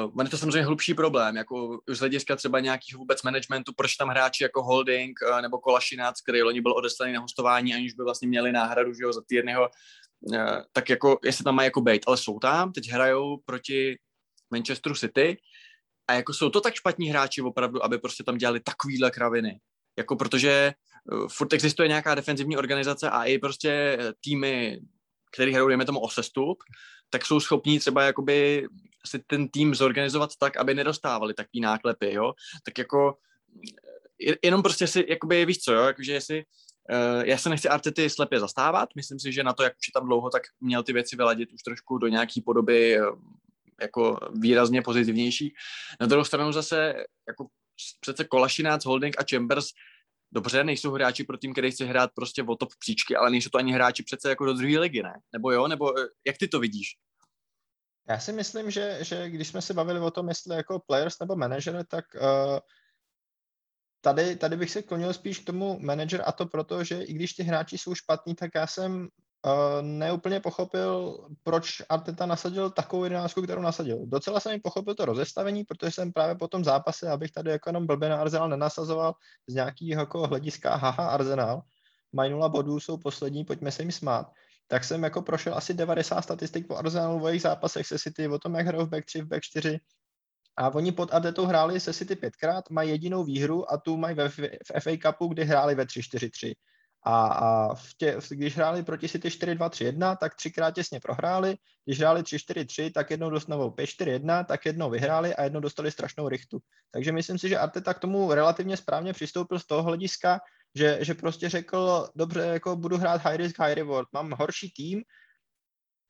Uh, 0.05 0.25
je 0.25 0.31
to 0.31 0.39
samozřejmě 0.39 0.63
hlubší 0.63 0.95
problém, 0.95 1.37
jako 1.37 1.81
z 1.89 1.99
hlediska 1.99 2.37
třeba 2.37 2.61
nějakých 2.61 2.97
vůbec 2.97 3.23
managementu, 3.23 3.73
proč 3.77 3.97
tam 3.97 4.09
hráči 4.09 4.43
jako 4.43 4.63
Holding 4.63 5.19
uh, 5.31 5.43
nebo 5.43 5.59
Kolašinác, 5.59 6.21
který 6.21 6.43
loni 6.43 6.61
byl 6.61 6.73
odeslaný 6.73 7.13
na 7.13 7.21
hostování, 7.21 7.75
aniž 7.75 7.95
by 7.95 8.03
vlastně 8.05 8.29
měli 8.29 8.53
náhradu 8.53 8.95
že 8.95 9.03
jo, 9.03 9.13
za 9.13 9.21
týdnyho, 9.27 9.69
uh, 10.21 10.39
tak 10.73 10.91
jako, 10.91 11.19
jestli 11.25 11.45
tam 11.45 11.55
mají 11.55 11.67
jako 11.67 11.81
bejt, 11.81 12.03
ale 12.07 12.17
jsou 12.17 12.39
tam, 12.39 12.73
teď 12.73 12.91
hrajou 12.91 13.37
proti 13.45 13.99
Manchesteru 14.51 14.95
City 14.95 15.37
a 16.09 16.13
jako 16.13 16.33
jsou 16.33 16.51
to 16.51 16.61
tak 16.61 16.75
špatní 16.75 17.11
hráči 17.11 17.43
opravdu, 17.43 17.85
aby 17.85 17.99
prostě 17.99 18.25
tam 18.25 18.39
dělali 18.39 18.61
takovýhle 18.61 19.11
kraviny. 19.11 19.61
Jako 19.99 20.17
protože 20.17 20.73
uh, 21.13 21.29
furt 21.29 21.53
existuje 21.53 21.89
nějaká 21.89 22.15
defenzivní 22.15 22.57
organizace 22.57 23.11
a 23.11 23.25
i 23.25 23.39
prostě 23.39 23.99
týmy, 24.21 24.81
který 25.33 25.53
hrajou, 25.53 25.69
dejme 25.69 25.85
tomu 25.85 26.01
o 26.01 26.09
sestup, 26.09 26.59
tak 27.11 27.27
jsou 27.27 27.41
schopní 27.41 27.79
třeba 27.79 28.03
jakoby 28.03 28.69
si 29.07 29.19
ten 29.19 29.49
tým 29.49 29.75
zorganizovat 29.75 30.31
tak, 30.39 30.57
aby 30.57 30.75
nedostávali 30.75 31.35
takový 31.35 31.61
náklepy, 31.61 32.15
jo, 32.15 32.33
tak 32.65 32.79
jako 32.79 33.19
jenom 34.43 34.63
prostě 34.63 34.87
si, 34.87 35.07
jakoby 35.09 35.45
víš 35.45 35.59
co, 35.59 35.73
jo, 35.73 35.83
jakože 35.83 36.13
jestli 36.13 36.45
Uh, 36.91 37.23
já 37.25 37.39
se 37.39 37.49
nechci 37.49 37.69
Artety 37.69 38.11
slepě 38.11 38.41
zastávat, 38.41 38.89
myslím 38.97 39.21
si, 39.21 39.33
že 39.33 39.43
na 39.43 39.53
to, 39.53 39.63
jak 39.63 39.73
už 39.73 39.89
je 39.89 39.93
tam 39.93 40.07
dlouho, 40.07 40.31
tak 40.31 40.43
měl 40.61 40.83
ty 40.83 40.93
věci 40.93 41.17
vyladit 41.17 41.53
už 41.53 41.63
trošku 41.63 41.99
do 41.99 42.09
nějaký 42.09 42.41
podoby 42.41 43.01
uh, 43.01 43.19
jako 43.81 44.19
výrazně 44.35 44.83
pozitivnější. 44.83 45.55
Na 46.01 46.07
druhou 46.07 46.25
stranu 46.25 46.53
zase 46.53 46.95
jako 47.29 47.47
přece 48.01 48.25
Kolašinác, 48.25 48.85
Holding 48.85 49.21
a 49.21 49.25
Chambers 49.31 49.67
dobře, 50.33 50.65
nejsou 50.65 50.91
hráči 50.91 51.25
pro 51.25 51.39
tým, 51.39 51.53
který 51.53 51.71
chce 51.71 51.85
hrát 51.85 52.11
prostě 52.15 52.43
o 52.43 52.57
top 52.57 52.69
příčky, 52.79 53.17
ale 53.17 53.31
nejsou 53.31 53.51
to 53.51 53.59
ani 53.59 53.73
hráči 53.73 54.03
přece 54.03 54.29
jako 54.29 54.45
do 54.45 54.53
druhé 54.53 54.79
ligy, 54.79 55.03
ne? 55.03 55.15
Nebo 55.33 55.53
jo? 55.53 55.69
Nebo 55.69 55.99
eh, 55.99 56.09
jak 56.27 56.39
ty 56.39 56.49
to 56.49 56.61
vidíš? 56.61 56.97
Já 58.09 58.19
si 58.19 58.33
myslím, 58.33 58.71
že, 58.71 58.99
že 59.01 59.31
když 59.31 59.49
jsme 59.49 59.63
se 59.63 59.75
bavili 59.75 60.01
o 60.01 60.11
tom, 60.11 60.29
jestli 60.29 60.57
jako 60.57 60.79
players 60.87 61.19
nebo 61.21 61.37
manager, 61.37 61.87
tak 61.89 62.05
uh, 62.15 62.59
tady, 64.01 64.37
tady 64.37 64.57
bych 64.57 64.71
se 64.71 64.83
klonil 64.83 65.13
spíš 65.13 65.39
k 65.39 65.47
tomu 65.47 65.79
manager 65.81 66.23
a 66.27 66.33
to 66.33 66.47
proto, 66.47 66.85
že 66.85 67.03
i 67.03 67.13
když 67.13 67.33
ty 67.33 67.43
hráči 67.43 67.79
jsou 67.79 67.95
špatní, 67.95 68.35
tak 68.35 68.51
já 68.55 68.67
jsem 68.67 69.01
uh, 69.03 69.83
neúplně 69.83 70.41
pochopil, 70.41 71.19
proč 71.43 71.83
Arteta 71.89 72.27
nasadil 72.27 72.71
takovou 72.71 73.05
jedenáctku, 73.05 73.43
kterou 73.43 73.63
nasadil. 73.63 74.07
Docela 74.07 74.41
jsem 74.41 74.61
pochopil 74.61 74.95
to 74.95 75.05
rozestavení, 75.05 75.65
protože 75.65 75.91
jsem 75.91 76.13
právě 76.13 76.35
po 76.35 76.49
tom 76.49 76.65
zápase, 76.65 77.11
abych 77.11 77.31
tady 77.31 77.51
jako 77.51 77.69
jenom 77.69 77.87
blbě 77.87 78.09
na 78.09 78.21
Arsenal 78.21 78.49
nenasazoval 78.49 79.15
z 79.47 79.55
nějakého 79.55 80.01
jako 80.01 80.27
hlediska 80.27 80.77
haha 80.77 81.09
Arsenal, 81.09 81.63
mají 82.13 82.31
nula 82.31 82.49
bodů, 82.49 82.81
jsou 82.81 82.97
poslední, 82.97 83.45
pojďme 83.45 83.73
se 83.73 83.83
jim 83.83 83.93
smát 83.93 84.27
tak 84.67 84.85
jsem 84.85 85.03
jako 85.03 85.23
prošel 85.23 85.55
asi 85.55 85.75
90 85.75 86.23
statistik 86.23 86.67
po 86.67 86.77
Arsenalu 86.77 87.21
v 87.21 87.27
jejich 87.27 87.43
zápasech 87.43 87.87
se 87.87 87.99
City, 87.99 88.29
o 88.29 88.39
tom, 88.39 88.55
jak 88.55 88.67
hrajou 88.67 88.87
v 88.87 88.89
back 88.89 89.05
3, 89.07 89.23
v 89.23 89.27
back 89.27 89.43
4, 89.43 89.79
A 90.57 90.75
oni 90.75 90.93
pod 90.93 91.15
Adetou 91.15 91.47
hráli 91.47 91.81
se 91.81 91.93
City 91.93 92.17
pětkrát, 92.17 92.71
mají 92.71 92.91
jedinou 92.91 93.25
výhru 93.25 93.73
a 93.73 93.77
tu 93.77 93.97
mají 93.97 94.17
v 94.17 94.29
FA 94.81 94.91
Cupu, 95.03 95.29
kdy 95.29 95.45
hráli 95.45 95.75
ve 95.75 95.85
3-4-3. 95.85 96.55
A, 97.03 97.27
a 97.27 97.75
v 97.75 97.95
tě, 97.99 98.17
když 98.31 98.57
hráli 98.57 98.83
proti 98.83 99.09
City 99.09 99.29
4-2-3-1, 99.29 100.17
tak 100.17 100.35
třikrát 100.35 100.75
těsně 100.75 101.01
prohráli. 101.01 101.57
Když 101.85 101.99
hráli 101.99 102.23
3-4-3, 102.23 102.93
tak 102.93 103.11
jednou 103.11 103.31
dostanou 103.31 103.71
5-4-1, 103.71 104.45
tak 104.45 104.67
jednou 104.67 104.91
vyhráli 104.91 105.35
a 105.35 105.45
jednou 105.45 105.61
dostali 105.61 105.91
strašnou 105.91 106.29
rychtu. 106.29 106.59
Takže 106.91 107.13
myslím 107.13 107.39
si, 107.39 107.49
že 107.49 107.59
Arteta 107.59 107.95
k 107.95 107.99
tomu 107.99 108.35
relativně 108.35 108.77
správně 108.77 109.13
přistoupil 109.13 109.59
z 109.59 109.67
toho 109.67 109.83
hlediska, 109.83 110.41
že, 110.75 110.99
že 111.01 111.15
prostě 111.15 111.49
řekl, 111.49 112.09
dobře, 112.17 112.41
jako 112.41 112.77
budu 112.77 112.97
hrát 112.97 113.25
high 113.25 113.37
risk, 113.37 113.59
high 113.59 113.75
reward, 113.75 114.09
mám 114.13 114.33
horší 114.33 114.73
tým, 114.77 115.03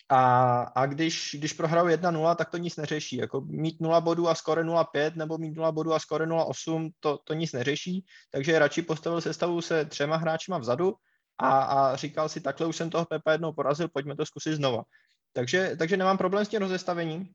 a, 0.09 0.61
a 0.63 0.87
když, 0.87 1.37
když 1.39 1.53
prohraju 1.53 1.89
1-0, 1.89 2.37
tak 2.37 2.51
to 2.51 2.57
nic 2.57 2.77
neřeší. 2.77 3.17
Jako 3.17 3.41
mít 3.41 3.81
0 3.81 4.01
bodů 4.01 4.29
a 4.29 4.35
skore 4.35 4.65
0-5 4.65 5.17
nebo 5.17 5.39
mít 5.39 5.57
0 5.57 5.73
bodů 5.73 5.95
a 5.95 5.99
skore 5.99 6.27
0-8, 6.27 6.91
to, 7.01 7.19
to 7.25 7.35
nic 7.35 7.53
neřeší. 7.53 8.05
Takže 8.31 8.59
radši 8.59 8.83
postavil 8.83 9.21
sestavu 9.21 9.61
se 9.61 9.85
třema 9.85 10.17
hráčima 10.17 10.59
vzadu 10.59 10.95
a, 11.39 11.59
a 11.59 11.97
říkal 11.97 12.29
si, 12.29 12.41
takhle 12.41 12.67
už 12.67 12.77
jsem 12.77 12.91
toho 12.91 13.05
Pepa 13.05 13.33
jednou 13.33 13.53
porazil, 13.53 13.89
pojďme 13.89 14.17
to 14.17 14.27
zkusit 14.27 14.55
znova. 14.55 14.83
Takže, 15.33 15.77
takže 15.79 15.97
nemám 15.97 16.19
problém 16.19 16.45
s 16.45 16.49
tím 16.49 16.61
rozestavením. 16.61 17.29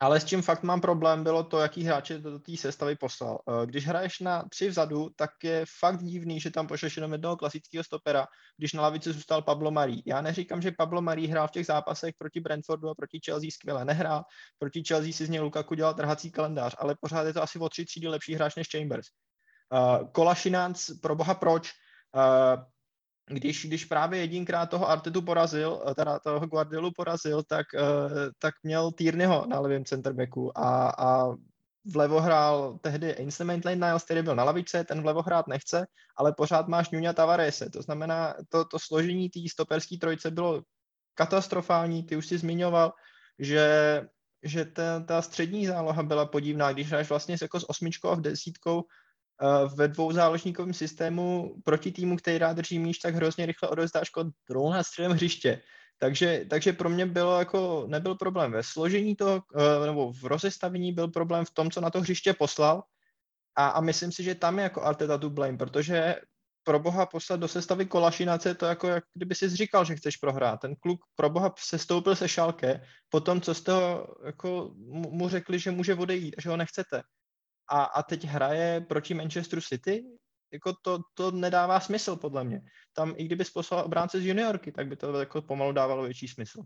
Ale 0.00 0.20
s 0.20 0.24
čím 0.24 0.42
fakt 0.42 0.62
mám 0.62 0.80
problém, 0.80 1.24
bylo 1.24 1.44
to, 1.44 1.58
jaký 1.58 1.84
hráče 1.84 2.18
do 2.18 2.38
té 2.38 2.56
sestavy 2.56 2.96
poslal. 2.96 3.38
Eh, 3.48 3.66
když 3.66 3.86
hraješ 3.86 4.20
na 4.20 4.44
tři 4.48 4.68
vzadu, 4.68 5.10
tak 5.16 5.30
je 5.42 5.64
fakt 5.78 6.02
divný, 6.02 6.40
že 6.40 6.50
tam 6.50 6.66
pošleš 6.66 6.96
jenom 6.96 7.12
jednoho 7.12 7.36
klasického 7.36 7.84
stopera, 7.84 8.26
když 8.56 8.72
na 8.72 8.82
lavici 8.82 9.12
zůstal 9.12 9.42
Pablo 9.42 9.70
Marí. 9.70 10.02
Já 10.06 10.20
neříkám, 10.20 10.62
že 10.62 10.72
Pablo 10.78 11.02
Marí 11.02 11.26
hrál 11.26 11.48
v 11.48 11.50
těch 11.50 11.66
zápasech 11.66 12.14
proti 12.18 12.40
Brentfordu 12.40 12.88
a 12.88 12.94
proti 12.94 13.20
Chelsea 13.24 13.50
skvěle 13.50 13.84
nehrál. 13.84 14.22
Proti 14.58 14.82
Chelsea 14.88 15.12
si 15.12 15.26
z 15.26 15.28
něj 15.28 15.40
Lukaku 15.40 15.74
dělal 15.74 15.94
trhací 15.94 16.30
kalendář, 16.30 16.76
ale 16.78 16.96
pořád 17.00 17.22
je 17.22 17.32
to 17.32 17.42
asi 17.42 17.58
o 17.58 17.68
tři 17.68 17.84
třídy 17.84 18.08
lepší 18.08 18.34
hráč 18.34 18.56
než 18.56 18.68
Chambers. 18.72 19.06
Uh, 19.72 20.10
Kolašinanc, 20.10 20.90
pro 21.02 21.16
boha 21.16 21.34
proč? 21.34 21.70
Uh, 22.16 22.62
když, 23.26 23.66
když 23.66 23.84
právě 23.84 24.20
jedinkrát 24.20 24.70
toho 24.70 24.88
Artetu 24.88 25.22
porazil, 25.22 25.82
eh, 25.90 25.94
teda 25.94 26.18
toho 26.18 26.46
Guardiolu 26.46 26.90
porazil, 26.96 27.42
tak, 27.42 27.66
uh, 27.74 28.10
tak 28.38 28.54
měl 28.62 28.92
Tierneyho 28.92 29.46
na 29.46 29.60
levém 29.60 29.84
centerbacku 29.84 30.58
a, 30.58 30.88
a 30.98 31.34
vlevo 31.84 32.20
hrál 32.20 32.78
tehdy 32.80 33.16
Ainsley 33.16 33.48
Maitland-Niles, 33.48 34.04
který 34.04 34.22
byl 34.22 34.36
na 34.36 34.44
lavice, 34.44 34.84
ten 34.84 35.02
vlevo 35.02 35.22
hrát 35.22 35.46
nechce, 35.48 35.86
ale 36.16 36.32
pořád 36.32 36.68
máš 36.68 36.90
Nuňa 36.90 37.12
Tavarese. 37.12 37.70
To 37.70 37.82
znamená, 37.82 38.34
to, 38.48 38.64
to 38.64 38.78
složení 38.78 39.28
té 39.30 39.40
stoperské 39.50 39.96
trojce 39.98 40.30
bylo 40.30 40.62
katastrofální, 41.14 42.02
ty 42.02 42.16
už 42.16 42.26
si 42.26 42.38
zmiňoval, 42.38 42.92
že, 43.38 43.66
že 44.42 44.64
ta, 44.64 45.00
ta 45.00 45.22
střední 45.22 45.66
záloha 45.66 46.02
byla 46.02 46.26
podivná, 46.26 46.72
když 46.72 46.88
hraješ 46.88 47.08
vlastně 47.08 47.36
jako 47.42 47.60
s 47.60 47.70
osmičkou 47.70 48.08
a 48.08 48.14
v 48.14 48.20
desítkou, 48.20 48.82
ve 49.76 49.88
dvou 49.88 50.12
záložníkovém 50.12 50.74
systému 50.74 51.54
proti 51.64 51.92
týmu, 51.92 52.16
který 52.16 52.38
rád 52.38 52.52
drží 52.52 52.78
míč, 52.78 52.98
tak 52.98 53.14
hrozně 53.14 53.46
rychle 53.46 53.68
odevzdáš 53.68 54.10
kontrolu 54.10 54.72
na 54.72 54.82
středem 54.82 55.12
hřiště. 55.12 55.60
Takže, 55.98 56.44
takže 56.50 56.72
pro 56.72 56.88
mě 56.88 57.06
bylo 57.06 57.38
jako, 57.38 57.84
nebyl 57.88 58.14
problém 58.14 58.52
ve 58.52 58.62
složení 58.62 59.16
toho, 59.16 59.42
eh, 59.56 59.86
nebo 59.86 60.12
v 60.12 60.24
rozestavení 60.24 60.92
byl 60.92 61.08
problém 61.08 61.44
v 61.44 61.50
tom, 61.50 61.70
co 61.70 61.80
na 61.80 61.90
to 61.90 62.00
hřiště 62.00 62.34
poslal 62.34 62.82
a, 63.56 63.68
a 63.68 63.80
myslím 63.80 64.12
si, 64.12 64.22
že 64.22 64.34
tam 64.34 64.58
je 64.58 64.62
jako 64.62 64.82
Arteta 64.82 65.18
tu 65.18 65.30
blame, 65.30 65.58
protože 65.58 66.16
pro 66.64 66.78
boha 66.78 67.06
poslat 67.06 67.40
do 67.40 67.48
sestavy 67.48 67.86
Kolašinace, 67.86 68.54
to 68.54 68.66
jako, 68.66 68.88
jak 68.88 69.04
kdyby 69.14 69.34
si 69.34 69.48
říkal, 69.48 69.84
že 69.84 69.96
chceš 69.96 70.16
prohrát. 70.16 70.60
Ten 70.60 70.76
kluk 70.76 71.00
pro 71.16 71.30
boha 71.30 71.54
se 71.58 71.78
stoupil 71.78 72.16
se 72.16 72.28
šalke, 72.28 72.80
potom 73.08 73.40
co 73.40 73.54
jste 73.54 73.72
ho, 73.72 74.06
jako, 74.24 74.70
mu 74.90 75.28
řekli, 75.28 75.58
že 75.58 75.70
může 75.70 75.94
odejít, 75.94 76.34
že 76.42 76.48
ho 76.50 76.56
nechcete 76.56 77.02
a, 77.68 77.84
a 77.84 78.02
teď 78.02 78.24
hraje 78.24 78.80
proti 78.88 79.14
Manchesteru 79.14 79.62
City, 79.62 80.04
jako 80.52 80.72
to, 80.82 80.98
to 81.14 81.30
nedává 81.30 81.80
smysl 81.80 82.16
podle 82.16 82.44
mě. 82.44 82.62
Tam 82.92 83.14
i 83.16 83.24
kdyby 83.24 83.44
poslal 83.54 83.84
obránce 83.84 84.20
z 84.20 84.26
juniorky, 84.26 84.72
tak 84.72 84.86
by 84.86 84.96
to 84.96 85.20
jako 85.20 85.42
pomalu 85.42 85.72
dávalo 85.72 86.02
větší 86.02 86.28
smysl. 86.28 86.62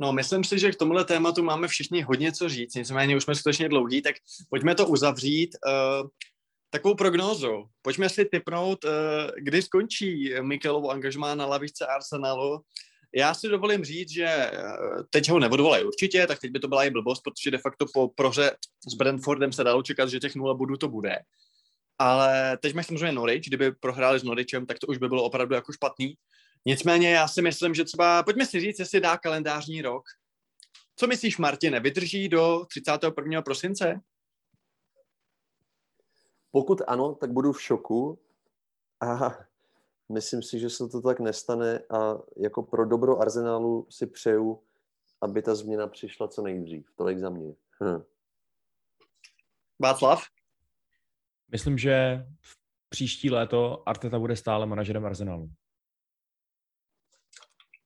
No, 0.00 0.12
myslím 0.12 0.44
si, 0.44 0.58
že 0.58 0.72
k 0.72 0.76
tomuhle 0.76 1.04
tématu 1.04 1.42
máme 1.42 1.68
všichni 1.68 2.02
hodně 2.02 2.32
co 2.32 2.48
říct, 2.48 2.74
nicméně 2.74 3.16
už 3.16 3.24
jsme 3.24 3.34
skutečně 3.34 3.68
dlouhý, 3.68 4.02
tak 4.02 4.16
pojďme 4.50 4.74
to 4.74 4.88
uzavřít 4.88 5.56
uh, 5.66 6.08
takovou 6.70 6.94
prognózou. 6.94 7.66
Pojďme 7.82 8.08
si 8.08 8.24
typnout, 8.24 8.84
uh, 8.84 8.90
kdy 9.38 9.62
skončí 9.62 10.34
Mikelovo 10.40 10.90
angažmá 10.90 11.34
na 11.34 11.46
lavičce 11.46 11.86
Arsenalu 11.86 12.60
já 13.14 13.34
si 13.34 13.48
dovolím 13.48 13.84
říct, 13.84 14.10
že 14.10 14.24
eh, 14.26 14.52
teď 15.10 15.30
ho 15.30 15.38
neodvolají 15.38 15.84
určitě, 15.84 16.26
tak 16.26 16.38
teď 16.38 16.50
by 16.50 16.60
to 16.60 16.68
byla 16.68 16.84
i 16.84 16.90
blbost, 16.90 17.20
protože 17.20 17.50
de 17.50 17.58
facto 17.58 17.86
po 17.94 18.08
prohře 18.08 18.56
s 18.88 18.94
Brentfordem 18.94 19.52
se 19.52 19.64
dalo 19.64 19.82
čekat, 19.82 20.08
že 20.08 20.20
těch 20.20 20.34
nula 20.34 20.54
bodů 20.54 20.76
to 20.76 20.88
bude. 20.88 21.18
Ale 21.98 22.58
teď 22.62 22.74
mají 22.74 22.84
samozřejmě 22.84 23.12
Norwich, 23.12 23.46
kdyby 23.46 23.72
prohráli 23.72 24.20
s 24.20 24.22
Norwichem, 24.22 24.66
tak 24.66 24.78
to 24.78 24.86
už 24.86 24.98
by 24.98 25.08
bylo 25.08 25.24
opravdu 25.24 25.54
jako 25.54 25.72
špatný. 25.72 26.14
Nicméně 26.66 27.10
já 27.10 27.28
si 27.28 27.42
myslím, 27.42 27.74
že 27.74 27.84
třeba, 27.84 28.22
pojďme 28.22 28.46
si 28.46 28.60
říct, 28.60 28.78
jestli 28.78 29.00
dá 29.00 29.16
kalendářní 29.16 29.82
rok. 29.82 30.04
Co 30.96 31.06
myslíš, 31.06 31.38
Martine, 31.38 31.80
vydrží 31.80 32.28
do 32.28 32.66
31. 32.70 33.42
prosince? 33.42 34.00
Pokud 36.50 36.82
ano, 36.86 37.14
tak 37.14 37.32
budu 37.32 37.52
v 37.52 37.62
šoku. 37.62 38.18
A 39.00 39.38
Myslím 40.12 40.42
si, 40.42 40.58
že 40.58 40.70
se 40.70 40.88
to 40.88 41.02
tak 41.02 41.20
nestane 41.20 41.78
a 41.78 42.18
jako 42.36 42.62
pro 42.62 42.86
dobro 42.86 43.18
Arsenálu 43.18 43.86
si 43.90 44.06
přeju, 44.06 44.62
aby 45.20 45.42
ta 45.42 45.54
změna 45.54 45.86
přišla 45.86 46.28
co 46.28 46.42
nejdřív. 46.42 46.90
Tolik 46.96 47.18
za 47.18 47.30
mě. 47.30 47.54
Hm. 47.82 48.02
Václav? 49.78 50.22
Myslím, 51.52 51.78
že 51.78 52.26
v 52.40 52.56
příští 52.88 53.30
léto 53.30 53.88
Arteta 53.88 54.18
bude 54.18 54.36
stále 54.36 54.66
manažerem 54.66 55.06
Arsenalu. 55.06 55.50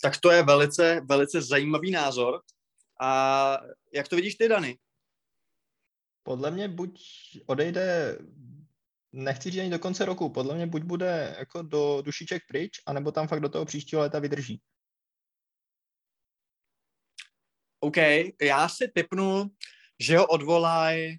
Tak 0.02 0.20
to 0.20 0.30
je 0.30 0.42
velice, 0.42 1.00
velice 1.08 1.42
zajímavý 1.42 1.90
názor. 1.90 2.40
A 3.00 3.58
jak 3.92 4.08
to 4.08 4.16
vidíš 4.16 4.34
ty, 4.34 4.48
Dany? 4.48 4.78
Podle 6.22 6.50
mě 6.50 6.68
buď 6.68 7.00
odejde 7.46 8.18
nechci 9.12 9.50
říct 9.50 9.60
ani 9.60 9.70
do 9.70 9.78
konce 9.78 10.04
roku. 10.04 10.28
Podle 10.28 10.54
mě 10.54 10.66
buď 10.66 10.82
bude 10.82 11.36
jako 11.38 11.62
do 11.62 12.02
dušiček 12.02 12.42
pryč, 12.48 12.80
anebo 12.86 13.12
tam 13.12 13.28
fakt 13.28 13.40
do 13.40 13.48
toho 13.48 13.64
příštího 13.64 14.02
léta 14.02 14.18
vydrží. 14.18 14.60
OK, 17.80 17.96
já 18.42 18.68
si 18.68 18.88
typnu, 18.88 19.50
že 20.00 20.18
ho 20.18 20.26
odvolaj, 20.26 21.16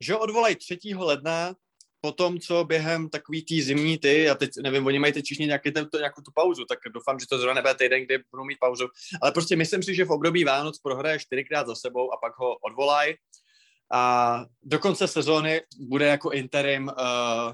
že 0.00 0.12
ho 0.12 0.20
odvolaj 0.20 0.56
3. 0.56 0.78
ledna, 0.96 1.54
po 2.00 2.12
tom, 2.12 2.40
co 2.40 2.64
během 2.64 3.08
takový 3.08 3.44
tý 3.44 3.62
zimní 3.62 3.98
ty, 3.98 4.22
já 4.22 4.34
teď 4.34 4.50
nevím, 4.62 4.86
oni 4.86 4.98
mají 4.98 5.12
teď 5.12 5.24
všichni 5.24 5.46
nějaký 5.46 5.72
ten, 5.72 5.88
to, 5.88 5.98
nějakou 5.98 6.22
tu 6.22 6.30
pauzu, 6.34 6.64
tak 6.64 6.78
doufám, 6.94 7.18
že 7.18 7.26
to 7.26 7.38
zrovna 7.38 7.54
nebude 7.54 7.74
týden, 7.74 8.04
kdy 8.04 8.18
budou 8.30 8.44
mít 8.44 8.58
pauzu, 8.60 8.88
ale 9.22 9.32
prostě 9.32 9.56
myslím 9.56 9.82
si, 9.82 9.94
že 9.94 10.04
v 10.04 10.10
období 10.10 10.44
Vánoc 10.44 10.78
prohraje 10.78 11.18
čtyřikrát 11.18 11.66
za 11.66 11.74
sebou 11.74 12.12
a 12.12 12.16
pak 12.16 12.38
ho 12.38 12.56
odvolaj 12.56 13.14
a 13.92 14.44
do 14.62 14.78
konce 14.78 15.08
sezóny 15.08 15.62
bude 15.78 16.06
jako 16.06 16.30
interim 16.30 16.88
uh, 16.88 17.52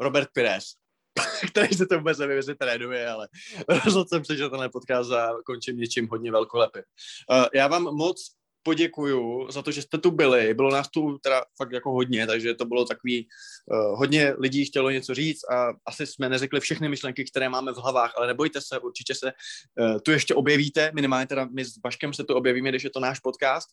Robert 0.00 0.28
Pires, 0.32 0.64
který 1.50 1.74
se 1.74 1.86
to 1.86 1.98
vůbec 1.98 2.18
nevím, 2.18 2.36
jestli 2.36 2.54
trénuje, 2.54 3.08
ale 3.08 3.28
rozhodl 3.84 4.08
jsem 4.08 4.24
se, 4.24 4.36
že 4.36 4.48
tenhle 4.48 4.68
podcast 4.68 5.08
zakončím 5.08 5.76
něčím 5.76 6.08
hodně 6.08 6.32
velkolepým. 6.32 6.82
Uh, 7.30 7.46
já 7.54 7.68
vám 7.68 7.82
moc 7.82 8.34
poděkuju 8.64 9.50
za 9.50 9.62
to, 9.62 9.72
že 9.72 9.82
jste 9.82 9.98
tu 9.98 10.10
byli. 10.10 10.54
Bylo 10.54 10.70
nás 10.70 10.88
tu 10.88 11.18
teda 11.18 11.44
fakt 11.56 11.72
jako 11.72 11.92
hodně, 11.92 12.26
takže 12.26 12.54
to 12.54 12.64
bylo 12.64 12.84
takový, 12.84 13.28
uh, 13.66 13.98
hodně 13.98 14.34
lidí 14.38 14.64
chtělo 14.64 14.90
něco 14.90 15.14
říct 15.14 15.44
a 15.50 15.72
asi 15.86 16.06
jsme 16.06 16.28
neřekli 16.28 16.60
všechny 16.60 16.88
myšlenky, 16.88 17.24
které 17.24 17.48
máme 17.48 17.72
v 17.72 17.76
hlavách, 17.76 18.12
ale 18.16 18.26
nebojte 18.26 18.60
se, 18.60 18.78
určitě 18.78 19.14
se 19.14 19.32
uh, 19.80 19.98
tu 19.98 20.10
ještě 20.10 20.34
objevíte, 20.34 20.90
minimálně 20.94 21.26
teda 21.26 21.48
my 21.54 21.64
s 21.64 21.80
Vaškem 21.84 22.12
se 22.12 22.24
tu 22.24 22.34
objevíme, 22.34 22.68
když 22.68 22.84
je 22.84 22.90
to 22.90 23.00
náš 23.00 23.20
podcast, 23.20 23.68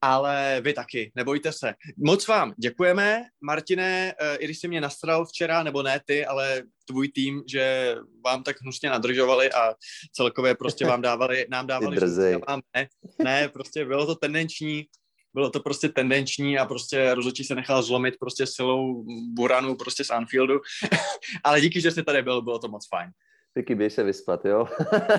ale 0.00 0.60
vy 0.64 0.72
taky, 0.72 1.12
nebojte 1.14 1.52
se. 1.52 1.74
Moc 1.96 2.28
vám 2.28 2.54
děkujeme, 2.58 3.22
Martine, 3.40 4.14
uh, 4.20 4.36
i 4.38 4.44
když 4.44 4.58
jsi 4.58 4.68
mě 4.68 4.80
nastral 4.80 5.26
včera, 5.26 5.62
nebo 5.62 5.82
ne 5.82 6.00
ty, 6.06 6.26
ale 6.26 6.62
tvůj 6.86 7.08
tým, 7.08 7.42
že 7.48 7.96
vám 8.24 8.42
tak 8.42 8.56
hnusně 8.62 8.90
nadržovali 8.90 9.52
a 9.52 9.74
celkově 10.12 10.54
prostě 10.54 10.86
vám 10.86 11.02
dávali, 11.02 11.46
nám 11.50 11.66
dávali, 11.66 11.96
že 12.00 12.38
vám 12.48 12.60
ne, 12.76 12.88
ne, 13.22 13.48
prostě 13.48 13.84
bylo 13.84 14.06
to 14.06 14.14
tendenční, 14.14 14.86
bylo 15.34 15.50
to 15.50 15.60
prostě 15.60 15.88
tendenční 15.88 16.58
a 16.58 16.66
prostě 16.66 17.14
rozhodčí 17.14 17.44
se 17.44 17.54
nechal 17.54 17.82
zlomit 17.82 18.14
prostě 18.20 18.46
silou 18.46 19.04
Buranu 19.34 19.76
prostě 19.76 20.04
z 20.04 20.10
Anfieldu, 20.10 20.60
ale 21.44 21.60
díky, 21.60 21.80
že 21.80 21.90
jsi 21.90 22.02
tady 22.02 22.22
byl, 22.22 22.42
bylo 22.42 22.58
to 22.58 22.68
moc 22.68 22.88
fajn. 22.88 23.10
Piky, 23.60 23.74
běž 23.74 23.92
se 23.92 24.02
vyspat, 24.02 24.44
jo? 24.44 24.68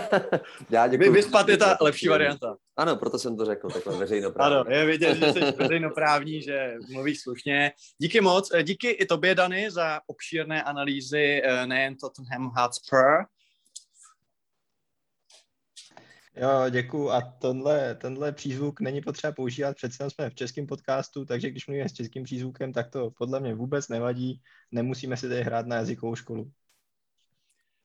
Já 0.70 0.88
děkuji. 0.88 1.10
Vyspat 1.10 1.50
je 1.50 1.58
ta 1.58 1.78
lepší 1.82 2.08
varianta. 2.08 2.56
Ano, 2.78 2.96
proto 2.96 3.20
jsem 3.20 3.38
to 3.38 3.46
řekl, 3.46 3.70
takhle 3.70 3.98
veřejnoprávní. 3.98 4.56
Ano, 4.56 4.66
je 4.70 4.86
vidět, 4.92 5.18
že 5.18 5.34
jsi 5.34 5.40
veřejnoprávní, 5.40 6.42
že 6.42 6.76
mluvíš 6.92 7.22
slušně. 7.22 7.72
Díky 7.98 8.22
moc. 8.22 8.52
Eh, 8.54 8.64
díky 8.64 8.90
i 8.90 9.06
tobě, 9.06 9.36
Dany, 9.36 9.72
za 9.72 10.00
obšírné 10.08 10.64
analýzy 10.64 11.42
eh, 11.44 11.68
nejen 11.68 11.96
Tottenham 11.96 12.52
Hotspur, 12.58 13.00
Jo, 16.36 16.70
děkuju. 16.70 17.10
A 17.10 17.22
tenhle, 17.22 17.96
tenhle 17.96 18.32
přízvuk 18.32 18.82
není 18.82 19.02
potřeba 19.02 19.34
používat, 19.34 19.76
přece 19.76 20.10
jsme 20.10 20.30
v 20.30 20.36
českém 20.36 20.68
podcastu, 20.68 21.26
takže 21.26 21.50
když 21.50 21.68
mluvíme 21.68 21.90
s 21.90 21.94
českým 21.94 22.24
přízvukem, 22.24 22.74
tak 22.74 22.90
to 22.90 23.12
podle 23.12 23.40
mě 23.40 23.56
vůbec 23.56 23.88
nevadí. 23.88 24.42
Nemusíme 24.72 25.18
si 25.18 25.30
tady 25.30 25.44
hrát 25.44 25.66
na 25.66 25.76
jazykovou 25.76 26.16
školu. 26.16 26.52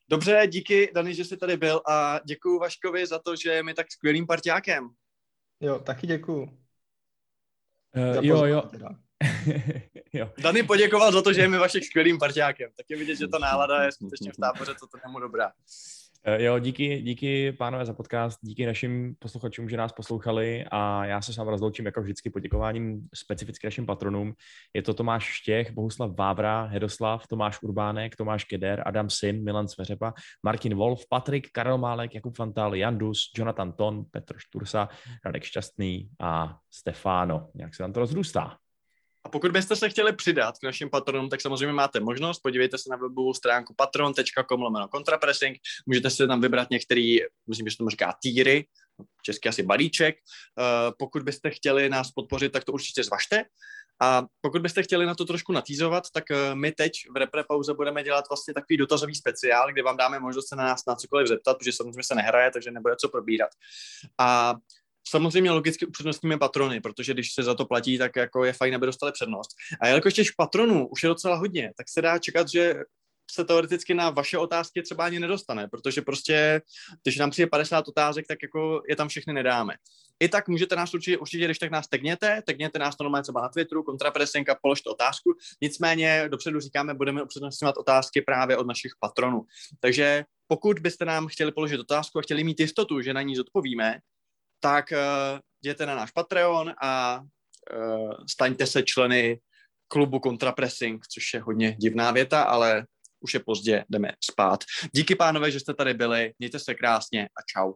Dobře, 0.09 0.43
díky 0.47 0.91
Dani, 0.95 1.15
že 1.15 1.25
jsi 1.25 1.37
tady 1.37 1.57
byl 1.57 1.81
a 1.89 2.21
děkuji 2.25 2.59
Vaškovi 2.59 3.07
za 3.07 3.19
to, 3.19 3.37
že 3.37 3.51
je 3.51 3.63
mi 3.63 3.75
tak 3.75 3.93
skvělým 3.93 4.27
partiákem. 4.27 4.89
Jo, 5.61 5.79
taky 5.79 6.07
děkuju. 6.07 6.43
Uh, 7.97 8.25
jo, 8.25 8.45
jo. 8.45 8.63
jo. 10.13 10.33
Dani 10.39 10.63
poděkoval 10.63 11.13
za 11.13 11.23
to, 11.23 11.33
že 11.33 11.41
je 11.41 11.49
mi 11.49 11.59
Vašek 11.59 11.85
skvělým 11.85 12.19
partiákem. 12.19 12.71
Tak 12.77 12.87
je 12.89 12.97
vidět, 12.97 13.17
že 13.17 13.29
ta 13.29 13.39
nálada 13.39 13.83
je 13.83 13.93
skutečně 13.93 14.33
v 14.33 14.37
táboře, 14.37 14.75
to 14.81 14.87
to 14.87 14.99
nemu 15.07 15.21
dobrá. 15.21 15.53
Eh, 16.29 16.43
jo, 16.43 16.59
díky, 16.59 17.03
díky 17.03 17.53
pánové 17.53 17.87
za 17.87 17.93
podcast, 17.93 18.39
díky 18.43 18.67
našim 18.67 19.15
posluchačům, 19.19 19.69
že 19.69 19.77
nás 19.77 19.93
poslouchali 19.93 20.65
a 20.71 21.05
já 21.05 21.21
se 21.21 21.33
s 21.33 21.37
vámi 21.37 21.51
rozloučím 21.51 21.87
jako 21.87 22.03
vždycky 22.03 22.31
poděkováním 22.31 23.09
specificky 23.15 23.67
našim 23.67 23.87
patronům. 23.87 24.35
Je 24.75 24.83
to 24.83 24.95
Tomáš 24.95 25.25
Štěch, 25.25 25.73
Bohuslav 25.73 26.11
Vávra, 26.17 26.63
Hedoslav, 26.63 27.27
Tomáš 27.27 27.63
Urbánek, 27.63 28.17
Tomáš 28.17 28.45
Keder, 28.45 28.83
Adam 28.87 29.11
Sin, 29.11 29.45
Milan 29.45 29.69
Sveřepa, 29.69 30.13
Martin 30.43 30.75
Wolf, 30.75 31.05
Patrik, 31.09 31.49
Karel 31.53 31.79
Málek, 31.79 32.15
Jakub 32.15 32.37
Fantal, 32.37 32.75
Jandus, 32.75 33.33
Jonathan 33.37 33.73
Ton, 33.73 34.05
Petr 34.11 34.35
Štursa, 34.39 34.89
Radek 35.25 35.45
Šťastný 35.45 36.09
a 36.21 36.59
Stefano. 36.71 37.49
Jak 37.55 37.75
se 37.75 37.83
tam 37.83 37.93
to 37.93 38.01
rozrůstá. 38.01 38.57
A 39.27 39.29
pokud 39.29 39.53
byste 39.53 39.77
se 39.77 39.89
chtěli 39.89 40.13
přidat 40.13 40.59
k 40.59 40.63
našim 40.63 40.91
patronům, 40.91 41.29
tak 41.29 41.41
samozřejmě 41.41 41.73
máte 41.73 42.01
možnost. 42.01 42.39
Podívejte 42.39 42.79
se 42.79 42.91
na 42.91 42.97
webovou 42.97 43.35
stránku 43.35 43.75
patron.com 43.75 44.63
lomeno 44.63 44.89
kontrapressing. 44.89 45.59
Můžete 45.87 46.11
si 46.11 46.27
tam 46.27 46.41
vybrat 46.41 46.71
některý, 46.71 47.19
myslím, 47.49 47.67
že 47.67 47.71
se 47.71 47.77
tomu 47.77 47.91
říká 47.91 48.15
týry, 48.23 48.67
český 49.23 49.49
asi 49.49 49.63
balíček. 49.63 50.17
Uh, 50.17 50.95
pokud 50.99 51.23
byste 51.23 51.51
chtěli 51.51 51.89
nás 51.89 52.11
podpořit, 52.11 52.53
tak 52.53 52.65
to 52.65 52.73
určitě 52.73 53.05
zvažte. 53.05 53.45
A 54.01 54.23
pokud 54.41 54.63
byste 54.63 54.83
chtěli 54.83 55.07
na 55.07 55.15
to 55.15 55.25
trošku 55.25 55.53
natýzovat, 55.53 56.05
tak 56.13 56.25
uh, 56.31 56.55
my 56.55 56.73
teď 56.73 56.93
v 57.15 57.17
repre 57.17 57.45
pauze 57.49 57.75
budeme 57.75 58.03
dělat 58.03 58.25
vlastně 58.31 58.55
takový 58.55 58.77
dotazový 58.77 59.15
speciál, 59.15 59.73
kde 59.73 59.83
vám 59.83 59.97
dáme 59.97 60.19
možnost 60.19 60.49
se 60.49 60.57
na 60.57 60.65
nás 60.65 60.87
na 60.87 60.95
cokoliv 60.95 61.29
zeptat, 61.29 61.59
protože 61.59 61.73
samozřejmě 61.73 62.05
se 62.05 62.15
nehraje, 62.15 62.51
takže 62.51 62.71
nebude 62.71 62.97
co 62.97 63.09
probírat. 63.09 63.51
A 64.19 64.55
Samozřejmě 65.09 65.51
logicky 65.51 65.87
upřednostníme 65.87 66.39
patrony, 66.39 66.81
protože 66.81 67.15
když 67.15 67.33
se 67.35 67.43
za 67.43 67.55
to 67.55 67.67
platí, 67.67 67.99
tak 67.99 68.17
jako 68.17 68.45
je 68.45 68.53
fajn, 68.53 68.75
aby 68.75 68.87
dostali 68.87 69.13
přednost. 69.13 69.51
A 69.81 69.89
jelikož 69.89 70.15
těch 70.15 70.29
patronů 70.37 70.89
už 70.89 71.03
je 71.03 71.09
docela 71.09 71.37
hodně, 71.37 71.73
tak 71.77 71.89
se 71.89 72.03
dá 72.03 72.19
čekat, 72.19 72.49
že 72.49 72.75
se 73.31 73.45
teoreticky 73.45 73.95
na 73.95 74.11
vaše 74.11 74.39
otázky 74.39 74.83
třeba 74.83 75.05
ani 75.05 75.21
nedostane, 75.21 75.69
protože 75.69 76.03
prostě, 76.03 76.63
když 77.03 77.17
nám 77.17 77.31
přijde 77.31 77.47
50 77.47 77.89
otázek, 77.89 78.27
tak 78.27 78.39
jako 78.43 78.83
je 78.89 78.97
tam 78.97 79.09
všechny 79.09 79.33
nedáme. 79.33 79.75
I 80.21 80.29
tak 80.29 80.49
můžete 80.49 80.77
nás 80.77 80.95
určitě, 80.95 81.19
určitě 81.19 81.45
když 81.45 81.59
tak 81.59 81.71
nás 81.71 81.89
tegněte, 81.89 82.43
tegněte 82.47 82.79
nás 82.79 82.95
normálně 83.01 83.23
třeba 83.23 83.43
na 83.43 83.49
Twitteru, 83.49 83.83
kontrapressing 83.83 84.49
a 84.49 84.57
položte 84.63 84.91
otázku. 84.91 85.35
Nicméně 85.63 86.25
dopředu 86.29 86.61
říkáme, 86.61 86.95
budeme 86.95 87.23
upřednostňovat 87.23 87.77
otázky 87.77 88.23
právě 88.23 88.57
od 88.57 88.67
našich 88.67 88.93
patronů. 89.01 89.43
Takže 89.81 90.25
pokud 90.49 90.79
byste 90.79 91.05
nám 91.05 91.27
chtěli 91.27 91.53
položit 91.53 91.81
otázku 91.81 92.19
a 92.19 92.23
chtěli 92.23 92.45
mít 92.45 92.61
jistotu, 92.61 93.01
že 93.01 93.15
na 93.15 93.23
ní 93.23 93.37
zodpovíme, 93.37 93.99
tak 94.61 94.93
uh, 94.93 95.39
jděte 95.63 95.87
na 95.87 95.95
náš 95.95 96.11
Patreon 96.11 96.75
a 96.83 97.21
uh, 97.21 98.13
staňte 98.31 98.67
se 98.67 98.83
členy 98.83 99.41
klubu 99.89 100.19
Contrapressing, 100.19 101.07
což 101.07 101.35
je 101.35 101.41
hodně 101.41 101.77
divná 101.79 102.11
věta, 102.11 102.43
ale 102.43 102.87
už 103.21 103.35
je 103.35 103.41
pozdě, 103.41 103.85
jdeme 103.89 104.13
spát. 104.31 104.65
Díky 104.95 105.15
pánové, 105.15 105.51
že 105.51 105.61
jste 105.61 105.75
tady 105.75 105.95
byli, 105.95 106.33
mějte 106.39 106.59
se 106.59 106.75
krásně 106.75 107.25
a 107.25 107.41
čau. 107.53 107.73